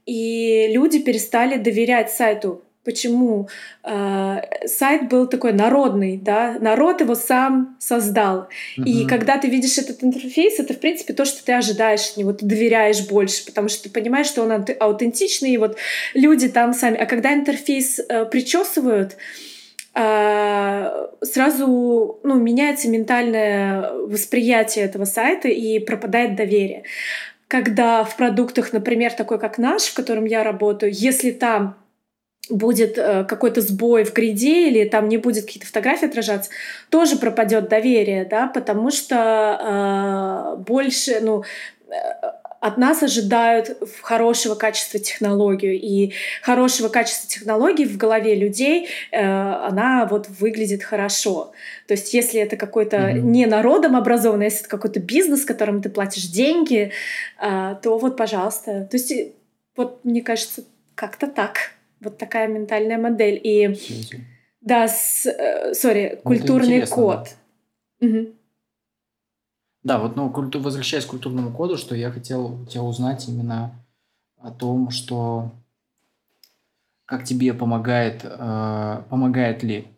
и 0.04 0.68
люди 0.70 0.98
перестали 0.98 1.56
доверять 1.56 2.10
сайту. 2.10 2.62
Почему? 2.84 3.48
Э, 3.84 4.40
сайт 4.64 5.08
был 5.08 5.26
такой 5.26 5.52
народный, 5.52 6.16
да, 6.16 6.56
народ 6.60 7.02
его 7.02 7.14
сам 7.14 7.76
создал. 7.78 8.48
Uh-huh. 8.78 8.84
И 8.84 9.06
когда 9.06 9.36
ты 9.36 9.48
видишь 9.48 9.76
этот 9.76 10.02
интерфейс, 10.02 10.58
это, 10.58 10.72
в 10.72 10.80
принципе, 10.80 11.12
то, 11.12 11.26
что 11.26 11.44
ты 11.44 11.52
ожидаешь 11.52 12.10
от 12.10 12.16
него, 12.16 12.32
ты 12.32 12.46
доверяешь 12.46 13.06
больше, 13.06 13.44
потому 13.44 13.68
что 13.68 13.84
ты 13.84 13.90
понимаешь, 13.90 14.26
что 14.28 14.42
он 14.42 14.64
аутентичный, 14.80 15.52
и 15.52 15.58
вот 15.58 15.76
люди 16.14 16.48
там 16.48 16.72
сами. 16.72 16.96
А 16.96 17.04
когда 17.04 17.34
интерфейс 17.34 18.00
э, 18.00 18.24
причесывают, 18.24 19.12
а, 19.12 19.16
сразу 19.92 22.20
ну, 22.22 22.34
меняется 22.36 22.88
ментальное 22.88 23.92
восприятие 23.92 24.84
этого 24.84 25.04
сайта 25.04 25.48
и 25.48 25.80
пропадает 25.80 26.36
доверие. 26.36 26.84
Когда 27.48 28.04
в 28.04 28.16
продуктах, 28.16 28.72
например, 28.72 29.12
такой 29.12 29.40
как 29.40 29.58
наш, 29.58 29.82
в 29.82 29.94
котором 29.94 30.24
я 30.24 30.44
работаю, 30.44 30.92
если 30.94 31.32
там 31.32 31.76
будет 32.50 32.98
э, 32.98 33.24
какой-то 33.24 33.60
сбой 33.60 34.04
в 34.04 34.12
гриде 34.12 34.68
или 34.68 34.88
там 34.88 35.08
не 35.08 35.16
будет 35.16 35.46
какие-то 35.46 35.66
фотографии 35.66 36.08
отражаться, 36.08 36.50
тоже 36.88 37.16
пропадет 37.16 37.68
доверие, 37.68 38.24
да, 38.24 38.48
потому 38.48 38.90
что 38.90 40.56
э, 40.56 40.62
больше, 40.62 41.20
ну, 41.20 41.44
э, 41.88 41.94
от 42.60 42.76
нас 42.76 43.02
ожидают 43.02 43.78
хорошего 44.02 44.54
качества 44.54 45.00
технологию. 45.00 45.80
И 45.80 46.12
хорошего 46.42 46.88
качества 46.88 47.28
технологий 47.28 47.86
в 47.86 47.96
голове 47.96 48.34
людей, 48.34 48.88
э, 49.10 49.18
она 49.18 50.06
вот 50.06 50.28
выглядит 50.28 50.82
хорошо. 50.82 51.52
То 51.88 51.92
есть 51.92 52.12
если 52.12 52.40
это 52.40 52.56
какой-то 52.56 52.96
mm-hmm. 52.98 53.20
не 53.20 53.46
народом 53.46 53.96
образованный, 53.96 54.46
если 54.46 54.60
это 54.60 54.68
какой-то 54.68 55.00
бизнес, 55.00 55.44
которым 55.44 55.80
ты 55.82 55.88
платишь 55.88 56.26
деньги, 56.26 56.92
э, 57.40 57.76
то 57.82 57.98
вот, 57.98 58.16
пожалуйста. 58.16 58.86
То 58.90 58.96
есть 58.96 59.12
вот, 59.74 60.04
мне 60.04 60.20
кажется, 60.20 60.62
как-то 60.94 61.26
так. 61.26 61.72
Вот 62.00 62.18
такая 62.18 62.46
ментальная 62.46 62.98
модель. 62.98 63.40
И 63.42 63.74
да, 64.60 64.86
с, 64.86 65.24
э, 65.24 65.72
сори, 65.72 66.20
культурный 66.22 66.86
код. 66.86 67.28
Да. 68.00 68.06
Угу. 68.06 68.39
Да, 69.82 69.98
вот, 69.98 70.16
ну, 70.16 70.30
культу... 70.30 70.60
возвращаясь 70.60 71.06
к 71.06 71.10
культурному 71.10 71.52
коду, 71.52 71.76
что 71.76 71.94
я 71.94 72.10
хотел 72.10 72.64
тебя 72.66 72.82
узнать 72.82 73.28
именно 73.28 73.72
о 74.38 74.50
том, 74.50 74.90
что 74.90 75.52
как 77.06 77.24
тебе 77.24 77.54
помогает, 77.54 78.20
э, 78.24 79.02
помогает 79.08 79.62
ли 79.62 79.88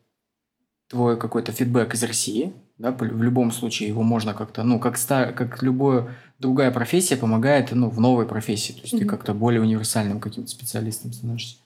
твой 0.88 1.18
какой-то 1.18 1.52
фидбэк 1.52 1.94
из 1.94 2.02
России, 2.04 2.52
да, 2.78 2.90
в 2.92 3.22
любом 3.22 3.50
случае 3.50 3.88
его 3.88 4.02
можно 4.02 4.34
как-то, 4.34 4.62
ну, 4.62 4.78
как, 4.78 4.96
стар, 4.96 5.32
как 5.32 5.62
любая 5.62 6.08
другая 6.38 6.70
профессия 6.70 7.16
помогает, 7.16 7.72
ну, 7.72 7.88
в 7.88 8.00
новой 8.00 8.26
профессии, 8.26 8.72
то 8.72 8.80
есть 8.80 8.94
mm-hmm. 8.94 8.98
ты 8.98 9.04
как-то 9.04 9.34
более 9.34 9.60
универсальным 9.60 10.20
каким-то 10.20 10.50
специалистом 10.50 11.12
становишься. 11.12 11.56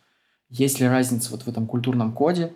Есть 0.50 0.80
ли 0.80 0.86
разница 0.86 1.30
вот 1.30 1.42
в 1.42 1.48
этом 1.48 1.66
культурном 1.66 2.12
коде, 2.12 2.52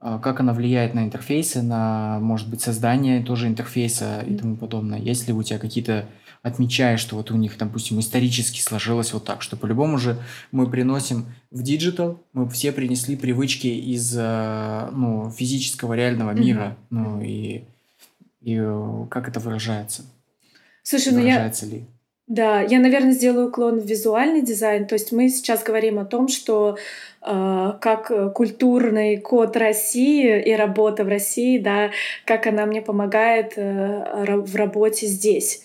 как 0.00 0.40
она 0.40 0.52
влияет 0.52 0.94
на 0.94 1.04
интерфейсы, 1.04 1.62
на, 1.62 2.18
может 2.20 2.48
быть, 2.48 2.60
создание 2.60 3.22
тоже 3.22 3.48
интерфейса 3.48 4.22
и 4.26 4.36
тому 4.36 4.56
подобное. 4.56 4.98
Есть 4.98 5.26
ли 5.26 5.32
у 5.32 5.42
тебя 5.42 5.58
какие-то 5.58 6.06
отмечаешь, 6.46 7.00
что 7.00 7.16
вот 7.16 7.30
у 7.30 7.36
них, 7.36 7.58
допустим, 7.58 7.98
исторически 7.98 8.60
сложилось 8.60 9.12
вот 9.12 9.24
так, 9.24 9.42
что 9.42 9.56
по-любому 9.56 9.98
же 9.98 10.16
мы 10.52 10.70
приносим 10.70 11.26
в 11.50 11.62
digital, 11.62 12.22
мы 12.32 12.48
все 12.48 12.70
принесли 12.70 13.16
привычки 13.16 13.66
из 13.66 14.14
а, 14.16 14.90
ну, 14.92 15.30
физического 15.30 15.94
реального 15.94 16.30
мира, 16.30 16.76
mm-hmm. 16.78 16.86
ну 16.90 17.20
и, 17.20 17.64
и 18.42 18.58
э, 18.60 19.06
как 19.10 19.28
это 19.28 19.40
выражается? 19.40 20.04
Слушай, 20.84 21.14
выражается 21.14 21.66
ну 21.66 21.72
я... 21.72 21.78
ли? 21.78 21.86
Да, 22.26 22.60
я, 22.60 22.80
наверное, 22.80 23.12
сделаю 23.12 23.48
уклон 23.48 23.78
в 23.78 23.86
визуальный 23.86 24.42
дизайн. 24.42 24.86
То 24.86 24.94
есть 24.94 25.12
мы 25.12 25.28
сейчас 25.28 25.62
говорим 25.62 26.00
о 26.00 26.04
том, 26.04 26.26
что 26.26 26.76
э, 27.22 27.72
как 27.80 28.34
культурный 28.34 29.18
код 29.18 29.56
России 29.56 30.42
и 30.42 30.52
работа 30.56 31.04
в 31.04 31.08
России, 31.08 31.58
да, 31.58 31.92
как 32.24 32.48
она 32.48 32.66
мне 32.66 32.82
помогает 32.82 33.52
э, 33.56 34.36
в 34.38 34.56
работе 34.56 35.06
здесь 35.06 35.62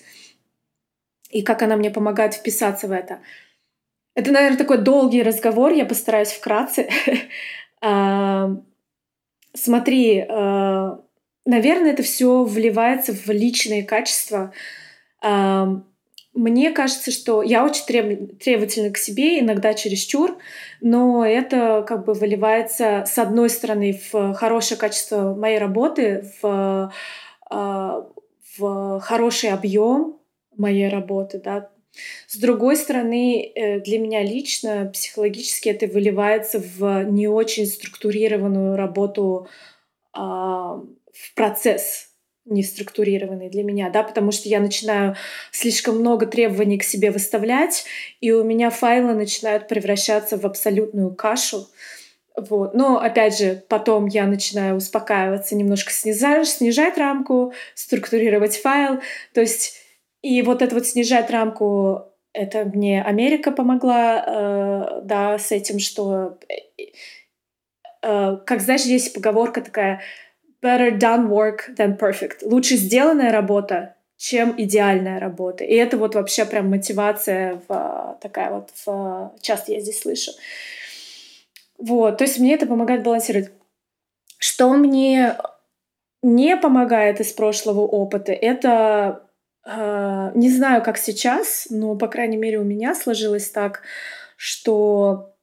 и 1.32 1.42
как 1.42 1.62
она 1.64 1.78
мне 1.78 1.90
помогает 1.90 2.36
вписаться 2.36 2.88
в 2.88 2.92
это. 2.92 3.20
Это, 4.14 4.32
наверное, 4.32 4.58
такой 4.58 4.78
долгий 4.80 5.24
разговор, 5.24 5.72
я 5.72 5.86
постараюсь 5.86 6.32
вкратце. 6.32 6.90
А, 7.84 8.52
смотри, 9.56 10.20
э, 10.20 10.98
наверное, 11.48 11.94
это 11.94 12.04
все 12.04 12.44
вливается 12.44 13.12
в 13.12 13.28
личные 13.30 13.82
качества 13.82 14.54
мне 16.34 16.72
кажется, 16.72 17.12
что 17.12 17.42
я 17.42 17.66
очень 17.66 17.84
требовательна 17.86 18.92
к 18.92 18.98
себе, 18.98 19.40
иногда 19.40 19.74
чересчур, 19.74 20.38
но 20.80 21.26
это 21.26 21.84
как 21.86 22.06
бы 22.06 22.14
выливается, 22.14 23.04
с 23.06 23.18
одной 23.18 23.50
стороны, 23.50 24.00
в 24.12 24.34
хорошее 24.34 24.80
качество 24.80 25.36
моей 25.36 25.58
работы, 25.58 26.32
в, 26.42 26.94
а, 27.50 28.08
в 28.58 29.00
хороший 29.02 29.50
объем 29.50 30.20
моей 30.56 30.88
работы, 30.88 31.42
да. 31.44 31.70
С 32.28 32.38
другой 32.38 32.78
стороны, 32.78 33.52
э, 33.54 33.82
для 33.82 34.00
меня 34.00 34.24
лично 34.24 34.90
психологически 34.94 35.68
это 35.68 35.88
выливается 35.88 36.60
в 36.60 37.04
не 37.04 37.28
очень 37.28 37.66
структурированную 37.66 38.78
работу 38.78 39.48
а, 40.14 40.82
в 41.12 41.36
процесс 41.36 42.11
не 42.46 42.64
структурированный 42.64 43.50
для 43.50 43.64
меня, 43.64 43.90
да, 43.90 44.04
потому 44.04 44.32
что 44.32 44.50
я 44.50 44.60
начинаю 44.60 45.16
слишком 45.52 46.00
много 46.00 46.26
требований 46.26 46.78
к 46.78 46.84
себе 46.84 47.12
выставлять, 47.12 47.86
и 48.20 48.32
у 48.32 48.44
меня 48.44 48.70
файлы 48.70 49.14
начинают 49.14 49.68
превращаться 49.68 50.38
в 50.38 50.46
абсолютную 50.46 51.14
кашу. 51.14 51.68
Вот. 52.36 52.74
Но, 52.74 53.00
опять 53.00 53.38
же, 53.38 53.64
потом 53.68 54.08
я 54.08 54.26
начинаю 54.26 54.78
успокаиваться, 54.78 55.56
немножко 55.56 55.92
снижать, 55.92 56.48
снижать 56.48 56.98
рамку, 56.98 57.54
структурировать 57.76 58.58
файл. 58.58 59.02
То 59.34 59.42
есть, 59.42 59.76
и 60.22 60.42
вот 60.42 60.62
это 60.62 60.76
вот 60.76 60.88
снижать 60.88 61.30
рамку, 61.30 62.06
это 62.34 62.66
мне 62.66 63.04
Америка 63.04 63.52
помогла, 63.52 64.24
э, 64.26 65.02
да, 65.04 65.38
с 65.38 65.52
этим, 65.52 65.80
что, 65.80 66.40
э, 66.48 66.84
э, 68.02 68.38
как 68.46 68.62
знаешь, 68.62 68.84
есть 68.84 69.14
поговорка 69.14 69.62
такая, 69.62 70.02
better 70.62 70.92
done 70.98 71.28
work 71.28 71.76
than 71.76 71.98
perfect. 71.98 72.44
Лучше 72.44 72.76
сделанная 72.76 73.32
работа, 73.32 73.96
чем 74.18 74.54
идеальная 74.58 75.20
работа. 75.20 75.64
И 75.64 75.74
это 75.74 75.98
вот 75.98 76.16
вообще 76.16 76.46
прям 76.46 76.70
мотивация 76.70 77.62
в, 77.68 78.18
такая 78.22 78.52
вот 78.52 78.70
в, 78.86 79.34
часто 79.42 79.72
я 79.72 79.82
здесь 79.82 80.02
слышу. 80.02 80.32
Вот, 81.78 82.20
то 82.20 82.24
есть 82.24 82.38
мне 82.38 82.54
это 82.54 82.68
помогает 82.68 83.04
балансировать. 83.04 83.52
Что 84.38 84.74
мне 84.74 85.36
не 86.22 86.56
помогает 86.56 87.20
из 87.20 87.32
прошлого 87.34 87.82
опыта, 87.82 88.32
это 88.32 89.24
э, 89.66 90.32
не 90.36 90.52
знаю, 90.52 90.84
как 90.84 90.98
сейчас, 90.98 91.68
но 91.72 91.96
по 91.96 92.08
крайней 92.08 92.38
мере 92.38 92.60
у 92.60 92.64
меня 92.64 92.94
сложилось 92.94 93.50
так, 93.50 93.82
что 94.38 95.34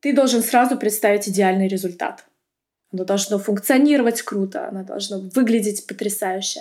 ты 0.00 0.12
должен 0.12 0.42
сразу 0.42 0.76
представить 0.76 1.28
идеальный 1.28 1.66
результат. 1.66 2.24
Оно 2.94 3.04
должно 3.04 3.38
функционировать 3.40 4.22
круто, 4.22 4.68
оно 4.68 4.84
должно 4.84 5.18
выглядеть 5.34 5.84
потрясающе. 5.86 6.60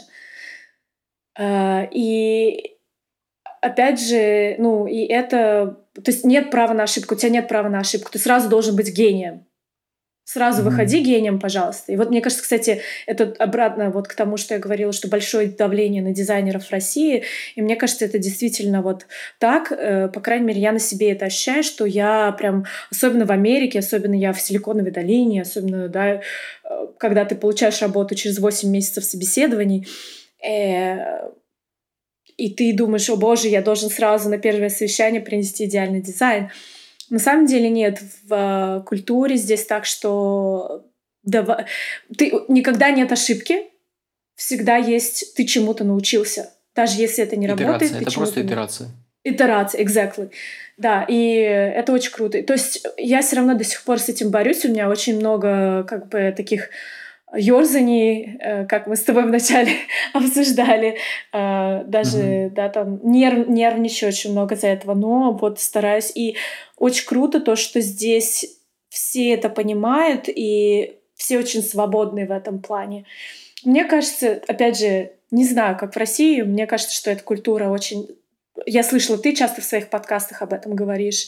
Э, 1.38 1.88
и 1.92 2.78
опять 3.62 4.02
же, 4.02 4.56
ну, 4.58 4.88
и 4.88 5.06
это... 5.06 5.78
То 5.94 6.10
есть 6.10 6.26
нет 6.26 6.50
права 6.50 6.74
на 6.74 6.84
ошибку, 6.84 7.14
у 7.14 7.18
тебя 7.18 7.30
нет 7.30 7.48
права 7.48 7.70
на 7.70 7.80
ошибку. 7.80 8.12
Ты 8.12 8.18
сразу 8.18 8.50
должен 8.50 8.76
быть 8.76 8.92
гением. 8.92 9.46
Сразу 10.26 10.62
mm-hmm. 10.62 10.66
выходи 10.66 11.00
гением, 11.02 11.40
пожалуйста. 11.40 11.92
И 11.92 11.98
вот 11.98 12.10
мне 12.10 12.22
кажется, 12.22 12.44
кстати, 12.44 12.82
это 13.08 13.36
обратно 13.40 13.90
вот 13.90 14.08
к 14.08 14.16
тому, 14.16 14.38
что 14.38 14.54
я 14.54 14.60
говорила, 14.60 14.94
что 14.94 15.10
большое 15.10 15.50
давление 15.50 16.02
на 16.02 16.14
дизайнеров 16.14 16.68
в 16.68 16.72
России. 16.72 17.24
И 17.56 17.62
мне 17.62 17.76
кажется, 17.76 18.06
это 18.06 18.20
действительно 18.20 18.82
вот 18.82 19.06
так. 19.38 19.74
Э, 19.74 20.08
по 20.08 20.22
крайней 20.22 20.46
мере, 20.46 20.62
я 20.62 20.72
на 20.72 20.80
себе 20.80 21.12
это 21.12 21.26
ощущаю, 21.26 21.62
что 21.62 21.86
я 21.86 22.32
прям, 22.32 22.66
особенно 22.90 23.26
в 23.26 23.32
Америке, 23.32 23.80
особенно 23.80 24.14
я 24.14 24.32
в 24.32 24.40
Силиконовой 24.40 24.92
долине, 24.92 25.42
особенно, 25.42 25.90
да, 25.90 26.14
э, 26.14 26.22
когда 26.98 27.26
ты 27.26 27.36
получаешь 27.36 27.82
работу 27.82 28.16
через 28.16 28.40
8 28.40 28.70
месяцев 28.70 29.04
собеседований, 29.04 29.86
э, 30.42 31.32
и 32.38 32.50
ты 32.50 32.74
думаешь, 32.74 33.10
о 33.10 33.18
боже, 33.18 33.50
я 33.50 33.62
должен 33.62 33.90
сразу 33.90 34.30
на 34.30 34.38
первое 34.38 34.70
совещание 34.70 35.22
принести 35.22 35.66
идеальный 35.66 36.02
дизайн. 36.02 36.50
На 37.10 37.20
самом 37.20 37.46
деле 37.46 37.70
нет. 37.70 38.00
В 38.28 38.34
э, 38.82 38.84
культуре 38.86 39.36
здесь 39.38 39.66
так, 39.66 39.86
что 39.86 40.86
давай... 41.24 41.66
ты... 42.18 42.32
никогда 42.48 42.92
нет 42.92 43.12
ошибки, 43.12 43.68
всегда 44.36 44.78
есть 44.78 45.36
ты 45.36 45.46
чему-то 45.46 45.84
научился. 45.84 46.52
Даже 46.76 47.00
если 47.00 47.24
это 47.24 47.36
не 47.36 47.46
итерация. 47.46 47.68
работает. 47.68 48.02
Это 48.02 48.12
просто 48.12 48.42
итерация. 48.42 48.90
Итерация, 49.24 49.84
exactly. 49.84 50.32
Да, 50.78 51.06
и 51.08 51.36
это 51.36 51.94
очень 51.94 52.12
круто. 52.12 52.42
То 52.44 52.54
есть 52.54 52.86
я 52.98 53.22
все 53.22 53.38
равно 53.38 53.56
до 53.56 53.64
сих 53.64 53.84
пор 53.84 54.00
с 54.00 54.10
этим 54.10 54.32
борюсь. 54.32 54.66
У 54.66 54.70
меня 54.70 54.90
очень 54.90 55.18
много 55.18 55.84
как 55.88 56.10
бы 56.10 56.34
таких 56.36 56.70
ёрзаний, 57.36 58.38
э, 58.40 58.66
как 58.66 58.88
мы 58.88 58.96
с 58.96 59.04
тобой 59.04 59.24
вначале 59.24 59.74
обсуждали, 60.14 60.98
э, 61.32 61.84
даже, 61.86 62.18
mm-hmm. 62.18 62.50
да, 62.50 62.70
там, 62.70 63.00
нерв, 63.04 63.48
нервничаю 63.48 64.10
очень 64.10 64.32
много 64.32 64.56
за 64.56 64.68
этого, 64.68 64.94
но 64.94 65.32
вот 65.32 65.60
стараюсь. 65.60 66.12
И 66.16 66.36
очень 66.78 67.06
круто 67.06 67.40
то, 67.40 67.56
что 67.56 67.82
здесь 67.82 68.60
все 68.90 69.32
это 69.34 69.50
понимают, 69.50 70.26
и 70.28 70.98
все 71.16 71.40
очень 71.40 71.64
свободны 71.64 72.28
в 72.28 72.32
этом 72.32 72.62
плане. 72.62 73.06
Мне 73.64 73.86
кажется, 73.86 74.42
опять 74.48 74.78
же, 74.78 75.12
не 75.32 75.46
знаю, 75.46 75.78
как 75.78 75.96
в 75.96 75.98
России, 75.98 76.42
мне 76.42 76.68
кажется, 76.68 76.94
что 76.96 77.10
эта 77.10 77.24
культура 77.24 77.70
очень... 77.70 78.08
Я 78.68 78.84
слышала, 78.84 79.18
ты 79.18 79.34
часто 79.36 79.62
в 79.62 79.66
своих 79.66 79.90
подкастах 79.90 80.44
об 80.44 80.54
этом 80.54 80.76
говоришь, 80.76 81.28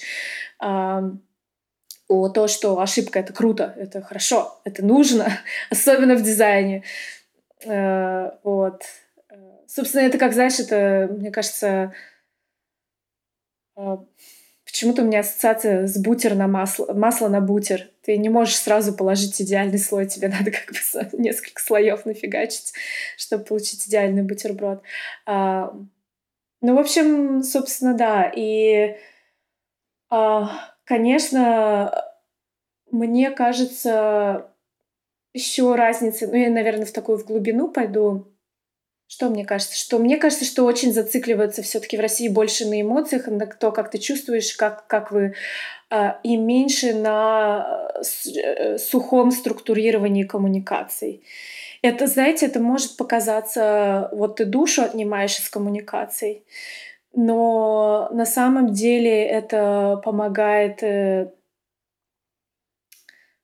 о 2.07 2.29
то, 2.29 2.47
что 2.47 2.79
ошибка— 2.79 3.19
это 3.21 3.33
круто, 3.33 3.73
это 3.77 4.01
хорошо, 4.01 4.59
это 4.63 4.85
нужно, 4.85 5.27
особенно 5.69 6.15
в 6.15 6.21
дизайне. 6.21 6.83
Э, 7.65 8.31
вот. 8.43 8.83
Собственно, 9.67 10.01
это 10.01 10.17
как, 10.17 10.33
знаешь, 10.33 10.59
это, 10.59 11.09
мне 11.11 11.31
кажется, 11.31 11.93
э, 13.75 13.97
почему-то 14.65 15.01
у 15.01 15.05
меня 15.05 15.21
ассоциация 15.21 15.87
с 15.87 15.97
бутер 15.97 16.35
на 16.35 16.47
масло, 16.47 16.93
масло 16.93 17.27
на 17.29 17.41
бутер. 17.41 17.89
Ты 18.01 18.17
не 18.17 18.29
можешь 18.29 18.57
сразу 18.57 18.93
положить 18.93 19.41
идеальный 19.41 19.79
слой, 19.79 20.05
тебе 20.05 20.27
надо 20.39 20.51
как 20.51 20.67
бы 20.67 21.17
несколько 21.17 21.61
слоев 21.61 22.05
нафигачить, 22.05 22.73
чтобы 23.17 23.45
получить 23.45 23.87
идеальный 23.87 24.23
бутерброд. 24.23 24.83
А, 25.25 25.73
ну, 26.61 26.75
в 26.75 26.79
общем, 26.79 27.41
собственно, 27.41 27.95
да. 27.95 28.31
И 28.35 28.95
а, 30.09 30.74
Конечно, 30.85 32.13
мне 32.91 33.31
кажется, 33.31 34.51
еще 35.33 35.75
разница, 35.75 36.27
ну 36.27 36.35
я, 36.35 36.49
наверное, 36.49 36.85
в 36.85 36.91
такую 36.91 37.17
в 37.17 37.25
глубину 37.25 37.67
пойду. 37.67 38.31
Что 39.07 39.29
мне 39.29 39.45
кажется? 39.45 39.77
Что 39.77 39.99
мне 39.99 40.17
кажется, 40.17 40.45
что 40.45 40.65
очень 40.65 40.91
зацикливаются 40.91 41.61
все-таки 41.61 41.97
в 41.97 41.99
России 41.99 42.27
больше 42.27 42.65
на 42.65 42.81
эмоциях, 42.81 43.27
на 43.27 43.45
то, 43.45 43.71
как 43.71 43.91
ты 43.91 43.99
чувствуешь, 43.99 44.55
как, 44.55 44.87
как 44.87 45.11
вы, 45.11 45.35
э, 45.91 46.11
и 46.23 46.37
меньше 46.37 46.93
на 46.93 47.91
э, 47.97 48.77
сухом 48.79 49.31
структурировании 49.31 50.23
коммуникаций. 50.23 51.23
Это, 51.83 52.07
знаете, 52.07 52.47
это 52.47 52.59
может 52.59 52.97
показаться, 52.97 54.09
вот 54.11 54.37
ты 54.37 54.45
душу 54.45 54.81
отнимаешь 54.81 55.39
из 55.39 55.49
коммуникаций, 55.49 56.43
но 57.15 58.09
на 58.11 58.25
самом 58.25 58.73
деле 58.73 59.23
это 59.23 60.01
помогает 60.03 60.83
э, 60.83 61.31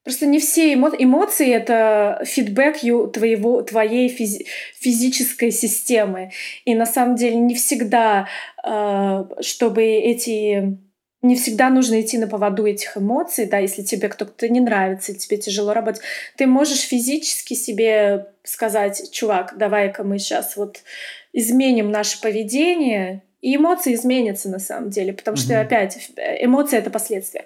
Просто 0.03 0.25
не 0.25 0.39
все 0.39 0.73
эмо... 0.73 0.91
эмоции— 0.97 1.47
это 1.51 2.23
фидбэк 2.25 2.79
твоего, 3.13 3.61
твоей 3.61 4.09
физи... 4.09 4.47
физической 4.73 5.51
системы. 5.51 6.31
И 6.65 6.73
на 6.73 6.87
самом 6.87 7.15
деле 7.15 7.35
не 7.35 7.53
всегда, 7.53 8.27
э, 8.63 9.25
чтобы 9.41 9.83
эти... 9.83 10.79
Не 11.21 11.35
всегда 11.35 11.69
нужно 11.69 12.01
идти 12.01 12.17
на 12.17 12.25
поводу 12.25 12.65
этих 12.65 12.97
эмоций, 12.97 13.45
да, 13.45 13.59
если 13.59 13.83
тебе 13.83 14.09
кто-то 14.09 14.49
не 14.49 14.59
нравится, 14.59 15.13
тебе 15.13 15.37
тяжело 15.37 15.71
работать. 15.71 16.01
Ты 16.35 16.47
можешь 16.47 16.81
физически 16.81 17.53
себе 17.53 18.25
сказать, 18.41 19.11
чувак, 19.11 19.53
давай-ка 19.55 20.03
мы 20.03 20.17
сейчас 20.17 20.57
вот 20.57 20.79
изменим 21.31 21.91
наше 21.91 22.19
поведение, 22.21 23.21
и 23.41 23.55
эмоции 23.55 23.95
изменятся 23.95 24.49
на 24.49 24.59
самом 24.59 24.89
деле, 24.89 25.13
потому 25.13 25.35
что, 25.35 25.53
mm-hmm. 25.53 25.61
опять, 25.61 26.11
эмоции— 26.39 26.77
это 26.79 26.89
последствия. 26.89 27.45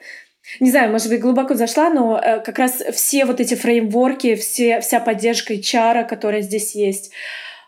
Не 0.60 0.70
знаю, 0.70 0.92
может 0.92 1.10
быть, 1.10 1.22
глубоко 1.22 1.56
зашла, 1.56 1.90
но 1.90 2.20
э, 2.20 2.40
как 2.42 2.60
раз 2.60 2.84
все 2.94 3.26
вот 3.26 3.40
эти 3.40 3.56
фреймворки, 3.56 4.36
все, 4.36 4.80
вся 4.82 5.00
поддержка 5.00 5.54
HR, 5.54 6.06
которая 6.06 6.42
здесь 6.42 6.76
есть, 6.76 7.12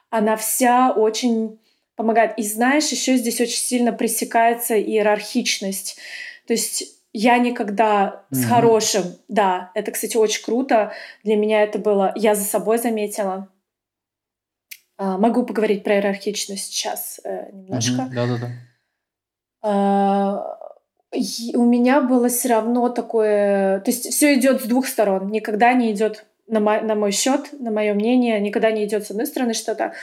она 0.09 0.35
вся 0.35 0.91
очень 0.91 1.59
помогает. 1.95 2.37
И 2.37 2.43
знаешь, 2.43 2.87
еще 2.89 3.17
здесь 3.17 3.41
очень 3.41 3.57
сильно 3.57 3.93
пресекается 3.93 4.79
иерархичность. 4.79 5.97
То 6.45 6.53
есть 6.53 6.83
я 7.13 7.39
никогда 7.39 8.25
mm-hmm. 8.31 8.35
с 8.35 8.45
хорошим, 8.45 9.03
да, 9.27 9.71
это, 9.73 9.91
кстати, 9.91 10.17
очень 10.17 10.43
круто. 10.43 10.93
Для 11.23 11.35
меня 11.35 11.63
это 11.63 11.79
было, 11.79 12.11
я 12.15 12.35
за 12.35 12.43
собой 12.43 12.77
заметила. 12.77 13.49
А, 14.97 15.17
могу 15.17 15.45
поговорить 15.45 15.83
про 15.83 15.95
иерархичность 15.95 16.73
сейчас 16.73 17.19
э, 17.23 17.51
немножко. 17.51 18.09
Да-да-да. 18.13 18.49
А, 19.61 20.57
у 21.53 21.65
меня 21.65 22.01
было 22.01 22.29
все 22.29 22.49
равно 22.49 22.89
такое... 22.89 23.79
То 23.81 23.91
есть 23.91 24.11
все 24.11 24.33
идет 24.35 24.61
с 24.61 24.65
двух 24.65 24.87
сторон. 24.87 25.27
Никогда 25.27 25.73
не 25.73 25.91
идет 25.91 26.25
на 26.47 26.59
мой, 26.59 26.81
на 26.81 26.95
мой 26.95 27.11
счет, 27.11 27.47
на 27.59 27.71
мое 27.71 27.93
мнение, 27.93 28.39
никогда 28.39 28.71
не 28.71 28.85
идет 28.85 29.05
с 29.05 29.11
одной 29.11 29.27
стороны 29.27 29.53
что-то. 29.53 29.93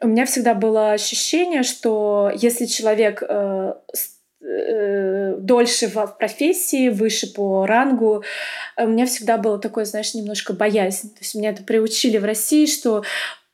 У 0.00 0.06
меня 0.06 0.24
всегда 0.26 0.54
было 0.54 0.92
ощущение, 0.92 1.62
что 1.62 2.30
если 2.34 2.66
человек 2.66 3.22
э, 3.26 3.74
э, 4.42 5.36
дольше 5.38 5.88
в 5.88 6.06
профессии, 6.18 6.88
выше 6.88 7.32
по 7.32 7.66
рангу, 7.66 8.24
у 8.78 8.86
меня 8.86 9.06
всегда 9.06 9.36
было 9.36 9.58
такое, 9.58 9.84
знаешь, 9.84 10.14
немножко 10.14 10.52
боязнь. 10.52 11.10
То 11.10 11.20
есть 11.20 11.34
меня 11.34 11.50
это 11.50 11.62
приучили 11.64 12.16
в 12.16 12.24
России, 12.24 12.66
что 12.66 13.02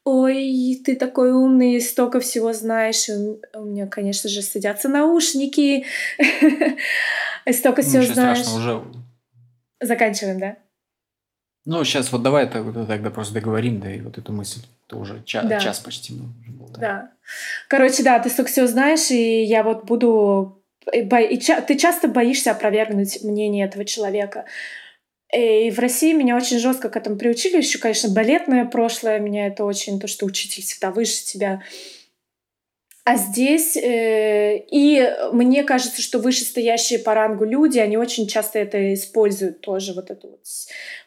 ой, 0.07 0.81
ты 0.85 0.95
такой 0.97 1.33
умный, 1.33 1.81
столько 1.81 2.21
всего 2.21 2.53
знаешь. 2.53 3.09
И 3.09 3.13
у 3.59 3.65
меня, 3.65 3.87
конечно 3.87 4.31
же, 4.31 4.41
садятся 4.41 4.89
наушники, 4.89 5.85
столько 7.53 7.83
всего 7.83 8.03
знаешь. 8.05 8.47
уже. 8.55 8.83
Заканчиваем, 9.81 10.39
да? 10.41 10.57
Ну, 11.65 11.83
сейчас 11.85 12.13
вот 12.13 12.23
давай 12.23 12.49
тогда 12.49 13.11
просто 13.11 13.35
договорим, 13.35 13.81
да, 13.81 13.91
и 13.93 14.01
вот 14.01 14.17
эту 14.19 14.33
мысль. 14.33 14.61
Это 14.87 14.97
уже 14.99 15.23
час, 15.25 15.45
Да. 15.47 15.59
час 15.59 15.81
почти 15.81 16.15
был. 16.15 16.69
да. 16.75 16.79
Да. 16.81 17.11
Короче, 17.69 18.05
да, 18.05 18.19
ты 18.21 18.31
столько 18.31 18.51
всего 18.53 18.69
знаешь, 18.69 19.11
и 19.11 19.43
я 19.43 19.65
вот 19.65 19.85
буду... 19.85 20.63
и 20.93 21.03
бо- 21.03 21.19
и 21.21 21.41
ча- 21.41 21.61
Ты 21.61 21.77
часто 21.77 22.07
боишься 22.07 22.53
опровергнуть 22.53 23.23
мнение 23.25 23.67
этого 23.67 23.85
человека. 23.85 24.45
И 25.35 25.71
в 25.71 25.79
России 25.79 26.13
меня 26.13 26.37
очень 26.37 26.59
жестко 26.59 26.89
к 26.89 26.97
этому 26.97 27.17
приучили. 27.17 27.57
Еще, 27.57 27.79
конечно, 27.79 28.11
балетное 28.11 28.65
прошлое 28.65 29.19
меня 29.19 29.47
это 29.47 29.65
очень... 29.65 29.99
То, 29.99 30.07
что 30.07 30.27
учитель 30.27 30.63
всегда 30.63 30.91
выше 30.91 31.25
тебя. 31.25 31.63
А 33.05 33.17
здесь... 33.17 33.77
э, 33.77 34.59
и 34.71 35.09
мне 35.33 35.63
кажется, 35.65 36.03
что 36.03 36.19
вышестоящие 36.19 36.99
по 36.99 37.15
рангу 37.15 37.45
люди, 37.45 37.79
они 37.79 37.97
очень 37.97 38.27
часто 38.27 38.59
это 38.59 38.95
используют 38.95 39.61
тоже, 39.61 39.95
вот 39.95 40.11
эту 40.11 40.29
вот 40.31 40.41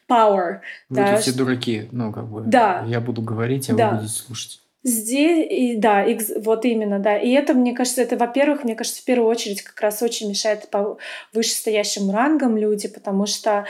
power. 0.08 0.60
Вы 0.88 0.96
да, 0.96 1.16
все 1.16 1.32
дураки, 1.32 1.88
ну, 1.92 2.12
как 2.12 2.28
бы. 2.28 2.42
Да. 2.46 2.84
Я 2.88 3.00
буду 3.00 3.22
говорить, 3.22 3.70
а 3.70 3.74
Да. 3.74 3.90
вы 3.90 3.96
будете 3.98 4.14
слушать. 4.14 4.60
Здесь, 4.82 5.46
и, 5.50 5.76
да, 5.76 6.06
экз- 6.10 6.40
вот 6.40 6.64
именно, 6.64 6.98
да. 6.98 7.18
И 7.18 7.30
это, 7.32 7.52
мне 7.52 7.74
кажется, 7.74 8.00
это, 8.00 8.16
во-первых, 8.16 8.64
мне 8.64 8.74
кажется, 8.74 9.02
в 9.02 9.04
первую 9.04 9.28
очередь 9.28 9.60
как 9.60 9.78
раз 9.82 10.00
очень 10.02 10.30
мешает 10.30 10.70
по 10.70 10.96
вышестоящим 11.34 12.10
рангам 12.10 12.56
люди, 12.56 12.88
потому 12.88 13.26
что 13.26 13.50
э, 13.50 13.64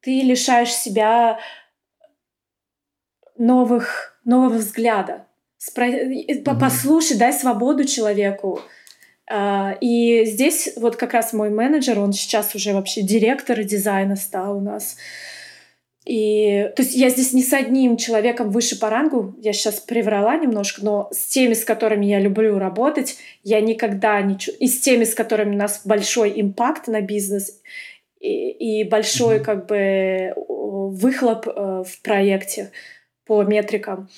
ты 0.00 0.22
лишаешь 0.22 0.72
себя 0.72 1.38
новых, 3.36 4.18
нового 4.24 4.54
взгляда. 4.54 5.26
Спро- 5.58 6.24
э, 6.28 6.40
Мгм. 6.40 6.58
Послушай, 6.58 7.16
дай 7.16 7.32
свободу 7.32 7.84
человеку. 7.84 8.60
А, 9.30 9.76
И 9.80 10.24
здесь 10.24 10.74
вот 10.76 10.96
как 10.96 11.12
раз 11.12 11.32
мой 11.32 11.50
менеджер, 11.50 11.98
он 11.98 12.12
сейчас 12.12 12.54
уже 12.54 12.72
вообще 12.72 13.02
директор 13.02 13.62
дизайна 13.62 14.16
стал 14.16 14.58
у 14.58 14.60
нас. 14.60 14.96
И, 16.06 16.70
то 16.74 16.82
есть 16.82 16.94
я 16.94 17.10
здесь 17.10 17.34
не 17.34 17.42
с 17.42 17.52
одним 17.52 17.98
человеком 17.98 18.50
выше 18.50 18.78
по 18.80 18.88
рангу, 18.88 19.34
я 19.42 19.52
сейчас 19.52 19.74
приврала 19.74 20.38
немножко, 20.38 20.82
но 20.82 21.10
с 21.12 21.26
теми, 21.26 21.52
с 21.52 21.66
которыми 21.66 22.06
я 22.06 22.18
люблю 22.18 22.58
работать, 22.58 23.18
я 23.44 23.60
никогда 23.60 24.22
не... 24.22 24.38
И 24.58 24.68
с 24.68 24.80
теми, 24.80 25.04
с 25.04 25.14
которыми 25.14 25.54
у 25.54 25.58
нас 25.58 25.82
большой 25.84 26.40
импакт 26.40 26.88
на 26.88 27.02
бизнес 27.02 27.60
и, 28.20 28.82
и 28.82 28.84
большой 28.84 29.36
Мгм. 29.36 29.44
как 29.44 29.66
бы 29.66 30.32
выхлоп 30.36 31.46
э, 31.46 31.82
в 31.86 32.02
проекте 32.02 32.70
по 33.24 33.42
метрикам. 33.42 34.08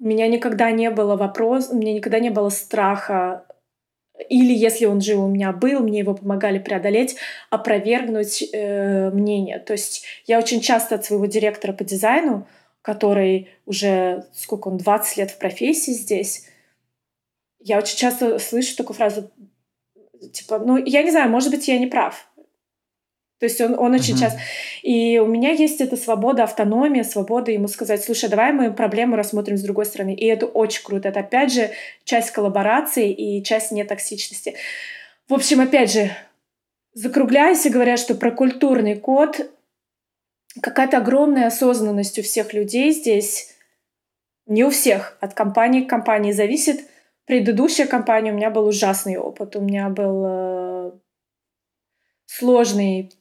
У 0.00 0.06
меня 0.06 0.28
никогда 0.28 0.70
не 0.70 0.90
было 0.90 1.16
вопрос, 1.16 1.70
у 1.70 1.76
меня 1.76 1.92
никогда 1.92 2.18
не 2.20 2.30
было 2.30 2.50
страха 2.50 3.44
или 4.28 4.52
если 4.52 4.86
он 4.86 5.00
же 5.00 5.14
у 5.14 5.28
меня 5.28 5.52
был, 5.52 5.80
мне 5.80 6.00
его 6.00 6.14
помогали 6.14 6.58
преодолеть, 6.58 7.16
опровергнуть 7.50 8.42
э, 8.52 9.10
мнение. 9.10 9.58
То 9.58 9.74
есть 9.74 10.04
я 10.26 10.38
очень 10.38 10.60
часто 10.60 10.96
от 10.96 11.04
своего 11.04 11.26
директора 11.26 11.72
по 11.72 11.84
дизайну, 11.84 12.46
который 12.82 13.48
уже, 13.64 14.26
сколько 14.34 14.68
он, 14.68 14.78
20 14.78 15.16
лет 15.18 15.30
в 15.30 15.38
профессии 15.38 15.92
здесь, 15.92 16.46
я 17.60 17.78
очень 17.78 17.96
часто 17.96 18.38
слышу 18.38 18.76
такую 18.76 18.96
фразу, 18.96 19.30
типа, 20.32 20.58
ну, 20.58 20.76
я 20.76 21.02
не 21.02 21.10
знаю, 21.10 21.30
может 21.30 21.50
быть, 21.50 21.68
я 21.68 21.78
не 21.78 21.86
прав. 21.86 22.28
То 23.38 23.46
есть 23.46 23.60
он, 23.60 23.78
он 23.78 23.94
очень 23.94 24.14
Мгм. 24.14 24.22
часто... 24.22 24.40
И 24.82 25.18
у 25.18 25.26
меня 25.26 25.50
есть 25.50 25.80
эта 25.80 25.96
свобода, 25.96 26.44
автономия, 26.44 27.04
свобода 27.04 27.52
ему 27.52 27.68
сказать, 27.68 28.02
слушай, 28.02 28.28
давай 28.28 28.52
мы 28.52 28.72
проблему 28.72 29.16
рассмотрим 29.16 29.56
с 29.56 29.62
другой 29.62 29.86
стороны. 29.86 30.14
И 30.14 30.26
это 30.26 30.46
очень 30.46 30.82
круто. 30.82 31.08
Это, 31.08 31.20
опять 31.20 31.52
же, 31.52 31.70
часть 32.04 32.32
коллаборации 32.32 33.12
и 33.12 33.42
часть 33.44 33.70
нетоксичности. 33.70 34.56
В 35.28 35.34
общем, 35.34 35.60
опять 35.60 35.92
же, 35.92 36.10
закругляясь 36.94 37.64
и 37.66 37.70
говоря, 37.70 37.96
что 37.96 38.14
про 38.14 38.32
культурный 38.32 38.96
код, 38.96 39.50
какая-то 40.60 40.96
огромная 40.98 41.46
осознанность 41.46 42.18
у 42.18 42.22
всех 42.22 42.52
людей 42.52 42.90
здесь, 42.90 43.54
не 44.46 44.64
у 44.64 44.70
всех, 44.70 45.16
от 45.20 45.34
компании 45.34 45.82
к 45.84 45.90
компании 45.90 46.32
зависит. 46.32 46.80
Предыдущая 47.26 47.86
компания, 47.86 48.32
у 48.32 48.34
меня 48.36 48.50
был 48.50 48.66
ужасный 48.66 49.16
опыт. 49.18 49.54
У 49.54 49.60
меня 49.60 49.90
был 49.90 50.24
э, 50.26 50.92
сложный, 52.24 53.12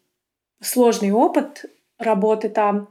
сложный 0.61 1.11
опыт 1.11 1.65
работы 1.99 2.49
там. 2.49 2.89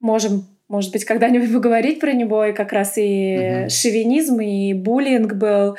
Можем, 0.00 0.46
может 0.68 0.92
быть, 0.92 1.04
когда-нибудь 1.04 1.52
поговорить 1.52 2.00
про 2.00 2.12
него. 2.12 2.44
И 2.44 2.52
как 2.52 2.72
раз 2.72 2.94
и 2.96 3.36
Мгм. 3.36 3.70
шовинизм, 3.70 4.40
и 4.40 4.72
буллинг 4.74 5.34
был. 5.34 5.76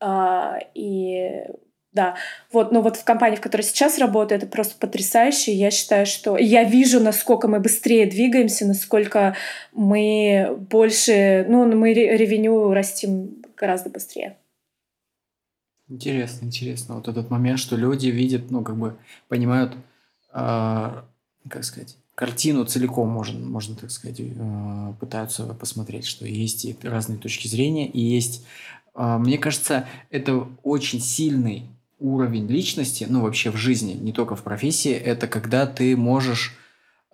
а, 0.00 0.58
и 0.74 1.44
да, 1.92 2.16
вот, 2.52 2.72
но 2.72 2.82
вот 2.82 2.96
в 2.96 3.04
компании, 3.04 3.36
в 3.36 3.40
которой 3.40 3.62
сейчас 3.62 3.98
работаю, 3.98 4.38
это 4.38 4.46
просто 4.48 4.74
потрясающе. 4.78 5.52
Я 5.54 5.70
считаю, 5.70 6.04
что 6.06 6.36
я 6.36 6.64
вижу, 6.64 7.00
насколько 7.00 7.46
мы 7.48 7.60
быстрее 7.60 8.04
двигаемся, 8.06 8.66
насколько 8.66 9.36
мы 9.72 10.58
больше, 10.70 11.46
ну, 11.48 11.64
мы 11.74 11.94
ре- 11.94 12.16
ревеню 12.18 12.72
растим 12.72 13.44
гораздо 13.56 13.88
быстрее. 13.90 14.36
Интересно, 15.88 16.46
интересно. 16.46 16.96
Вот 16.96 17.08
этот 17.08 17.30
момент, 17.30 17.58
что 17.60 17.76
люди 17.76 18.08
видят, 18.08 18.50
ну, 18.50 18.62
как 18.64 18.76
бы 18.76 18.96
понимают, 19.28 19.74
как 20.34 21.62
сказать, 21.62 21.96
картину 22.14 22.64
целиком, 22.64 23.08
можно, 23.08 23.38
можно 23.38 23.76
так 23.76 23.90
сказать, 23.90 24.20
э, 24.20 24.92
пытаются 25.00 25.44
посмотреть, 25.54 26.06
что 26.06 26.26
есть 26.26 26.64
и 26.64 26.76
разные 26.82 27.18
точки 27.18 27.48
зрения, 27.48 27.88
и 27.88 28.00
есть, 28.00 28.44
а, 28.94 29.18
мне 29.18 29.38
кажется, 29.38 29.86
это 30.10 30.46
очень 30.62 31.00
сильный 31.00 31.68
уровень 31.98 32.46
личности, 32.46 33.06
ну, 33.08 33.22
вообще 33.22 33.50
в 33.50 33.56
жизни, 33.56 33.92
не 33.94 34.12
только 34.12 34.36
в 34.36 34.42
профессии, 34.42 34.92
это 34.92 35.26
когда 35.26 35.66
ты 35.66 35.96
можешь 35.96 36.56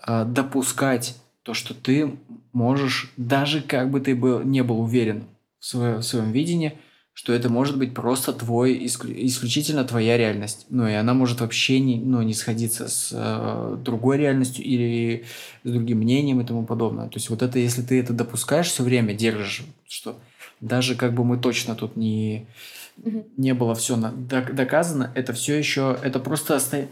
а, 0.03 0.25
допускать 0.25 1.17
то, 1.43 1.55
что 1.55 1.75
ты 1.75 2.15
можешь, 2.53 3.13
даже 3.17 3.63
как 3.63 3.91
бы 3.91 4.01
ты 4.01 4.15
был, 4.15 4.43
не 4.43 4.63
был 4.63 4.81
уверен 4.81 5.25
в, 5.59 5.67
свое- 5.67 5.99
в 5.99 6.03
своем 6.03 6.33
видении, 6.33 6.79
что 7.13 7.33
это 7.33 7.51
может 7.51 7.77
быть 7.77 7.93
просто 7.93 8.33
твой, 8.33 8.75
исклю- 8.79 9.15
исключительно 9.27 9.85
твоя 9.85 10.17
реальность. 10.17 10.67
Ну, 10.71 10.87
и 10.89 10.93
она 10.93 11.13
может 11.13 11.41
вообще 11.41 11.81
не, 11.81 11.97
ну, 11.97 12.23
не 12.23 12.35
сходиться 12.35 12.89
с 12.89 13.11
э, 13.13 13.77
другой 13.85 14.19
реальностью 14.19 14.65
или 14.65 15.25
с 15.65 15.71
другим 15.71 15.99
мнением 15.99 16.41
и 16.41 16.45
тому 16.47 16.65
подобное. 16.65 17.09
То 17.09 17.17
есть 17.17 17.29
вот 17.29 17.43
это, 17.43 17.59
если 17.59 17.83
ты 17.83 18.01
это 18.01 18.13
допускаешь 18.13 18.69
все 18.69 18.83
время, 18.83 19.13
держишь, 19.13 19.65
что 19.89 20.19
даже 20.61 20.95
как 20.95 21.15
бы 21.15 21.25
мы 21.25 21.37
точно 21.37 21.75
тут 21.75 21.97
не, 21.97 22.47
не 23.37 23.55
было 23.55 23.75
все 23.75 23.97
доказано, 23.97 25.11
это 25.15 25.33
все 25.33 25.59
еще, 25.59 25.99
это 26.03 26.21
просто 26.21 26.57
оста- 26.57 26.89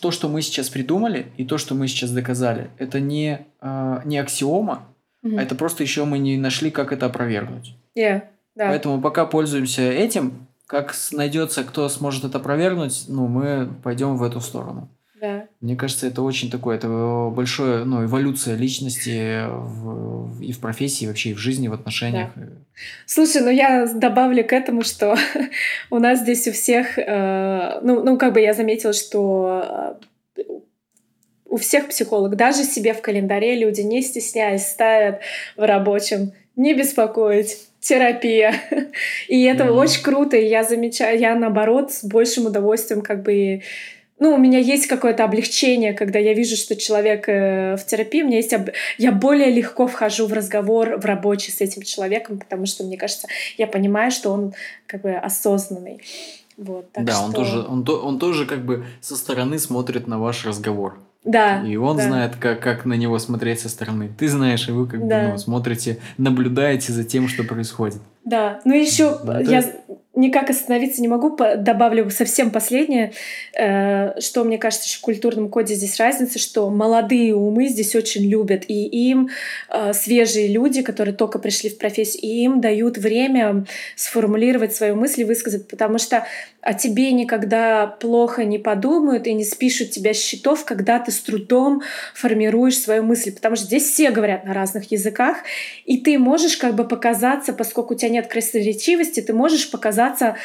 то, 0.00 0.10
что 0.10 0.28
мы 0.28 0.42
сейчас 0.42 0.68
придумали 0.68 1.26
и 1.36 1.44
то, 1.44 1.58
что 1.58 1.74
мы 1.74 1.88
сейчас 1.88 2.10
доказали, 2.10 2.70
это 2.78 3.00
не, 3.00 3.40
а, 3.60 4.02
не 4.04 4.18
аксиома, 4.18 4.86
а 5.22 5.42
это 5.42 5.54
просто 5.56 5.82
еще 5.82 6.04
мы 6.04 6.18
не 6.18 6.36
нашли, 6.36 6.70
как 6.70 6.92
это 6.92 7.06
опровергнуть. 7.06 7.74
Yeah, 7.96 8.22
да. 8.56 8.68
Поэтому 8.68 9.00
пока 9.00 9.24
пользуемся 9.26 9.82
этим, 9.82 10.46
как 10.66 10.94
найдется, 11.12 11.62
кто 11.62 11.88
сможет 11.88 12.24
это 12.24 12.38
опровергнуть, 12.38 13.04
ну, 13.08 13.28
мы 13.28 13.68
пойдем 13.84 14.16
в 14.16 14.22
эту 14.24 14.40
сторону. 14.40 14.88
да. 15.20 15.44
Мне 15.60 15.76
кажется, 15.76 16.06
это 16.08 16.20
очень 16.22 16.50
такое, 16.50 16.76
это 16.76 16.88
большое, 17.34 17.84
ну, 17.84 18.04
эволюция 18.04 18.54
личности 18.56 19.44
в- 19.48 20.42
и 20.42 20.52
в 20.52 20.58
профессии, 20.60 21.04
и 21.04 21.08
вообще 21.08 21.30
и 21.30 21.34
в 21.34 21.38
жизни, 21.38 21.68
в 21.68 21.72
отношениях. 21.72 22.30
Слушай, 23.06 23.40
ну 23.42 23.48
я 23.50 23.86
добавлю 23.86 24.44
к 24.44 24.52
этому, 24.52 24.82
что 24.82 25.16
у 25.90 25.98
нас 25.98 26.20
здесь 26.20 26.46
у 26.48 26.52
всех, 26.52 26.98
э, 26.98 27.80
ну, 27.82 28.02
ну 28.02 28.18
как 28.18 28.34
бы 28.34 28.40
я 28.40 28.52
заметила, 28.52 28.92
что 28.92 29.96
э, 30.36 30.42
у 31.46 31.56
всех 31.56 31.88
психологов, 31.88 32.36
даже 32.36 32.64
себе 32.64 32.92
в 32.92 33.00
календаре 33.00 33.56
люди, 33.58 33.80
не 33.80 34.02
стесняясь, 34.02 34.66
ставят 34.68 35.20
в 35.56 35.62
рабочем 35.66 36.32
«не 36.56 36.74
беспокоить», 36.74 37.68
терапия. 37.86 38.54
И 39.28 39.44
это 39.44 39.64
Мгм. 39.64 39.78
очень 39.78 40.02
круто, 40.02 40.36
и 40.36 40.46
я 40.46 40.64
замечаю, 40.64 41.18
я 41.18 41.34
наоборот 41.34 41.92
с 41.92 42.04
большим 42.04 42.46
удовольствием 42.46 43.00
как 43.00 43.22
бы 43.22 43.62
ну, 44.18 44.34
у 44.34 44.38
меня 44.38 44.58
есть 44.58 44.86
какое-то 44.86 45.24
облегчение, 45.24 45.92
когда 45.92 46.18
я 46.18 46.32
вижу, 46.32 46.56
что 46.56 46.74
человек 46.74 47.28
э, 47.28 47.76
в 47.76 47.84
терапии, 47.84 48.22
у 48.22 48.26
меня 48.26 48.38
есть 48.38 48.54
об... 48.54 48.70
я 48.96 49.12
более 49.12 49.50
легко 49.50 49.86
вхожу 49.86 50.26
в 50.26 50.32
разговор 50.32 50.96
в 50.96 51.04
рабочий 51.04 51.52
с 51.52 51.60
этим 51.60 51.82
человеком, 51.82 52.38
потому 52.38 52.64
что, 52.64 52.82
мне 52.82 52.96
кажется, 52.96 53.28
я 53.58 53.66
понимаю, 53.66 54.10
что 54.10 54.32
он 54.32 54.54
как 54.86 55.02
бы 55.02 55.12
осознанный. 55.12 56.00
Вот, 56.56 56.86
да, 56.94 57.12
что... 57.12 57.24
он, 57.24 57.32
тоже, 57.34 57.58
он, 57.58 57.86
он 57.86 58.18
тоже 58.18 58.46
как 58.46 58.64
бы 58.64 58.86
со 59.02 59.16
стороны 59.16 59.58
смотрит 59.58 60.06
на 60.06 60.18
ваш 60.18 60.46
разговор. 60.46 60.98
Да. 61.26 61.62
И 61.66 61.76
он 61.76 61.96
да. 61.96 62.04
знает, 62.04 62.36
как, 62.36 62.60
как 62.60 62.84
на 62.84 62.94
него 62.94 63.18
смотреть 63.18 63.60
со 63.60 63.68
стороны. 63.68 64.08
Ты 64.16 64.28
знаешь, 64.28 64.68
и 64.68 64.72
вы 64.72 64.86
как 64.86 65.06
Да. 65.06 65.24
бы 65.24 65.28
ну, 65.32 65.38
смотрите, 65.38 65.98
наблюдаете 66.18 66.92
за 66.92 67.04
тем, 67.04 67.28
что 67.28 67.42
происходит. 67.44 67.98
Да, 68.24 68.60
ну 68.64 68.74
еще 68.74 69.18
Ну, 69.24 69.32
это- 69.32 69.50
я 69.50 69.64
никак 70.14 70.48
остановиться 70.48 71.02
не 71.02 71.08
могу, 71.08 71.36
добавлю 71.58 72.08
совсем 72.10 72.50
последнее, 72.50 73.12
э, 73.58 74.18
что 74.20 74.44
мне 74.44 74.56
кажется, 74.56 74.86
еще 74.88 74.98
в 74.98 75.02
культурном 75.02 75.50
коде 75.50 75.74
здесь 75.74 75.98
разница, 76.00 76.38
что 76.38 76.70
молодые 76.70 77.34
умы 77.36 77.68
здесь 77.68 77.94
очень 77.94 78.26
любят, 78.28 78.64
и 78.66 78.84
им 79.10 79.28
э, 79.68 79.92
свежие 79.92 80.48
люди, 80.48 80.80
которые 80.82 81.14
только 81.14 81.38
пришли 81.38 81.68
в 81.68 81.76
профессию, 81.76 82.22
и 82.22 82.44
им 82.44 82.60
дают 82.62 82.96
время 82.96 83.66
сформулировать 83.94 84.74
свои 84.74 84.92
мысли, 84.92 85.22
высказать, 85.24 85.68
потому 85.68 85.98
что 85.98 86.24
о 86.66 86.74
тебе 86.74 87.12
никогда 87.12 87.86
плохо 87.86 88.44
не 88.44 88.58
подумают 88.58 89.28
и 89.28 89.34
не 89.34 89.44
спишут 89.44 89.92
тебя 89.92 90.12
с 90.12 90.16
счетов, 90.20 90.64
когда 90.64 90.98
ты 90.98 91.12
с 91.12 91.20
трудом 91.20 91.82
формируешь 92.12 92.76
свою 92.76 93.04
мысль. 93.04 93.32
Потому 93.32 93.54
что 93.54 93.66
здесь 93.66 93.84
все 93.84 94.10
говорят 94.10 94.44
на 94.44 94.52
разных 94.52 94.90
языках, 94.90 95.36
и 95.84 95.98
ты 95.98 96.18
можешь 96.18 96.56
как 96.56 96.74
бы 96.74 96.82
показаться, 96.82 97.52
поскольку 97.52 97.94
у 97.94 97.96
тебя 97.96 98.08
нет 98.08 98.26
красноречивости, 98.26 99.20
ты 99.20 99.32
можешь 99.32 99.70
показаться, 99.70 100.38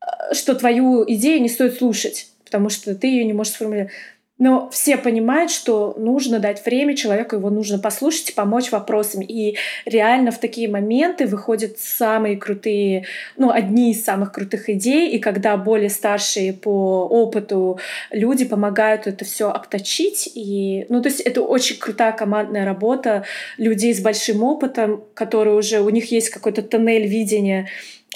э, 0.00 0.32
что 0.32 0.54
твою 0.54 1.04
идею 1.06 1.42
не 1.42 1.50
стоит 1.50 1.74
слушать, 1.74 2.30
потому 2.46 2.70
что 2.70 2.94
ты 2.94 3.08
ее 3.08 3.24
не 3.26 3.34
можешь 3.34 3.52
сформулировать. 3.52 3.92
Но 4.40 4.70
все 4.70 4.96
понимают, 4.96 5.50
что 5.50 5.94
нужно 5.98 6.38
дать 6.38 6.64
время 6.64 6.96
человеку, 6.96 7.36
его 7.36 7.50
нужно 7.50 7.78
послушать 7.78 8.34
помочь 8.34 8.72
вопросами. 8.72 9.24
И 9.26 9.58
реально 9.84 10.30
в 10.30 10.38
такие 10.38 10.66
моменты 10.66 11.26
выходят 11.26 11.78
самые 11.78 12.38
крутые, 12.38 13.04
ну, 13.36 13.50
одни 13.50 13.92
из 13.92 14.02
самых 14.02 14.32
крутых 14.32 14.70
идей. 14.70 15.10
И 15.10 15.18
когда 15.18 15.58
более 15.58 15.90
старшие 15.90 16.54
по 16.54 17.06
опыту 17.06 17.78
люди 18.10 18.46
помогают 18.46 19.06
это 19.06 19.26
все 19.26 19.50
обточить. 19.50 20.30
И, 20.34 20.86
ну, 20.88 21.02
то 21.02 21.10
есть 21.10 21.20
это 21.20 21.42
очень 21.42 21.76
крутая 21.76 22.12
командная 22.12 22.64
работа 22.64 23.24
людей 23.58 23.94
с 23.94 24.00
большим 24.00 24.42
опытом, 24.42 25.04
которые 25.12 25.54
уже, 25.54 25.80
у 25.80 25.90
них 25.90 26.10
есть 26.10 26.30
какой-то 26.30 26.62
тоннель 26.62 27.06
видения 27.06 27.68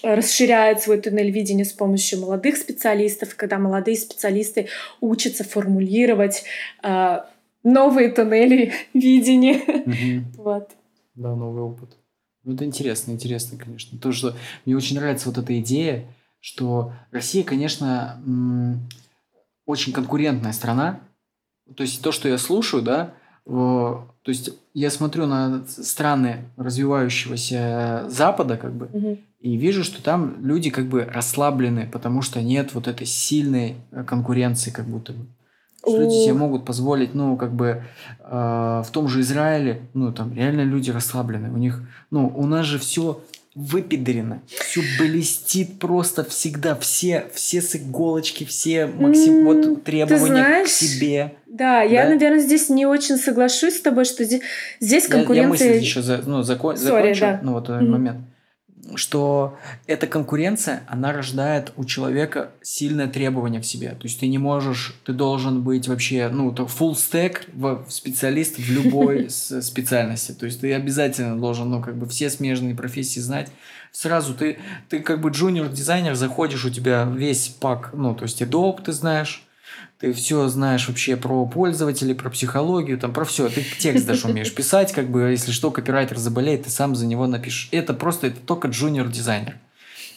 расширяет 0.04 0.80
свой 0.80 1.00
туннель 1.00 1.30
видения 1.30 1.64
с 1.64 1.72
помощью 1.72 2.20
молодых 2.20 2.56
специалистов, 2.56 3.34
когда 3.36 3.58
молодые 3.58 3.96
специалисты 3.96 4.68
учатся 5.00 5.44
формулировать 5.44 6.44
э, 6.82 7.20
новые 7.62 8.10
туннели 8.10 8.72
видения. 8.94 9.56
Угу. 9.56 10.42
Вот. 10.42 10.70
Да, 11.14 11.34
новый 11.34 11.62
опыт. 11.62 11.96
Ну, 12.44 12.54
это 12.54 12.64
интересно, 12.64 13.12
интересно, 13.12 13.58
конечно. 13.58 13.98
То, 13.98 14.12
что 14.12 14.36
мне 14.66 14.76
очень 14.76 14.96
нравится 14.96 15.28
вот 15.28 15.38
эта 15.38 15.58
идея, 15.60 16.06
что 16.40 16.92
Россия, 17.10 17.42
конечно, 17.42 18.20
очень 19.64 19.94
конкурентная 19.94 20.52
страна. 20.52 21.00
То 21.74 21.82
есть 21.82 22.02
то, 22.02 22.12
что 22.12 22.28
я 22.28 22.36
слушаю, 22.36 22.82
да, 22.82 23.14
то 23.46 24.06
есть 24.26 24.50
я 24.74 24.90
смотрю 24.90 25.26
на 25.26 25.64
страны 25.66 26.44
развивающегося 26.56 28.04
Запада, 28.08 28.56
как 28.56 28.74
бы, 28.74 28.86
угу. 28.92 29.18
И 29.44 29.58
вижу, 29.58 29.84
что 29.84 30.02
там 30.02 30.36
люди 30.42 30.70
как 30.70 30.86
бы 30.86 31.04
расслаблены, 31.04 31.86
потому 31.92 32.22
что 32.22 32.40
нет 32.40 32.72
вот 32.72 32.88
этой 32.88 33.06
сильной 33.06 33.76
э, 33.92 34.02
конкуренции 34.02 34.70
как 34.70 34.86
будто 34.86 35.12
бы. 35.12 35.26
Что 35.82 36.00
люди 36.00 36.14
себе 36.14 36.32
могут 36.32 36.64
позволить, 36.64 37.14
ну, 37.14 37.36
как 37.36 37.52
бы 37.52 37.82
э, 38.20 38.30
в 38.30 38.86
том 38.90 39.06
же 39.06 39.20
Израиле, 39.20 39.82
ну, 39.92 40.14
там 40.14 40.32
реально 40.32 40.62
люди 40.62 40.90
расслаблены. 40.90 41.50
У 41.52 41.58
них, 41.58 41.82
ну, 42.10 42.32
у 42.34 42.46
нас 42.46 42.64
же 42.64 42.78
все 42.78 43.20
выпедрено, 43.54 44.40
все 44.46 44.80
блестит 44.98 45.78
просто 45.78 46.24
всегда, 46.24 46.74
все, 46.74 47.26
все 47.34 47.60
с 47.60 47.76
иголочки, 47.76 48.44
все 48.44 48.86
максим, 48.86 49.44
вот 49.44 49.84
требования 49.84 50.26
знаешь, 50.26 50.68
к 50.68 50.70
себе. 50.70 51.34
Да, 51.44 51.80
да, 51.80 51.82
я, 51.82 52.08
наверное, 52.08 52.40
здесь 52.40 52.70
не 52.70 52.86
очень 52.86 53.18
соглашусь 53.18 53.76
с 53.76 53.80
тобой, 53.82 54.06
что 54.06 54.24
здесь, 54.24 54.40
здесь 54.80 55.06
конкуренция... 55.06 55.36
Я, 55.36 55.42
я 55.42 55.48
мысль 55.74 55.84
еще 55.84 56.00
за, 56.00 56.22
ну, 56.24 56.42
закон, 56.42 56.76
Sorry, 56.76 56.78
закончу, 56.78 57.20
да. 57.20 57.40
ну, 57.42 57.52
вот 57.52 57.68
mm-hmm. 57.68 57.86
момент 57.86 58.18
что 58.96 59.58
эта 59.86 60.06
конкуренция, 60.06 60.82
она 60.88 61.12
рождает 61.12 61.72
у 61.76 61.84
человека 61.84 62.50
сильное 62.62 63.06
требование 63.06 63.60
к 63.60 63.64
себе. 63.64 63.90
То 63.90 64.04
есть 64.04 64.20
ты 64.20 64.28
не 64.28 64.38
можешь, 64.38 64.94
ты 65.04 65.12
должен 65.12 65.62
быть 65.62 65.88
вообще, 65.88 66.28
ну, 66.28 66.52
то 66.52 66.64
full 66.64 66.92
stack 66.92 67.42
в 67.52 67.86
специалист 67.88 68.58
в 68.58 68.70
любой 68.70 69.30
специальности. 69.30 70.32
То 70.32 70.46
есть 70.46 70.60
ты 70.60 70.72
обязательно 70.74 71.38
должен, 71.38 71.70
ну, 71.70 71.82
как 71.82 71.96
бы 71.96 72.06
все 72.06 72.30
смежные 72.30 72.74
профессии 72.74 73.20
знать. 73.20 73.50
Сразу 73.92 74.34
ты, 74.34 74.58
ты 74.88 75.00
как 75.00 75.20
бы 75.20 75.30
джуниор-дизайнер, 75.30 76.14
заходишь, 76.14 76.64
у 76.64 76.70
тебя 76.70 77.04
весь 77.04 77.48
пак, 77.48 77.90
ну, 77.94 78.14
то 78.14 78.24
есть 78.24 78.42
Adobe 78.42 78.82
ты 78.82 78.92
знаешь, 78.92 79.46
ты 79.98 80.12
все 80.12 80.48
знаешь 80.48 80.88
вообще 80.88 81.16
про 81.16 81.46
пользователей, 81.46 82.14
про 82.14 82.30
психологию, 82.30 82.98
там 82.98 83.12
про 83.12 83.24
все. 83.24 83.48
Ты 83.48 83.64
текст 83.78 84.06
даже 84.06 84.28
умеешь 84.28 84.54
писать, 84.54 84.92
как 84.92 85.08
бы, 85.08 85.30
если 85.30 85.52
что, 85.52 85.70
копирайтер 85.70 86.18
заболеет, 86.18 86.64
ты 86.64 86.70
сам 86.70 86.94
за 86.94 87.06
него 87.06 87.26
напишешь. 87.26 87.68
Это 87.72 87.94
просто, 87.94 88.28
это 88.28 88.40
только 88.40 88.68
джуниор 88.68 89.08
дизайнер. 89.08 89.56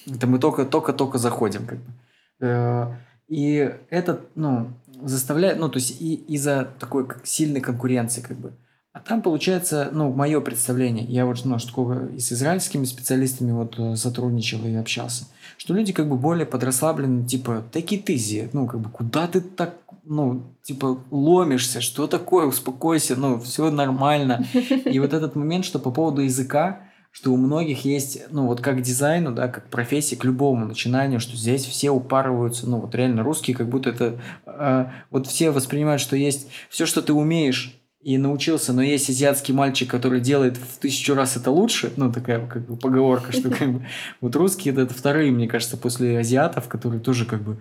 Это 0.07 0.27
мы 0.27 0.39
только, 0.39 0.65
только, 0.65 0.93
только 0.93 1.17
заходим, 1.17 1.65
как 1.65 1.79
бы. 1.79 1.91
Э, 2.39 2.87
и 3.27 3.73
это, 3.89 4.21
ну, 4.35 4.73
заставляет, 5.03 5.59
ну, 5.59 5.69
то 5.69 5.79
есть 5.79 6.01
и 6.01 6.15
из-за 6.15 6.67
такой 6.79 7.05
как 7.07 7.25
сильной 7.25 7.61
конкуренции, 7.61 8.21
как 8.21 8.37
бы. 8.37 8.53
А 8.93 8.99
там 8.99 9.21
получается, 9.21 9.89
ну, 9.91 10.11
мое 10.11 10.41
представление, 10.41 11.05
я 11.05 11.25
вот 11.25 11.45
ну, 11.45 11.57
такого 11.59 12.09
и 12.09 12.19
с 12.19 12.31
израильскими 12.31 12.83
специалистами 12.85 13.51
вот 13.51 13.77
э, 13.77 13.95
сотрудничал 13.95 14.65
и 14.65 14.73
общался, 14.73 15.25
что 15.57 15.73
люди 15.73 15.91
как 15.91 16.07
бы 16.07 16.15
более 16.15 16.45
подрасслаблены, 16.45 17.25
типа, 17.27 17.65
it 17.73 18.05
easy, 18.05 18.49
ну, 18.53 18.67
как 18.67 18.79
бы, 18.79 18.89
куда 18.89 19.27
ты 19.27 19.41
так, 19.41 19.75
ну, 20.03 20.43
типа, 20.61 20.99
ломишься, 21.09 21.81
что 21.81 22.07
такое, 22.07 22.45
успокойся, 22.45 23.15
ну, 23.15 23.39
все 23.39 23.71
нормально. 23.71 24.45
И 24.85 24.99
вот 24.99 25.13
этот 25.13 25.35
момент, 25.35 25.65
что 25.65 25.79
по 25.79 25.91
поводу 25.91 26.21
языка, 26.21 26.81
что 27.11 27.33
у 27.33 27.37
многих 27.37 27.83
есть, 27.83 28.21
ну, 28.29 28.45
вот 28.45 28.61
как 28.61 28.83
дизайну, 28.83 29.31
да, 29.31 29.47
как 29.47 29.69
профессии, 29.69 30.15
к 30.15 30.23
любому 30.23 30.67
начинанию, 30.67 31.19
что 31.19 31.35
здесь 31.35 31.65
все 31.65 31.89
упарываются, 31.89 32.69
ну, 32.69 32.79
вот 32.79 32.93
реально 32.93 33.23
русские, 33.23 33.57
как 33.57 33.67
будто 33.67 33.89
это, 33.89 34.19
э, 34.45 34.85
вот 35.09 35.25
все 35.25 35.49
воспринимают, 35.49 35.99
что 35.99 36.15
есть 36.15 36.47
все, 36.69 36.85
что 36.85 37.01
ты 37.01 37.13
умеешь, 37.13 37.76
и 38.07 38.17
научился, 38.17 38.71
но 38.71 38.81
есть 38.81 39.09
азиатский 39.09 39.53
мальчик, 39.53 39.91
который 39.91 40.21
делает 40.21 40.55
в 40.55 40.77
тысячу 40.77 41.13
раз 41.13 41.35
это 41.35 41.51
лучше, 41.51 41.91
ну, 41.97 42.09
такая 42.09 42.47
как 42.47 42.65
бы 42.65 42.77
поговорка, 42.77 43.33
что 43.33 43.49
как 43.49 43.73
бы 43.73 43.85
вот 44.21 44.33
русские 44.37 44.73
это 44.75 44.93
вторые, 44.93 45.29
мне 45.29 45.45
кажется, 45.45 45.75
после 45.75 46.17
азиатов, 46.17 46.69
которые 46.69 47.01
тоже 47.01 47.25
как 47.25 47.41
бы 47.41 47.59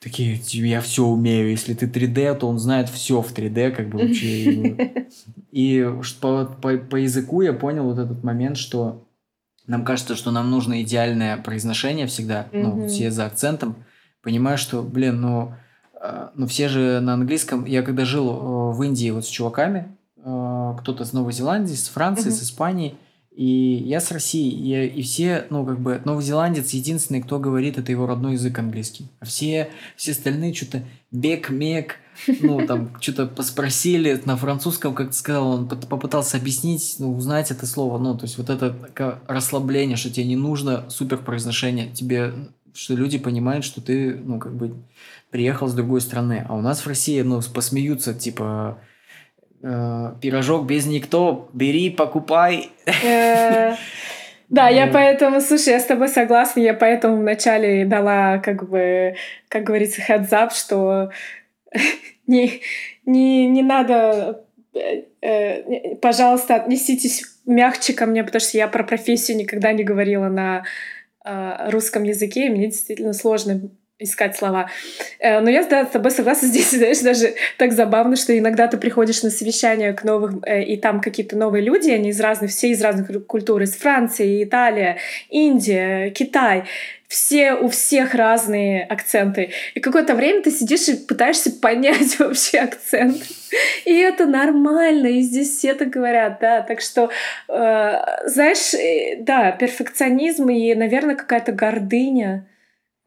такие, 0.00 0.40
я 0.48 0.80
все 0.80 1.06
умею, 1.06 1.48
если 1.48 1.74
ты 1.74 1.86
3D, 1.86 2.36
то 2.40 2.48
он 2.48 2.58
знает 2.58 2.88
все 2.88 3.22
в 3.22 3.32
3D, 3.32 3.70
как 3.70 3.88
бы 3.88 4.00
вообще. 4.00 4.96
И 5.52 5.88
по, 6.20 6.46
по, 6.46 6.76
по 6.76 6.96
языку 6.96 7.42
я 7.42 7.52
понял 7.52 7.84
вот 7.84 8.00
этот 8.00 8.24
момент, 8.24 8.56
что 8.56 9.06
нам 9.68 9.84
кажется, 9.84 10.16
что 10.16 10.32
нам 10.32 10.50
нужно 10.50 10.82
идеальное 10.82 11.36
произношение 11.36 12.08
всегда, 12.08 12.48
ну, 12.50 12.88
все 12.88 13.12
за 13.12 13.26
акцентом. 13.26 13.76
Понимаю, 14.22 14.58
что, 14.58 14.82
блин, 14.82 15.20
ну, 15.20 15.54
Э, 16.04 16.28
ну, 16.34 16.46
все 16.46 16.68
же 16.68 17.00
на 17.00 17.14
английском. 17.14 17.64
Я 17.64 17.82
когда 17.82 18.04
жил 18.04 18.28
э, 18.28 18.76
в 18.76 18.82
Индии 18.82 19.10
вот 19.10 19.24
с 19.24 19.28
чуваками, 19.28 19.96
э, 20.18 20.74
кто-то 20.78 21.04
с 21.04 21.12
Новой 21.12 21.32
Зеландии, 21.32 21.74
с 21.74 21.88
Франции, 21.88 22.28
uh-huh. 22.28 22.34
с 22.34 22.42
Испании, 22.42 22.94
и 23.34 23.82
я 23.86 24.00
с 24.00 24.12
России, 24.12 24.48
и, 24.48 24.86
и 24.86 25.02
все, 25.02 25.46
ну, 25.50 25.64
как 25.64 25.80
бы, 25.80 26.00
новозеландец 26.04 26.70
единственный, 26.70 27.20
кто 27.20 27.40
говорит, 27.40 27.78
это 27.78 27.90
его 27.90 28.06
родной 28.06 28.34
язык 28.34 28.56
английский. 28.58 29.08
А 29.18 29.24
все, 29.24 29.70
все 29.96 30.12
остальные 30.12 30.54
что-то 30.54 30.84
бег, 31.10 31.50
мег, 31.50 31.96
ну, 32.42 32.64
там, 32.66 32.90
что-то 33.00 33.26
поспросили 33.26 34.20
на 34.24 34.36
французском, 34.36 34.94
как 34.94 35.08
ты 35.08 35.14
сказал, 35.14 35.48
он 35.48 35.68
попытался 35.68 36.36
объяснить, 36.36 36.96
ну, 36.98 37.16
узнать 37.16 37.50
это 37.50 37.66
слово, 37.66 37.98
ну, 37.98 38.16
то 38.16 38.24
есть 38.24 38.38
вот 38.38 38.50
это 38.50 38.76
расслабление, 39.26 39.96
что 39.96 40.10
тебе 40.10 40.26
не 40.26 40.36
нужно 40.36 40.88
супер 40.88 41.16
произношение, 41.18 41.90
тебе, 41.90 42.34
что 42.72 42.94
люди 42.94 43.18
понимают, 43.18 43.64
что 43.64 43.80
ты, 43.80 44.14
ну, 44.14 44.38
как 44.38 44.54
бы 44.54 44.76
приехал 45.34 45.66
с 45.66 45.74
другой 45.74 46.00
страны. 46.00 46.46
А 46.48 46.54
у 46.54 46.60
нас 46.60 46.82
в 46.82 46.86
России, 46.86 47.20
ну, 47.22 47.40
посмеются, 47.52 48.14
типа, 48.14 48.78
э, 49.64 50.12
пирожок 50.22 50.64
без 50.64 50.86
никто, 50.86 51.50
бери, 51.52 51.90
покупай. 51.90 52.70
Э, 53.02 53.74
да, 54.48 54.68
я 54.68 54.86
поэтому, 54.86 55.40
слушай, 55.40 55.70
я 55.70 55.80
с 55.80 55.86
тобой 55.86 56.08
согласна, 56.08 56.60
я 56.60 56.72
поэтому 56.72 57.16
вначале 57.16 57.84
дала, 57.84 58.38
как 58.38 58.68
бы, 58.68 59.16
как 59.48 59.64
говорится, 59.64 60.02
heads 60.08 60.30
up, 60.30 60.50
что 60.54 61.10
не, 62.28 62.60
не, 63.04 63.48
не 63.48 63.64
надо, 63.64 64.44
э, 65.20 65.96
пожалуйста, 65.96 66.54
отнеситесь 66.54 67.24
мягче 67.44 67.92
ко 67.92 68.06
мне, 68.06 68.22
потому 68.22 68.38
что 68.38 68.56
я 68.56 68.68
про 68.68 68.84
профессию 68.84 69.36
никогда 69.36 69.72
не 69.72 69.82
говорила 69.82 70.28
на 70.28 70.62
русском 71.70 72.04
языке, 72.04 72.46
и 72.46 72.50
мне 72.50 72.66
действительно 72.66 73.14
сложно 73.14 73.70
искать 74.04 74.36
слова. 74.36 74.70
Э, 75.18 75.40
но 75.40 75.50
я 75.50 75.62
с 75.62 75.90
тобой 75.90 76.10
согласна 76.10 76.48
здесь, 76.48 76.70
знаешь, 76.70 77.00
даже 77.00 77.34
так 77.58 77.72
забавно, 77.72 78.16
что 78.16 78.36
иногда 78.36 78.66
ты 78.68 78.76
приходишь 78.76 79.22
на 79.22 79.30
совещание 79.30 79.92
к 79.92 80.04
новым, 80.04 80.42
э, 80.46 80.62
и 80.62 80.76
там 80.76 81.00
какие-то 81.00 81.36
новые 81.36 81.64
люди, 81.64 81.90
они 81.90 82.10
из 82.10 82.20
разных, 82.20 82.50
все 82.50 82.70
из 82.70 82.82
разных 82.82 83.26
культур, 83.26 83.62
из 83.62 83.74
Франции, 83.76 84.44
Италия, 84.44 84.98
Индия, 85.30 86.10
Китай. 86.10 86.64
Все, 87.06 87.54
у 87.54 87.68
всех 87.68 88.14
разные 88.14 88.82
акценты. 88.82 89.50
И 89.74 89.80
какое-то 89.80 90.14
время 90.14 90.42
ты 90.42 90.50
сидишь 90.50 90.88
и 90.88 90.96
пытаешься 90.96 91.52
понять 91.52 92.18
вообще 92.18 92.58
акцент. 92.58 93.22
И 93.84 93.94
это 93.94 94.26
нормально, 94.26 95.06
и 95.06 95.20
здесь 95.20 95.56
все 95.56 95.68
это 95.68 95.84
говорят, 95.84 96.38
да. 96.40 96.62
Так 96.62 96.80
что, 96.80 97.10
э, 97.48 97.92
знаешь, 98.26 98.74
э, 98.74 99.16
да, 99.20 99.52
перфекционизм 99.52 100.48
и, 100.48 100.74
наверное, 100.74 101.14
какая-то 101.14 101.52
гордыня 101.52 102.46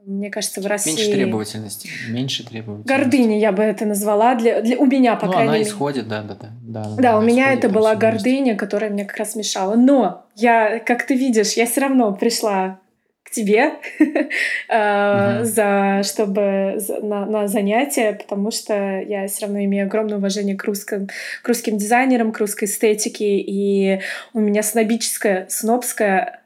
мне 0.07 0.29
кажется, 0.29 0.61
в 0.61 0.65
России... 0.65 0.91
Меньше 0.91 1.11
требовательности. 1.11 1.89
Меньше 2.09 2.45
требовательности. 2.45 2.87
Гордыня 2.87 3.39
я 3.39 3.51
бы 3.51 3.61
это 3.61 3.85
назвала. 3.85 4.35
Для, 4.35 4.61
для, 4.61 4.77
у 4.77 4.85
меня, 4.85 5.17
по 5.17 5.25
ну, 5.25 5.33
крайней 5.33 5.51
мере. 5.51 5.61
она 5.63 5.69
исходит, 5.69 6.07
да, 6.07 6.21
да, 6.21 6.35
да. 6.35 6.49
Да, 6.61 6.95
да 6.97 7.19
у 7.19 7.21
меня 7.21 7.51
это 7.51 7.67
была 7.67 7.95
гордыня, 7.95 8.55
которая 8.55 8.89
мне 8.89 9.03
как 9.03 9.17
раз 9.17 9.35
мешала. 9.35 9.75
Но 9.75 10.25
я, 10.35 10.79
как 10.79 11.05
ты 11.05 11.15
видишь, 11.15 11.53
я 11.53 11.65
все 11.65 11.81
равно 11.81 12.13
пришла 12.13 12.79
к 13.23 13.31
тебе 13.31 13.73
э, 14.69 15.43
за 15.43 16.01
чтобы 16.03 16.79
на, 17.01 17.25
на 17.25 17.47
занятия, 17.49 18.13
потому 18.13 18.51
что 18.51 19.01
я 19.01 19.27
все 19.27 19.45
равно 19.45 19.61
имею 19.65 19.87
огромное 19.87 20.17
уважение 20.17 20.55
к 20.55 20.63
русским, 20.63 21.09
к 21.41 21.47
русским 21.49 21.77
дизайнерам, 21.77 22.31
к 22.31 22.39
русской 22.39 22.65
эстетике, 22.65 23.39
и 23.39 23.99
у 24.33 24.39
меня 24.39 24.63
снобическое, 24.63 25.47
снобское 25.49 26.39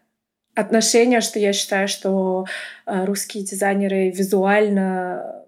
отношение, 0.56 1.22
что 1.22 1.40
я 1.40 1.54
считаю, 1.54 1.88
что 1.88 2.46
э, 2.86 3.06
русские 3.06 3.44
дизайнеры 3.44 4.10
визуально 4.10 5.46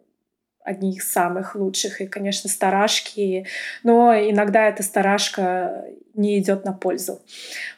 одни 0.63 0.95
из 0.95 1.11
самых 1.11 1.55
лучших, 1.55 2.01
и, 2.01 2.07
конечно, 2.07 2.49
старашки, 2.49 3.45
но 3.83 4.13
иногда 4.13 4.67
эта 4.67 4.81
старашка 4.81 5.85
не 6.13 6.39
идет 6.39 6.63
на 6.63 6.73
пользу. 6.73 7.21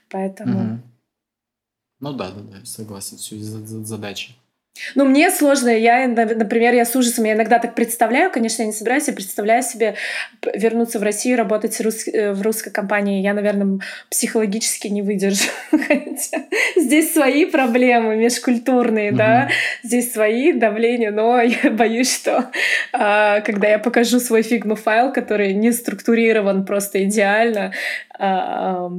Поэтому... 0.10 0.60
Мгм. 0.60 0.84
Ну 2.02 2.14
да, 2.14 2.30
да, 2.32 2.42
да, 2.42 2.66
согласен, 2.66 3.18
все 3.18 3.38
из-за 3.38 3.66
за- 3.66 3.84
задачи. 3.84 4.36
Ну, 4.94 5.06
мне 5.06 5.32
сложно. 5.32 5.70
Я, 5.70 6.08
например, 6.08 6.74
я 6.74 6.86
с 6.86 6.96
ужасом, 6.96 7.26
я 7.26 7.34
иногда 7.34 7.60
так 7.60 7.76
представляю, 7.76 8.30
конечно, 8.30 8.62
я 8.62 8.68
не 8.68 8.74
собираюсь, 8.74 9.08
я 9.08 9.14
представляю 9.14 9.64
себе 9.64 9.96
вернуться 10.54 11.00
в 11.00 11.04
Россию, 11.04 11.38
работать 11.38 11.80
рус- 11.80 12.08
э, 12.12 12.34
в 12.34 12.42
русской 12.42 12.72
компании. 12.72 13.22
Я, 13.22 13.34
наверное, 13.34 13.80
психологически 14.10 14.88
не 14.88 15.02
выдержу. 15.02 15.50
Здесь 16.76 17.14
свои 17.14 17.46
проблемы 17.46 18.16
межкультурные, 18.16 19.12
да, 19.12 19.50
здесь 19.84 20.12
свои 20.14 20.52
давления, 20.54 21.12
но 21.12 21.40
я 21.64 21.72
боюсь, 21.72 22.14
что 22.14 22.52
а, 22.94 23.42
когда 23.42 23.68
я 23.70 23.80
покажу 23.80 24.20
свой 24.20 24.42
фигму 24.42 24.76
файл, 24.76 25.12
который 25.12 25.54
не 25.54 25.72
структурирован 25.72 26.66
просто 26.66 27.04
идеально, 27.04 27.74
а, 28.18 28.90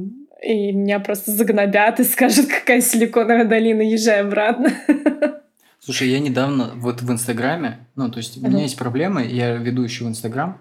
и 0.41 0.71
меня 0.71 0.99
просто 0.99 1.31
загнобят 1.31 1.99
и 1.99 2.03
скажут, 2.03 2.47
какая 2.47 2.81
силиконовая 2.81 3.45
долина, 3.45 3.81
езжай 3.81 4.21
обратно. 4.21 4.71
Слушай, 5.79 6.09
я 6.09 6.19
недавно 6.19 6.71
вот 6.75 7.01
в 7.01 7.11
Инстаграме, 7.11 7.87
ну, 7.95 8.09
то 8.09 8.17
есть 8.17 8.37
у 8.37 8.47
меня 8.47 8.63
есть 8.63 8.77
проблемы, 8.77 9.23
я 9.25 9.55
веду 9.55 9.83
еще 9.83 10.03
в 10.05 10.07
Инстаграм, 10.07 10.57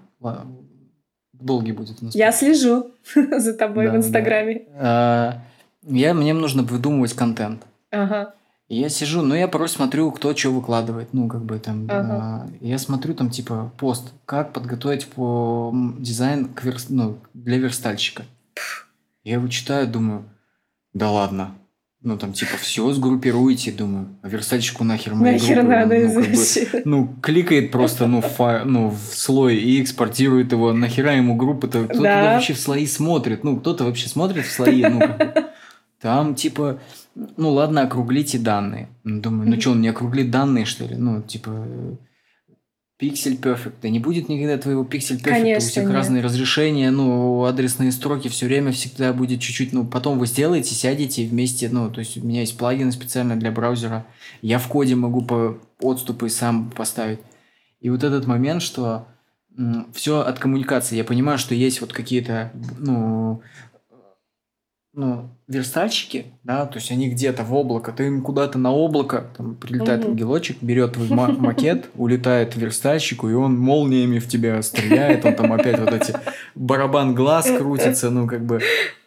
долгий 1.32 1.72
будет 1.72 2.02
у 2.02 2.06
нас. 2.06 2.14
Я 2.14 2.32
слежу 2.32 2.90
за 3.14 3.54
тобой 3.54 3.86
Да, 3.86 3.92
в. 3.92 3.96
Инстаграме. 3.96 4.64
А, 4.78 5.42
Я, 5.82 6.14
мне 6.14 6.32
нужно 6.34 6.62
выдумывать 6.62 7.12
контент. 7.14 7.62
Ага. 7.90 8.34
И 8.68 8.80
я 8.80 8.88
сижу, 8.88 9.22
ну, 9.22 9.34
я 9.34 9.46
порой 9.46 9.68
смотрю, 9.68 10.10
кто 10.10 10.34
что 10.34 10.50
выкладывает, 10.50 11.12
ну, 11.12 11.28
как 11.28 11.44
бы 11.44 11.58
там, 11.60 11.84
Ага. 11.88 12.16
а, 12.42 12.48
я 12.60 12.78
смотрю 12.78 13.14
там, 13.14 13.30
типа, 13.30 13.72
пост, 13.78 14.12
как 14.24 14.52
подготовить 14.52 15.06
по 15.06 15.72
дизайн 15.98 16.46
к 16.46 16.64
верс- 16.64 16.86
ну, 16.88 17.18
для 17.32 17.58
верстальщика. 17.58 18.24
Я 19.22 19.34
его 19.34 19.48
читаю, 19.48 19.86
думаю, 19.86 20.24
да 20.94 21.10
ладно. 21.10 21.54
Ну, 22.06 22.16
там, 22.16 22.32
типа, 22.32 22.52
все 22.60 22.88
сгруппируйте, 22.92 23.72
думаю, 23.72 24.06
а 24.22 24.28
верстальщику 24.28 24.84
нахер 24.84 25.16
мои 25.16 25.32
Нахер 25.32 25.56
группы? 25.56 25.68
надо 25.74 25.98
ну, 25.98 26.14
как 26.14 26.30
бы, 26.30 26.82
ну, 26.84 27.14
кликает 27.20 27.72
просто, 27.72 28.06
ну, 28.06 28.20
фа- 28.20 28.62
ну, 28.64 28.90
в 28.90 29.12
слой 29.12 29.56
и 29.56 29.82
экспортирует 29.82 30.52
его. 30.52 30.72
Нахера 30.72 31.16
ему 31.16 31.34
группы-то? 31.34 31.86
Кто 31.86 32.02
Да. 32.04 32.20
туда 32.20 32.34
вообще 32.34 32.52
в 32.52 32.60
слои 32.60 32.86
смотрит? 32.86 33.42
Ну, 33.42 33.56
кто-то 33.56 33.82
вообще 33.82 34.08
смотрит 34.08 34.46
в 34.46 34.52
слои? 34.52 34.82
Ну. 34.82 35.00
Там, 36.00 36.36
типа, 36.36 36.78
ну, 37.36 37.50
ладно, 37.50 37.82
округлите 37.82 38.38
данные. 38.38 38.88
Ну, 39.02 39.20
Думаю, 39.20 39.50
ну, 39.50 39.60
что, 39.60 39.72
он 39.72 39.80
не 39.80 39.88
округлит 39.88 40.30
данные, 40.30 40.64
что 40.64 40.84
ли? 40.84 40.94
Ну, 40.94 41.22
типа, 41.22 41.50
пиксель 42.98 43.36
перфект. 43.36 43.76
Да 43.82 43.88
не 43.88 43.98
будет 43.98 44.28
никогда 44.28 44.56
твоего 44.58 44.84
пиксель 44.84 45.22
перфекта. 45.22 45.64
У 45.64 45.68
всех 45.68 45.84
нет. 45.84 45.92
разные 45.92 46.22
разрешения, 46.22 46.90
ну, 46.90 47.44
адресные 47.44 47.92
строки 47.92 48.28
все 48.28 48.46
время 48.46 48.72
всегда 48.72 49.12
будет 49.12 49.40
чуть-чуть, 49.40 49.72
ну, 49.72 49.84
потом 49.84 50.18
вы 50.18 50.26
сделаете, 50.26 50.74
сядете 50.74 51.26
вместе, 51.26 51.68
ну, 51.68 51.90
то 51.90 52.00
есть 52.00 52.16
у 52.16 52.26
меня 52.26 52.40
есть 52.40 52.56
плагин 52.56 52.92
специально 52.92 53.36
для 53.36 53.50
браузера. 53.50 54.06
Я 54.40 54.58
в 54.58 54.68
коде 54.68 54.94
могу 54.94 55.22
по 55.22 55.58
отступы 55.80 56.30
сам 56.30 56.70
поставить. 56.70 57.20
И 57.80 57.90
вот 57.90 58.02
этот 58.02 58.26
момент, 58.26 58.62
что 58.62 59.06
все 59.94 60.20
от 60.20 60.38
коммуникации. 60.38 60.96
Я 60.96 61.04
понимаю, 61.04 61.38
что 61.38 61.54
есть 61.54 61.80
вот 61.80 61.92
какие-то, 61.92 62.52
ну, 62.78 63.42
ну, 64.96 65.28
верстальщики, 65.46 66.26
да, 66.42 66.64
то 66.64 66.78
есть 66.78 66.90
они 66.90 67.10
где-то 67.10 67.44
в 67.44 67.54
облако, 67.54 67.92
ты 67.92 68.06
им 68.06 68.22
куда-то 68.22 68.58
на 68.58 68.72
облако, 68.72 69.26
там 69.36 69.54
прилетает 69.54 70.00
Мгм. 70.00 70.12
ангелочек, 70.12 70.56
берет 70.62 70.94
твой 70.94 71.08
ма- 71.10 71.28
макет, 71.28 71.90
улетает 71.94 72.54
к 72.54 72.56
верстальщику, 72.56 73.28
и 73.28 73.34
он 73.34 73.58
молниями 73.58 74.18
в 74.18 74.26
тебя 74.26 74.60
стреляет, 74.62 75.24
он 75.26 75.36
там 75.36 75.52
опять 75.52 75.78
вот 75.78 75.92
эти 75.92 76.14
барабан 76.54 77.14
глаз 77.14 77.50
крутится, 77.58 78.10
ну, 78.10 78.26
как 78.26 78.44
бы, 78.44 78.60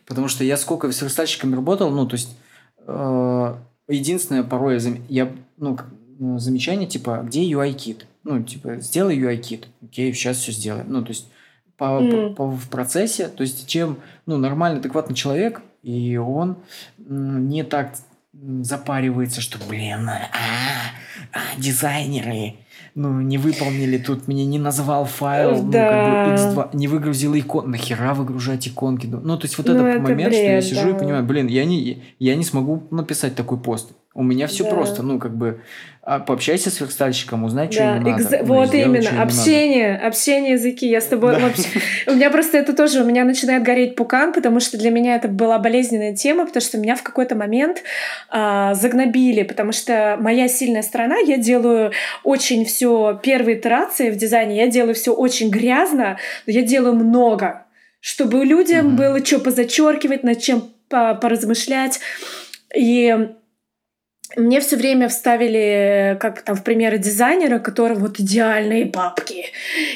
потому 0.06 0.28
что 0.28 0.44
я 0.44 0.58
сколько 0.58 0.92
с 0.92 1.02
верстальщиками 1.02 1.56
работал, 1.56 1.90
ну, 1.90 2.06
то 2.06 2.14
есть, 2.16 2.38
э, 2.86 3.56
единственное, 3.88 4.44
порой 4.44 4.80
я, 5.10 5.32
ну, 5.58 5.78
ну, 6.20 6.38
замечание, 6.38 6.88
типа, 6.88 7.24
где 7.26 7.42
UI-кит? 7.50 8.06
Ну, 8.24 8.44
типа, 8.44 8.76
сделай 8.82 9.18
UI-кит. 9.18 9.68
Окей, 9.82 10.14
сейчас 10.14 10.38
все 10.38 10.52
сделаем. 10.52 10.86
Ну, 10.90 11.02
то 11.02 11.10
есть, 11.10 11.32
по, 11.78 12.02
Мгм. 12.02 12.36
по- 12.36 12.52
в 12.52 12.70
процессе, 12.70 13.30
то 13.30 13.42
есть, 13.42 13.66
чем, 13.68 13.98
ну, 14.26 14.38
нормальный, 14.38 14.80
адекватный 14.80 15.16
человек, 15.16 15.62
и 15.90 16.18
он 16.18 16.58
не 17.08 17.64
так 17.64 17.94
запаривается, 18.62 19.42
что, 19.42 19.58
блин, 19.68 20.08
а, 20.10 20.30
а, 21.34 21.40
дизайнеры, 21.60 22.56
ну, 22.96 23.20
не 23.22 23.38
выполнили 23.38 23.98
тут, 23.98 24.28
мне 24.28 24.46
не 24.46 24.60
назвал 24.60 25.06
файл, 25.06 25.64
ну, 25.64 25.72
Да. 25.72 25.90
как 25.90 26.56
бы 26.56 26.62
X2, 26.62 26.70
не 26.78 26.88
выгрузил 26.88 27.36
икон, 27.36 27.72
нахера 27.72 28.14
выгружать 28.14 28.68
иконки? 28.68 29.08
Ну, 29.08 29.38
то 29.38 29.46
есть, 29.46 29.58
вот 29.58 29.68
Ну, 29.68 29.74
этот 29.74 29.88
это 29.88 30.02
момент, 30.02 30.34
что 30.34 30.44
я 30.44 30.50
бред, 30.52 30.64
сижу 30.64 30.90
и 30.90 30.92
да. 30.94 31.00
понимаю, 31.00 31.24
блин, 31.24 31.48
я 31.48 31.66
не, 31.66 32.04
я 32.20 32.36
не 32.36 32.44
смогу 32.44 32.84
написать 32.92 33.36
такой 33.36 33.58
пост. 33.60 33.92
У 34.20 34.24
меня 34.24 34.48
все 34.48 34.66
Да. 34.66 34.72
просто, 34.72 35.02
ну, 35.02 35.18
как 35.18 35.34
бы, 35.34 35.62
а, 36.04 36.20
пообщайся 36.20 36.70
с 36.70 36.82
верстальщиком, 36.82 37.46
узнай, 37.46 37.72
что 37.72 37.80
Да, 37.80 37.96
ему 37.96 38.10
надо. 38.10 38.22
экз- 38.22 38.38
ну, 38.42 38.54
вот 38.54 38.68
сделай, 38.68 38.84
именно, 38.84 39.02
что 39.02 39.12
ему 39.12 39.20
надо. 39.26 39.32
общение, 39.40 39.96
общение 39.96 40.52
языки. 40.54 40.88
Я 40.90 41.00
с 41.00 41.06
тобой 41.06 41.36
Да. 41.36 41.40
вообще... 41.40 41.64
У 42.06 42.12
меня 42.16 42.30
просто 42.30 42.58
это 42.58 42.74
тоже, 42.74 43.02
у 43.02 43.06
меня 43.06 43.24
начинает 43.24 43.64
гореть 43.64 43.96
пукан, 43.96 44.34
потому 44.34 44.60
что 44.60 44.78
для 44.78 44.90
меня 44.92 45.16
это 45.16 45.30
была 45.30 45.58
болезненная 45.58 46.14
тема, 46.14 46.46
потому 46.46 46.60
что 46.62 46.78
меня 46.78 46.98
в 46.98 47.04
какой-то 47.04 47.36
момент 47.36 47.82
а, 48.30 48.74
загнобили, 48.74 49.44
потому 49.44 49.72
что 49.72 50.18
моя 50.20 50.50
сильная 50.50 50.82
сторона, 50.82 51.16
я 51.20 51.38
делаю 51.38 51.94
очень 52.26 52.66
все 52.66 53.18
первые 53.24 53.58
итерации 53.58 54.10
в 54.12 54.18
дизайне, 54.18 54.58
я 54.58 54.68
делаю 54.68 54.96
все 54.96 55.14
очень 55.14 55.50
грязно, 55.50 56.18
но 56.46 56.52
я 56.52 56.62
делаю 56.64 56.94
много, 56.96 57.64
чтобы 58.02 58.44
людям 58.44 58.88
Мгм. 58.88 58.96
было 58.98 59.26
что 59.26 59.40
позачеркивать, 59.40 60.24
над 60.24 60.42
чем 60.42 60.64
по- 60.90 61.16
поразмышлять. 61.16 62.02
И 62.76 63.30
мне 64.36 64.60
все 64.60 64.76
время 64.76 65.10
вставили, 65.10 66.18
как 66.20 66.42
там, 66.44 66.56
в 66.56 66.64
примеры 66.64 66.98
дизайнера, 66.98 67.60
который 67.60 67.98
вот 67.98 68.20
идеальные 68.20 68.86
папки. 68.86 69.46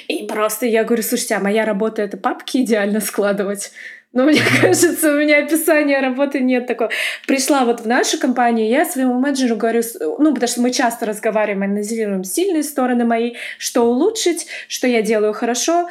И 0.07 0.25
просто 0.25 0.65
я 0.65 0.83
говорю, 0.83 1.03
слушайте, 1.03 1.35
а 1.35 1.39
моя 1.39 1.65
работа— 1.65 2.01
это 2.03 2.17
папки 2.17 2.57
идеально 2.57 2.99
складывать. 2.99 3.71
Но 4.11 4.25
мне 4.25 4.41
кажется, 4.61 5.11
у 5.11 5.17
меня 5.17 5.39
описания 5.39 5.99
работы 5.99 6.39
нет 6.39 6.67
такого. 6.67 6.91
Пришла 7.27 7.65
вот 7.65 7.81
в 7.81 7.87
нашу 7.87 8.19
компанию, 8.19 8.69
я 8.69 8.85
своему 8.85 9.15
менеджеру 9.15 9.55
говорю, 9.55 9.81
ну, 10.19 10.33
потому 10.33 10.47
что 10.47 10.61
мы 10.61 10.71
часто 10.71 11.07
разговариваем, 11.07 11.63
анализируем 11.63 12.23
сильные 12.23 12.61
стороны 12.61 13.05
мои, 13.05 13.33
что 13.57 13.83
улучшить, 13.83 14.45
что 14.67 14.87
я 14.87 15.01
делаю 15.01 15.33
хорошо. 15.33 15.89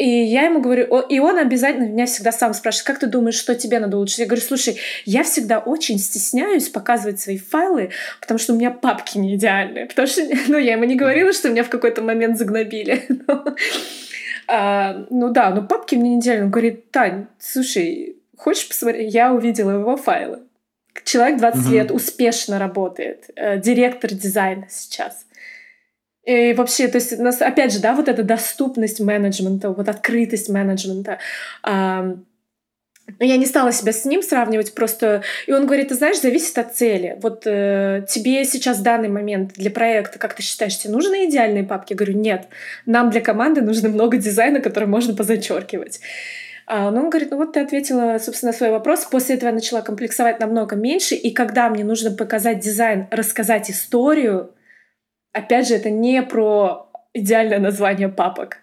И 0.00 0.08
я 0.08 0.44
ему 0.44 0.62
говорю, 0.62 1.00
и 1.00 1.18
он 1.18 1.36
обязательно 1.36 1.84
меня 1.84 2.06
всегда 2.06 2.32
сам 2.32 2.54
спрашивает, 2.54 2.86
как 2.86 3.00
ты 3.00 3.06
думаешь, 3.06 3.34
что 3.34 3.54
тебе 3.54 3.78
надо 3.78 3.98
улучшить? 3.98 4.20
Я 4.20 4.24
говорю, 4.24 4.40
слушай, 4.40 4.78
я 5.04 5.22
всегда 5.24 5.58
очень 5.58 5.98
стесняюсь 5.98 6.70
показывать 6.70 7.20
свои 7.20 7.36
файлы, 7.36 7.90
потому 8.18 8.38
что 8.38 8.54
у 8.54 8.56
меня 8.56 8.70
папки 8.70 9.18
не 9.18 9.34
идеальные. 9.34 9.84
Потому 9.84 10.08
что, 10.08 10.22
ну, 10.48 10.56
я 10.56 10.72
ему 10.72 10.84
не 10.84 10.96
говорила, 10.96 11.34
что 11.34 11.50
меня 11.50 11.64
в 11.64 11.68
какой-то 11.68 12.00
момент 12.00 12.38
загнобили. 12.38 13.04
Но, 13.28 13.44
а, 14.48 15.04
ну 15.10 15.28
да, 15.28 15.50
но 15.50 15.62
папки 15.62 15.96
мне 15.96 16.14
не 16.14 16.20
идеальные. 16.20 16.46
Он 16.46 16.50
говорит, 16.50 16.90
Тань, 16.90 17.26
слушай, 17.38 18.16
хочешь 18.38 18.66
посмотреть? 18.68 19.12
Я 19.12 19.34
увидела 19.34 19.72
его 19.72 19.98
файлы. 19.98 20.38
Человек 21.04 21.38
20 21.38 21.60
Мгм. 21.60 21.72
лет 21.72 21.90
успешно 21.90 22.58
работает, 22.58 23.28
э, 23.36 23.60
директор 23.60 24.10
дизайна 24.14 24.66
сейчас. 24.70 25.26
И 26.24 26.52
вообще, 26.52 26.88
то 26.88 26.96
есть, 26.98 27.18
нас, 27.18 27.40
опять 27.40 27.72
же, 27.72 27.80
да, 27.80 27.94
вот 27.94 28.08
эта 28.08 28.22
доступность 28.22 29.00
менеджмента, 29.00 29.70
вот 29.70 29.88
открытость 29.88 30.48
менеджмента. 30.48 31.18
Но 33.18 33.26
я 33.26 33.36
не 33.36 33.46
стала 33.46 33.72
себя 33.72 33.92
с 33.92 34.04
ним 34.04 34.22
сравнивать, 34.22 34.74
просто... 34.74 35.22
И 35.46 35.52
он 35.52 35.66
говорит, 35.66 35.88
ты 35.88 35.94
знаешь, 35.94 36.20
зависит 36.20 36.56
от 36.58 36.74
цели. 36.74 37.18
Вот 37.20 37.42
э, 37.44 38.04
тебе 38.08 38.44
сейчас 38.44 38.78
в 38.78 38.82
данный 38.82 39.08
момент 39.08 39.54
для 39.54 39.70
проекта, 39.70 40.18
как 40.18 40.34
ты 40.34 40.42
считаешь, 40.42 40.78
тебе 40.78 40.92
нужны 40.92 41.28
идеальные 41.28 41.64
папки? 41.64 41.92
Я 41.92 41.96
говорю, 41.96 42.18
нет. 42.18 42.46
Нам 42.86 43.10
для 43.10 43.20
команды 43.20 43.62
нужно 43.62 43.88
много 43.88 44.16
дизайна, 44.16 44.60
который 44.60 44.88
можно 44.88 45.14
позачеркивать. 45.14 46.00
А, 46.66 46.90
ну, 46.92 47.02
он 47.02 47.10
говорит, 47.10 47.32
ну 47.32 47.36
вот 47.36 47.54
ты 47.54 47.60
ответила, 47.60 48.18
собственно, 48.20 48.52
на 48.52 48.56
свой 48.56 48.70
вопрос. 48.70 49.04
После 49.10 49.34
этого 49.34 49.48
я 49.48 49.54
начала 49.54 49.82
комплексовать 49.82 50.38
намного 50.38 50.76
меньше. 50.76 51.16
И 51.16 51.32
когда 51.32 51.68
мне 51.68 51.82
нужно 51.82 52.12
показать 52.12 52.60
дизайн, 52.60 53.08
рассказать 53.10 53.70
историю, 53.70 54.52
опять 55.32 55.68
же, 55.68 55.74
это 55.74 55.90
не 55.90 56.22
про 56.22 56.90
идеальное 57.12 57.58
название 57.58 58.08
папок. 58.08 58.58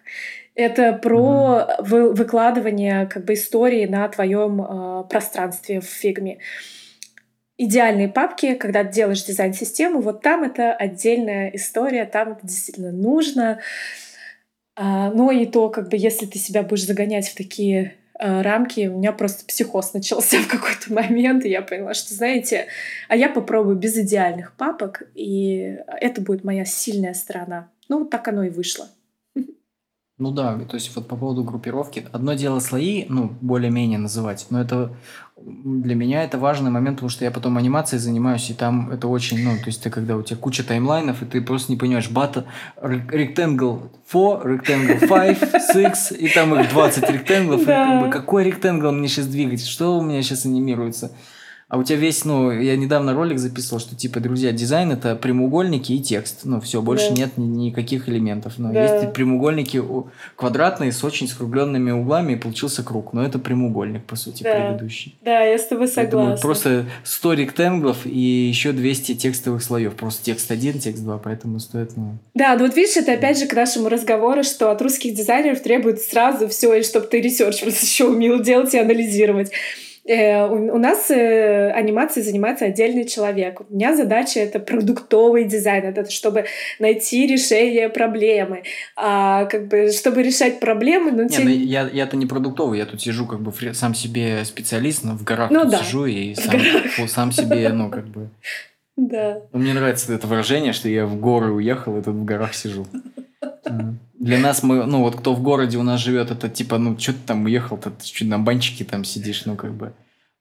Это 0.54 0.92
про 0.92 1.68
вы- 1.78 2.12
выкладывание 2.12 3.06
как 3.06 3.24
бы 3.24 3.34
истории 3.34 3.86
на 3.86 4.08
твоем 4.08 4.60
э, 4.60 5.04
пространстве 5.08 5.80
в 5.80 5.84
фигме. 5.84 6.38
идеальные 7.60 8.08
папки, 8.08 8.54
когда 8.54 8.84
ты 8.84 8.92
делаешь 8.92 9.24
дизайн-систему, 9.24 10.00
вот 10.00 10.22
там 10.22 10.44
это 10.44 10.72
отдельная 10.72 11.50
история, 11.50 12.04
там 12.04 12.32
это 12.32 12.46
действительно 12.46 12.92
нужно. 12.92 13.60
А, 14.76 15.10
но 15.10 15.32
и 15.32 15.44
то, 15.44 15.68
как 15.68 15.88
бы, 15.88 15.96
если 15.96 16.26
ты 16.26 16.38
себя 16.38 16.62
будешь 16.62 16.86
загонять 16.86 17.28
в 17.28 17.36
такие 17.36 17.97
рамки, 18.18 18.88
у 18.88 18.98
меня 18.98 19.12
просто 19.12 19.44
психоз 19.46 19.94
начался 19.94 20.38
в 20.38 20.48
какой-то 20.48 20.92
момент, 20.92 21.44
и 21.44 21.50
я 21.50 21.62
поняла, 21.62 21.94
что, 21.94 22.14
знаете, 22.14 22.66
а 23.08 23.16
я 23.16 23.28
попробую 23.28 23.76
без 23.76 23.96
идеальных 23.96 24.54
папок, 24.54 25.02
и 25.14 25.78
это 26.00 26.20
будет 26.20 26.44
моя 26.44 26.64
сильная 26.64 27.14
сторона. 27.14 27.70
Ну, 27.88 28.04
так 28.04 28.28
оно 28.28 28.42
и 28.44 28.50
вышло. 28.50 28.88
Ну 30.18 30.32
да, 30.32 30.58
то 30.58 30.74
есть 30.74 30.94
вот 30.96 31.06
по 31.06 31.14
поводу 31.14 31.44
группировки. 31.44 32.06
Одно 32.10 32.34
дело 32.34 32.58
слои, 32.58 33.04
ну, 33.08 33.32
более-менее 33.40 33.98
называть, 33.98 34.46
но 34.50 34.60
это 34.60 34.92
для 35.36 35.94
меня 35.94 36.24
это 36.24 36.38
важный 36.38 36.72
момент, 36.72 36.96
потому 36.96 37.10
что 37.10 37.24
я 37.24 37.30
потом 37.30 37.56
анимацией 37.56 38.00
занимаюсь, 38.00 38.50
и 38.50 38.54
там 38.54 38.90
это 38.90 39.06
очень, 39.06 39.44
ну, 39.44 39.56
то 39.56 39.66
есть 39.66 39.80
ты 39.80 39.90
когда 39.90 40.16
у 40.16 40.22
тебя 40.22 40.36
куча 40.36 40.64
таймлайнов, 40.64 41.22
и 41.22 41.26
ты 41.26 41.40
просто 41.40 41.70
не 41.70 41.78
понимаешь, 41.78 42.10
бата, 42.10 42.46
rectangle 42.76 43.90
4, 44.10 44.56
rectangle 44.56 45.08
5, 45.08 45.72
6, 45.72 46.12
и 46.18 46.28
там 46.28 46.58
их 46.58 46.68
20 46.68 47.10
ректанглов, 47.10 47.64
да. 47.64 47.84
и 47.84 47.86
как 47.86 48.06
бы 48.06 48.10
какой 48.10 48.44
ректангл 48.44 48.90
мне 48.90 49.06
сейчас 49.06 49.26
двигать, 49.28 49.64
что 49.64 49.98
у 49.98 50.02
меня 50.02 50.20
сейчас 50.22 50.44
анимируется. 50.44 51.12
А 51.68 51.76
у 51.76 51.84
тебя 51.84 51.98
весь, 51.98 52.24
ну, 52.24 52.50
я 52.50 52.76
недавно 52.76 53.12
ролик 53.12 53.38
записывал, 53.38 53.78
что 53.78 53.94
типа, 53.94 54.20
друзья, 54.20 54.52
дизайн 54.52 54.90
это 54.90 55.14
прямоугольники 55.14 55.92
и 55.92 56.00
текст. 56.00 56.40
Ну, 56.44 56.62
все, 56.62 56.80
больше 56.80 57.10
да. 57.10 57.16
нет 57.16 57.36
ни, 57.36 57.66
никаких 57.66 58.08
элементов. 58.08 58.54
Но 58.56 58.72
да. 58.72 59.00
есть 59.00 59.12
прямоугольники 59.12 59.82
квадратные 60.36 60.92
с 60.92 61.04
очень 61.04 61.28
скругленными 61.28 61.90
углами, 61.90 62.32
и 62.32 62.36
получился 62.36 62.82
круг. 62.82 63.12
Но 63.12 63.22
это 63.22 63.38
прямоугольник, 63.38 64.04
по 64.04 64.16
сути, 64.16 64.44
да. 64.44 64.54
предыдущий. 64.54 65.18
Да, 65.22 65.42
я 65.42 65.58
с 65.58 65.66
тобой 65.66 65.88
согласна. 65.88 66.18
Поэтому 66.18 66.40
просто 66.40 66.86
100 67.04 67.32
ректанглов 67.34 68.06
и 68.06 68.18
еще 68.18 68.72
200 68.72 69.16
текстовых 69.16 69.62
слоев. 69.62 69.94
Просто 69.94 70.24
текст 70.24 70.50
1, 70.50 70.78
текст 70.78 71.02
2, 71.02 71.18
поэтому 71.18 71.60
стоит, 71.60 71.98
ну... 71.98 72.16
Да, 72.34 72.56
ну 72.56 72.64
вот 72.64 72.76
видишь, 72.76 72.96
это 72.96 73.12
опять 73.12 73.38
же 73.38 73.46
к 73.46 73.52
нашему 73.52 73.90
разговору, 73.90 74.42
что 74.42 74.70
от 74.70 74.80
русских 74.80 75.14
дизайнеров 75.14 75.60
требуют 75.60 76.00
сразу 76.00 76.48
все, 76.48 76.72
и 76.72 76.82
чтобы 76.82 77.08
ты 77.08 77.20
research 77.20 77.60
еще 77.62 78.04
умел 78.08 78.40
делать 78.40 78.72
и 78.72 78.78
анализировать. 78.78 79.50
Э, 80.08 80.48
у 80.48 80.78
нас 80.78 81.10
э, 81.10 81.70
анимацией 81.70 82.24
занимается 82.24 82.64
отдельный 82.64 83.04
человек. 83.04 83.60
У 83.68 83.74
меня 83.74 83.94
задача 83.94 84.40
это 84.40 84.58
продуктовый 84.58 85.44
дизайн, 85.44 85.84
это 85.84 86.10
чтобы 86.10 86.46
найти 86.78 87.26
решение 87.26 87.90
проблемы, 87.90 88.62
а 88.96 89.44
как 89.44 89.68
бы 89.68 89.92
чтобы 89.92 90.22
решать 90.22 90.60
проблемы, 90.60 91.12
ну, 91.12 91.24
не, 91.24 91.28
те... 91.28 91.42
ну 91.42 91.50
я 91.50 91.86
я-то 91.92 92.16
не 92.16 92.24
продуктовый, 92.24 92.78
я 92.78 92.86
тут 92.86 93.02
сижу 93.02 93.26
как 93.26 93.40
бы 93.40 93.52
сам 93.74 93.94
себе 93.94 94.46
специалист, 94.46 95.04
но 95.04 95.12
в 95.12 95.24
горах 95.24 95.50
ну, 95.50 95.60
тут 95.60 95.72
да. 95.72 95.78
сижу 95.78 96.06
и 96.06 96.34
сам, 96.34 96.58
сам 97.06 97.30
себе, 97.30 97.68
ну 97.68 97.90
как 97.90 98.06
бы. 98.06 98.30
Да. 98.96 99.42
Ну, 99.52 99.58
мне 99.58 99.74
нравится 99.74 100.12
это 100.14 100.26
выражение, 100.26 100.72
что 100.72 100.88
я 100.88 101.04
в 101.04 101.20
горы 101.20 101.52
уехал 101.52 101.98
и 101.98 102.02
тут 102.02 102.14
в 102.14 102.24
горах 102.24 102.54
сижу. 102.54 102.86
Для 104.18 104.38
нас 104.38 104.62
мы, 104.62 104.84
ну 104.84 105.02
вот 105.02 105.16
кто 105.16 105.34
в 105.34 105.42
городе 105.42 105.78
у 105.78 105.82
нас 105.82 106.00
живет, 106.00 106.30
это 106.30 106.48
типа, 106.48 106.78
ну 106.78 106.98
что 106.98 107.12
ты 107.12 107.18
там 107.26 107.44
уехал-то, 107.44 107.90
ты 107.90 108.04
что 108.04 108.24
на 108.24 108.38
банчике 108.38 108.84
там 108.84 109.04
сидишь, 109.04 109.44
ну 109.46 109.56
как 109.56 109.74
бы. 109.74 109.92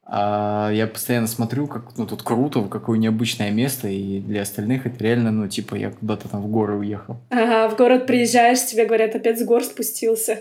А 0.09 0.71
я 0.71 0.87
постоянно 0.87 1.27
смотрю, 1.27 1.67
как 1.67 1.97
ну 1.97 2.07
тут 2.07 2.23
круто, 2.23 2.61
какое 2.63 2.97
необычное 2.97 3.51
место, 3.51 3.89
и 3.89 4.19
для 4.21 4.43
остальных 4.43 4.85
это 4.85 5.03
реально, 5.03 5.31
ну 5.31 5.47
типа 5.47 5.75
я 5.75 5.91
куда-то 5.91 6.29
там 6.29 6.41
в 6.41 6.47
горы 6.47 6.77
уехал. 6.77 7.17
Ага, 7.29 7.69
в 7.69 7.77
город 7.77 8.07
приезжаешь, 8.07 8.65
тебе 8.65 8.85
говорят, 8.85 9.15
опять 9.15 9.39
с 9.39 9.43
гор 9.43 9.63
спустился. 9.63 10.39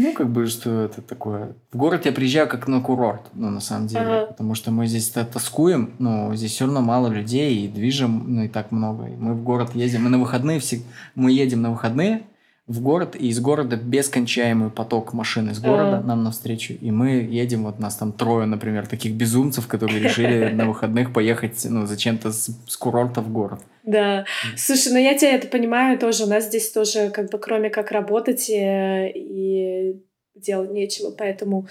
Ну, 0.00 0.12
как 0.12 0.30
бы, 0.30 0.46
что 0.46 0.84
это 0.84 1.02
такое. 1.02 1.56
В 1.72 1.76
город 1.76 2.06
я 2.06 2.12
приезжаю 2.12 2.48
как 2.48 2.68
на 2.68 2.80
курорт, 2.80 3.22
ну, 3.34 3.50
на 3.50 3.58
самом 3.58 3.88
деле. 3.88 4.06
Ага. 4.06 4.26
Потому 4.26 4.54
что 4.54 4.70
мы 4.70 4.86
здесь 4.86 5.08
тоскуем, 5.08 5.94
но 5.98 6.32
здесь 6.36 6.52
все 6.52 6.66
равно 6.66 6.82
мало 6.82 7.08
людей, 7.08 7.64
и 7.64 7.68
движем, 7.68 8.22
ну, 8.28 8.42
и 8.44 8.48
так 8.48 8.70
много. 8.70 9.06
И 9.06 9.16
мы 9.16 9.34
в 9.34 9.42
город 9.42 9.74
ездим. 9.74 10.04
Мы 10.04 10.10
на 10.10 10.18
выходные 10.18 10.60
все... 10.60 10.82
Мы 11.16 11.32
едем 11.32 11.62
на 11.62 11.72
выходные, 11.72 12.22
в 12.68 12.82
город, 12.82 13.16
и 13.18 13.28
из 13.28 13.40
города 13.40 13.76
бескончаемый 13.76 14.70
поток 14.70 15.14
машин 15.14 15.50
из 15.50 15.58
города 15.58 15.98
а. 15.98 16.02
нам 16.02 16.22
навстречу. 16.22 16.74
И 16.74 16.90
мы 16.90 17.12
едем, 17.12 17.64
вот 17.64 17.78
нас 17.78 17.96
там 17.96 18.12
трое, 18.12 18.46
например, 18.46 18.86
таких 18.86 19.14
безумцев, 19.14 19.66
которые 19.66 20.00
решили 20.00 20.50
на 20.52 20.66
выходных 20.66 21.14
поехать, 21.14 21.64
ну, 21.64 21.86
зачем-то 21.86 22.30
с, 22.30 22.50
с 22.66 22.76
курорта 22.76 23.22
в 23.22 23.32
город. 23.32 23.60
Да. 23.84 24.26
Слушай, 24.54 24.92
ну 24.92 24.98
я 24.98 25.16
тебя 25.16 25.34
это 25.34 25.48
понимаю 25.48 25.98
тоже. 25.98 26.24
У 26.24 26.28
нас 26.28 26.44
здесь 26.46 26.70
тоже, 26.70 27.08
как 27.08 27.30
бы, 27.30 27.38
кроме 27.38 27.70
как 27.70 27.90
работать 27.90 28.50
и, 28.50 29.12
и 29.14 30.02
делать 30.34 30.70
нечего, 30.70 31.10
поэтому 31.10 31.66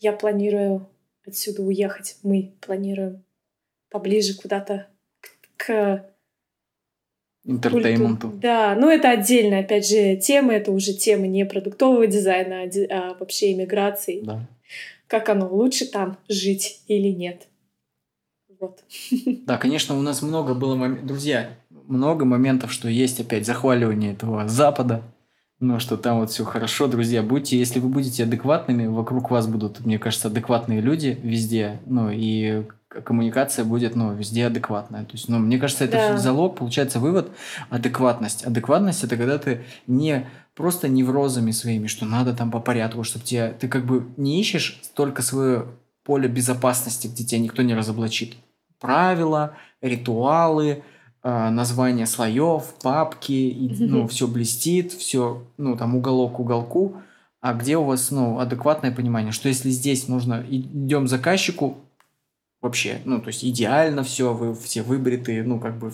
я 0.00 0.12
планирую 0.12 0.88
отсюда 1.24 1.62
уехать. 1.62 2.16
Мы 2.24 2.54
планируем 2.60 3.22
поближе 3.88 4.34
куда-то 4.34 4.88
к, 5.20 5.64
к 5.64 6.09
Интертейменту. 7.50 8.32
Да, 8.40 8.76
ну 8.78 8.88
это 8.88 9.10
отдельная, 9.10 9.60
опять 9.60 9.88
же, 9.88 10.16
тема, 10.16 10.52
это 10.52 10.70
уже 10.70 10.92
тема 10.92 11.26
не 11.26 11.44
продуктового 11.44 12.06
дизайна, 12.06 12.62
а, 12.62 12.68
а 12.90 13.16
вообще 13.18 13.52
иммиграции. 13.52 14.20
Да. 14.22 14.46
Как 15.08 15.28
оно, 15.28 15.48
лучше 15.48 15.86
там 15.86 16.16
жить 16.28 16.80
или 16.86 17.08
нет. 17.08 17.48
Вот. 18.60 18.78
Да, 19.46 19.58
конечно, 19.58 19.98
у 19.98 20.02
нас 20.02 20.22
много 20.22 20.54
было 20.54 20.76
моментов, 20.76 21.06
друзья, 21.06 21.50
много 21.88 22.24
моментов, 22.24 22.72
что 22.72 22.88
есть 22.88 23.18
опять 23.18 23.46
захваливание 23.46 24.12
этого 24.12 24.46
Запада, 24.46 25.02
ну, 25.58 25.80
что 25.80 25.96
там 25.96 26.20
вот 26.20 26.30
все 26.30 26.44
хорошо, 26.44 26.86
друзья, 26.86 27.22
будьте, 27.22 27.58
если 27.58 27.80
вы 27.80 27.88
будете 27.88 28.22
адекватными, 28.22 28.86
вокруг 28.86 29.30
вас 29.30 29.46
будут, 29.46 29.84
мне 29.84 29.98
кажется, 29.98 30.28
адекватные 30.28 30.80
люди 30.80 31.18
везде, 31.22 31.80
ну, 31.84 32.10
и 32.10 32.62
коммуникация 32.90 33.64
будет, 33.64 33.94
ну, 33.94 34.12
везде 34.12 34.46
адекватная. 34.46 35.04
То 35.04 35.12
есть, 35.12 35.28
ну, 35.28 35.38
мне 35.38 35.58
кажется, 35.58 35.84
это 35.84 35.96
да. 35.96 36.18
залог, 36.18 36.56
получается, 36.56 36.98
вывод 36.98 37.30
адекватность. 37.68 38.44
Адекватность 38.44 39.04
это 39.04 39.16
когда 39.16 39.38
ты 39.38 39.64
не 39.86 40.26
просто 40.54 40.88
неврозами 40.88 41.52
своими, 41.52 41.86
что 41.86 42.04
надо 42.04 42.34
там 42.34 42.50
по 42.50 42.58
порядку, 42.58 43.04
чтобы 43.04 43.24
тебя, 43.24 43.52
ты 43.52 43.68
как 43.68 43.86
бы 43.86 44.08
не 44.16 44.40
ищешь 44.40 44.80
только 44.94 45.22
свое 45.22 45.66
поле 46.04 46.28
безопасности, 46.28 47.06
где 47.06 47.24
тебя 47.24 47.40
никто 47.40 47.62
не 47.62 47.74
разоблачит. 47.74 48.34
Правила, 48.80 49.54
ритуалы, 49.80 50.82
э, 51.22 51.50
название 51.50 52.06
слоев, 52.06 52.74
папки, 52.82 53.32
и, 53.32 53.84
ну, 53.84 54.08
все 54.08 54.26
блестит, 54.26 54.92
все, 54.92 55.44
ну, 55.58 55.76
там 55.76 55.94
уголок 55.94 56.36
к 56.36 56.40
уголку. 56.40 56.96
А 57.40 57.54
где 57.54 57.76
у 57.76 57.84
вас, 57.84 58.10
ну, 58.10 58.40
адекватное 58.40 58.90
понимание, 58.90 59.32
что 59.32 59.48
если 59.48 59.70
здесь 59.70 60.08
нужно, 60.08 60.44
идем 60.50 61.06
заказчику, 61.06 61.78
вообще, 62.60 62.98
ну, 63.04 63.20
то 63.20 63.28
есть 63.28 63.44
идеально 63.44 64.02
все, 64.02 64.34
вы 64.34 64.54
все 64.54 64.82
выбритые, 64.82 65.42
ну, 65.42 65.58
как 65.58 65.78
бы 65.78 65.90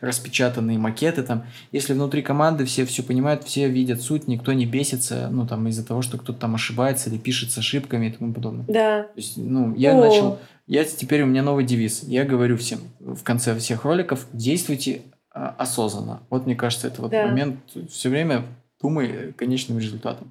распечатанные 0.00 0.78
макеты 0.78 1.22
там. 1.22 1.44
Если 1.72 1.92
внутри 1.92 2.22
команды 2.22 2.64
все 2.64 2.86
все 2.86 3.02
понимают, 3.02 3.44
все 3.44 3.68
видят 3.68 4.00
суть, 4.00 4.26
никто 4.26 4.52
не 4.52 4.66
бесится, 4.66 5.28
ну, 5.30 5.46
там, 5.46 5.68
из-за 5.68 5.86
того, 5.86 6.02
что 6.02 6.18
кто-то 6.18 6.38
там 6.38 6.54
ошибается 6.54 7.10
или 7.10 7.18
пишет 7.18 7.50
с 7.50 7.58
ошибками 7.58 8.06
и 8.06 8.12
тому 8.12 8.32
подобное. 8.32 8.64
Да. 8.66 9.02
То 9.02 9.16
есть, 9.16 9.36
ну, 9.36 9.74
я 9.74 9.92
О. 9.92 10.00
начал, 10.00 10.38
я 10.66 10.84
теперь 10.84 11.22
у 11.22 11.26
меня 11.26 11.42
новый 11.42 11.64
девиз. 11.64 12.02
Я 12.04 12.24
говорю 12.24 12.56
всем 12.56 12.80
в 12.98 13.22
конце 13.22 13.56
всех 13.58 13.84
роликов, 13.84 14.26
действуйте 14.32 15.02
а, 15.30 15.54
осознанно. 15.58 16.22
Вот, 16.30 16.46
мне 16.46 16.56
кажется, 16.56 16.86
это 16.86 17.02
вот 17.02 17.10
да. 17.10 17.26
момент, 17.26 17.58
все 17.90 18.08
время 18.08 18.44
думай 18.80 19.32
конечным 19.32 19.78
результатом. 19.78 20.30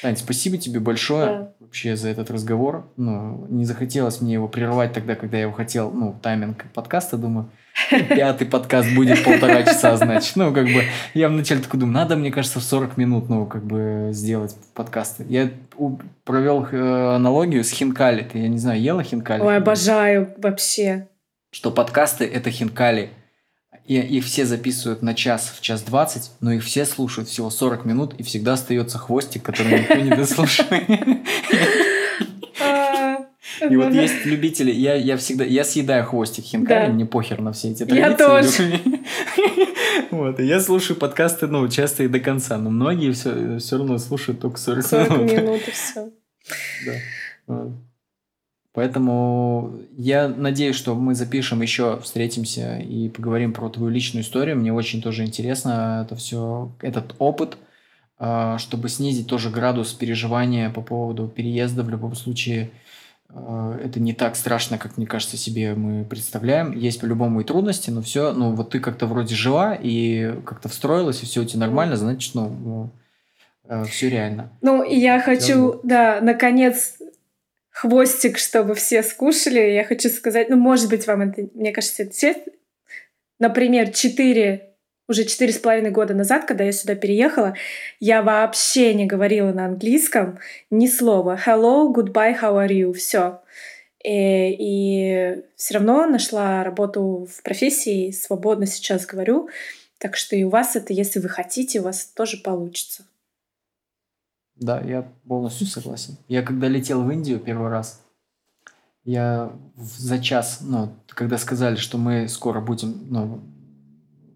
Тань, 0.00 0.16
спасибо 0.16 0.56
тебе 0.56 0.80
большое 0.80 1.26
да. 1.26 1.52
вообще 1.60 1.96
за 1.96 2.08
этот 2.08 2.30
разговор. 2.30 2.90
Ну, 2.96 3.46
не 3.48 3.64
захотелось 3.64 4.20
мне 4.20 4.34
его 4.34 4.48
прерывать 4.48 4.92
тогда, 4.92 5.14
когда 5.14 5.36
я 5.36 5.44
его 5.44 5.52
хотел, 5.52 5.90
ну, 5.90 6.18
тайминг 6.22 6.64
подкаста, 6.72 7.16
думаю, 7.16 7.50
пятый 7.90 8.46
подкаст 8.46 8.94
будет 8.94 9.22
полтора 9.24 9.62
часа, 9.62 9.96
значит. 9.96 10.36
Ну, 10.36 10.52
как 10.52 10.64
бы, 10.64 10.84
я 11.14 11.28
вначале 11.28 11.60
такой 11.60 11.80
думаю, 11.80 11.94
надо, 11.94 12.16
мне 12.16 12.30
кажется, 12.30 12.60
в 12.60 12.64
40 12.64 12.96
минут, 12.96 13.28
ну, 13.28 13.46
как 13.46 13.64
бы, 13.64 14.10
сделать 14.12 14.56
подкасты. 14.74 15.24
Я 15.28 15.50
провел 16.24 16.66
э, 16.70 17.14
аналогию 17.16 17.64
с 17.64 17.70
хинкали. 17.70 18.22
Ты, 18.22 18.38
я 18.38 18.48
не 18.48 18.58
знаю, 18.58 18.80
ела 18.80 19.02
хинкали? 19.02 19.42
Ой, 19.42 19.56
обожаю 19.56 20.34
вообще. 20.38 21.08
Что 21.50 21.70
подкасты– 21.70 22.24
это 22.32 22.50
хинкали– 22.50 23.10
и 23.86 23.98
их 23.98 24.24
все 24.24 24.46
записывают 24.46 25.02
на 25.02 25.14
час, 25.14 25.54
в 25.56 25.60
час 25.60 25.82
двадцать, 25.82 26.30
но 26.40 26.52
их 26.52 26.62
все 26.62 26.84
слушают 26.84 27.28
всего 27.28 27.50
40 27.50 27.84
минут, 27.84 28.14
и 28.18 28.22
всегда 28.22 28.54
остается 28.54 28.98
хвостик, 28.98 29.42
который 29.42 29.80
никто 29.80 29.94
не 29.94 30.10
дослушает. 30.10 30.88
А, 32.60 33.18
и 33.68 33.76
вот 33.76 33.92
есть 33.92 34.24
любители, 34.24 34.70
я, 34.70 34.94
я 34.94 35.16
всегда, 35.16 35.44
я 35.44 35.64
съедаю 35.64 36.04
хвостик 36.04 36.44
хинкали, 36.44 36.86
да. 36.86 36.92
мне 36.92 37.06
похер 37.06 37.40
на 37.40 37.52
все 37.52 37.70
эти 37.70 37.84
традиции. 37.84 37.98
Я 37.98 38.16
тоже. 38.16 38.80
Вот, 40.10 40.40
и 40.40 40.44
я 40.44 40.60
слушаю 40.60 40.98
подкасты, 40.98 41.46
ну, 41.46 41.66
часто 41.68 42.04
и 42.04 42.08
до 42.08 42.20
конца, 42.20 42.58
но 42.58 42.68
многие 42.68 43.12
все, 43.12 43.58
все 43.58 43.78
равно 43.78 43.96
слушают 43.98 44.40
только 44.40 44.58
40, 44.58 44.86
40 44.86 45.10
минут. 45.10 45.30
40 45.30 45.42
минут 45.42 45.60
и 45.68 45.70
все. 45.70 46.10
Да. 47.46 47.72
Поэтому 48.74 49.80
я 49.98 50.28
надеюсь, 50.28 50.76
что 50.76 50.94
мы 50.94 51.14
запишем 51.14 51.60
еще, 51.60 52.00
встретимся 52.00 52.78
и 52.78 53.10
поговорим 53.10 53.52
про 53.52 53.68
твою 53.68 53.90
личную 53.90 54.24
историю. 54.24 54.56
Мне 54.56 54.72
очень 54.72 55.02
тоже 55.02 55.24
интересно 55.24 56.04
это 56.06 56.16
все, 56.16 56.72
этот 56.80 57.14
опыт, 57.18 57.58
а, 58.18 58.56
чтобы 58.56 58.88
снизить 58.88 59.26
тоже 59.26 59.50
градус 59.50 59.92
переживания 59.92 60.70
по 60.70 60.80
поводу 60.80 61.28
переезда. 61.28 61.82
В 61.82 61.90
любом 61.90 62.14
случае, 62.14 62.70
э, 63.28 63.80
это 63.84 64.00
не 64.00 64.14
так 64.14 64.36
страшно, 64.36 64.78
как, 64.78 64.96
мне 64.96 65.06
кажется, 65.06 65.36
себе 65.36 65.74
мы 65.74 66.04
представляем. 66.04 66.72
Есть 66.72 67.00
по-любому 67.00 67.42
и 67.42 67.44
трудности, 67.44 67.90
но 67.90 68.00
все, 68.00 68.32
ну, 68.32 68.54
вот 68.54 68.70
ты 68.70 68.80
как-то 68.80 69.04
вроде 69.04 69.34
жила 69.34 69.74
и 69.74 70.34
как-то 70.46 70.70
встроилась, 70.70 71.22
и 71.22 71.26
все 71.26 71.42
у 71.42 71.44
тебя 71.44 71.60
нормально, 71.60 71.96
значит, 71.96 72.34
ну, 72.34 72.48
ну 72.48 72.90
э, 73.64 73.84
все 73.84 74.08
реально. 74.08 74.48
Ну, 74.62 74.82
и 74.82 74.96
я 74.96 75.20
хочу, 75.20 75.80
да, 75.82 76.20
наконец, 76.22 77.01
хвостик, 77.82 78.38
чтобы 78.38 78.74
все 78.74 79.02
скушали. 79.02 79.72
Я 79.72 79.84
хочу 79.84 80.08
сказать, 80.08 80.48
ну, 80.48 80.56
может 80.56 80.88
быть, 80.88 81.06
вам 81.08 81.22
это, 81.22 81.48
мне 81.54 81.72
кажется, 81.72 82.04
это 82.04 82.12
все, 82.12 82.36
например, 83.40 83.90
четыре 83.90 84.68
уже 85.08 85.24
четыре 85.24 85.52
с 85.52 85.58
половиной 85.58 85.90
года 85.90 86.14
назад, 86.14 86.44
когда 86.44 86.62
я 86.64 86.72
сюда 86.72 86.94
переехала, 86.94 87.54
я 87.98 88.22
вообще 88.22 88.94
не 88.94 89.04
говорила 89.04 89.52
на 89.52 89.66
английском 89.66 90.38
ни 90.70 90.86
слова. 90.86 91.38
Hello, 91.44 91.92
goodbye, 91.92 92.40
how 92.40 92.54
are 92.64 92.68
you? 92.68 92.92
Все. 92.92 93.40
И, 94.04 94.56
и 94.58 95.42
все 95.56 95.74
равно 95.74 96.06
нашла 96.06 96.62
работу 96.62 97.28
в 97.30 97.42
профессии, 97.42 98.12
свободно 98.12 98.64
сейчас 98.66 99.04
говорю. 99.04 99.48
Так 99.98 100.16
что 100.16 100.36
и 100.36 100.44
у 100.44 100.48
вас 100.48 100.76
это, 100.76 100.92
если 100.92 101.18
вы 101.18 101.28
хотите, 101.28 101.80
у 101.80 101.82
вас 101.82 102.06
тоже 102.06 102.38
получится. 102.38 103.04
Да, 104.62 104.80
я 104.80 105.04
полностью 105.26 105.66
согласен. 105.66 106.16
Я 106.28 106.42
когда 106.42 106.68
летел 106.68 107.02
в 107.02 107.10
Индию 107.10 107.40
первый 107.40 107.68
раз, 107.68 108.00
я 109.04 109.50
за 109.76 110.20
час, 110.20 110.60
ну, 110.62 110.90
когда 111.08 111.36
сказали, 111.36 111.74
что 111.74 111.98
мы 111.98 112.28
скоро 112.28 112.60
будем, 112.60 112.94
ну, 113.10 113.40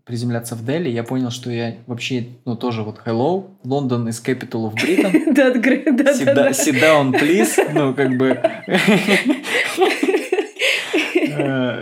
приземляться 0.05 0.57
в 0.57 0.65
Дели, 0.65 0.89
я 0.89 1.05
понял, 1.05 1.31
что 1.31 1.51
я 1.51 1.77
вообще, 1.87 2.27
ну, 2.45 2.57
тоже 2.57 2.83
вот 2.83 3.01
hello, 3.05 3.51
London 3.65 4.09
is 4.09 4.21
capital 4.25 4.69
of 4.69 4.75
Britain. 4.75 5.33
Да, 5.33 5.51
да, 5.51 5.61
да. 6.35 6.51
Sit 6.51 6.81
down, 6.81 7.13
please. 7.13 7.57
Ну, 7.73 7.95
как 7.95 8.17
бы... 8.17 8.41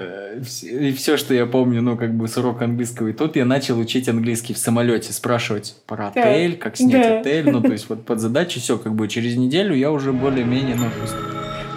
Э, 0.34 0.66
и 0.66 0.92
все, 0.92 1.16
что 1.16 1.34
я 1.34 1.46
помню, 1.46 1.82
ну, 1.82 1.96
как 1.96 2.14
бы 2.14 2.28
с 2.28 2.36
урока 2.36 2.64
английского. 2.64 3.08
И 3.08 3.12
тут 3.12 3.36
я 3.36 3.44
начал 3.44 3.78
учить 3.78 4.08
английский 4.08 4.54
в 4.54 4.58
самолете, 4.58 5.12
спрашивать 5.12 5.76
про 5.86 6.08
отель, 6.08 6.56
как 6.56 6.76
снять 6.76 7.20
отель. 7.20 7.50
Ну, 7.50 7.60
то 7.60 7.72
есть 7.72 7.88
вот 7.88 8.04
под 8.04 8.20
задачу 8.20 8.60
все, 8.60 8.78
как 8.78 8.94
бы 8.94 9.08
через 9.08 9.36
неделю 9.36 9.74
я 9.74 9.90
уже 9.90 10.12
более-менее, 10.12 10.76
ну, 10.76 10.86
просто 10.98 11.16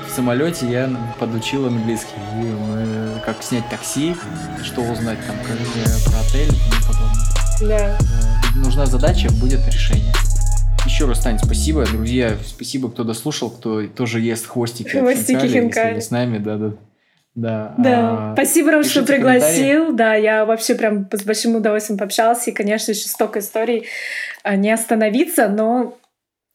в 0.08 0.12
самолете 0.12 0.70
я 0.70 0.90
подучил 1.20 1.68
английский. 1.68 2.16
И 2.34 2.46
мы 2.46 3.22
как 3.26 3.44
снять 3.44 3.68
такси, 3.70 4.16
что 4.64 4.82
узнать 4.82 5.20
там 5.28 5.36
про 5.46 6.20
отель 6.20 6.50
и 6.50 6.70
тому 6.70 6.82
подобное. 6.88 7.38
Да. 7.62 7.98
Э, 8.00 8.60
нужна 8.60 8.86
задача, 8.86 9.30
будет 9.34 9.66
решение. 9.68 10.14
Еще 10.86 11.06
раз, 11.06 11.20
Тань, 11.20 11.38
спасибо, 11.38 11.86
друзья, 11.86 12.38
спасибо, 12.46 12.90
кто 12.90 13.04
дослушал, 13.04 13.50
кто 13.50 13.86
тоже 13.88 14.22
ест 14.22 14.48
хвостики. 14.48 14.88
Хвостики 14.88 15.46
хинкали. 15.46 16.00
с 16.00 16.12
нами, 16.12 16.38
да, 16.38 16.78
да. 17.38 17.76
Да. 17.78 18.32
А, 18.32 18.34
спасибо, 18.34 18.72
Ром, 18.72 18.84
что 18.84 19.04
пригласил. 19.04 19.94
Да, 19.94 20.16
я 20.16 20.44
вообще 20.44 20.74
прям 20.74 21.08
с 21.12 21.24
большим 21.24 21.56
удовольствием 21.56 22.00
пообщался. 22.00 22.50
И, 22.50 22.54
конечно, 22.54 22.92
еще 22.92 23.08
столько 23.08 23.40
историй 23.40 23.86
а, 24.42 24.56
не 24.56 24.72
остановиться, 24.72 25.48
но 25.48 25.96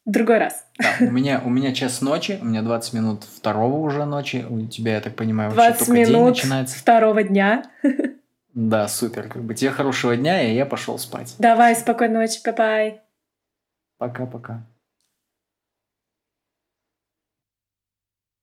другой 0.05 0.39
раз. 0.39 0.65
Да, 0.79 1.07
у 1.07 1.11
меня, 1.13 1.41
у 1.45 1.51
меня 1.51 1.73
час 1.73 2.01
ночи, 2.01 2.37
у 2.43 2.47
меня 2.47 2.63
20 2.63 2.95
минут 2.95 3.23
второго 3.23 3.77
уже 3.77 4.05
ночи. 4.07 4.45
У 4.51 4.67
тебя, 4.67 4.95
я 4.95 5.01
так 5.01 5.15
понимаю, 5.15 5.51
вообще 5.51 5.69
20 5.69 5.87
только 5.87 5.93
минут 5.93 6.35
день 6.35 6.43
начинается. 6.43 6.77
второго 6.77 7.23
дня. 7.23 7.63
Да, 8.53 8.89
супер. 8.89 9.29
Как 9.29 9.45
бы 9.45 9.55
тебе 9.55 9.71
хорошего 9.71 10.17
дня, 10.17 10.43
и 10.43 10.53
я 10.53 10.67
пошел 10.67 10.99
спать. 10.99 11.37
Давай, 11.39 11.77
спокойной 11.77 12.23
ночи, 12.23 12.41
bye-bye. 12.45 13.01
Пока-пока. 13.99 14.67